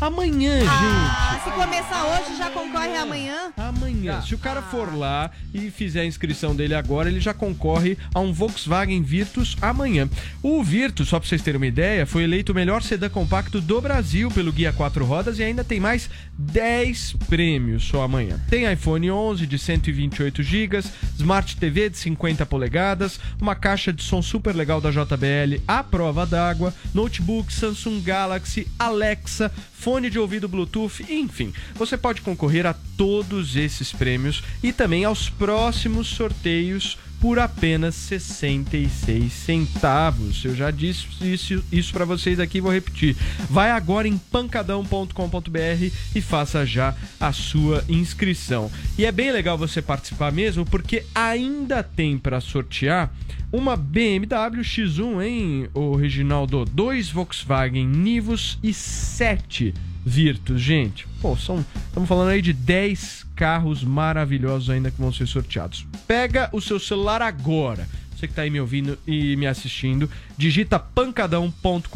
Amanhã, 0.01 0.57
gente. 0.57 0.67
Ah, 0.67 1.39
se 1.43 1.51
começar 1.51 2.03
hoje, 2.07 2.35
já 2.35 2.49
concorre 2.49 2.97
amanhã? 2.97 3.53
Amanhã. 3.55 4.19
Se 4.21 4.33
o 4.33 4.37
cara 4.39 4.59
for 4.59 4.97
lá 4.97 5.29
e 5.53 5.69
fizer 5.69 6.01
a 6.01 6.05
inscrição 6.05 6.55
dele 6.55 6.73
agora, 6.73 7.07
ele 7.07 7.19
já 7.19 7.35
concorre 7.35 7.95
a 8.11 8.19
um 8.19 8.33
Volkswagen 8.33 9.03
Virtus 9.03 9.55
amanhã. 9.61 10.09
O 10.41 10.63
Virtus, 10.63 11.07
só 11.07 11.19
pra 11.19 11.29
vocês 11.29 11.43
terem 11.43 11.57
uma 11.57 11.67
ideia, 11.67 12.07
foi 12.07 12.23
eleito 12.23 12.51
o 12.51 12.55
melhor 12.55 12.81
sedã 12.81 13.09
compacto 13.09 13.61
do 13.61 13.79
Brasil 13.79 14.31
pelo 14.31 14.51
Guia 14.51 14.73
4 14.73 15.05
Rodas 15.05 15.37
e 15.37 15.43
ainda 15.43 15.63
tem 15.63 15.79
mais 15.79 16.09
10 16.35 17.17
prêmios 17.29 17.83
só 17.83 18.01
amanhã. 18.01 18.39
Tem 18.49 18.71
iPhone 18.73 19.11
11 19.11 19.45
de 19.45 19.59
128 19.59 20.41
GB, 20.41 20.79
Smart 21.19 21.55
TV 21.57 21.91
de 21.91 21.99
50 21.99 22.43
polegadas, 22.47 23.19
uma 23.39 23.53
caixa 23.53 23.93
de 23.93 24.01
som 24.01 24.19
super 24.23 24.55
legal 24.55 24.81
da 24.81 24.89
JBL 24.89 25.61
à 25.67 25.83
prova 25.83 26.25
d'água, 26.25 26.73
notebook 26.91 27.53
Samsung 27.53 28.01
Galaxy, 28.01 28.67
Alexa, 28.79 29.51
fone 29.81 30.11
de 30.11 30.19
ouvido 30.19 30.47
Bluetooth, 30.47 31.03
enfim. 31.09 31.51
Você 31.73 31.97
pode 31.97 32.21
concorrer 32.21 32.67
a 32.67 32.75
todos 32.95 33.55
esses 33.55 33.91
prêmios 33.91 34.43
e 34.61 34.71
também 34.71 35.03
aos 35.03 35.27
próximos 35.27 36.07
sorteios 36.07 36.99
por 37.19 37.39
apenas 37.39 37.95
66 37.95 39.33
centavos. 39.33 40.45
Eu 40.45 40.55
já 40.55 40.69
disse 40.69 41.07
isso, 41.21 41.63
isso 41.71 41.93
para 41.93 42.05
vocês 42.05 42.39
aqui, 42.39 42.61
vou 42.61 42.71
repetir. 42.71 43.15
Vai 43.49 43.71
agora 43.71 44.07
em 44.07 44.17
pancadão.com.br 44.17 45.91
e 46.15 46.21
faça 46.21 46.63
já 46.63 46.95
a 47.19 47.33
sua 47.33 47.83
inscrição. 47.89 48.71
E 48.99 49.05
é 49.05 49.11
bem 49.11 49.31
legal 49.31 49.57
você 49.57 49.81
participar 49.81 50.31
mesmo, 50.31 50.63
porque 50.63 51.05
ainda 51.13 51.81
tem 51.81 52.19
para 52.19 52.39
sortear 52.39 53.11
uma 53.51 53.75
BMW 53.75 54.61
X1, 54.61 55.23
hein, 55.23 55.69
o 55.73 55.95
Reginaldo? 55.95 56.65
Dois 56.65 57.09
Volkswagen 57.09 57.85
Nivus 57.85 58.57
e 58.63 58.73
sete 58.73 59.73
Virtus, 60.05 60.59
gente. 60.61 61.07
Pô, 61.21 61.35
são. 61.37 61.63
Estamos 61.87 62.09
falando 62.09 62.29
aí 62.29 62.41
de 62.41 62.53
10 62.53 63.27
carros 63.35 63.83
maravilhosos 63.83 64.69
ainda 64.69 64.89
que 64.89 64.99
vão 64.99 65.13
ser 65.13 65.27
sorteados. 65.27 65.85
Pega 66.07 66.49
o 66.51 66.59
seu 66.59 66.79
celular 66.79 67.21
agora. 67.21 67.87
Você 68.15 68.27
que 68.27 68.33
está 68.33 68.43
aí 68.43 68.51
me 68.51 68.61
ouvindo 68.61 68.99
e 69.07 69.35
me 69.35 69.47
assistindo, 69.47 70.07
digita 70.37 70.77
pancadão.com.br, 70.77 71.87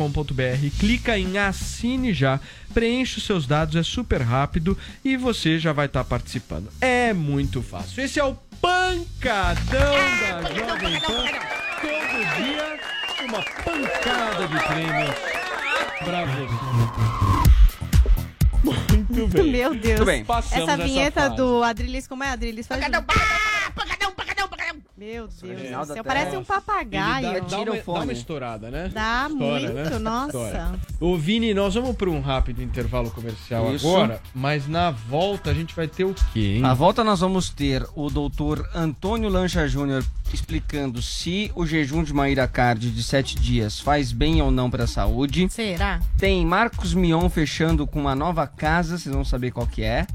clica 0.79 1.19
em 1.19 1.37
assine 1.37 2.15
já, 2.15 2.39
preenche 2.73 3.19
os 3.19 3.25
seus 3.25 3.45
dados, 3.45 3.75
é 3.75 3.83
super 3.83 4.21
rápido 4.23 4.75
e 5.03 5.15
você 5.15 5.59
já 5.59 5.71
vai 5.71 5.85
estar 5.85 6.03
participando. 6.03 6.69
É 6.81 7.13
muito 7.13 7.61
fácil. 7.61 8.03
Esse 8.03 8.19
é 8.19 8.23
o 8.23 8.33
Pancadão 8.61 9.93
da 10.41 10.49
Jovem 10.53 10.99
Pan. 11.01 11.25
Todo 11.81 12.17
dia, 12.37 12.79
uma 13.27 13.41
pancada 13.63 14.47
de 14.47 14.57
prêmios 14.67 15.15
pra 16.03 16.25
você. 16.25 16.45
Muito 18.63 19.27
bem. 19.27 19.51
Meu 19.51 19.73
Deus. 19.75 19.83
Muito 19.99 20.05
bem. 20.05 20.25
Passamos 20.25 20.63
Essa 20.69 20.73
essa 20.73 20.83
vinheta 20.83 21.21
fase. 21.21 21.35
do 21.35 21.63
Adrilis, 21.63 22.07
como 22.07 22.23
é 22.23 22.29
Adrilis? 22.31 22.67
Faz 22.67 22.81
pagadão, 22.81 23.03
pagadão. 23.03 23.44
Meu 24.97 25.27
Deus 25.27 25.87
do 25.87 25.93
céu. 25.93 26.03
Parece 26.05 26.37
um 26.37 26.43
papagaio. 26.43 27.27
Ele 27.27 27.41
dá, 27.41 27.47
dá 27.47 27.57
Tira 27.57 27.71
uma, 27.71 27.79
o 27.79 27.83
fone. 27.83 27.97
dá 27.99 28.03
uma 28.05 28.13
estourada, 28.13 28.71
né? 28.71 28.89
Dá 28.93 29.27
Estoura, 29.29 29.59
muito, 29.59 29.73
né? 29.73 29.99
nossa. 29.99 30.25
Estoura. 30.25 30.79
Ô, 31.01 31.17
Vini, 31.17 31.53
nós 31.53 31.73
vamos 31.73 31.95
para 31.97 32.09
um 32.09 32.21
rápido 32.21 32.63
intervalo 32.63 33.11
comercial 33.11 33.75
Isso. 33.75 33.85
agora, 33.89 34.21
mas 34.33 34.69
na 34.69 34.91
volta 34.91 35.51
a 35.51 35.53
gente 35.53 35.75
vai 35.75 35.87
ter 35.87 36.05
o 36.05 36.15
quê, 36.31 36.55
hein? 36.55 36.61
Na 36.61 36.73
volta 36.73 37.03
nós 37.03 37.19
vamos 37.19 37.49
ter 37.49 37.85
o 37.93 38.09
doutor 38.09 38.69
Antônio 38.73 39.27
Lancha 39.27 39.67
Júnior 39.67 40.01
explicando 40.33 41.01
se 41.01 41.51
o 41.55 41.65
jejum 41.65 42.01
de 42.01 42.13
Maíra 42.13 42.47
Cardi 42.47 42.89
de 42.89 43.03
7 43.03 43.35
dias 43.37 43.79
faz 43.79 44.13
bem 44.13 44.41
ou 44.41 44.49
não 44.49 44.69
para 44.69 44.85
a 44.85 44.87
saúde. 44.87 45.47
Será? 45.49 45.99
Tem 46.17 46.45
Marcos 46.45 46.93
Mion 46.93 47.29
fechando 47.29 47.85
com 47.85 47.99
uma 47.99 48.15
nova 48.15 48.47
casa, 48.47 48.97
vocês 48.97 49.13
vão 49.13 49.25
saber 49.25 49.51
qual 49.51 49.67
que 49.67 49.83
é. 49.83 50.07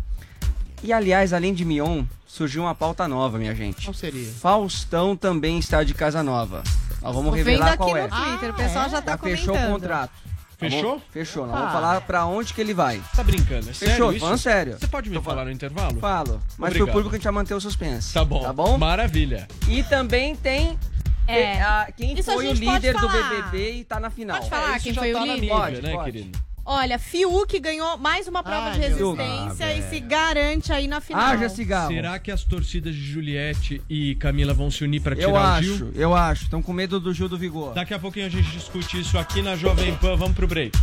E 0.83 0.93
aliás, 0.93 1.33
além 1.33 1.53
de 1.53 1.65
Mion, 1.65 2.05
surgiu 2.27 2.63
uma 2.63 2.75
pauta 2.75 3.07
nova, 3.07 3.39
minha 3.39 3.55
gente. 3.55 3.85
Qual 3.85 3.95
seria? 3.95 4.31
Faustão 4.33 5.15
também 5.17 5.59
está 5.59 5.85
de 5.85 5.93
casa 5.93 6.23
nova. 6.23 6.63
Nós 7.03 7.15
vamos 7.15 7.31
Tô 7.31 7.37
revelar 7.37 7.69
aqui 7.69 7.77
qual 7.79 7.91
no 7.91 7.97
é. 7.97 8.09
Twitter, 8.09 8.51
o 8.51 8.55
pessoal 8.55 8.89
já 8.89 9.03
tá 9.03 9.13
Já 9.13 9.19
fechou 9.19 9.55
o 9.55 9.67
contrato. 9.67 10.13
Fechou? 10.59 10.83
Vamos- 10.83 11.03
Fechou. 11.11 11.47
Nós 11.47 11.55
vamos 11.55 11.69
Ah. 11.69 11.73
falar 11.73 12.01
pra 12.03 12.27
onde 12.27 12.53
que 12.53 12.61
ele 12.61 12.75
vai. 12.75 13.01
Tá 13.17 13.23
brincando, 13.23 13.71
é 13.71 13.73
sério 13.73 13.95
Fechou, 13.95 14.11
isso? 14.13 14.21
falando 14.21 14.39
sério. 14.39 14.77
Você 14.79 14.87
pode 14.87 15.09
me 15.09 15.17
Tô 15.17 15.23
falar 15.23 15.37
falando. 15.37 15.47
no 15.49 15.53
intervalo? 15.55 15.99
Falo. 16.01 16.43
Mas 16.59 16.69
Obrigado. 16.69 16.85
pro 16.87 16.93
público 16.93 17.15
a 17.15 17.19
gente 17.19 17.25
vai 17.25 17.33
manter 17.33 17.55
o 17.55 17.61
suspense. 17.61 18.13
Tá 18.13 18.25
bom. 18.25 18.41
Tá 18.43 18.53
bom? 18.53 18.77
Maravilha. 18.77 19.49
E 19.69 19.83
também 19.85 20.37
tem 20.37 20.79
É. 21.27 21.53
eh, 21.61 21.93
quem 21.97 22.13
Isso 22.19 22.31
foi 22.31 22.47
o 22.49 22.53
líder 22.53 22.95
do. 22.95 23.09
BBB 23.09 23.73
e 23.77 23.85
tá 23.85 23.99
na 23.99 24.11
final. 24.11 24.37
Pode 24.39 24.51
falar 24.51 24.77
Isso 24.77 24.85
quem 24.85 24.93
já 24.95 25.01
foi 25.01 25.13
tá 25.13 25.17
o 25.17 25.21
na 25.27 25.35
líder? 25.35 25.41
mídia, 25.41 25.57
Pode, 25.57 25.83
né, 25.83 25.93
pode. 25.93 26.13
querido? 26.13 26.39
Olha, 26.73 27.01
Fiuk 27.01 27.59
ganhou 27.59 27.99
mais 27.99 28.29
uma 28.29 28.45
prova 28.45 28.67
Ai, 28.69 28.73
de 28.75 28.79
meu 28.79 29.17
Deus. 29.17 29.19
resistência 29.19 29.67
Ah, 29.67 29.75
e 29.75 29.83
se 29.91 29.99
garante 29.99 30.73
aí 30.73 30.87
na 30.87 31.01
final. 31.01 31.21
Haja 31.21 31.49
cigarro. 31.49 31.93
Será 31.93 32.17
que 32.21 32.31
as 32.31 32.45
torcidas 32.45 32.95
de 32.95 33.03
Juliette 33.03 33.83
e 33.91 34.15
Camila 34.15 34.55
vão 34.55 34.71
se 34.71 34.85
unir 34.85 35.01
pra 35.01 35.17
tirar 35.17 35.27
Eu 35.29 35.33
o 35.35 35.37
acho, 35.37 35.77
Gil? 35.79 35.91
eu 35.97 36.15
acho. 36.15 36.45
Estão 36.45 36.63
com 36.63 36.73
medo 36.73 37.01
do 37.01 37.13
Gil 37.13 37.29
do 37.29 37.37
Vigor. 37.37 37.75
Daqui 37.75 37.93
a 37.93 37.99
pouquinho 37.99 38.27
a 38.27 38.29
gente 38.29 38.49
discute 38.53 39.01
isso 39.01 39.19
aqui 39.19 39.43
na 39.43 39.57
Jovem 39.57 39.97
Pan. 39.97 40.15
Vamos 40.15 40.37
pro 40.37 40.47
break. 40.47 40.79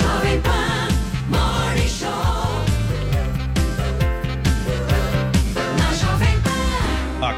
Jovem 0.00 0.40
Pan 0.40 0.88
Morning 1.30 1.88
Show. 1.88 2.45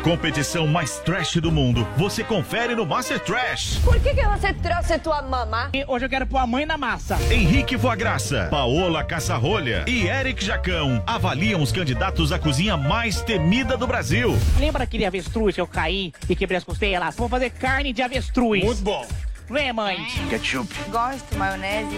Competição 0.03 0.67
mais 0.67 0.99
trash 0.99 1.37
do 1.37 1.51
mundo, 1.51 1.87
você 1.97 2.23
confere 2.23 2.75
no 2.75 2.87
Master 2.87 3.21
Trash. 3.21 3.79
Por 3.85 3.99
que, 4.01 4.15
que 4.15 4.27
você 4.27 4.53
trouxe 4.55 4.99
tua 4.99 5.23
mamá? 5.23 5.71
Hoje 5.87 6.05
eu 6.05 6.09
quero 6.09 6.27
pôr 6.27 6.39
a 6.39 6.47
mãe 6.47 6.65
na 6.65 6.77
massa. 6.79 7.19
Henrique 7.31 7.77
Voagraça, 7.77 8.49
Paola 8.51 9.05
Caçarolha 9.05 9.85
e 9.87 10.07
Eric 10.07 10.45
Jacão 10.45 11.03
avaliam 11.07 11.63
os 11.63 11.73
candidatos 11.73 12.33
à 12.33 12.39
cozinha 12.39 12.77
mais 12.77 13.21
temida 13.23 13.77
do 13.77 13.87
Brasil. 13.87 14.37
Lembra 14.59 14.85
aquele 14.85 15.05
avestruz 15.05 15.55
que 15.55 15.61
eu 15.61 15.67
caí 15.67 16.13
e 16.29 16.37
quebrei 16.37 16.59
as 16.59 16.65
costelas? 16.65 17.15
Vou 17.17 17.29
fazer 17.29 17.51
carne 17.51 17.93
de 17.93 18.03
avestruz. 18.03 18.65
Muito 18.65 18.83
bom. 18.83 19.07
Vem, 19.51 19.73
mãe. 19.73 19.97
Ketchup. 20.29 20.69
Gosto, 20.91 21.35
maionese. 21.37 21.97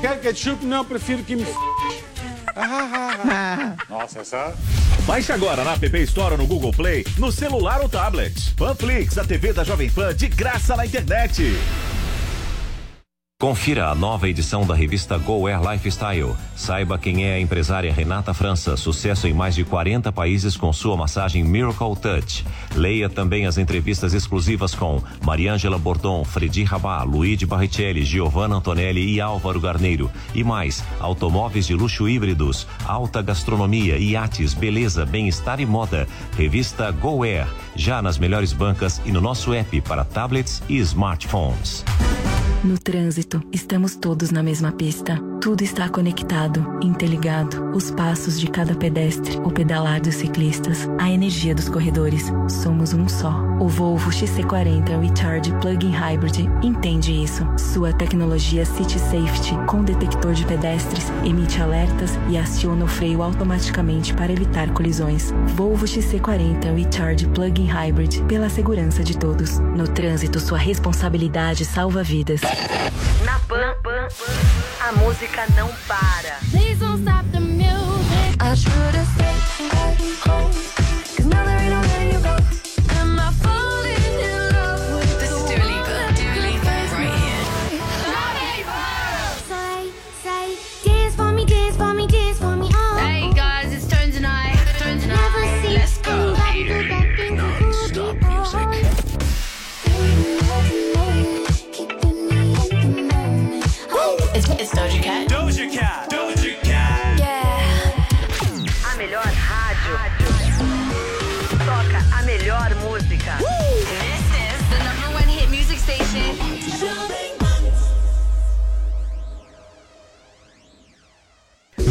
Quer 0.00 0.20
ketchup? 0.20 0.64
Não, 0.64 0.84
prefiro 0.84 1.22
que 1.22 1.34
me. 1.34 1.46
Nossa, 3.88 4.20
essa. 4.20 4.54
Baixe 5.06 5.32
agora 5.32 5.64
na 5.64 5.72
App 5.74 5.98
Store 6.04 6.32
ou 6.32 6.38
no 6.38 6.46
Google 6.46 6.72
Play, 6.72 7.04
no 7.18 7.30
celular 7.30 7.80
ou 7.80 7.88
tablet. 7.88 8.54
Panflix, 8.56 9.18
a 9.18 9.24
TV 9.24 9.52
da 9.52 9.64
Jovem 9.64 9.90
Pan 9.90 10.14
de 10.14 10.28
graça 10.28 10.76
na 10.76 10.86
internet. 10.86 11.42
Confira 13.44 13.88
a 13.88 13.94
nova 13.96 14.28
edição 14.28 14.64
da 14.64 14.76
revista 14.76 15.18
Go 15.18 15.48
Air 15.48 15.60
Lifestyle. 15.60 16.34
Saiba 16.54 16.96
quem 16.96 17.26
é 17.26 17.34
a 17.34 17.40
empresária 17.40 17.92
Renata 17.92 18.32
França, 18.32 18.76
sucesso 18.76 19.26
em 19.26 19.34
mais 19.34 19.56
de 19.56 19.64
40 19.64 20.12
países 20.12 20.56
com 20.56 20.72
sua 20.72 20.96
massagem 20.96 21.42
Miracle 21.42 21.96
Touch. 21.96 22.46
Leia 22.76 23.10
também 23.10 23.44
as 23.44 23.58
entrevistas 23.58 24.14
exclusivas 24.14 24.72
com 24.72 25.02
Mariângela 25.22 25.76
Bordon, 25.76 26.24
Fredi 26.24 26.62
Rabá, 26.62 27.02
Luigi 27.02 27.44
Barrichelli, 27.44 28.04
Giovanna 28.04 28.54
Antonelli 28.54 29.12
e 29.12 29.20
Álvaro 29.20 29.60
Garneiro. 29.60 30.10
E 30.32 30.44
mais, 30.44 30.82
automóveis 31.00 31.66
de 31.66 31.74
luxo 31.74 32.08
híbridos, 32.08 32.68
alta 32.86 33.20
gastronomia, 33.20 33.98
iates, 33.98 34.54
beleza, 34.54 35.04
bem-estar 35.04 35.60
e 35.60 35.66
moda. 35.66 36.06
Revista 36.36 36.90
Go 36.92 37.24
Air, 37.24 37.48
já 37.74 38.00
nas 38.00 38.16
melhores 38.16 38.52
bancas 38.52 39.02
e 39.04 39.10
no 39.10 39.20
nosso 39.20 39.52
app 39.52 39.80
para 39.80 40.04
tablets 40.04 40.62
e 40.68 40.78
smartphones. 40.78 41.84
No 42.64 42.78
trânsito, 42.78 43.42
estamos 43.52 43.94
todos 43.94 44.30
na 44.30 44.42
mesma 44.42 44.72
pista. 44.72 45.20
Tudo 45.38 45.62
está 45.62 45.86
conectado, 45.86 46.78
interligado. 46.80 47.70
Os 47.76 47.90
passos 47.90 48.40
de 48.40 48.46
cada 48.46 48.74
pedestre, 48.74 49.36
o 49.44 49.50
pedalar 49.50 50.00
dos 50.00 50.14
ciclistas, 50.14 50.88
a 50.98 51.10
energia 51.10 51.54
dos 51.54 51.68
corredores. 51.68 52.32
Somos 52.48 52.94
um 52.94 53.06
só. 53.06 53.44
O 53.60 53.68
Volvo 53.68 54.10
XC40 54.10 54.98
Recharge 54.98 55.52
Plug-in 55.60 55.90
Hybrid 55.90 56.48
entende 56.62 57.12
isso. 57.12 57.46
Sua 57.58 57.92
tecnologia 57.92 58.64
City 58.64 58.98
Safety, 58.98 59.54
com 59.66 59.84
detector 59.84 60.32
de 60.32 60.46
pedestres, 60.46 61.12
emite 61.22 61.60
alertas 61.60 62.12
e 62.30 62.38
aciona 62.38 62.86
o 62.86 62.88
freio 62.88 63.22
automaticamente 63.22 64.14
para 64.14 64.32
evitar 64.32 64.72
colisões. 64.72 65.34
Volvo 65.48 65.84
XC40 65.84 66.74
Recharge 66.74 67.26
Plug-in 67.26 67.66
Hybrid, 67.66 68.22
pela 68.22 68.48
segurança 68.48 69.04
de 69.04 69.18
todos. 69.18 69.58
No 69.58 69.86
trânsito, 69.86 70.40
sua 70.40 70.56
responsabilidade 70.56 71.66
salva 71.66 72.02
vidas. 72.02 72.40
Na 73.24 73.38
Pan, 73.48 73.74
a 74.80 74.92
música 74.92 75.46
não 75.56 75.68
para. 75.86 76.38
Please 76.50 76.78
don't 76.78 77.00
stop 77.02 77.24
the 77.32 77.40
music. 77.40 78.36
I 78.40 78.54
should 78.54 78.94
have 78.94 79.08
stayed 79.14 79.70
back 79.70 79.98
home. 80.26 80.52
Cause 81.16 81.26
now 81.26 81.44
there 81.44 81.58
ain't 81.58 81.70
no 81.70 81.93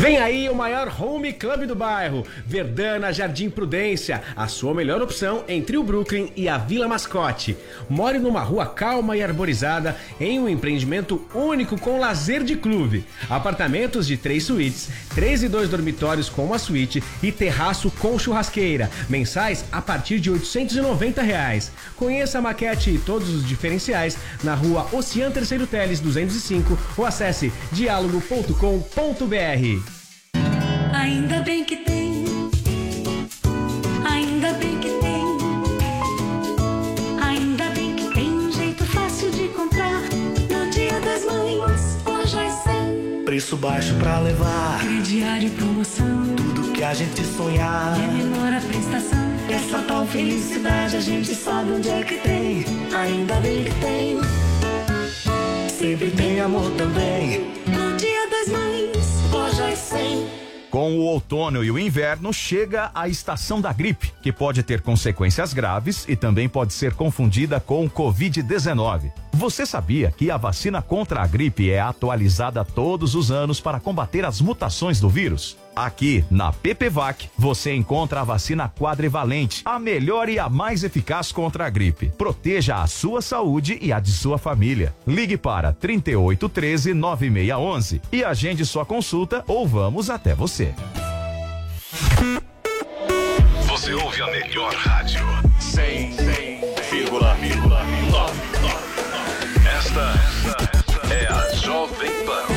Vem 0.04 0.18
aí 0.18 0.50
o 0.50 0.54
maior 0.54 0.94
home 1.00 1.32
club 1.32 1.66
do 1.66 1.74
bairro, 1.74 2.26
Verdana 2.46 3.14
Jardim 3.14 3.50
Prudência, 3.50 4.22
a 4.36 4.50
sua 4.50 4.74
melhor 4.74 5.02
opção 5.02 5.46
entre 5.48 5.78
o 5.78 5.84
Brooklyn 5.84 6.30
e 6.36 6.50
a 6.50 6.58
Vila 6.58 6.90
Mascote. 6.90 7.56
More 7.90 8.20
numa 8.20 8.42
rua 8.42 8.66
calma 8.66 9.16
e 9.16 9.24
arborizada, 9.24 9.96
em 10.20 10.42
um 10.42 10.50
empreendimento 10.50 11.26
único 11.34 11.80
com 11.80 12.02
lazer 12.02 12.44
de 12.44 12.58
clube. 12.58 13.06
Apartamentos 13.30 14.06
de 14.06 14.18
três 14.18 14.44
suítes, 14.44 14.90
três 15.16 15.42
e 15.42 15.48
dois 15.48 15.70
dormitórios 15.70 16.28
com 16.28 16.44
uma 16.44 16.60
suíte 16.60 17.02
e 17.24 17.32
terraço 17.32 17.90
com 17.92 18.20
churrasqueira. 18.20 18.92
Mensais 19.08 19.64
a 19.72 19.82
partir 19.82 20.20
de 20.20 20.30
890 20.30 21.22
reais. 21.22 21.72
Conheça 21.96 22.40
a 22.40 22.42
maquete 22.42 22.90
e 22.90 22.98
todos 22.98 23.30
os 23.30 23.48
diferenciais 23.48 24.18
na 24.44 24.54
rua 24.54 24.86
Ocean 24.92 25.32
Terceiro 25.32 25.66
Teles 25.66 26.02
205 26.02 26.78
ou 26.98 27.06
acesse 27.06 27.54
diálogo.com.br. 27.72 29.93
Ainda 30.94 31.42
bem 31.42 31.64
que 31.64 31.78
tem. 31.78 32.24
Ainda 34.06 34.54
bem 34.54 34.78
que 34.80 34.90
tem. 34.90 35.24
Ainda 37.22 37.66
bem 37.70 37.96
que 37.96 38.14
tem 38.14 38.30
um 38.30 38.52
jeito 38.52 38.86
fácil 38.86 39.32
de 39.32 39.48
comprar. 39.50 40.02
No 40.50 40.70
dia 40.70 41.00
das 41.02 41.26
mães, 41.26 41.98
lojas 42.06 42.54
100. 42.64 43.26
Preço 43.26 43.58
baixo 43.58 43.96
pra 43.96 44.20
levar. 44.20 44.80
Crediário 44.82 45.48
e 45.48 45.52
promoção. 45.52 46.36
Tudo 46.36 46.72
que 46.72 46.84
a 46.84 46.94
gente 46.94 47.24
sonhar. 47.24 47.98
É 48.00 48.08
menor 48.08 48.54
a 48.54 48.62
prestação. 48.62 49.20
Essa 49.50 49.80
tal 49.80 50.06
felicidade 50.06 50.96
a 50.96 51.02
gente 51.02 51.34
sabe 51.34 51.72
onde 51.72 51.90
é 51.90 52.04
que 52.04 52.18
tem. 52.18 52.66
Ainda 52.96 53.36
bem 53.42 53.64
que 53.64 53.74
tem. 53.82 54.20
Sempre 55.70 56.12
tem 56.12 56.40
amor 56.40 56.72
também. 56.72 57.52
No 57.66 57.98
dia 57.98 58.30
das 58.30 58.48
mães, 58.50 59.32
Lojas 59.32 59.80
100. 59.80 60.43
Com 60.74 60.98
o 60.98 61.02
outono 61.02 61.64
e 61.64 61.70
o 61.70 61.78
inverno, 61.78 62.34
chega 62.34 62.90
a 62.96 63.08
estação 63.08 63.62
da 63.62 63.72
gripe, 63.72 64.12
que 64.24 64.32
pode 64.32 64.64
ter 64.64 64.82
consequências 64.82 65.54
graves 65.54 66.04
e 66.10 66.16
também 66.16 66.50
pode 66.50 66.74
ser 66.74 66.96
confundida 66.96 67.60
com 67.60 67.86
o 67.86 67.90
Covid-19. 67.92 69.23
Você 69.36 69.66
sabia 69.66 70.14
que 70.16 70.30
a 70.30 70.38
vacina 70.38 70.80
contra 70.80 71.24
a 71.24 71.28
gripe 71.28 71.72
é 71.72 71.80
atualizada 71.80 72.64
todos 72.64 73.16
os 73.16 73.32
anos 73.32 73.60
para 73.60 73.80
combater 73.80 74.24
as 74.24 74.40
mutações 74.40 75.00
do 75.00 75.10
vírus? 75.10 75.58
Aqui, 75.76 76.24
na 76.30 76.54
PPVAC, 76.54 77.32
você 77.36 77.74
encontra 77.74 78.22
a 78.22 78.24
vacina 78.24 78.70
quadrivalente, 78.70 79.64
a 79.66 79.80
melhor 79.80 80.30
e 80.30 80.38
a 80.38 80.48
mais 80.48 80.84
eficaz 80.84 81.32
contra 81.32 81.66
a 81.66 81.70
gripe. 81.70 82.12
Proteja 82.16 82.84
a 82.84 82.86
sua 82.86 83.24
saúde 83.24 83.80
e 83.82 83.92
a 83.92 84.00
de 84.00 84.12
sua 84.12 84.38
família. 84.38 84.94
Ligue 85.06 85.36
para 85.36 85.74
3813 85.74 86.94
9611 86.94 88.02
e 88.12 88.24
agende 88.24 88.64
sua 88.64 88.86
consulta 88.86 89.44
ou 89.48 89.68
vamos 89.68 90.12
até 90.12 90.36
você. 90.36 90.76
Você 93.66 93.94
ouve 93.96 94.22
a 94.22 94.28
melhor 94.28 94.76
rádio. 94.76 95.26
100,9. 95.60 96.23
Jovem 101.74 102.24
Pan. 102.26 102.54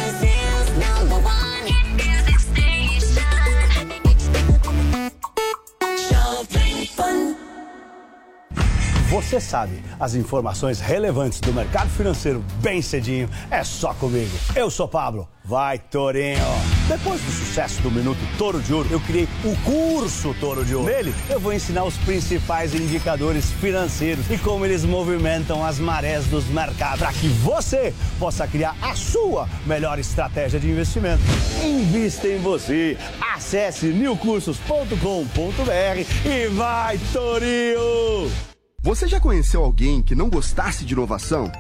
Você 9.09 9.41
sabe, 9.41 9.83
as 9.99 10.15
informações 10.15 10.81
relevantes 10.81 11.41
do 11.41 11.51
mercado 11.51 11.89
financeiro 11.89 12.45
bem 12.61 12.83
cedinho 12.83 13.31
é 13.51 13.65
só 13.65 13.95
comigo. 13.95 14.37
Eu 14.55 14.71
sou 14.71 14.87
Pablo. 14.87 15.27
Vai, 15.43 15.79
Torinho! 15.79 16.76
Depois 16.89 17.21
do 17.21 17.33
sucesso 17.33 17.83
do 17.83 17.91
Minuto 17.91 18.21
Toro 18.39 18.61
de 18.61 18.73
Ouro, 18.73 18.89
eu 18.93 19.01
criei 19.01 19.29
o 19.45 19.57
curso 19.65 20.33
Toro 20.39 20.65
de 20.65 20.73
Ouro. 20.73 20.87
Nele, 20.87 21.13
eu 21.29 21.41
vou 21.41 21.53
ensinar 21.53 21.83
os 21.83 21.97
principais 21.97 22.75
indicadores 22.75 23.51
financeiros 23.51 24.31
e 24.31 24.39
como 24.39 24.65
eles 24.65 24.85
movimentam 24.85 25.65
as 25.65 25.81
marés 25.81 26.27
dos 26.27 26.47
mercados 26.47 27.01
para 27.01 27.13
que 27.13 27.27
você 27.27 27.93
possa 28.21 28.47
criar 28.47 28.77
a 28.81 28.95
sua 28.95 29.49
melhor 29.67 29.99
estratégia 29.99 30.61
de 30.61 30.71
investimento. 30.71 31.23
Invista 31.65 32.29
em 32.29 32.39
você. 32.39 32.97
Acesse 33.35 33.87
newcursos.com.br 33.87 34.95
e 36.25 36.47
vai, 36.49 37.01
Torinho! 37.13 38.31
Você 38.81 39.09
já 39.09 39.19
conheceu 39.19 39.65
alguém 39.65 40.01
que 40.01 40.15
não 40.15 40.31
gostasse 40.31 40.85
de 40.85 40.95
inovação? 40.95 41.51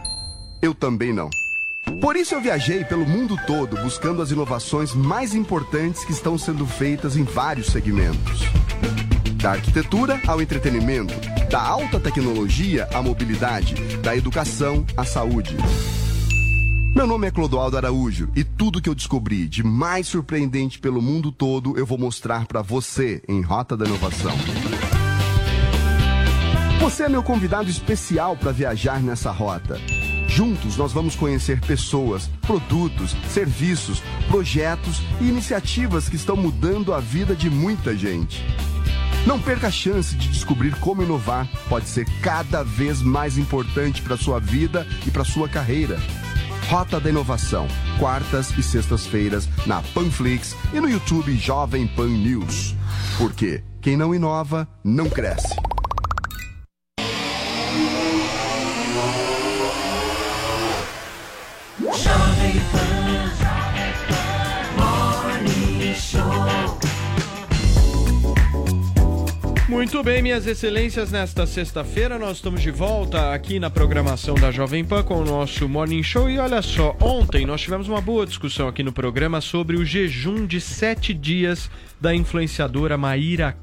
Eu 0.62 0.73
também 0.73 1.12
não. 1.12 1.28
Por 2.01 2.17
isso 2.17 2.35
eu 2.35 2.41
viajei 2.41 2.85
pelo 2.85 3.07
mundo 3.07 3.37
todo 3.47 3.77
buscando 3.83 4.21
as 4.21 4.31
inovações 4.31 4.95
mais 4.95 5.35
importantes 5.35 6.05
que 6.05 6.13
estão 6.13 6.37
sendo 6.37 6.67
feitas 6.67 7.17
em 7.17 7.25
vários 7.25 7.69
segmentos. 7.69 8.43
Da 9.43 9.53
arquitetura 9.53 10.21
ao 10.27 10.43
entretenimento, 10.43 11.15
da 11.51 11.61
alta 11.61 12.01
tecnologia 12.01 12.89
à 12.93 13.01
mobilidade, 13.01 13.75
da 13.99 14.17
educação 14.17 14.85
à 14.97 15.05
saúde. 15.05 15.57
Meu 16.95 17.07
nome 17.07 17.27
é 17.27 17.31
Clodoaldo 17.31 17.77
Araújo 17.77 18.31
e 18.35 18.43
tudo 18.43 18.81
que 18.81 18.89
eu 18.89 18.95
descobri 18.95 19.47
de 19.47 19.63
mais 19.63 20.07
surpreendente 20.07 20.79
pelo 20.79 21.03
mundo 21.03 21.31
todo 21.31 21.79
eu 21.79 21.85
vou 21.85 21.99
mostrar 21.99 22.47
para 22.47 22.63
você 22.63 23.23
em 23.29 23.43
Rota 23.43 23.77
da 23.77 23.85
Inovação. 23.85 24.33
Você 26.81 27.03
é 27.03 27.09
meu 27.09 27.23
convidado 27.23 27.69
especial 27.69 28.37
para 28.37 28.53
viajar 28.53 29.03
nessa 29.03 29.31
rota. 29.31 29.79
Juntos 30.37 30.77
nós 30.77 30.93
vamos 30.93 31.17
conhecer 31.17 31.59
pessoas, 31.63 32.29
produtos, 32.43 33.17
serviços, 33.33 34.03
projetos 34.29 35.01
e 35.19 35.29
iniciativas 35.29 36.11
que 36.11 36.17
estão 36.17 36.37
mudando 36.37 36.93
a 36.93 37.01
vida 37.01 37.35
de 37.35 37.49
muita 37.49 37.97
gente. 37.97 38.45
Não 39.27 39.41
perca 39.41 39.69
a 39.69 39.71
chance 39.71 40.15
de 40.15 40.29
descobrir 40.29 40.79
como 40.79 41.03
inovar 41.03 41.49
pode 41.71 41.89
ser 41.89 42.05
cada 42.21 42.63
vez 42.63 43.01
mais 43.01 43.39
importante 43.39 44.03
para 44.03 44.15
sua 44.15 44.39
vida 44.39 44.87
e 45.07 45.11
para 45.11 45.25
sua 45.25 45.49
carreira. 45.49 45.99
Rota 46.69 47.01
da 47.01 47.09
Inovação, 47.09 47.67
quartas 47.99 48.51
e 48.59 48.63
sextas-feiras 48.63 49.49
na 49.65 49.81
Panflix 49.95 50.55
e 50.75 50.79
no 50.79 50.91
YouTube 50.91 51.35
Jovem 51.39 51.87
Pan 51.87 52.09
News. 52.09 52.75
Porque 53.17 53.65
quem 53.81 53.97
não 53.97 54.15
inova, 54.15 54.69
não 54.85 55.09
cresce. 55.09 55.57
Muito 69.68 70.01
bem, 70.01 70.22
minhas 70.22 70.47
excelências, 70.47 71.10
nesta 71.10 71.44
sexta-feira 71.44 72.20
nós 72.20 72.36
estamos 72.36 72.62
de 72.62 72.70
volta 72.70 73.34
aqui 73.34 73.59
na 73.59 73.68
programação 73.68 74.36
da 74.36 74.52
Jovem 74.52 74.84
Pan 74.84 75.02
com 75.02 75.16
o 75.16 75.24
nosso 75.24 75.68
Morning 75.68 76.05
Show. 76.05 76.30
E 76.30 76.38
olha 76.38 76.62
só, 76.62 76.97
ontem 77.01 77.44
nós 77.44 77.62
tivemos 77.62 77.88
uma 77.88 78.01
boa 78.01 78.24
discussão 78.24 78.68
aqui 78.68 78.84
no 78.84 78.93
programa 78.93 79.40
sobre 79.40 79.76
o 79.76 79.84
jejum 79.84 80.47
de 80.47 80.60
sete 80.60 81.12
dias 81.12 81.68
da 82.01 82.14
influenciadora 82.14 82.97
Maíra 82.97 83.59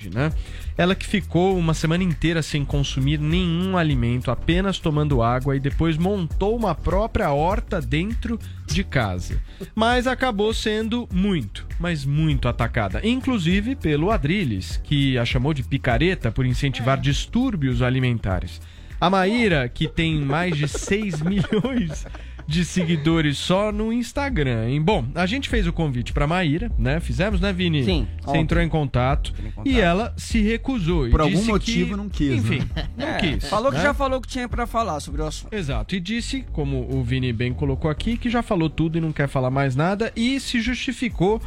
Card, 0.00 0.10
né? 0.10 0.32
Ela 0.76 0.94
que 0.94 1.06
ficou 1.06 1.58
uma 1.58 1.74
semana 1.74 2.02
inteira 2.02 2.42
sem 2.42 2.64
consumir 2.64 3.18
nenhum 3.18 3.76
alimento, 3.76 4.30
apenas 4.30 4.78
tomando 4.78 5.22
água 5.22 5.54
e 5.54 5.60
depois 5.60 5.98
montou 5.98 6.56
uma 6.56 6.74
própria 6.74 7.30
horta 7.30 7.80
dentro 7.80 8.38
de 8.66 8.82
casa. 8.82 9.40
Mas 9.74 10.06
acabou 10.06 10.54
sendo 10.54 11.06
muito, 11.12 11.66
mas 11.78 12.04
muito 12.04 12.48
atacada, 12.48 13.06
inclusive 13.06 13.76
pelo 13.76 14.10
Adrilles, 14.10 14.80
que 14.82 15.18
a 15.18 15.24
chamou 15.24 15.52
de 15.52 15.62
picareta 15.62 16.32
por 16.32 16.46
incentivar 16.46 16.98
distúrbios 16.98 17.82
alimentares. 17.82 18.60
A 19.00 19.08
Maíra, 19.08 19.66
que 19.68 19.88
tem 19.88 20.20
mais 20.20 20.56
de 20.56 20.68
6 20.68 21.22
milhões 21.24 22.06
de 22.50 22.64
seguidores 22.64 23.38
só 23.38 23.70
no 23.70 23.92
Instagram, 23.92 24.68
hein? 24.68 24.82
Bom, 24.82 25.06
a 25.14 25.24
gente 25.24 25.48
fez 25.48 25.68
o 25.68 25.72
convite 25.72 26.12
pra 26.12 26.26
Maíra, 26.26 26.68
né? 26.76 26.98
Fizemos, 26.98 27.40
né, 27.40 27.52
Vini? 27.52 27.84
Sim, 27.84 28.08
Você 28.20 28.30
ontem. 28.30 28.40
entrou 28.40 28.60
em 28.62 28.68
contato, 28.68 29.32
e 29.64 29.80
ela 29.80 30.12
se 30.16 30.40
recusou. 30.40 31.06
e 31.06 31.10
Por 31.12 31.20
algum 31.20 31.36
disse 31.36 31.46
motivo 31.48 31.90
que- 31.90 31.96
não 31.96 32.08
quis, 32.08 32.32
Enfim, 32.44 32.58
né? 32.74 32.88
não 32.96 33.06
É, 33.06 33.18
quis. 33.18 33.48
Falou 33.48 33.70
que 33.70 33.78
né? 33.78 33.84
já 33.84 33.94
falou 33.94 34.18
o 34.18 34.20
que 34.20 34.26
tinha 34.28 34.48
pra 34.48 34.66
falar 34.66 34.98
sobre 34.98 35.22
o 35.22 35.26
assunto. 35.26 35.54
Exato, 35.54 35.94
e 35.94 36.00
disse, 36.00 36.44
como 36.52 36.92
o 36.92 37.04
Vini 37.04 37.32
bem 37.32 37.52
colocou 37.54 37.88
aqui, 37.88 38.16
que 38.16 38.28
já 38.28 38.42
falou 38.42 38.68
tudo 38.68 38.98
e 38.98 39.00
não 39.00 39.12
quer 39.12 39.28
falar 39.28 39.50
mais 39.50 39.76
nada, 39.76 40.12
e 40.16 40.40
se 40.40 40.60
justificou 40.60 41.40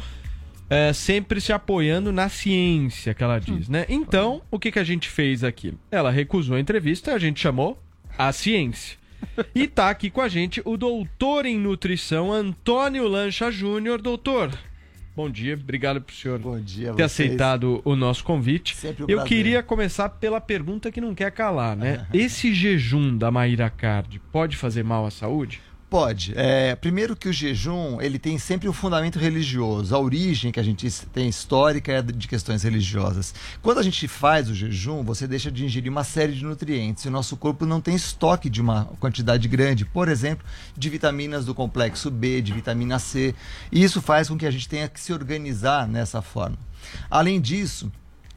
é, 0.70 0.94
sempre 0.94 1.38
se 1.38 1.52
apoiando 1.52 2.10
na 2.10 2.30
ciência, 2.30 3.12
que 3.12 3.22
ela 3.22 3.38
diz, 3.38 3.68
né? 3.68 3.84
Então, 3.90 4.40
o 4.50 4.58
que, 4.58 4.72
que 4.72 4.78
a 4.78 4.84
gente 4.84 5.10
fez 5.10 5.44
aqui? 5.44 5.74
Ela 5.90 6.10
recusou 6.10 6.56
a 6.56 6.60
entrevista, 6.60 7.12
a 7.12 7.18
gente 7.18 7.38
chamou 7.40 7.78
a 8.16 8.32
ciência. 8.32 8.96
E 9.54 9.66
tá 9.66 9.90
aqui 9.90 10.10
com 10.10 10.20
a 10.20 10.28
gente 10.28 10.60
o 10.64 10.76
doutor 10.76 11.46
em 11.46 11.58
nutrição, 11.58 12.32
Antônio 12.32 13.06
Lancha 13.06 13.50
Júnior. 13.50 14.00
Doutor, 14.00 14.50
bom 15.16 15.30
dia, 15.30 15.54
obrigado 15.54 16.00
pro 16.00 16.14
senhor 16.14 16.38
ter 16.38 16.92
vocês. 16.92 17.00
aceitado 17.00 17.80
o 17.84 17.94
nosso 17.96 18.24
convite. 18.24 18.76
Um 19.00 19.04
Eu 19.08 19.24
queria 19.24 19.62
começar 19.62 20.08
pela 20.08 20.40
pergunta 20.40 20.90
que 20.90 21.00
não 21.00 21.14
quer 21.14 21.30
calar, 21.30 21.76
né? 21.76 22.06
Esse 22.12 22.52
jejum 22.52 23.16
da 23.16 23.30
Maíra 23.30 23.70
Card 23.70 24.20
pode 24.32 24.56
fazer 24.56 24.82
mal 24.82 25.06
à 25.06 25.10
saúde? 25.10 25.60
Pode. 25.94 26.32
É, 26.34 26.74
primeiro 26.74 27.14
que 27.14 27.28
o 27.28 27.32
jejum, 27.32 28.00
ele 28.00 28.18
tem 28.18 28.36
sempre 28.36 28.68
um 28.68 28.72
fundamento 28.72 29.16
religioso. 29.16 29.94
A 29.94 29.98
origem 30.00 30.50
que 30.50 30.58
a 30.58 30.62
gente 30.64 30.90
tem 31.12 31.28
histórica 31.28 31.92
é 31.92 32.02
de 32.02 32.26
questões 32.26 32.64
religiosas. 32.64 33.32
Quando 33.62 33.78
a 33.78 33.82
gente 33.84 34.08
faz 34.08 34.50
o 34.50 34.54
jejum, 34.56 35.04
você 35.04 35.28
deixa 35.28 35.52
de 35.52 35.64
ingerir 35.64 35.92
uma 35.92 36.02
série 36.02 36.32
de 36.32 36.44
nutrientes. 36.44 37.04
E 37.04 37.08
o 37.08 37.12
nosso 37.12 37.36
corpo 37.36 37.64
não 37.64 37.80
tem 37.80 37.94
estoque 37.94 38.50
de 38.50 38.60
uma 38.60 38.86
quantidade 38.98 39.46
grande, 39.46 39.84
por 39.84 40.08
exemplo, 40.08 40.44
de 40.76 40.90
vitaminas 40.90 41.44
do 41.44 41.54
complexo 41.54 42.10
B, 42.10 42.42
de 42.42 42.52
vitamina 42.52 42.98
C. 42.98 43.32
E 43.70 43.80
isso 43.80 44.02
faz 44.02 44.28
com 44.28 44.36
que 44.36 44.46
a 44.46 44.50
gente 44.50 44.68
tenha 44.68 44.88
que 44.88 45.00
se 45.00 45.12
organizar 45.12 45.86
nessa 45.86 46.20
forma. 46.20 46.58
Além 47.08 47.40
disso, 47.40 47.92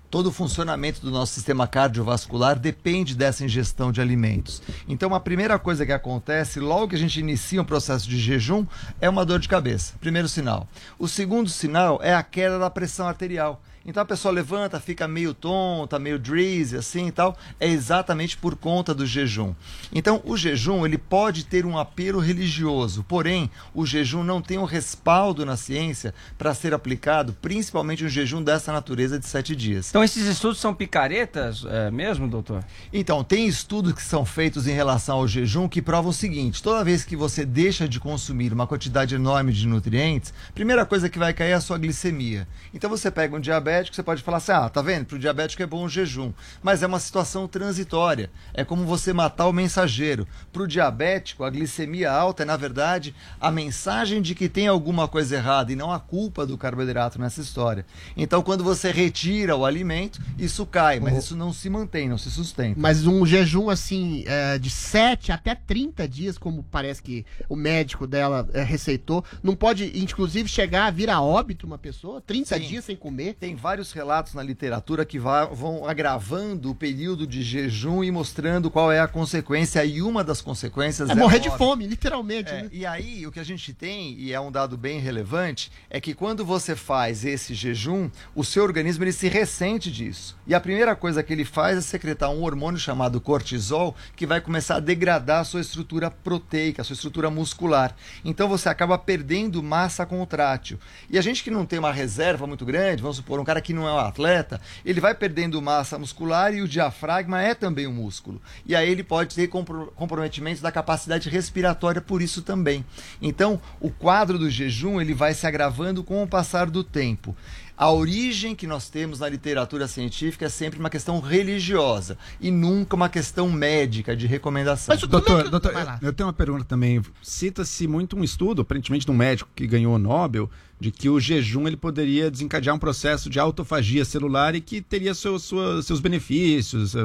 Todo 0.09 0.27
o 0.27 0.31
funcionamento 0.31 1.01
do 1.01 1.11
nosso 1.11 1.34
sistema 1.34 1.67
cardiovascular 1.67 2.57
depende 2.57 3.13
dessa 3.13 3.43
ingestão 3.43 3.91
de 3.91 3.99
alimentos. 3.99 4.61
Então, 4.88 5.13
a 5.13 5.19
primeira 5.19 5.59
coisa 5.59 5.85
que 5.85 5.91
acontece 5.91 6.59
logo 6.61 6.89
que 6.89 6.95
a 6.95 6.99
gente 6.99 7.19
inicia 7.19 7.61
um 7.61 7.65
processo 7.65 8.07
de 8.07 8.17
jejum 8.17 8.65
é 9.01 9.09
uma 9.09 9.25
dor 9.25 9.39
de 9.39 9.49
cabeça. 9.49 9.93
Primeiro 9.99 10.29
sinal. 10.29 10.67
O 10.97 11.07
segundo 11.07 11.49
sinal 11.49 11.99
é 12.01 12.13
a 12.13 12.23
queda 12.23 12.57
da 12.57 12.69
pressão 12.69 13.07
arterial. 13.07 13.61
Então 13.88 14.03
a 14.03 14.05
pessoa 14.05 14.34
levanta, 14.34 14.80
fica 14.80 15.07
meio 15.07 15.34
tonta, 15.34 15.97
meio 15.97 16.19
drizzy, 16.19 16.76
assim 16.76 17.07
e 17.07 17.11
tal. 17.11 17.38
É 17.59 17.68
exatamente 17.68 18.38
por 18.38 18.55
conta 18.55 18.93
do 18.93 19.05
jejum. 19.05 19.55
Então 19.93 20.22
o 20.26 20.35
jejum 20.35 20.85
ele 20.85 20.97
pode 20.97 21.45
ter 21.45 21.65
um 21.65 21.77
apelo 21.77 22.19
religioso, 22.19 23.03
porém 23.07 23.49
o 23.73 23.85
jejum 23.85 24.23
não 24.23 24.41
tem 24.41 24.57
um 24.57 24.65
respaldo 24.65 25.45
na 25.45 25.55
ciência 25.55 26.14
para 26.38 26.53
ser 26.53 26.73
aplicado, 26.73 27.34
principalmente 27.41 28.03
um 28.03 28.09
jejum 28.09 28.43
dessa 28.43 28.73
natureza 28.73 29.18
de 29.18 29.26
sete 29.26 29.55
dias. 29.55 29.89
Então 29.89 30.03
esses 30.03 30.26
estudos 30.27 30.59
são 30.59 30.73
picaretas 30.73 31.65
é, 31.65 31.89
mesmo, 31.89 32.27
doutor? 32.27 32.64
Então, 32.91 33.23
tem 33.23 33.47
estudos 33.47 33.93
que 33.93 34.01
são 34.01 34.26
feitos 34.26 34.68
em 34.68 34.73
relação 34.73 35.18
ao 35.18 35.27
jejum 35.27 35.68
que 35.68 35.81
provam 35.81 36.11
o 36.11 36.14
seguinte: 36.14 36.61
toda 36.61 36.84
vez 36.84 37.03
que 37.03 37.15
você 37.15 37.45
deixa 37.45 37.88
de 37.88 37.99
consumir 37.99 38.51
uma 38.51 38.68
quantidade 38.68 39.15
enorme 39.15 39.53
de 39.53 39.68
nutrientes, 39.68 40.34
primeira 40.53 40.85
coisa 40.85 41.09
que 41.09 41.19
vai 41.19 41.34
cair 41.34 41.51
é 41.51 41.53
a 41.53 41.61
sua 41.61 41.77
glicemia. 41.77 42.47
Então 42.73 42.89
você 42.89 43.09
pega 43.09 43.35
um 43.35 43.39
diabético, 43.78 43.95
você 43.95 44.04
pode 44.04 44.24
falar 44.24 44.38
assim: 44.38 44.52
ah, 44.52 44.70
tá 44.70 44.82
vendo? 44.82 45.06
Para 45.06 45.16
o 45.16 45.20
diabético 45.20 45.64
é 45.64 45.66
bom 45.66 45.84
o 45.84 45.90
jejum. 45.90 46.32
Mas 46.62 46.84
é 46.84 46.88
uma 46.88 46.99
situação 46.99 47.48
transitória. 47.48 48.30
É 48.54 48.64
como 48.64 48.86
você 48.86 49.14
matar 49.14 49.48
o 49.48 49.54
mensageiro. 49.54 50.28
Para 50.52 50.64
o 50.64 50.68
diabético, 50.68 51.44
a 51.44 51.49
glicemia 51.49 52.12
alta 52.12 52.44
é, 52.44 52.45
na 52.45 52.58
verdade, 52.58 53.14
a 53.40 53.52
mensagem 53.52 54.22
de 54.22 54.34
que 54.34 54.49
tem 54.49 54.68
alguma 54.68 55.08
coisa 55.08 55.36
errada 55.36 55.72
e 55.72 55.76
não 55.76 55.91
a 55.91 55.99
culpa 55.99 56.45
do 56.45 56.58
carboidrato 56.58 57.20
nessa 57.20 57.41
história. 57.41 57.86
Então, 58.16 58.41
quando 58.41 58.64
você 58.64 58.91
retira 58.91 59.56
o 59.56 59.66
alimento, 59.66 60.22
isso 60.38 60.66
cai, 60.66 60.99
mas 60.99 61.18
isso 61.18 61.36
não 61.36 61.54
se 61.54 61.70
mantém, 61.70 62.10
não 62.10 62.18
se 62.18 62.32
sustenta. 62.32 62.80
Mas 62.80 63.06
um 63.06 63.26
jejum 63.26 63.70
assim, 63.70 64.24
é, 64.26 64.58
de 64.58 64.70
7 64.70 65.32
até 65.32 65.56
30 65.56 66.08
dias, 66.08 66.38
como 66.38 66.64
parece 66.64 67.02
que 67.02 67.26
o 67.49 67.56
médico 67.56 68.08
dela 68.08 68.48
é, 68.54 68.64
receitou, 68.64 69.24
não 69.44 69.56
pode, 69.56 69.98
inclusive, 69.99 70.49
chegar 70.49 70.86
a 70.86 70.91
vir 70.91 71.10
a 71.10 71.22
óbito 71.22 71.66
uma 71.66 71.78
pessoa? 71.78 72.22
30 72.22 72.58
Sim. 72.58 72.68
dias 72.68 72.86
sem 72.86 72.95
comer? 72.95 73.36
Tem 73.36 73.56
vários 73.68 73.91
relatos 73.91 74.34
na 74.34 74.41
literatura 74.41 75.03
que 75.03 75.19
vão 75.19 75.85
agravando 75.85 76.72
o 76.72 76.76
período 76.76 77.27
de 77.27 77.44
jejum 77.44 78.02
e 78.02 78.10
mostrando 78.10 78.72
qual 78.72 78.89
é 78.89 79.02
a 79.02 79.10
consequência. 79.10 79.84
E 79.84 80.02
uma 80.02 80.23
das 80.23 80.39
consequências 80.39 81.10
É 81.10 81.11
é, 81.11 81.15
morrer 81.15 81.39
de 81.39 81.52
fome, 81.57 81.85
literalmente. 81.85 82.49
É, 82.49 82.64
né? 82.64 82.69
E 82.72 82.85
aí, 82.85 83.27
o 83.27 83.31
que 83.31 83.41
a 83.41 83.44
gente 83.44 83.73
tem, 83.73 84.14
e 84.18 84.31
é 84.31 84.39
um 84.39 84.49
dado 84.49 84.77
bem 84.77 85.02
relevante, 85.02 85.69
é 85.89 85.99
que 85.99 86.14
quando 86.14 86.45
você 86.45 86.77
faz 86.77 87.26
esse 87.26 87.53
jejum, 87.53 88.10
o 88.34 88.41
seu 88.41 88.64
organismo 88.64 89.03
ele 89.03 89.11
se 89.11 89.27
ressente 89.27 89.91
disso. 89.91 90.38
E 90.48 90.56
a 90.56 90.61
primeira 90.61 90.95
coisa 90.95 91.22
que 91.22 91.34
ele 91.34 91.44
faz 91.44 91.77
é 91.77 91.81
secretar 91.81 92.31
um 92.31 92.44
hormônio 92.44 92.80
chamado 92.80 93.19
cortisol, 93.19 93.94
que 94.15 94.26
vai 94.26 94.39
começar 94.39 94.77
a 94.77 94.80
degradar 94.80 95.41
a 95.41 95.44
sua 95.44 95.60
estrutura 95.60 96.10
proteica, 96.10 96.84
a 96.84 96.85
sua 96.85 96.94
estrutura 96.94 97.30
muscular. 97.30 97.94
Então 98.23 98.48
você 98.48 98.69
acaba 98.69 98.98
perdendo 98.98 99.61
massa 99.61 100.06
contrátil. 100.06 100.80
E 101.10 101.18
a 101.18 101.22
gente 101.22 101.44
que 101.44 101.52
não 101.52 101.65
tem 101.65 101.80
uma 101.80 101.91
reserva 101.91 102.48
muito 102.48 102.64
grande, 102.64 103.02
vamos 103.02 103.18
supor, 103.18 103.41
um 103.41 103.44
cara 103.44 103.56
que 103.61 103.73
não 103.73 103.88
é 103.88 103.91
um 103.91 103.97
atleta, 103.99 104.59
ele 104.85 105.01
vai 105.01 105.13
perdendo 105.13 105.61
massa 105.61 105.97
muscular 105.97 106.53
e 106.53 106.61
o 106.61 106.67
diafragma 106.67 107.41
é 107.41 107.53
também 107.53 107.88
um 107.88 107.93
músculo. 107.93 108.41
E 108.65 108.75
aí 108.75 108.89
ele 108.89 109.03
pode 109.03 109.35
ter 109.35 109.47
compro- 109.47 109.91
comprometimento 109.95 110.61
da 110.61 110.71
capacidade 110.71 111.29
respiratória 111.29 112.01
por 112.01 112.21
isso 112.21 112.41
também. 112.41 112.85
Então, 113.21 113.61
o 113.79 113.89
quadro 113.89 114.38
do 114.38 114.49
jejum 114.49 114.99
ele 115.01 115.13
vai 115.13 115.34
se 115.34 115.45
agravando 115.47 116.03
com 116.03 116.23
o 116.23 116.27
passar 116.27 116.69
do 116.69 116.84
tempo. 116.84 117.35
A 117.79 117.91
origem 117.91 118.55
que 118.55 118.65
nós 118.65 118.89
temos 118.89 119.19
na 119.19 119.29
literatura 119.29 119.88
científica 119.88 120.45
é 120.45 120.49
sempre 120.49 120.79
uma 120.79 120.89
questão 120.89 121.19
religiosa 121.19 122.17
e 122.41 122.49
nunca 122.49 122.95
uma 122.95 123.07
questão 123.07 123.51
médica 123.51 124.15
de 124.15 124.25
recomendação. 124.25 124.97
doutor, 125.07 125.47
doutor 125.47 125.73
eu, 125.73 126.07
eu 126.07 126.13
tenho 126.13 126.25
uma 126.25 126.34
pergunta 126.34 126.63
também. 126.63 127.03
Cita-se 127.21 127.88
muito 127.88 128.17
um 128.17 128.23
estudo, 128.23 128.63
aparentemente 128.63 129.05
de 129.05 129.11
um 129.11 129.15
médico 129.15 129.47
que 129.55 129.67
ganhou 129.67 129.93
o 129.93 129.99
Nobel, 129.99 130.49
de 130.80 130.91
que 130.91 131.10
o 131.10 131.20
jejum 131.20 131.68
ele 131.68 131.78
poderia 131.78 132.30
desencadear 132.30 132.76
um 132.76 132.80
processo 132.80 133.30
de 133.30 133.40
autofagia 133.40 134.06
celular 134.06 134.56
e 134.56 134.62
que 134.62 134.82
teria 134.82 135.14
seu, 135.14 135.40
sua, 135.40 135.82
seus 135.82 135.99
benefícios. 135.99 136.95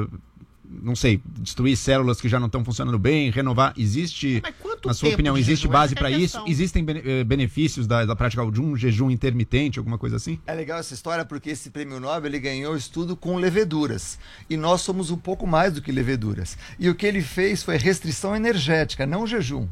Não 0.81 0.95
sei, 0.95 1.21
destruir 1.25 1.77
células 1.77 2.19
que 2.19 2.27
já 2.27 2.39
não 2.39 2.47
estão 2.47 2.63
funcionando 2.63 2.97
bem, 2.97 3.29
renovar. 3.29 3.73
Existe, 3.77 4.41
na 4.85 4.93
sua 4.93 5.09
opinião, 5.09 5.37
existe 5.37 5.67
base 5.67 5.93
é 5.93 5.97
para 5.97 6.09
isso? 6.09 6.43
Existem 6.47 6.85
eh, 6.87 7.23
benefícios 7.23 7.85
da, 7.87 8.05
da 8.05 8.15
prática 8.15 8.45
de 8.51 8.61
um 8.61 8.75
jejum 8.75 9.09
intermitente, 9.09 9.79
alguma 9.79 9.97
coisa 9.97 10.15
assim? 10.15 10.39
É 10.45 10.53
legal 10.53 10.79
essa 10.79 10.93
história 10.93 11.25
porque 11.25 11.51
esse 11.51 11.69
prêmio 11.69 11.99
Nobel 11.99 12.25
ele 12.25 12.39
ganhou 12.39 12.75
estudo 12.75 13.15
com 13.15 13.35
leveduras. 13.37 14.17
E 14.49 14.57
nós 14.57 14.81
somos 14.81 15.11
um 15.11 15.17
pouco 15.17 15.45
mais 15.45 15.73
do 15.73 15.81
que 15.81 15.91
leveduras. 15.91 16.57
E 16.79 16.89
o 16.89 16.95
que 16.95 17.05
ele 17.05 17.21
fez 17.21 17.63
foi 17.63 17.77
restrição 17.77 18.35
energética, 18.35 19.05
não 19.05 19.27
jejum. 19.27 19.67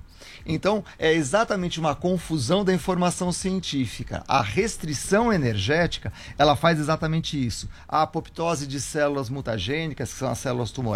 Então, 0.46 0.84
é 0.98 1.14
exatamente 1.14 1.80
uma 1.80 1.96
confusão 1.96 2.64
da 2.64 2.74
informação 2.74 3.32
científica. 3.32 4.24
A 4.28 4.42
restrição 4.42 5.32
energética, 5.32 6.12
ela 6.38 6.56
faz 6.56 6.80
exatamente 6.80 7.44
isso. 7.44 7.70
A 7.88 8.04
apoptose 8.04 8.66
de 8.66 8.80
células 8.80 9.30
mutagênicas, 9.30 10.12
que 10.12 10.20
são 10.20 10.30
as 10.30 10.40
células 10.40 10.72
tumorais, 10.72 10.91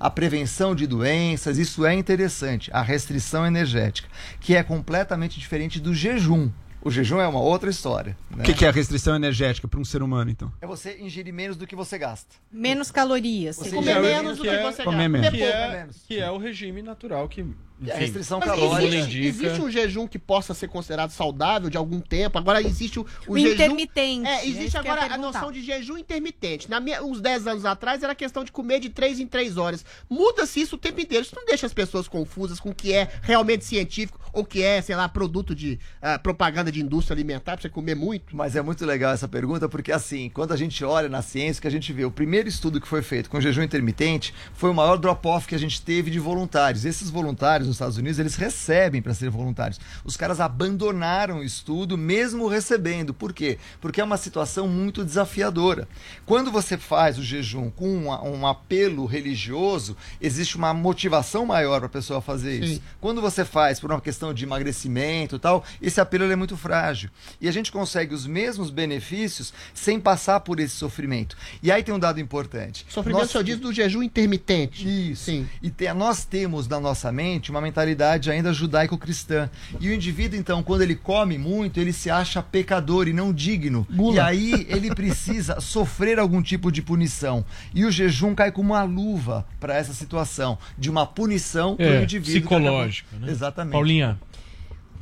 a 0.00 0.10
prevenção 0.10 0.74
de 0.74 0.86
doenças, 0.86 1.58
isso 1.58 1.84
é 1.86 1.94
interessante. 1.94 2.70
A 2.72 2.82
restrição 2.82 3.46
energética, 3.46 4.08
que 4.40 4.54
é 4.56 4.62
completamente 4.62 5.38
diferente 5.38 5.78
do 5.80 5.94
jejum. 5.94 6.50
O 6.84 6.90
jejum 6.90 7.20
é 7.20 7.28
uma 7.28 7.38
outra 7.38 7.70
história. 7.70 8.16
O 8.32 8.38
né? 8.38 8.42
que, 8.44 8.52
que 8.54 8.64
é 8.64 8.68
a 8.68 8.72
restrição 8.72 9.14
energética 9.14 9.68
para 9.68 9.78
um 9.78 9.84
ser 9.84 10.02
humano, 10.02 10.32
então? 10.32 10.52
É 10.60 10.66
você 10.66 10.98
ingerir 11.00 11.32
menos 11.32 11.56
do 11.56 11.64
que 11.64 11.76
você 11.76 11.96
gasta. 11.96 12.34
Menos 12.50 12.90
calorias. 12.90 13.54
Você 13.56 13.70
Comer 13.70 14.00
menos 14.00 14.38
do 14.38 14.42
que 14.42 14.50
que 14.50 14.56
é- 14.56 14.62
você 14.64 14.82
comer 14.82 15.08
gasta. 15.08 15.08
menos. 15.08 15.26
Comer 15.28 15.38
Que 15.38 15.38
pouco. 15.52 15.56
é, 15.56 15.76
menos. 15.78 15.96
que 16.08 16.18
é 16.18 16.28
o 16.30 16.38
regime 16.38 16.82
natural 16.82 17.28
que. 17.28 17.46
Enfim, 17.82 17.90
É 17.90 17.94
a 17.94 17.98
restrição 17.98 18.38
Mas 18.38 18.48
calórica. 18.48 18.94
existe, 18.94 19.18
indica- 19.18 19.28
existe 19.46 19.60
um 19.60 19.70
jejum 19.70 20.06
que 20.06 20.18
possa 20.18 20.54
ser 20.54 20.68
considerado 20.68 21.10
saudável 21.10 21.68
de 21.68 21.76
algum 21.76 22.00
tempo. 22.00 22.38
Agora 22.38 22.60
existe 22.62 22.98
o, 23.00 23.06
o 23.26 23.32
O 23.34 23.38
jejum... 23.38 23.54
intermitente, 23.54 24.26
É, 24.28 24.40
é 24.44 24.48
existe 24.48 24.74
ia 24.74 24.80
agora 24.80 25.12
a 25.12 25.18
noção 25.18 25.50
de 25.52 25.62
jejum 25.62 25.98
intermitente. 25.98 26.70
Na 26.70 26.80
minha, 26.80 27.02
uns 27.02 27.20
10 27.20 27.46
anos 27.46 27.64
atrás 27.64 28.02
era 28.02 28.14
questão 28.14 28.44
de 28.44 28.52
comer 28.52 28.80
de 28.80 28.88
3 28.88 29.20
em 29.20 29.26
3 29.26 29.56
horas. 29.56 29.84
Muda-se 30.08 30.60
isso 30.60 30.76
o 30.76 30.78
tempo 30.78 31.00
inteiro. 31.00 31.24
Isso 31.24 31.34
não 31.36 31.44
deixa 31.44 31.66
as 31.66 31.72
pessoas 31.74 32.06
confusas 32.08 32.60
com 32.60 32.70
o 32.70 32.74
que 32.74 32.92
é 32.92 33.08
realmente 33.22 33.64
científico 33.64 34.20
ou 34.32 34.44
que 34.44 34.62
é, 34.62 34.80
sei 34.80 34.96
lá, 34.96 35.08
produto 35.08 35.54
de 35.54 35.78
ah, 36.00 36.18
propaganda 36.18 36.72
de 36.72 36.80
indústria 36.80 37.14
alimentar 37.14 37.52
pra 37.52 37.62
você 37.62 37.68
comer 37.68 37.94
muito. 37.94 38.34
Mas 38.34 38.56
é 38.56 38.62
muito 38.62 38.84
legal 38.86 39.12
essa 39.12 39.28
pergunta, 39.28 39.68
porque 39.68 39.92
assim, 39.92 40.30
quando 40.30 40.52
a 40.52 40.56
gente 40.56 40.82
olha 40.84 41.08
na 41.08 41.20
ciência, 41.20 41.60
que 41.60 41.68
a 41.68 41.70
gente 41.70 41.92
vê, 41.92 42.04
o 42.04 42.10
primeiro 42.10 42.48
estudo 42.48 42.80
que 42.80 42.88
foi 42.88 43.02
feito 43.02 43.28
com 43.28 43.40
jejum 43.40 43.62
intermitente 43.62 44.32
foi 44.54 44.70
o 44.70 44.74
maior 44.74 44.96
drop-off 44.96 45.46
que 45.46 45.54
a 45.54 45.58
gente 45.58 45.82
teve 45.82 46.10
de 46.10 46.18
voluntários. 46.18 46.84
Esses 46.86 47.10
voluntários 47.10 47.68
nos 47.72 47.76
Estados 47.76 47.96
Unidos, 47.96 48.18
eles 48.18 48.34
recebem 48.36 49.00
para 49.02 49.14
ser 49.14 49.30
voluntários. 49.30 49.80
Os 50.04 50.16
caras 50.16 50.40
abandonaram 50.40 51.38
o 51.38 51.44
estudo 51.44 51.96
mesmo 51.98 52.46
recebendo. 52.46 53.12
Por 53.14 53.32
quê? 53.32 53.58
Porque 53.80 54.00
é 54.00 54.04
uma 54.04 54.16
situação 54.16 54.68
muito 54.68 55.04
desafiadora. 55.04 55.88
Quando 56.26 56.50
você 56.52 56.76
faz 56.76 57.18
o 57.18 57.22
jejum 57.22 57.70
com 57.70 57.92
uma- 57.96 58.22
um 58.22 58.46
apelo 58.46 59.06
religioso, 59.06 59.96
existe 60.20 60.56
uma 60.56 60.72
motivação 60.74 61.46
maior 61.46 61.78
para 61.78 61.86
a 61.86 61.90
pessoa 61.90 62.20
fazer 62.20 62.58
Sim. 62.62 62.72
isso. 62.72 62.82
Quando 63.00 63.20
você 63.20 63.44
faz 63.44 63.80
por 63.80 63.90
uma 63.90 64.00
questão 64.00 64.34
de 64.34 64.44
emagrecimento 64.44 65.36
e 65.36 65.38
tal, 65.38 65.64
esse 65.80 66.00
apelo 66.00 66.30
é 66.30 66.36
muito 66.36 66.56
frágil. 66.56 67.10
E 67.40 67.48
a 67.48 67.52
gente 67.52 67.72
consegue 67.72 68.14
os 68.14 68.26
mesmos 68.26 68.70
benefícios 68.70 69.52
sem 69.74 69.98
passar 69.98 70.40
por 70.40 70.60
esse 70.60 70.74
sofrimento. 70.76 71.36
E 71.62 71.72
aí 71.72 71.82
tem 71.82 71.94
um 71.94 71.98
dado 71.98 72.20
importante. 72.20 72.84
Sofrimento, 72.88 73.22
Nós- 73.22 73.30
senhor 73.30 73.44
diz, 73.44 73.58
do 73.58 73.72
jejum 73.72 74.02
intermitente. 74.02 75.12
Isso. 75.12 75.24
Sim. 75.24 75.48
E 75.62 75.70
te- 75.70 75.92
nós 75.94 76.24
temos 76.24 76.68
na 76.68 76.78
nossa 76.78 77.10
mente 77.10 77.50
uma 77.50 77.60
mentalidade 77.62 78.30
ainda 78.30 78.52
judaico-cristã. 78.52 79.48
E 79.80 79.88
o 79.88 79.94
indivíduo, 79.94 80.38
então, 80.38 80.62
quando 80.62 80.82
ele 80.82 80.94
come 80.96 81.38
muito, 81.38 81.80
ele 81.80 81.92
se 81.92 82.10
acha 82.10 82.42
pecador 82.42 83.08
e 83.08 83.12
não 83.12 83.32
digno. 83.32 83.86
Gula. 83.90 84.16
E 84.16 84.20
aí 84.20 84.66
ele 84.68 84.94
precisa 84.94 85.58
sofrer 85.62 86.18
algum 86.18 86.42
tipo 86.42 86.70
de 86.70 86.82
punição. 86.82 87.44
E 87.74 87.84
o 87.84 87.90
jejum 87.90 88.34
cai 88.34 88.52
como 88.52 88.74
uma 88.74 88.82
luva 88.82 89.46
para 89.58 89.74
essa 89.76 89.94
situação 89.94 90.58
de 90.76 90.90
uma 90.90 91.06
punição 91.06 91.76
para 91.76 91.86
o 91.86 91.92
É, 91.94 92.02
indivíduo. 92.02 92.40
psicológica, 92.42 93.16
né? 93.16 93.30
Exatamente. 93.30 93.72
Paulinha. 93.72 94.18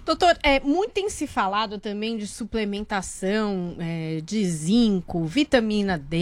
Doutor, 0.05 0.37
é, 0.43 0.59
muito 0.61 0.91
tem 0.93 1.09
se 1.09 1.27
falado 1.27 1.79
também 1.79 2.17
de 2.17 2.27
suplementação 2.27 3.77
é, 3.79 4.21
de 4.25 4.45
zinco, 4.45 5.25
vitamina 5.25 5.97
D 5.99 6.17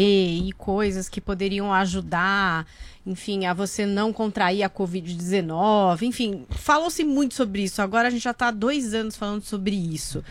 e 0.49 0.53
coisas 0.53 1.09
que 1.09 1.21
poderiam 1.21 1.73
ajudar, 1.73 2.67
enfim, 3.09 3.47
a 3.47 3.55
você 3.55 3.87
não 3.87 4.13
contrair 4.13 4.63
a 4.63 4.69
Covid-19. 4.69 6.03
Enfim, 6.03 6.47
falou-se 6.51 7.03
muito 7.03 7.35
sobre 7.35 7.63
isso. 7.63 7.81
Agora 7.81 8.09
a 8.09 8.11
gente 8.11 8.23
já 8.23 8.33
está 8.33 8.49
há 8.49 8.51
dois 8.51 8.93
anos 8.93 9.17
falando 9.17 9.43
sobre 9.43 9.75
isso. 9.75 10.23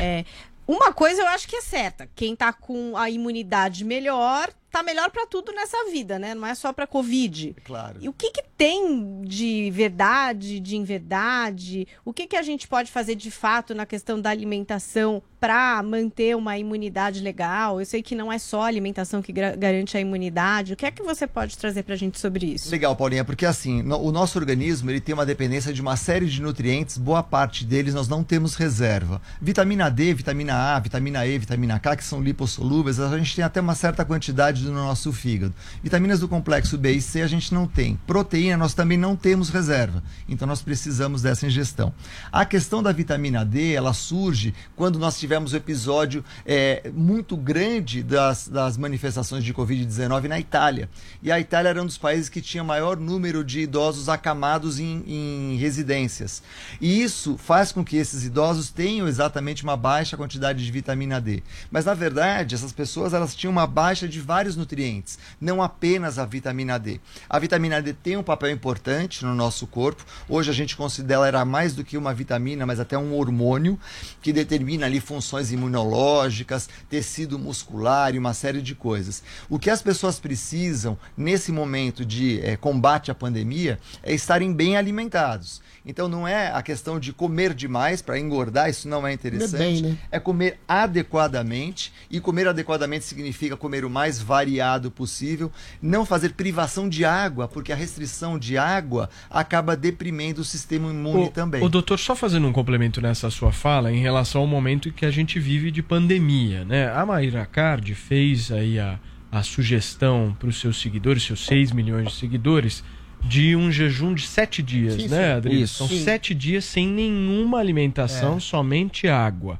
É, 0.00 0.24
uma 0.66 0.92
coisa 0.92 1.20
eu 1.20 1.28
acho 1.28 1.46
que 1.46 1.56
é 1.56 1.60
certa: 1.60 2.08
quem 2.16 2.34
tá 2.34 2.52
com 2.52 2.96
a 2.96 3.10
imunidade 3.10 3.84
melhor, 3.84 4.50
tá 4.72 4.82
melhor 4.82 5.10
para 5.10 5.26
tudo 5.26 5.52
nessa 5.52 5.76
vida, 5.90 6.18
né? 6.18 6.34
Não 6.34 6.46
é 6.46 6.54
só 6.54 6.72
para 6.72 6.86
Covid. 6.86 7.54
Claro. 7.64 7.98
E 8.00 8.08
o 8.08 8.12
que, 8.12 8.30
que 8.30 8.42
tem 8.56 9.20
de 9.22 9.70
verdade, 9.70 10.58
de 10.58 10.76
inverdade? 10.76 11.86
O 12.04 12.12
que, 12.12 12.26
que 12.26 12.36
a 12.36 12.42
gente 12.42 12.66
pode 12.66 12.90
fazer 12.90 13.14
de 13.14 13.30
fato 13.30 13.74
na 13.74 13.84
questão 13.84 14.20
da 14.20 14.30
alimentação 14.30 15.22
para 15.38 15.82
manter 15.82 16.36
uma 16.36 16.56
imunidade 16.56 17.20
legal? 17.20 17.80
Eu 17.80 17.86
sei 17.86 18.02
que 18.02 18.14
não 18.14 18.32
é 18.32 18.38
só 18.38 18.62
a 18.62 18.66
alimentação 18.66 19.20
que 19.20 19.32
garante 19.32 19.96
a 19.96 20.00
imunidade. 20.00 20.72
O 20.72 20.76
que 20.76 20.86
é 20.86 20.90
que 20.90 21.02
você 21.02 21.26
pode 21.26 21.58
trazer 21.58 21.82
para 21.82 21.94
a 21.94 21.98
gente 21.98 22.18
sobre 22.18 22.46
isso? 22.46 22.70
Legal, 22.70 22.96
Paulinha, 22.96 23.24
porque 23.24 23.44
assim, 23.44 23.82
no- 23.82 23.98
o 24.00 24.10
nosso 24.12 24.38
organismo 24.38 24.90
ele 24.90 25.00
tem 25.00 25.12
uma 25.14 25.26
dependência 25.26 25.72
de 25.72 25.80
uma 25.82 25.96
série 25.96 26.26
de 26.26 26.40
nutrientes, 26.40 26.96
boa 26.96 27.22
parte 27.22 27.64
deles 27.64 27.92
nós 27.94 28.08
não 28.08 28.24
temos 28.24 28.54
reserva. 28.54 29.20
Vitamina 29.40 29.90
D, 29.90 30.14
vitamina 30.14 30.76
A, 30.76 30.78
vitamina 30.80 31.26
E, 31.26 31.38
vitamina 31.38 31.78
K, 31.78 31.96
que 31.96 32.04
são 32.04 32.22
lipossolúveis, 32.22 32.98
a 33.00 33.18
gente 33.18 33.34
tem 33.36 33.44
até 33.44 33.60
uma 33.60 33.74
certa 33.74 34.04
quantidade 34.04 34.61
no 34.64 34.74
nosso 34.74 35.12
fígado. 35.12 35.54
Vitaminas 35.82 36.20
do 36.20 36.28
complexo 36.28 36.78
B 36.78 36.92
e 36.92 37.02
C 37.02 37.22
a 37.22 37.26
gente 37.26 37.52
não 37.52 37.66
tem. 37.66 37.98
Proteína 38.06 38.56
nós 38.56 38.74
também 38.74 38.98
não 38.98 39.16
temos 39.16 39.48
reserva. 39.48 40.02
Então 40.28 40.46
nós 40.46 40.62
precisamos 40.62 41.22
dessa 41.22 41.46
ingestão. 41.46 41.92
A 42.30 42.44
questão 42.44 42.82
da 42.82 42.92
vitamina 42.92 43.44
D, 43.44 43.72
ela 43.72 43.92
surge 43.92 44.54
quando 44.76 44.98
nós 44.98 45.18
tivemos 45.18 45.52
o 45.52 45.56
episódio 45.56 46.24
é, 46.46 46.90
muito 46.94 47.36
grande 47.36 48.02
das, 48.02 48.48
das 48.48 48.76
manifestações 48.76 49.44
de 49.44 49.52
Covid-19 49.54 50.28
na 50.28 50.38
Itália. 50.38 50.88
E 51.22 51.30
a 51.30 51.38
Itália 51.38 51.70
era 51.70 51.82
um 51.82 51.86
dos 51.86 51.98
países 51.98 52.28
que 52.28 52.40
tinha 52.40 52.64
maior 52.64 52.96
número 52.96 53.44
de 53.44 53.60
idosos 53.60 54.08
acamados 54.08 54.78
em, 54.78 55.02
em 55.06 55.56
residências. 55.56 56.42
E 56.80 57.02
isso 57.02 57.36
faz 57.36 57.72
com 57.72 57.84
que 57.84 57.96
esses 57.96 58.24
idosos 58.24 58.70
tenham 58.70 59.08
exatamente 59.08 59.62
uma 59.62 59.76
baixa 59.76 60.16
quantidade 60.16 60.64
de 60.64 60.70
vitamina 60.70 61.20
D. 61.20 61.42
Mas 61.70 61.84
na 61.84 61.94
verdade, 61.94 62.54
essas 62.54 62.72
pessoas 62.72 63.12
elas 63.12 63.34
tinham 63.34 63.52
uma 63.52 63.66
baixa 63.66 64.08
de 64.08 64.20
vários 64.20 64.51
nutrientes, 64.56 65.18
não 65.40 65.62
apenas 65.62 66.18
a 66.18 66.24
vitamina 66.24 66.78
D. 66.78 67.00
A 67.28 67.38
vitamina 67.38 67.80
D 67.80 67.92
tem 67.92 68.16
um 68.16 68.22
papel 68.22 68.50
importante 68.50 69.24
no 69.24 69.34
nosso 69.34 69.66
corpo. 69.66 70.04
Hoje 70.28 70.50
a 70.50 70.54
gente 70.54 70.76
considera 70.76 71.26
ela 71.26 71.44
mais 71.44 71.74
do 71.74 71.84
que 71.84 71.96
uma 71.96 72.14
vitamina, 72.14 72.66
mas 72.66 72.80
até 72.80 72.96
um 72.96 73.14
hormônio 73.14 73.78
que 74.20 74.32
determina 74.32 74.86
ali 74.86 75.00
funções 75.00 75.52
imunológicas, 75.52 76.68
tecido 76.88 77.38
muscular 77.38 78.14
e 78.14 78.18
uma 78.18 78.34
série 78.34 78.62
de 78.62 78.74
coisas. 78.74 79.22
O 79.48 79.58
que 79.58 79.70
as 79.70 79.82
pessoas 79.82 80.18
precisam 80.18 80.98
nesse 81.16 81.52
momento 81.52 82.04
de 82.04 82.40
eh, 82.40 82.56
combate 82.56 83.10
à 83.10 83.14
pandemia 83.14 83.78
é 84.02 84.14
estarem 84.14 84.52
bem 84.52 84.76
alimentados. 84.76 85.60
Então 85.84 86.08
não 86.08 86.26
é 86.26 86.52
a 86.52 86.62
questão 86.62 87.00
de 87.00 87.12
comer 87.12 87.54
demais 87.54 88.00
para 88.00 88.18
engordar, 88.18 88.70
isso 88.70 88.88
não 88.88 89.06
é 89.06 89.12
interessante. 89.12 89.58
bem, 89.58 89.82
né? 89.82 89.98
É 90.10 90.20
comer 90.20 90.58
adequadamente. 90.66 91.92
E 92.10 92.20
comer 92.20 92.46
adequadamente 92.46 93.04
significa 93.04 93.56
comer 93.56 93.84
o 93.84 93.90
mais 93.90 94.20
variado 94.20 94.90
possível. 94.90 95.50
Não 95.80 96.06
fazer 96.06 96.34
privação 96.34 96.88
de 96.88 97.04
água, 97.04 97.48
porque 97.48 97.72
a 97.72 97.76
restrição 97.76 98.38
de 98.38 98.56
água 98.56 99.10
acaba 99.28 99.76
deprimindo 99.76 100.40
o 100.40 100.44
sistema 100.44 100.90
imune 100.90 101.30
também. 101.30 101.62
O 101.62 101.68
doutor, 101.68 101.98
só 101.98 102.14
fazendo 102.14 102.46
um 102.46 102.52
complemento 102.52 103.00
nessa 103.00 103.30
sua 103.30 103.52
fala 103.52 103.92
em 103.92 104.00
relação 104.00 104.42
ao 104.42 104.46
momento 104.46 104.88
em 104.88 104.92
que 104.92 105.04
a 105.04 105.10
gente 105.10 105.40
vive 105.40 105.70
de 105.70 105.82
pandemia, 105.82 106.64
né? 106.64 106.90
A 106.90 107.04
Mayra 107.04 107.44
Card 107.46 107.94
fez 107.94 108.52
aí 108.52 108.78
a, 108.78 108.98
a 109.30 109.42
sugestão 109.42 110.36
para 110.38 110.48
os 110.48 110.60
seus 110.60 110.80
seguidores, 110.80 111.24
seus 111.24 111.44
6 111.46 111.72
milhões 111.72 112.08
de 112.08 112.14
seguidores, 112.14 112.84
de 113.24 113.54
um 113.56 113.70
jejum 113.70 114.14
de 114.14 114.26
sete 114.26 114.62
dias, 114.62 114.94
Sim, 114.94 115.08
né. 115.08 115.34
Adri? 115.34 115.62
Isso. 115.62 115.74
São 115.74 115.88
Sim. 115.88 116.02
sete 116.02 116.34
dias 116.34 116.64
sem 116.64 116.86
nenhuma 116.88 117.58
alimentação, 117.58 118.36
É. 118.36 118.40
somente 118.40 119.08
água. 119.08 119.58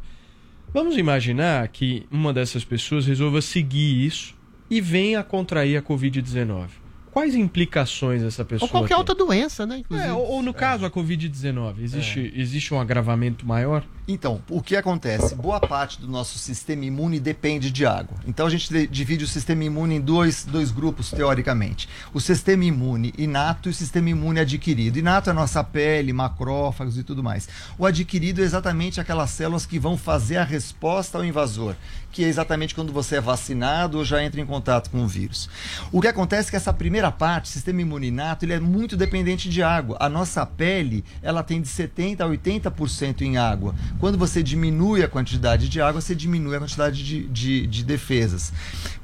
Vamos 0.75 0.97
imaginar 0.97 1.69
que 1.69 2.07
uma 2.11 2.33
dessas 2.33 2.65
pessoas 2.65 3.07
resolva 3.07 3.41
seguir 3.43 4.05
isso 4.07 4.35
e 4.71 4.81
venha 4.81 5.21
a 5.21 5.25
contrair 5.25 5.77
a 5.77 5.83
Covid-19. 5.83 6.69
Quais 7.13 7.35
implicações 7.35 8.23
essa 8.23 8.43
pessoa 8.43 8.67
Ou 8.67 8.71
qualquer 8.71 8.89
tem? 8.95 8.97
outra 8.97 9.15
doença, 9.15 9.67
né? 9.67 9.79
Inclusive. 9.79 10.09
É, 10.09 10.13
ou, 10.15 10.27
ou 10.27 10.43
no 10.43 10.55
caso 10.55 10.87
a 10.87 10.91
Covid-19, 10.91 11.75
existe, 11.83 12.33
existe 12.35 12.73
um 12.73 12.81
agravamento 12.81 13.47
maior? 13.47 13.85
Então, 14.09 14.43
o 14.51 14.61
que 14.61 14.75
acontece? 14.75 15.33
Boa 15.37 15.61
parte 15.61 16.01
do 16.01 16.09
nosso 16.09 16.37
sistema 16.37 16.85
imune 16.85 17.21
depende 17.21 17.71
de 17.71 17.87
água. 17.87 18.17
Então, 18.27 18.47
a 18.47 18.51
gente 18.51 18.69
de- 18.69 18.89
divide 18.89 19.23
o 19.23 19.29
sistema 19.29 19.63
imune 19.63 19.95
em 19.95 20.01
dois, 20.01 20.45
dois 20.45 20.73
grupos, 20.73 21.11
teoricamente: 21.13 21.89
o 22.13 22.21
sistema 22.21 22.65
imune 22.65 23.15
inato 23.17 23.69
e 23.69 23.71
o 23.71 23.75
sistema 23.75 24.11
imune 24.11 24.41
adquirido. 24.41 24.99
Inato 24.99 25.31
é 25.31 25.33
a 25.33 25.35
nossa 25.35 25.63
pele, 25.63 26.13
macrófagos 26.13 26.99
e 26.99 27.05
tudo 27.05 27.23
mais. 27.23 27.49
O 27.79 27.87
adquirido 27.87 28.41
é 28.41 28.45
exatamente 28.45 29.01
aquelas 29.01 29.31
células 29.31 29.65
que 29.65 29.79
vão 29.79 29.97
fazer 29.97 30.39
a 30.39 30.45
resposta 30.45 31.17
ao 31.19 31.25
invasor, 31.25 31.77
que 32.11 32.25
é 32.25 32.29
exatamente 32.29 32.75
quando 32.75 32.93
você 32.93 33.17
é 33.17 33.21
vacinado 33.21 33.99
ou 33.99 34.05
já 34.05 34.23
entra 34.23 34.41
em 34.41 34.47
contato 34.47 34.91
com 34.91 35.05
o 35.05 35.07
vírus. 35.09 35.49
O 35.93 36.01
que 36.01 36.09
acontece 36.09 36.49
é 36.49 36.51
que 36.51 36.57
essa 36.57 36.73
primeira 36.73 37.13
parte, 37.13 37.49
sistema 37.49 37.81
imune 37.81 38.09
inato, 38.09 38.45
ele 38.45 38.53
é 38.55 38.61
muito 38.61 38.97
dependente 38.97 39.49
de 39.49 39.63
água. 39.63 39.97
A 40.01 40.09
nossa 40.09 40.45
pele, 40.45 41.05
ela 41.23 41.45
tem 41.45 41.61
de 41.63 41.69
70 41.69 42.25
a 42.25 42.29
80% 42.29 43.23
em 43.23 43.37
água. 43.37 43.73
Quando 43.99 44.19
você 44.19 44.43
diminui 44.43 45.03
a 45.03 45.09
quantidade 45.09 45.69
de 45.69 45.81
água, 45.81 46.01
você 46.01 46.15
diminui 46.15 46.57
a 46.57 46.59
quantidade 46.59 47.05
de, 47.05 47.27
de, 47.29 47.67
de 47.67 47.85
defesas. 47.85 48.53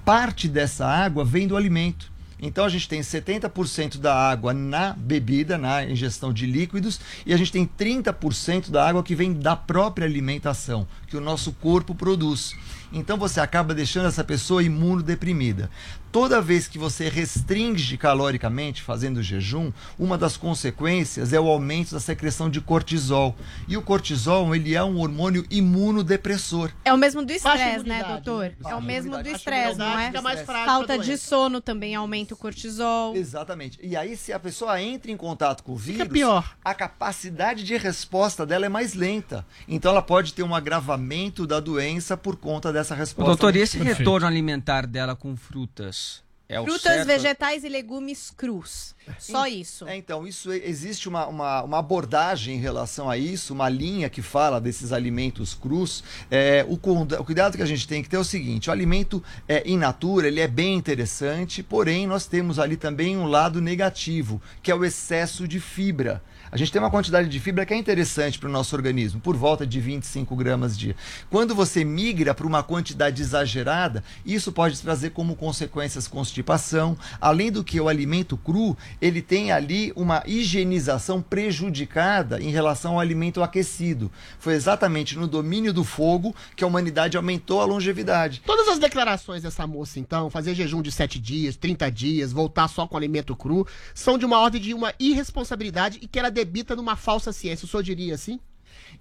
Parte 0.05 0.49
dessa 0.49 0.87
água 0.87 1.25
vem 1.25 1.47
do 1.47 1.57
alimento. 1.57 2.11
Então 2.41 2.65
a 2.65 2.69
gente 2.69 2.89
tem 2.89 3.01
70% 3.01 3.99
da 3.99 4.15
água 4.15 4.55
na 4.55 4.93
bebida, 4.93 5.59
na 5.59 5.85
ingestão 5.85 6.33
de 6.33 6.47
líquidos, 6.47 7.01
e 7.27 7.35
a 7.35 7.37
gente 7.37 7.51
tem 7.51 7.67
30% 7.67 8.71
da 8.71 8.89
água 8.89 9.03
que 9.03 9.15
vem 9.15 9.33
da 9.33 9.57
própria 9.57 10.07
alimentação, 10.07 10.87
que 11.09 11.17
o 11.17 11.21
nosso 11.21 11.53
corpo 11.53 11.95
produz. 11.95 12.55
Então 12.93 13.19
você 13.19 13.41
acaba 13.41 13.75
deixando 13.75 14.07
essa 14.07 14.23
pessoa 14.23 14.63
imunodeprimida. 14.63 15.69
Toda 16.11 16.41
vez 16.41 16.67
que 16.67 16.79
você 16.79 17.09
restringe 17.09 17.99
caloricamente, 17.99 18.83
fazendo 18.83 19.23
jejum, 19.23 19.71
uma 19.99 20.17
das 20.17 20.39
consequências 20.39 21.35
é 21.35 21.41
o 21.41 21.47
aumento 21.47 21.93
da 21.93 22.01
secreção 22.01 22.49
de 22.49 22.63
cortisol. 22.63 23.37
E 23.69 23.77
o 23.77 23.83
cortisol, 23.83 24.55
ele 24.55 24.75
é 24.75 24.83
um 24.83 24.99
hormônio 24.99 25.45
imunodepressor. 25.51 26.71
É 26.83 26.93
o 26.93 26.97
mesmo 26.97 27.25
do 27.25 27.33
estresse, 27.33 27.87
né, 27.87 28.03
doutor? 28.05 28.53
É 28.67 28.75
o 28.75 28.81
mesmo 28.81 29.23
do 29.23 29.29
estresse, 29.29 29.79
não 29.79 29.99
é? 29.99 30.07
Fica 30.07 30.23
mais 30.23 30.41
frágil 30.41 30.67
Falta 30.67 30.99
de 30.99 31.19
sono 31.19 31.61
também 31.61 31.95
aumenta 31.95 32.33
o 32.33 32.37
cortisol. 32.37 33.15
Exatamente. 33.15 33.79
E 33.83 33.95
aí, 33.95 34.17
se 34.17 34.33
a 34.33 34.39
pessoa 34.39 34.81
entra 34.81 35.11
em 35.11 35.17
contato 35.17 35.63
com 35.63 35.73
o 35.73 35.77
vírus, 35.77 36.09
pior. 36.09 36.57
a 36.65 36.75
capacidade 36.75 37.65
de 37.65 37.77
resposta 37.77 38.47
dela 38.47 38.65
é 38.67 38.69
mais 38.69 38.95
lenta. 38.95 39.47
Então, 39.67 39.91
ela 39.91 40.03
pode 40.03 40.33
ter 40.33 40.43
um 40.43 40.55
agravamento 40.55 41.47
da 41.47 41.61
doença 41.61 42.17
por 42.17 42.37
conta 42.37 42.73
dessa 42.73 42.95
Ô, 42.95 42.97
resposta. 42.97 43.29
doutor, 43.29 43.57
e 43.57 43.61
esse 43.61 43.79
retorno 43.79 44.27
alimentar 44.27 44.87
dela 44.87 45.15
com 45.15 45.37
frutas? 45.37 46.08
É 46.49 46.59
o 46.59 46.65
Frutas, 46.65 46.83
certo? 46.83 47.07
vegetais 47.07 47.63
e 47.63 47.69
legumes 47.69 48.33
crus. 48.35 48.95
Só 49.19 49.47
isso. 49.47 49.87
É, 49.87 49.97
então, 49.97 50.27
isso 50.27 50.51
existe 50.51 51.07
uma, 51.07 51.27
uma, 51.27 51.63
uma 51.63 51.79
abordagem 51.79 52.57
em 52.57 52.59
relação 52.59 53.11
a 53.11 53.19
isso, 53.19 53.53
uma 53.53 53.69
linha 53.69 54.09
que 54.09 54.23
fala 54.23 54.59
desses 54.59 54.91
alimentos 54.91 55.53
crus. 55.53 56.03
É, 56.31 56.65
o, 56.67 56.75
o 56.75 57.25
cuidado 57.25 57.57
que 57.57 57.63
a 57.63 57.67
gente 57.67 57.87
tem 57.87 58.03
que 58.03 58.09
ter 58.09 58.17
é 58.17 58.19
o 58.19 58.25
seguinte: 58.25 58.71
o 58.71 58.73
alimento 58.73 59.23
é, 59.47 59.63
in 59.69 59.77
natura 59.77 60.29
ele 60.29 60.41
é 60.41 60.49
bem 60.49 60.75
interessante, 60.75 61.63
porém 61.63 62.07
nós 62.07 62.27
temos 62.27 62.59
ali 62.59 62.79
também 62.79 63.15
um 63.15 63.27
lado 63.27 63.61
negativo, 63.61 64.41
que 64.63 64.71
é 64.71 64.75
o 64.75 64.87
excesso 64.87 65.47
de 65.47 65.61
fibra. 65.61 66.23
A 66.51 66.57
gente 66.57 66.73
tem 66.73 66.81
uma 66.81 66.91
quantidade 66.91 67.29
de 67.29 67.39
fibra 67.39 67.67
que 67.67 67.75
é 67.75 67.77
interessante 67.77 68.39
para 68.39 68.49
o 68.49 68.53
nosso 68.53 68.75
organismo, 68.75 69.21
por 69.21 69.37
volta 69.37 69.67
de 69.67 69.79
25 69.81 70.35
gramas 70.35 70.79
dia. 70.79 70.97
Quando 71.31 71.55
você 71.55 71.85
migra 71.85 72.35
para 72.35 72.47
uma 72.47 72.63
quantidade 72.63 73.21
exagerada, 73.21 74.03
isso 74.25 74.51
pode 74.51 74.81
trazer 74.81 75.11
como 75.11 75.37
consequências 75.37 76.09
constipação. 76.09 76.97
Além 77.21 77.53
do 77.53 77.63
que 77.63 77.79
o 77.79 77.89
alimento 77.89 78.37
cru, 78.37 78.77
ele 79.01 79.21
tem 79.21 79.53
ali 79.53 79.93
uma 79.95 80.23
higienização 80.27 81.21
prejudicada 81.21 82.41
em 82.41 82.51
relação 82.51 82.95
ao 82.95 83.01
alimento 83.01 83.43
aquecido. 83.43 84.11
Foi 84.39 84.55
exatamente 84.55 85.19
no 85.19 85.27
domínio 85.27 85.73
do 85.73 85.85
fogo 85.85 86.35
que 86.57 86.65
a 86.65 86.67
humanidade 86.67 87.17
aumentou 87.17 87.61
a 87.61 87.67
longevidade. 87.67 88.41
Todas 88.47 88.69
as 88.69 88.79
declarações 88.79 89.43
dessa 89.43 89.67
moça, 89.67 90.01
então, 90.01 90.31
fazer 90.31 90.55
jejum 90.55 90.81
de 90.81 90.91
7 90.91 91.19
dias, 91.19 91.57
30 91.57 91.91
dias, 91.91 92.33
voltar 92.33 92.69
só 92.69 92.87
com 92.87 92.97
alimento 92.97 93.37
cru, 93.37 93.67
são 93.95 94.17
de 94.17 94.25
uma 94.25 94.39
ordem 94.39 94.61
de 94.61 94.73
uma 94.73 94.95
irresponsabilidade 94.99 95.99
e 96.01 96.09
que 96.09 96.19
ela 96.19 96.31
debita 96.39 96.77
numa 96.77 96.95
falsa 96.95 97.33
ciência. 97.33 97.67
O 97.67 97.69
senhor 97.69 97.83
diria 97.83 98.15
assim? 98.15 98.39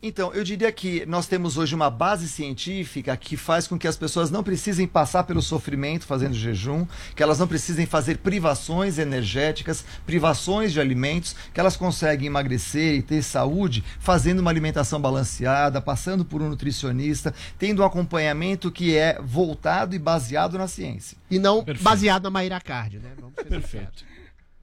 Então, 0.02 0.34
eu 0.34 0.44
diria 0.44 0.72
que 0.72 1.06
nós 1.06 1.28
temos 1.28 1.58
hoje 1.58 1.74
uma 1.74 1.90
base 1.90 2.28
científica 2.28 3.16
que 3.16 3.38
faz 3.38 3.68
com 3.68 3.78
que 3.80 3.88
as 3.88 3.96
pessoas 3.96 4.30
não 4.30 4.44
precisem 4.44 4.88
passar 4.88 5.24
pelo 5.24 5.42
sofrimento 5.42 6.06
fazendo 6.06 6.34
jejum, 6.34 6.86
que 7.16 7.24
elas 7.24 7.40
não 7.40 7.48
precisem 7.48 7.86
fazer 7.86 8.18
privações 8.18 8.98
energéticas, 8.98 9.86
privações 10.06 10.74
de 10.74 10.80
alimentos, 10.80 11.36
que 11.54 11.60
elas 11.60 11.78
conseguem 11.78 12.28
emagrecer 12.28 12.96
e 12.96 13.02
ter 13.02 13.24
saúde 13.24 13.84
fazendo 14.00 14.40
uma 14.40 14.52
alimentação 14.52 15.00
balanceada, 15.00 15.82
passando 15.82 16.26
por 16.26 16.42
um 16.42 16.50
nutricionista, 16.50 17.34
tendo 17.58 17.82
um 17.82 17.86
acompanhamento 17.86 18.72
que 18.72 18.96
é 18.96 19.20
voltado 19.22 19.96
e 19.96 20.00
baseado 20.00 20.58
na 20.58 20.68
ciência. 20.68 21.18
E 21.30 21.40
não 21.40 21.64
Perfeito. 21.64 21.84
baseado 21.84 22.24
na 22.24 22.30
Maíra 22.30 22.60
Card, 22.60 23.00
né? 23.00 23.12
Vamos 23.20 23.36
ser 23.36 23.46
Perfeito. 23.46 24.17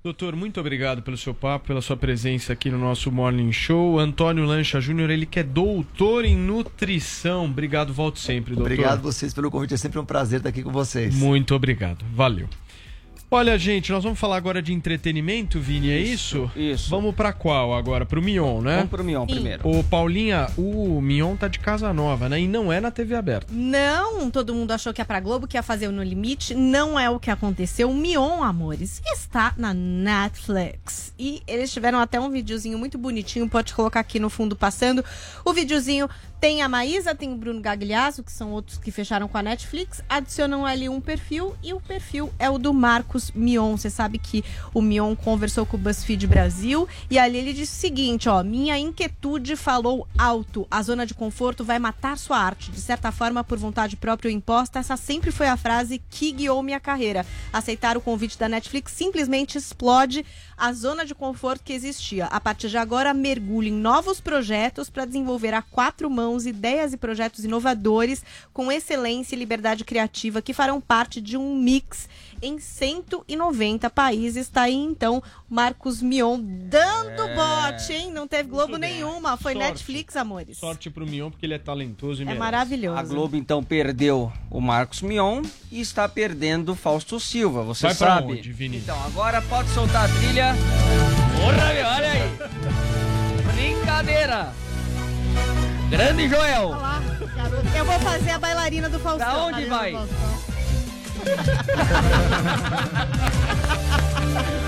Doutor, 0.05 0.37
muito 0.37 0.61
obrigado 0.61 1.01
pelo 1.01 1.17
seu 1.17 1.33
papo, 1.33 1.69
pela 1.69 1.81
sua 1.81 1.97
presença 1.97 2.53
aqui 2.53 2.69
no 2.69 2.77
nosso 2.79 3.11
Morning 3.11 3.51
Show. 3.51 3.99
Antônio 3.99 4.45
Lancha 4.45 4.79
Júnior, 4.79 5.09
ele 5.09 5.25
que 5.25 5.41
é 5.41 5.43
doutor 5.43 6.27
em 6.27 6.37
nutrição. 6.37 7.47
Obrigado, 7.47 7.91
volto 7.91 8.19
sempre, 8.19 8.55
doutor. 8.55 8.71
Obrigado 8.71 9.01
vocês 9.01 9.33
pelo 9.33 9.51
convite, 9.51 9.73
é 9.73 9.79
sempre 9.79 9.99
um 9.99 10.05
prazer 10.05 10.41
estar 10.41 10.51
aqui 10.51 10.63
com 10.63 10.71
vocês. 10.71 11.15
Muito 11.15 11.55
obrigado, 11.55 12.05
valeu. 12.15 12.47
Olha, 13.31 13.59
gente, 13.59 13.91
nós 13.91 14.05
vamos 14.05 14.19
falar 14.19 14.37
agora 14.37 14.63
de 14.63 14.73
entretenimento, 14.73 15.59
Vini, 15.59 15.91
é 15.91 15.99
isso? 15.99 16.51
Isso. 16.55 16.89
Vamos 16.89 17.15
pra 17.15 17.33
qual 17.33 17.75
agora? 17.75 18.07
Pro 18.07 18.23
Mion, 18.23 18.61
né? 18.61 18.77
Vamos 18.77 18.91
pro 18.91 19.03
Mion 19.03 19.27
primeiro. 19.27 19.69
Ô, 19.69 19.83
Paulinha, 19.83 20.47
o 20.57 21.01
Mion 21.01 21.35
tá 21.35 21.49
de 21.49 21.59
casa 21.59 21.93
nova, 21.93 22.29
né? 22.29 22.41
E 22.41 22.47
não 22.47 22.73
é 22.73 22.81
na 22.81 22.91
TV 22.91 23.15
aberta. 23.15 23.49
Não, 23.51 24.31
todo 24.31 24.55
mundo 24.55 24.71
achou 24.71 24.93
que 24.93 25.01
ia 25.01 25.05
pra 25.05 25.19
Globo, 25.19 25.49
que 25.49 25.57
ia 25.57 25.63
fazer 25.63 25.89
o 25.89 25.93
No 25.93 26.03
Limite. 26.03 26.55
Não 26.55 26.99
é 26.99 27.11
o 27.11 27.19
que 27.19 27.31
aconteceu. 27.31 27.91
O 27.91 27.95
Mion, 27.95 28.43
amores, 28.43 29.03
está 29.05 29.53
na 29.57 29.75
Netflix. 29.75 31.13
E 31.19 31.43
eles 31.47 31.73
tiveram 31.73 31.99
até 31.99 32.21
um 32.21 32.31
videozinho 32.31 32.79
muito 32.79 32.99
bonitinho, 32.99 33.49
pode 33.49 33.75
colocar 33.75 34.01
aqui 34.01 34.21
no 34.21 34.31
fundo 34.31 34.55
passando. 34.55 35.05
O 35.45 35.53
videozinho 35.53 36.09
tem 36.41 36.63
a 36.63 36.69
Maísa, 36.69 37.15
tem 37.15 37.33
o 37.33 37.37
Bruno 37.37 37.61
Gagliasso, 37.61 38.23
que 38.23 38.31
são 38.31 38.53
outros 38.53 38.79
que 38.79 38.91
fecharam 38.91 39.27
com 39.27 39.39
a 39.39 39.43
Netflix. 39.43 40.03
Adicionam 40.09 40.67
ali 40.67 40.89
um 40.89 41.01
perfil 41.01 41.57
e 41.63 41.73
o 41.73 41.81
perfil 41.81 42.33
é 42.39 42.51
o 42.51 42.59
do 42.59 42.73
Marcos 42.75 43.31
Mion. 43.31 43.77
Você 43.77 43.89
sabe 43.89 44.19
que 44.19 44.45
o 44.73 44.83
Mion 44.83 45.17
conversou 45.17 45.65
com 45.65 45.77
o 45.77 45.81
BuzzFeed 45.81 46.27
Brasil 46.27 46.87
e 47.11 47.19
ali 47.19 47.39
ele 47.39 47.53
disse 47.53 47.73
o 47.73 47.81
seguinte, 47.81 48.29
ó, 48.29 48.43
minha 48.43 48.79
inquietude 48.79 49.57
falou 49.57 50.07
alto. 50.19 50.67
A 50.71 50.83
zona 50.83 51.07
de 51.07 51.15
conforto 51.15 51.65
vai 51.65 51.79
matar 51.79 52.19
sua 52.19 52.39
arte. 52.39 52.71
De 52.71 52.81
certa 52.81 53.11
forma, 53.11 53.43
por 53.43 53.59
vontade 53.59 53.97
própria 53.97 54.31
ou 54.31 54.37
imposta, 54.37 54.79
essa 54.79 54.97
sempre 54.97 55.31
foi 55.31 55.49
a 55.49 55.57
frase 55.57 56.03
que 56.11 56.33
guiou 56.33 56.63
minha 56.63 56.81
carreira. 56.81 57.25
Aceitar 57.53 57.97
o 57.97 58.01
convite 58.01 58.39
da 58.39 58.49
Netflix 58.49 58.93
simplesmente 58.93 59.57
explode 59.57 60.25
a 60.57 60.73
zona 60.73 61.05
de 61.05 61.15
conforto 61.15 61.63
que 61.65 61.73
existia. 61.73 62.27
A 62.27 62.41
partir 62.41 62.69
de 62.69 62.79
agora, 62.79 63.15
mergulhe 63.15 63.71
em 63.71 63.73
novos 63.73 64.21
projetos 64.21 64.89
para 64.89 65.05
desenvolver 65.05 65.55
a 65.55 65.63
quatro 65.63 66.09
mãos 66.11 66.47
ideias 66.47 66.93
e 66.93 66.97
projetos 66.97 67.45
inovadores 67.45 68.25
com 68.53 68.71
excelência 68.71 69.35
e 69.35 69.39
liberdade 69.39 69.85
criativa 69.85 70.43
que 70.43 70.53
farão 70.53 70.81
parte 70.81 71.21
de 71.21 71.37
um 71.37 71.57
mix 71.57 72.09
em 72.43 72.59
190 72.59 73.89
países. 73.91 74.49
Tá 74.49 74.63
aí 74.63 74.75
então 74.75 75.23
Marcos 75.49 76.01
Mion 76.03 76.39
dando 76.41 77.23
É. 77.23 77.35
bote, 77.35 77.93
hein? 77.93 78.11
Não 78.13 78.27
teve 78.29 78.49
Globo 78.49 78.77
nenhuma, 78.77 79.37
foi 79.37 79.53
Sorte. 79.55 79.69
Netflix, 79.69 80.17
amores. 80.17 80.59
Sorte 80.59 80.91
pro 80.91 81.07
Mion, 81.07 81.31
porque 81.31 81.47
ele 81.47 81.55
é 81.55 81.59
talentoso 81.59 82.21
e 82.21 82.23
É 82.23 82.27
merece. 82.27 82.39
maravilhoso. 82.41 82.99
A 82.99 83.03
Globo 83.03 83.37
então 83.37 83.63
perdeu 83.63 84.33
o 84.51 84.61
Marcos 84.61 85.03
Mion 85.03 85.43
e 85.71 85.81
está 85.81 86.09
perdendo 86.09 86.73
o 86.73 86.75
Fausto 86.75 87.19
Silva, 87.21 87.63
você 87.63 87.87
Vai 87.89 87.95
pra 87.97 88.07
sabe? 88.17 88.33
onde, 88.33 88.53
Vini? 88.53 88.79
Então, 88.79 89.01
agora 89.05 89.41
pode 89.43 89.69
soltar 89.71 90.05
a 90.09 90.13
trilha. 90.15 90.55
Porra, 91.37 91.73
meu, 91.75 91.87
olha 91.87 92.11
aí. 92.11 93.45
Brincadeira. 93.55 94.53
Grande 95.91 96.29
Joel. 96.29 96.73
Eu 97.77 97.85
vou 97.85 97.99
fazer 98.01 98.31
a 98.31 98.39
bailarina 98.39 98.89
do 98.89 98.99
Faustão. 98.99 99.29
Pra 99.31 99.43
onde 99.45 99.65
vai? 99.67 99.93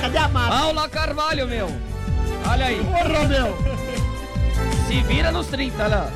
Cadê 0.00 0.18
a 0.18 0.28
massa? 0.28 0.48
Paula 0.50 0.88
Carvalho, 0.88 1.46
meu. 1.48 1.70
Olha 2.48 2.66
aí. 2.66 2.82
Porra, 2.84 3.24
meu. 3.28 3.56
Se 4.86 5.00
vira 5.02 5.32
nos 5.32 5.46
30, 5.48 5.82
olha 5.84 5.96
lá. 5.96 6.10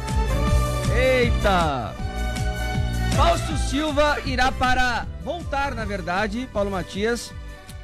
Eita. 0.97 1.95
Fausto 3.17 3.57
Silva 3.69 4.19
irá 4.25 4.51
para 4.53 5.07
voltar, 5.25 5.75
na 5.75 5.85
verdade, 5.85 6.49
Paulo 6.53 6.71
Matias, 6.71 7.33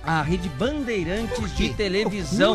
à 0.04 0.22
Rede 0.22 0.48
Bandeirantes 0.50 1.54
de 1.56 1.70
televisão. 1.74 2.54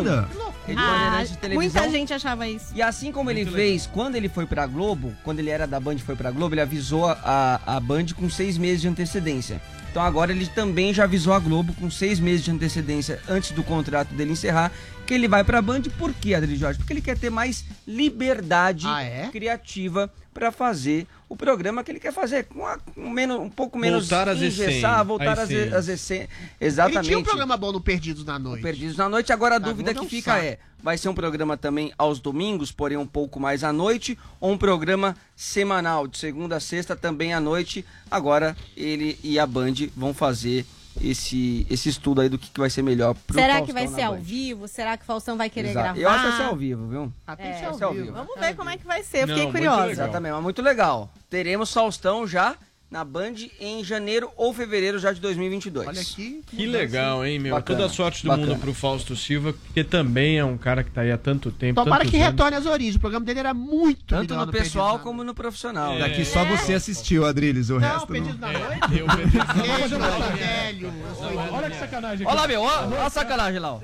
Rede 0.66 0.80
Ah, 0.82 0.88
Bandeirantes 0.88 1.32
de 1.32 1.38
televisão. 1.38 1.82
muita 1.84 1.92
gente 1.98 2.14
achava 2.14 2.48
isso. 2.48 2.68
E 2.74 2.82
assim 2.82 3.12
como 3.12 3.30
ele 3.30 3.46
fez, 3.46 3.88
quando 3.92 4.16
ele 4.16 4.30
foi 4.30 4.46
pra 4.46 4.66
Globo, 4.66 5.14
quando 5.24 5.40
ele 5.40 5.50
era 5.50 5.68
da 5.68 5.80
Band 5.80 5.96
e 5.96 6.00
foi 6.00 6.16
pra 6.16 6.32
Globo, 6.32 6.54
ele 6.56 6.62
avisou 6.62 7.06
a, 7.08 7.60
a 7.66 7.80
Band 7.80 8.06
com 8.16 8.30
seis 8.30 8.58
meses 8.58 8.82
de 8.82 8.88
antecedência. 8.88 9.62
Então 9.92 10.02
agora 10.02 10.32
ele 10.32 10.48
também 10.48 10.94
já 10.94 11.04
avisou 11.04 11.34
a 11.34 11.40
Globo 11.40 11.74
com 11.74 11.92
seis 11.92 12.18
meses 12.20 12.44
de 12.46 12.50
antecedência 12.52 13.20
antes 13.28 13.52
do 13.52 13.62
contrato 13.62 14.14
dele 14.14 14.32
encerrar 14.32 14.72
que 15.06 15.14
ele 15.14 15.28
vai 15.28 15.44
pra 15.44 15.62
Band. 15.62 15.82
Por 15.98 16.14
quê, 16.14 16.34
Adri 16.34 16.56
Jorge? 16.56 16.80
Porque 16.80 16.94
ele 16.94 17.02
quer 17.02 17.18
ter 17.18 17.30
mais 17.30 17.66
liberdade 17.86 18.88
Ah, 18.88 19.04
é? 19.04 19.28
criativa 19.28 20.10
pra 20.34 20.50
fazer 20.52 21.06
o 21.32 21.36
programa 21.38 21.82
que 21.84 21.92
ele 21.92 22.00
quer 22.00 22.12
fazer 22.12 22.44
com, 22.44 22.66
a- 22.68 22.78
com 22.78 23.10
menos, 23.10 23.40
um 23.40 23.50
pouco 23.50 23.78
menos 23.78 24.10
Voltar 24.10 24.28
às 24.28 24.38
engessar, 24.38 24.68
essências. 24.70 25.08
voltar 25.08 25.40
Às 25.40 25.88
essências. 25.88 26.30
Exatamente. 26.60 26.98
Ele 27.00 27.08
tinha 27.08 27.20
um 27.20 27.24
programa 27.24 27.56
bom 27.56 27.72
no 27.72 27.80
Perdidos 27.80 28.26
na 28.26 28.38
Noite. 28.38 28.62
Perdidos 28.62 28.98
na 28.98 29.08
noite. 29.08 29.32
Agora 29.32 29.56
a 29.56 29.60
Da 29.60 29.70
dúvida 29.70 29.94
que 29.94 30.06
é 30.06 30.10
fica 30.10 30.34
saco. 30.34 30.46
é: 30.46 30.58
vai 30.84 30.98
ser 30.98 31.08
um 31.08 31.14
programa 31.14 31.56
também 31.56 31.94
aos 31.98 32.20
domingos, 32.20 32.72
porém 32.72 32.98
um 32.98 33.08
pouco 33.08 33.40
mais 33.40 33.64
à 33.64 33.72
noite, 33.72 34.18
ou 34.42 34.52
um 34.52 34.58
programa 34.58 35.16
semanal, 35.36 36.06
de 36.08 36.18
segunda 36.18 36.58
a 36.58 36.60
sexta, 36.60 36.96
também 36.98 37.34
à 37.34 37.40
noite? 37.40 37.86
Agora 38.10 38.56
ele 38.76 39.18
e 39.24 39.40
a 39.40 39.48
Band 39.48 39.74
vão 39.96 40.14
fazer 40.14 40.66
esse, 41.00 41.66
esse 41.70 41.90
estudo 41.90 42.22
aí 42.22 42.30
do 42.30 42.38
que, 42.38 42.50
que 42.50 42.60
vai 42.60 42.70
ser 42.70 42.82
melhor 42.82 43.14
pro 43.14 43.36
Será 43.40 43.54
Faustão 43.56 43.66
que 43.68 43.74
vai 43.74 43.88
ser 43.88 44.02
ao 44.02 44.14
Band. 44.16 44.20
vivo? 44.22 44.68
Será 44.68 44.98
que 44.98 45.04
o 45.04 45.06
Faustão 45.06 45.38
vai 45.38 45.50
querer 45.50 45.70
Exato. 45.70 45.84
gravar? 45.84 46.00
Eu 46.00 46.10
acho 46.10 46.24
que 46.24 46.28
vai 46.30 46.38
ser 46.38 46.44
ao 46.44 46.56
vivo, 46.56 46.88
viu? 46.88 47.14
Ah, 47.28 47.36
tem 47.36 47.46
que 47.46 47.52
É, 47.52 47.56
ser 47.60 47.66
ao 47.66 47.70
vai 47.72 47.78
ser 47.78 47.84
ao 47.86 47.92
vivo. 47.94 48.04
vivo. 48.06 48.16
Vamos 48.18 48.40
ver 48.40 48.56
como 48.56 48.70
é 48.70 48.78
que 48.78 48.86
vai 48.86 49.04
ser. 49.04 49.18
Eu 49.24 49.28
Não, 49.28 49.36
fiquei 49.36 49.44
muito 49.52 49.58
curiosa. 49.58 49.92
Exatamente, 49.92 50.34
mas 50.34 50.44
muito 50.44 50.62
legal. 50.62 51.10
Teremos 51.30 51.72
Faustão 51.72 52.26
já 52.28 52.56
na 52.92 53.06
Band 53.06 53.36
em 53.58 53.82
janeiro 53.86 54.30
ou 54.36 54.54
fevereiro 54.54 55.00
já 55.00 55.14
de 55.14 55.22
2022. 55.22 55.88
Olha 55.88 56.02
aqui. 56.02 56.42
Que 56.46 56.66
legal, 56.66 57.26
hein, 57.26 57.40
meu? 57.40 57.56
Bacana, 57.56 57.80
Toda 57.80 57.90
a 57.90 57.94
sorte 57.94 58.24
do 58.24 58.28
bacana. 58.28 58.48
mundo 58.48 58.60
pro 58.60 58.74
Fausto 58.74 59.16
Silva, 59.16 59.54
porque 59.54 59.82
também 59.82 60.38
é 60.38 60.44
um 60.44 60.58
cara 60.58 60.84
que 60.84 60.92
tá 60.92 61.00
aí 61.00 61.12
há 61.12 61.18
tanto 61.18 61.52
tempo. 61.52 61.82
Tomara 61.82 62.04
que 62.04 62.18
anos. 62.18 62.28
retorne 62.28 62.58
às 62.58 62.66
origens. 62.66 62.98
O 62.98 63.00
programa 63.00 63.26
dele 63.26 63.40
era 63.40 63.54
muito 63.54 64.04
Tanto 64.06 64.34
no 64.34 64.42
Perdidos 64.42 64.62
pessoal 64.68 64.98
na 64.98 65.04
como 65.04 65.24
no 65.24 65.34
profissional. 65.34 65.98
Daqui 65.98 66.26
só 66.26 66.44
você 66.44 66.74
assistiu, 66.74 67.26
Adriles, 67.26 67.70
o 67.70 67.78
resto 67.78 68.00
não. 68.00 68.08
Perdidos 68.08 68.40
na 68.42 68.52
Noite. 68.52 69.00
Eu 69.00 69.06
perdi. 69.08 69.38
Eu 69.38 69.90
sou 69.90 70.00
velho. 70.36 70.88
eu 70.88 71.16
sou 71.16 71.54
Olha 71.54 71.70
que 71.70 71.78
sacanagem. 71.78 72.28
Olha 72.28 72.36
lá, 72.42 72.48
meu, 72.48 72.62
ó, 72.62 72.86
olha 72.88 73.06
a 73.06 73.10
sacanagem 73.10 73.60
lá, 73.60 73.76
ó. 73.76 73.80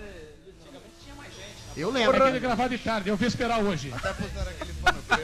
Eu 1.77 1.89
Porra, 1.91 1.99
lembro. 1.99 2.27
ele 2.27 2.39
gravar 2.39 2.67
de 2.67 2.77
tarde, 2.77 3.09
eu 3.09 3.15
vim 3.15 3.25
esperar 3.27 3.59
hoje. 3.61 3.93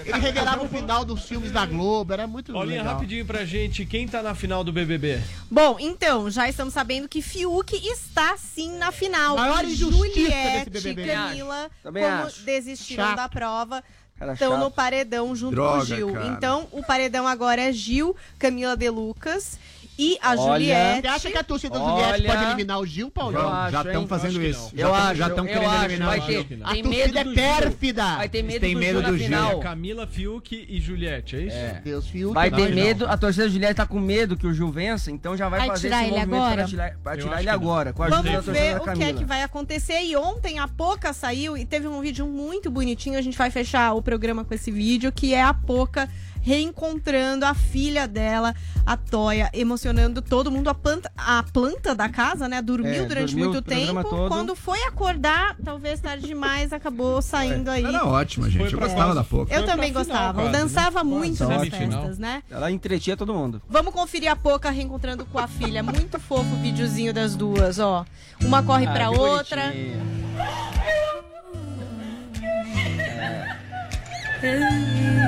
Ele 0.05 0.19
revelava 0.19 0.63
o 0.63 0.69
final 0.69 1.03
dos 1.03 1.25
filmes 1.25 1.51
da 1.51 1.65
Globo. 1.65 2.13
Era 2.13 2.25
muito 2.27 2.53
Paulinha, 2.53 2.79
legal. 2.79 2.93
rapidinho 2.93 3.25
pra 3.25 3.43
gente, 3.45 3.85
quem 3.85 4.07
tá 4.07 4.21
na 4.21 4.33
final 4.35 4.63
do 4.63 4.71
BBB? 4.71 5.21
Bom, 5.49 5.77
então, 5.79 6.29
já 6.29 6.47
estamos 6.47 6.73
sabendo 6.73 7.07
que 7.07 7.21
Fiuk 7.21 7.75
está 7.87 8.35
sim 8.37 8.77
na 8.77 8.91
final. 8.91 9.35
Maior 9.35 9.63
E 9.65 9.73
injustiça 9.73 9.97
Juliette 9.97 10.89
e. 10.89 11.05
Camila, 11.07 11.69
Também 11.81 12.03
como 12.03 12.15
acho. 12.23 12.41
desistiram 12.43 13.03
Chato. 13.05 13.15
da 13.17 13.29
prova, 13.29 13.83
Cara 14.17 14.33
estão 14.33 14.51
chato. 14.51 14.59
no 14.61 14.71
paredão 14.71 15.35
junto 15.35 15.55
com 15.55 15.61
Droga, 15.61 15.83
o 15.83 15.85
Gil. 15.85 16.13
cara. 16.13 16.27
Então, 16.27 16.67
o 16.71 16.83
paredão 16.83 17.27
agora 17.27 17.61
é 17.61 17.71
Gil, 17.71 18.15
Camila 18.39 18.75
De 18.77 18.89
Lucas 18.89 19.57
e 19.97 20.17
a 20.21 20.31
Olha. 20.31 20.41
Juliette. 20.41 21.01
Você 21.01 21.07
acha 21.07 21.31
que 21.31 21.37
a 21.37 21.43
torcida 21.43 21.77
do 21.77 21.83
Olha. 21.85 22.03
Juliette 22.17 22.25
pode 22.27 22.43
eliminar 22.45 22.79
o 22.79 22.85
Gil, 22.85 23.11
Paulo? 23.11 23.37
Eu 23.37 23.41
Já- 23.41 23.49
já 23.49 23.79
acho, 23.79 23.87
estão 23.87 24.01
hein? 24.01 24.07
fazendo 24.07 24.29
Acho 24.31 24.39
que 24.39 24.47
isso. 24.47 24.59
não. 24.61 24.69
Já 24.69 24.83
Eu 24.83 24.87
tão- 24.91 24.95
acho, 25.03 25.15
já 25.15 25.27
estão 25.27 25.45
eu 25.45 25.53
querendo 25.53 25.69
acho, 25.71 25.85
eliminar 25.85 26.07
vai 26.09 26.19
o 26.19 26.21
ter, 26.25 26.31
Gil. 26.33 26.39
A 26.63 26.71
tem 26.73 26.83
torcida 26.83 27.19
é 27.19 27.23
Gil. 27.23 27.33
pérfida. 27.33 28.15
Vai 28.15 28.29
ter 28.29 28.43
medo 28.43 28.59
tem 28.61 28.73
do 28.73 28.79
medo 28.79 28.91
Gil 28.93 29.01
na 29.01 29.09
do 29.09 29.17
Gil. 29.17 29.25
final. 29.25 29.59
Camila, 29.59 30.07
Fiuk 30.07 30.65
e 30.69 30.79
Juliette, 30.81 31.35
é 31.35 31.39
isso? 31.41 31.55
É. 31.55 31.81
Deus, 31.83 32.07
Fiuk. 32.07 32.33
Vai 32.33 32.49
Não, 32.49 32.57
ter 32.57 32.69
não. 32.69 32.75
medo, 32.75 33.05
a 33.07 33.17
torcida 33.17 33.45
do 33.45 33.51
Juliette 33.51 33.75
tá 33.75 33.85
com 33.85 33.99
medo 33.99 34.35
que 34.35 34.47
o 34.47 34.53
Gil 34.53 34.71
vença, 34.71 35.11
então 35.11 35.37
já 35.37 35.47
vai, 35.49 35.59
Vai 35.59 35.67
fazer 35.69 35.87
tirar 35.87 35.97
esse 36.01 36.05
ele 36.11 36.15
movimento 36.17 36.35
agora? 36.43 36.55
pra 36.55 36.65
tirar, 36.67 36.97
pra 37.03 37.13
Eu 37.13 37.17
tirar 37.19 37.29
acho 37.31 37.39
ele 37.39 37.49
que 37.51 37.57
não. 37.57 37.61
agora, 37.63 37.93
com 37.93 38.03
a 38.03 38.05
ajuda 38.07 38.21
da 38.23 38.29
Vamos 38.29 38.45
torcida 38.45 38.65
ver 38.65 38.73
da 38.73 38.81
o 38.93 38.95
que 38.97 39.03
é 39.03 39.13
que 39.13 39.25
vai 39.25 39.43
acontecer. 39.43 40.01
E 40.03 40.15
ontem 40.15 40.59
a 40.59 40.67
Poca 40.67 41.13
saiu 41.13 41.55
e 41.57 41.65
teve 41.65 41.87
um 41.87 42.01
vídeo 42.01 42.25
muito 42.25 42.69
bonitinho. 42.71 43.17
A 43.17 43.21
gente 43.21 43.37
vai 43.37 43.51
fechar 43.51 43.93
o 43.93 44.01
programa 44.01 44.43
com 44.43 44.53
esse 44.53 44.71
vídeo, 44.71 45.11
que 45.11 45.33
é 45.33 45.41
a 45.41 45.53
Poca 45.53 46.09
reencontrando 46.43 47.45
a 47.45 47.53
filha 47.53 48.05
dela, 48.07 48.53
a 48.85 48.97
Toya, 48.97 49.49
emocionando 49.53 50.21
todo 50.21 50.51
mundo. 50.51 50.67
A 50.69 50.73
planta, 50.75 51.09
a 51.17 51.41
planta 51.41 51.95
da 51.95 52.09
casa, 52.09 52.47
né? 52.49 52.61
Dormiu 52.61 53.03
É, 53.03 53.05
durante 53.05 53.29
dormiu 53.33 53.49
muito 53.51 53.61
tempo. 53.63 54.03
todo. 54.03 54.27
Quando 54.27 54.55
foi 54.55 54.83
acordar, 54.83 55.55
talvez 55.63 55.99
tarde 56.01 56.27
demais, 56.27 56.73
acabou 56.73 57.21
saindo 57.21 57.69
aí. 57.71 57.85
Era 57.85 58.05
ótima, 58.05 58.49
gente. 58.49 58.71
Eu 58.73 58.77
pra 58.77 58.87
gostava 58.87 59.15
da 59.15 59.23
pouco. 59.23 59.51
Eu 59.51 59.59
Foi 59.59 59.67
também 59.67 59.87
final, 59.87 60.03
gostava. 60.03 60.41
Eu 60.41 60.45
quase, 60.45 60.51
né? 60.51 60.59
dançava 60.59 60.91
Quase 60.99 61.07
muito 61.09 61.43
nas 61.45 61.67
festas, 61.69 62.17
né? 62.19 62.43
Ela 62.51 62.69
entretia 62.69 63.15
todo 63.15 63.33
mundo. 63.33 63.61
Vamos 63.69 63.93
conferir 63.93 64.29
a 64.29 64.35
Poca 64.35 64.69
reencontrando 64.69 65.25
com 65.25 65.39
a 65.39 65.47
filha. 65.47 65.81
Muito 65.81 66.19
fofo 66.19 66.53
o 66.53 66.59
videozinho 66.61 67.13
das 67.13 67.35
duas, 67.35 67.79
ó. 67.79 68.05
Uma 68.41 68.61
corre 68.61 68.85
pra 68.87 69.05
Ah, 69.05 69.11
outra. 69.11 69.61
bonitinha. 69.67 70.03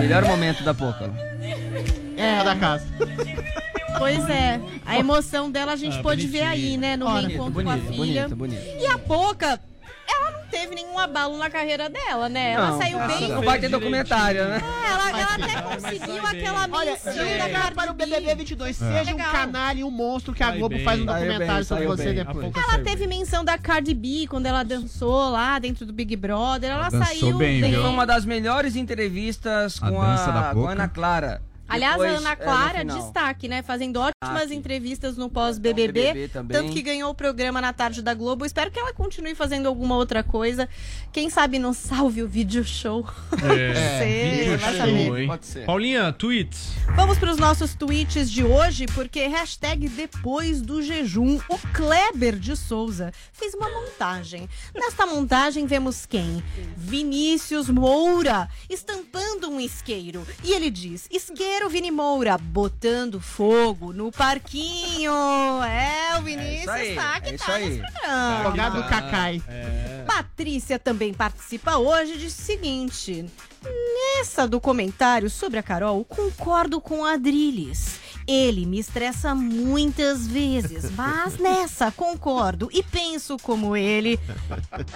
Melhor 0.06 0.24
momento 0.26 0.64
da 0.64 0.74
Poca. 0.74 1.12
É, 2.18 2.44
da 2.44 2.56
casa. 2.56 2.86
Pois 3.98 4.30
é. 4.30 4.60
A 4.86 5.00
emoção 5.00 5.50
dela 5.50 5.74
a 5.74 5.76
gente 5.76 5.98
Ah, 5.98 6.02
pode 6.04 6.28
ver 6.28 6.42
aí, 6.44 6.78
né? 6.78 6.96
No 6.96 7.08
Ora, 7.08 7.28
reencontro 7.28 7.64
com 7.64 7.70
a 7.70 7.76
bonito, 7.76 7.94
filha. 7.94 8.28
bonito, 8.30 8.36
bonito. 8.36 8.82
E 8.82 8.86
a 8.86 8.98
Poca, 9.00 9.60
teve 10.66 10.76
nenhum 10.76 10.98
abalo 10.98 11.38
na 11.38 11.50
carreira 11.50 11.90
dela, 11.90 12.28
né? 12.28 12.54
Ela 12.54 12.72
Não, 12.72 12.78
saiu 12.80 13.00
bem. 13.08 13.30
Não 13.30 13.42
vai 13.42 13.60
ter 13.60 13.70
documentário, 13.70 14.46
né? 14.48 14.62
É, 14.62 14.92
ela, 14.92 15.10
ela 15.10 15.36
até 15.36 15.62
conseguiu 15.62 16.26
aquela 16.26 16.64
eu 16.66 17.38
da 17.38 17.72
para 17.72 17.92
o. 17.92 17.94
BBB 17.94 18.36
22. 18.36 18.76
Seja 18.76 19.14
um 19.14 19.18
canalha 19.18 19.80
e 19.80 19.84
um 19.84 19.92
monstro 19.92 20.34
que 20.34 20.44
a 20.44 20.52
Globo 20.52 20.78
faz 20.80 21.00
um 21.02 21.06
documentário 21.06 21.66
sobre 21.66 21.86
você 21.86 22.14
depois. 22.14 22.52
Ela 22.56 22.84
teve 22.84 23.08
menção 23.08 23.44
da 23.44 23.58
Cardi 23.58 23.94
B 23.94 24.28
quando 24.30 24.46
ela 24.46 24.64
dançou 24.64 25.30
lá 25.30 25.60
dentro 25.60 25.86
do 25.86 25.94
Big 25.94 26.16
Brother. 26.16 26.72
Ela 26.72 26.90
saiu 26.90 27.38
bem? 27.38 27.62
Foi 27.62 27.90
uma 27.90 28.06
das 28.06 28.26
melhores 28.26 28.76
entrevistas 28.76 29.80
A 29.82 29.90
com 29.90 30.02
a 30.02 30.72
Ana 30.72 30.88
Clara. 30.88 31.42
Aliás, 31.68 31.94
Depois, 31.98 32.14
a 32.14 32.18
Ana 32.18 32.32
é, 32.32 32.36
Clara, 32.36 32.80
final. 32.80 32.98
destaque, 33.02 33.48
né? 33.48 33.64
Fazendo 33.64 33.98
ótimas 33.98 34.14
Destaque. 34.42 34.56
entrevistas 34.56 35.18
no 35.18 35.26
BBB 35.28 35.34
pós-BBB. 35.34 36.28
também. 36.30 36.58
Tanto 36.58 36.72
que 36.72 36.82
ganhou 36.82 37.10
o 37.10 37.16
programa 37.16 37.60
na 37.60 37.74
tarde 37.74 38.02
da 38.04 38.14
Globo. 38.14 38.46
Espero 38.46 38.70
que 38.70 38.80
ela 38.80 38.94
continue 38.94 39.34
fazendo 39.34 39.68
alguma 39.68 39.96
outra 39.96 40.22
coisa. 40.24 40.70
Quem 41.12 41.30
sabe 41.30 41.58
não 41.58 41.74
salve 41.74 42.22
o 42.22 42.28
vídeo 42.28 42.64
show. 42.64 43.04
É, 43.44 44.00
Sei, 44.00 44.32
vídeo 44.44 44.58
vai 44.60 44.70
show, 44.72 44.80
saber. 44.86 45.20
hein? 45.22 45.28
Pode 45.28 45.46
ser. 45.46 45.66
Paulinha, 45.66 46.14
tweets. 46.14 46.74
Vamos 46.96 47.18
para 47.18 47.32
os 47.32 47.38
nossos 47.38 47.74
tweets 47.74 48.30
de 48.30 48.44
hoje, 48.44 48.86
porque 48.94 49.26
hashtag 49.28 49.88
depois 49.90 50.62
do 50.62 50.82
jejum, 50.84 51.40
o 51.50 51.58
Kleber 51.74 52.38
de 52.38 52.56
Souza 52.56 53.12
fez 53.34 53.54
uma 53.56 53.70
montagem. 53.70 54.48
Nesta 54.74 55.06
montagem 55.08 55.66
vemos 55.66 56.06
quem? 56.06 56.44
Vinícius 56.78 57.70
Moura, 57.70 58.48
estampando 58.70 59.50
um 59.50 59.60
isqueiro. 59.60 60.26
E 60.44 60.52
ele 60.54 60.70
diz, 60.70 61.08
isqueiro 61.12 61.55
Vini 61.70 61.90
Moura, 61.90 62.38
botando 62.38 63.20
fogo 63.20 63.92
no 63.92 64.12
parquinho. 64.12 65.12
É, 65.64 66.18
o 66.20 66.22
Vinícius 66.22 66.70
aí, 66.70 66.96
tá 66.96 67.20
que 67.20 67.30
é 67.30 67.36
isso 67.36 67.46
tá 67.46 67.54
aí. 67.54 67.70
nesse 67.70 67.82
programa. 67.82 68.40
Advogado 68.40 68.76
do 68.76 68.88
Cacai. 68.88 69.42
Patrícia 70.06 70.78
também 70.78 71.14
participa 71.14 71.78
hoje 71.78 72.14
e 72.18 72.28
o 72.28 72.30
seguinte: 72.30 73.26
nessa 73.64 74.48
do 74.48 74.62
comentário 74.62 75.30
sobre 75.30 75.58
a 75.60 75.64
Carol, 75.64 76.06
concordo 76.06 76.80
com 76.80 77.04
a 77.04 77.14
Adriles. 77.14 78.00
Ele 78.28 78.66
me 78.66 78.80
estressa 78.80 79.36
muitas 79.36 80.26
vezes, 80.28 80.90
mas 80.92 81.38
nessa 81.40 81.92
concordo 81.92 82.70
e 82.72 82.82
penso 82.82 83.38
como 83.42 83.76
ele. 83.76 84.20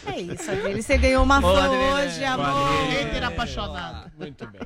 É 0.06 0.20
isso, 0.20 0.50
Adriles. 0.50 0.86
Você 0.86 0.98
ganhou 0.98 1.24
uma 1.24 1.42
Boa, 1.42 1.62
fã 1.62 1.70
hoje, 1.70 2.20
Boa, 2.20 2.32
amor. 2.32 2.90
Hater 2.90 3.24
apaixonado. 3.24 4.12
Muito 4.18 4.48
bem. 4.48 4.62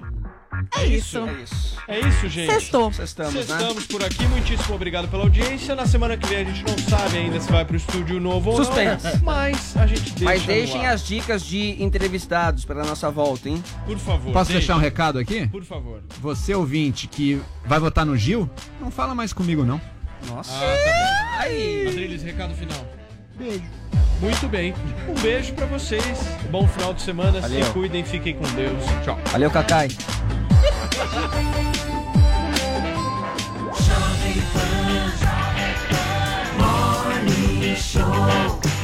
É 0.77 0.85
isso. 0.85 1.17
É 1.17 1.41
isso. 1.43 1.77
É 1.87 1.99
isso, 1.99 2.29
gente. 2.29 2.51
Sextou. 2.51 2.91
Estamos, 2.91 3.33
né? 3.33 3.41
Estamos 3.41 3.85
por 3.85 4.03
aqui. 4.03 4.25
Muitíssimo 4.27 4.75
obrigado 4.75 5.07
pela 5.07 5.23
audiência. 5.23 5.75
Na 5.75 5.85
semana 5.85 6.17
que 6.17 6.27
vem 6.27 6.39
a 6.39 6.43
gente 6.43 6.63
não 6.63 6.77
sabe 6.77 7.17
ainda 7.17 7.39
se 7.39 7.51
vai 7.51 7.65
pro 7.65 7.75
estúdio 7.75 8.19
novo 8.19 8.51
ou 8.51 8.57
Suspense. 8.57 9.05
não. 9.05 9.23
Mas 9.23 9.75
a 9.77 9.87
gente 9.87 10.11
deixa. 10.11 10.25
Mas 10.25 10.43
deixem 10.43 10.85
as 10.87 11.05
dicas 11.05 11.43
de 11.45 11.81
entrevistados 11.83 12.65
para 12.65 12.81
a 12.81 12.85
nossa 12.85 13.09
volta, 13.11 13.49
hein? 13.49 13.63
Por 13.85 13.97
favor. 13.97 14.31
Posso 14.33 14.51
deixa. 14.51 14.59
deixar 14.59 14.75
um 14.75 14.79
recado 14.79 15.19
aqui? 15.19 15.47
Por 15.47 15.63
favor. 15.63 16.01
Você 16.21 16.53
ouvinte 16.53 17.07
que 17.07 17.41
vai 17.65 17.79
votar 17.79 18.05
no 18.05 18.15
Gil, 18.15 18.49
não 18.79 18.91
fala 18.91 19.13
mais 19.13 19.33
comigo, 19.33 19.63
não. 19.63 19.79
Nossa. 20.27 20.53
Ah, 20.55 20.59
tá 20.59 21.45
bem. 21.49 21.83
Ai. 21.83 21.87
Adriles, 21.87 22.23
recado 22.23 22.53
final. 22.55 22.85
Beijo. 23.37 23.63
Muito 24.21 24.47
bem. 24.47 24.73
Um 25.09 25.19
beijo 25.21 25.53
pra 25.53 25.65
vocês. 25.65 26.03
Bom 26.49 26.65
final 26.67 26.93
de 26.93 27.01
semana. 27.01 27.41
Valeu. 27.41 27.65
Se 27.65 27.71
cuidem. 27.71 28.03
Fiquem 28.05 28.35
com 28.35 28.43
Deus. 28.53 28.83
Tchau. 29.03 29.19
Valeu, 29.31 29.51
Cacai. 29.51 29.89
Morning 36.57 37.75
Show. 37.75 38.82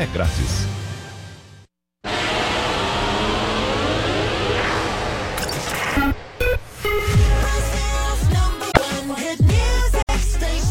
é 0.00 0.06
grátis. 0.06 0.66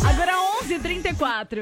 Agora 0.03 0.34
11:34. 0.64 1.61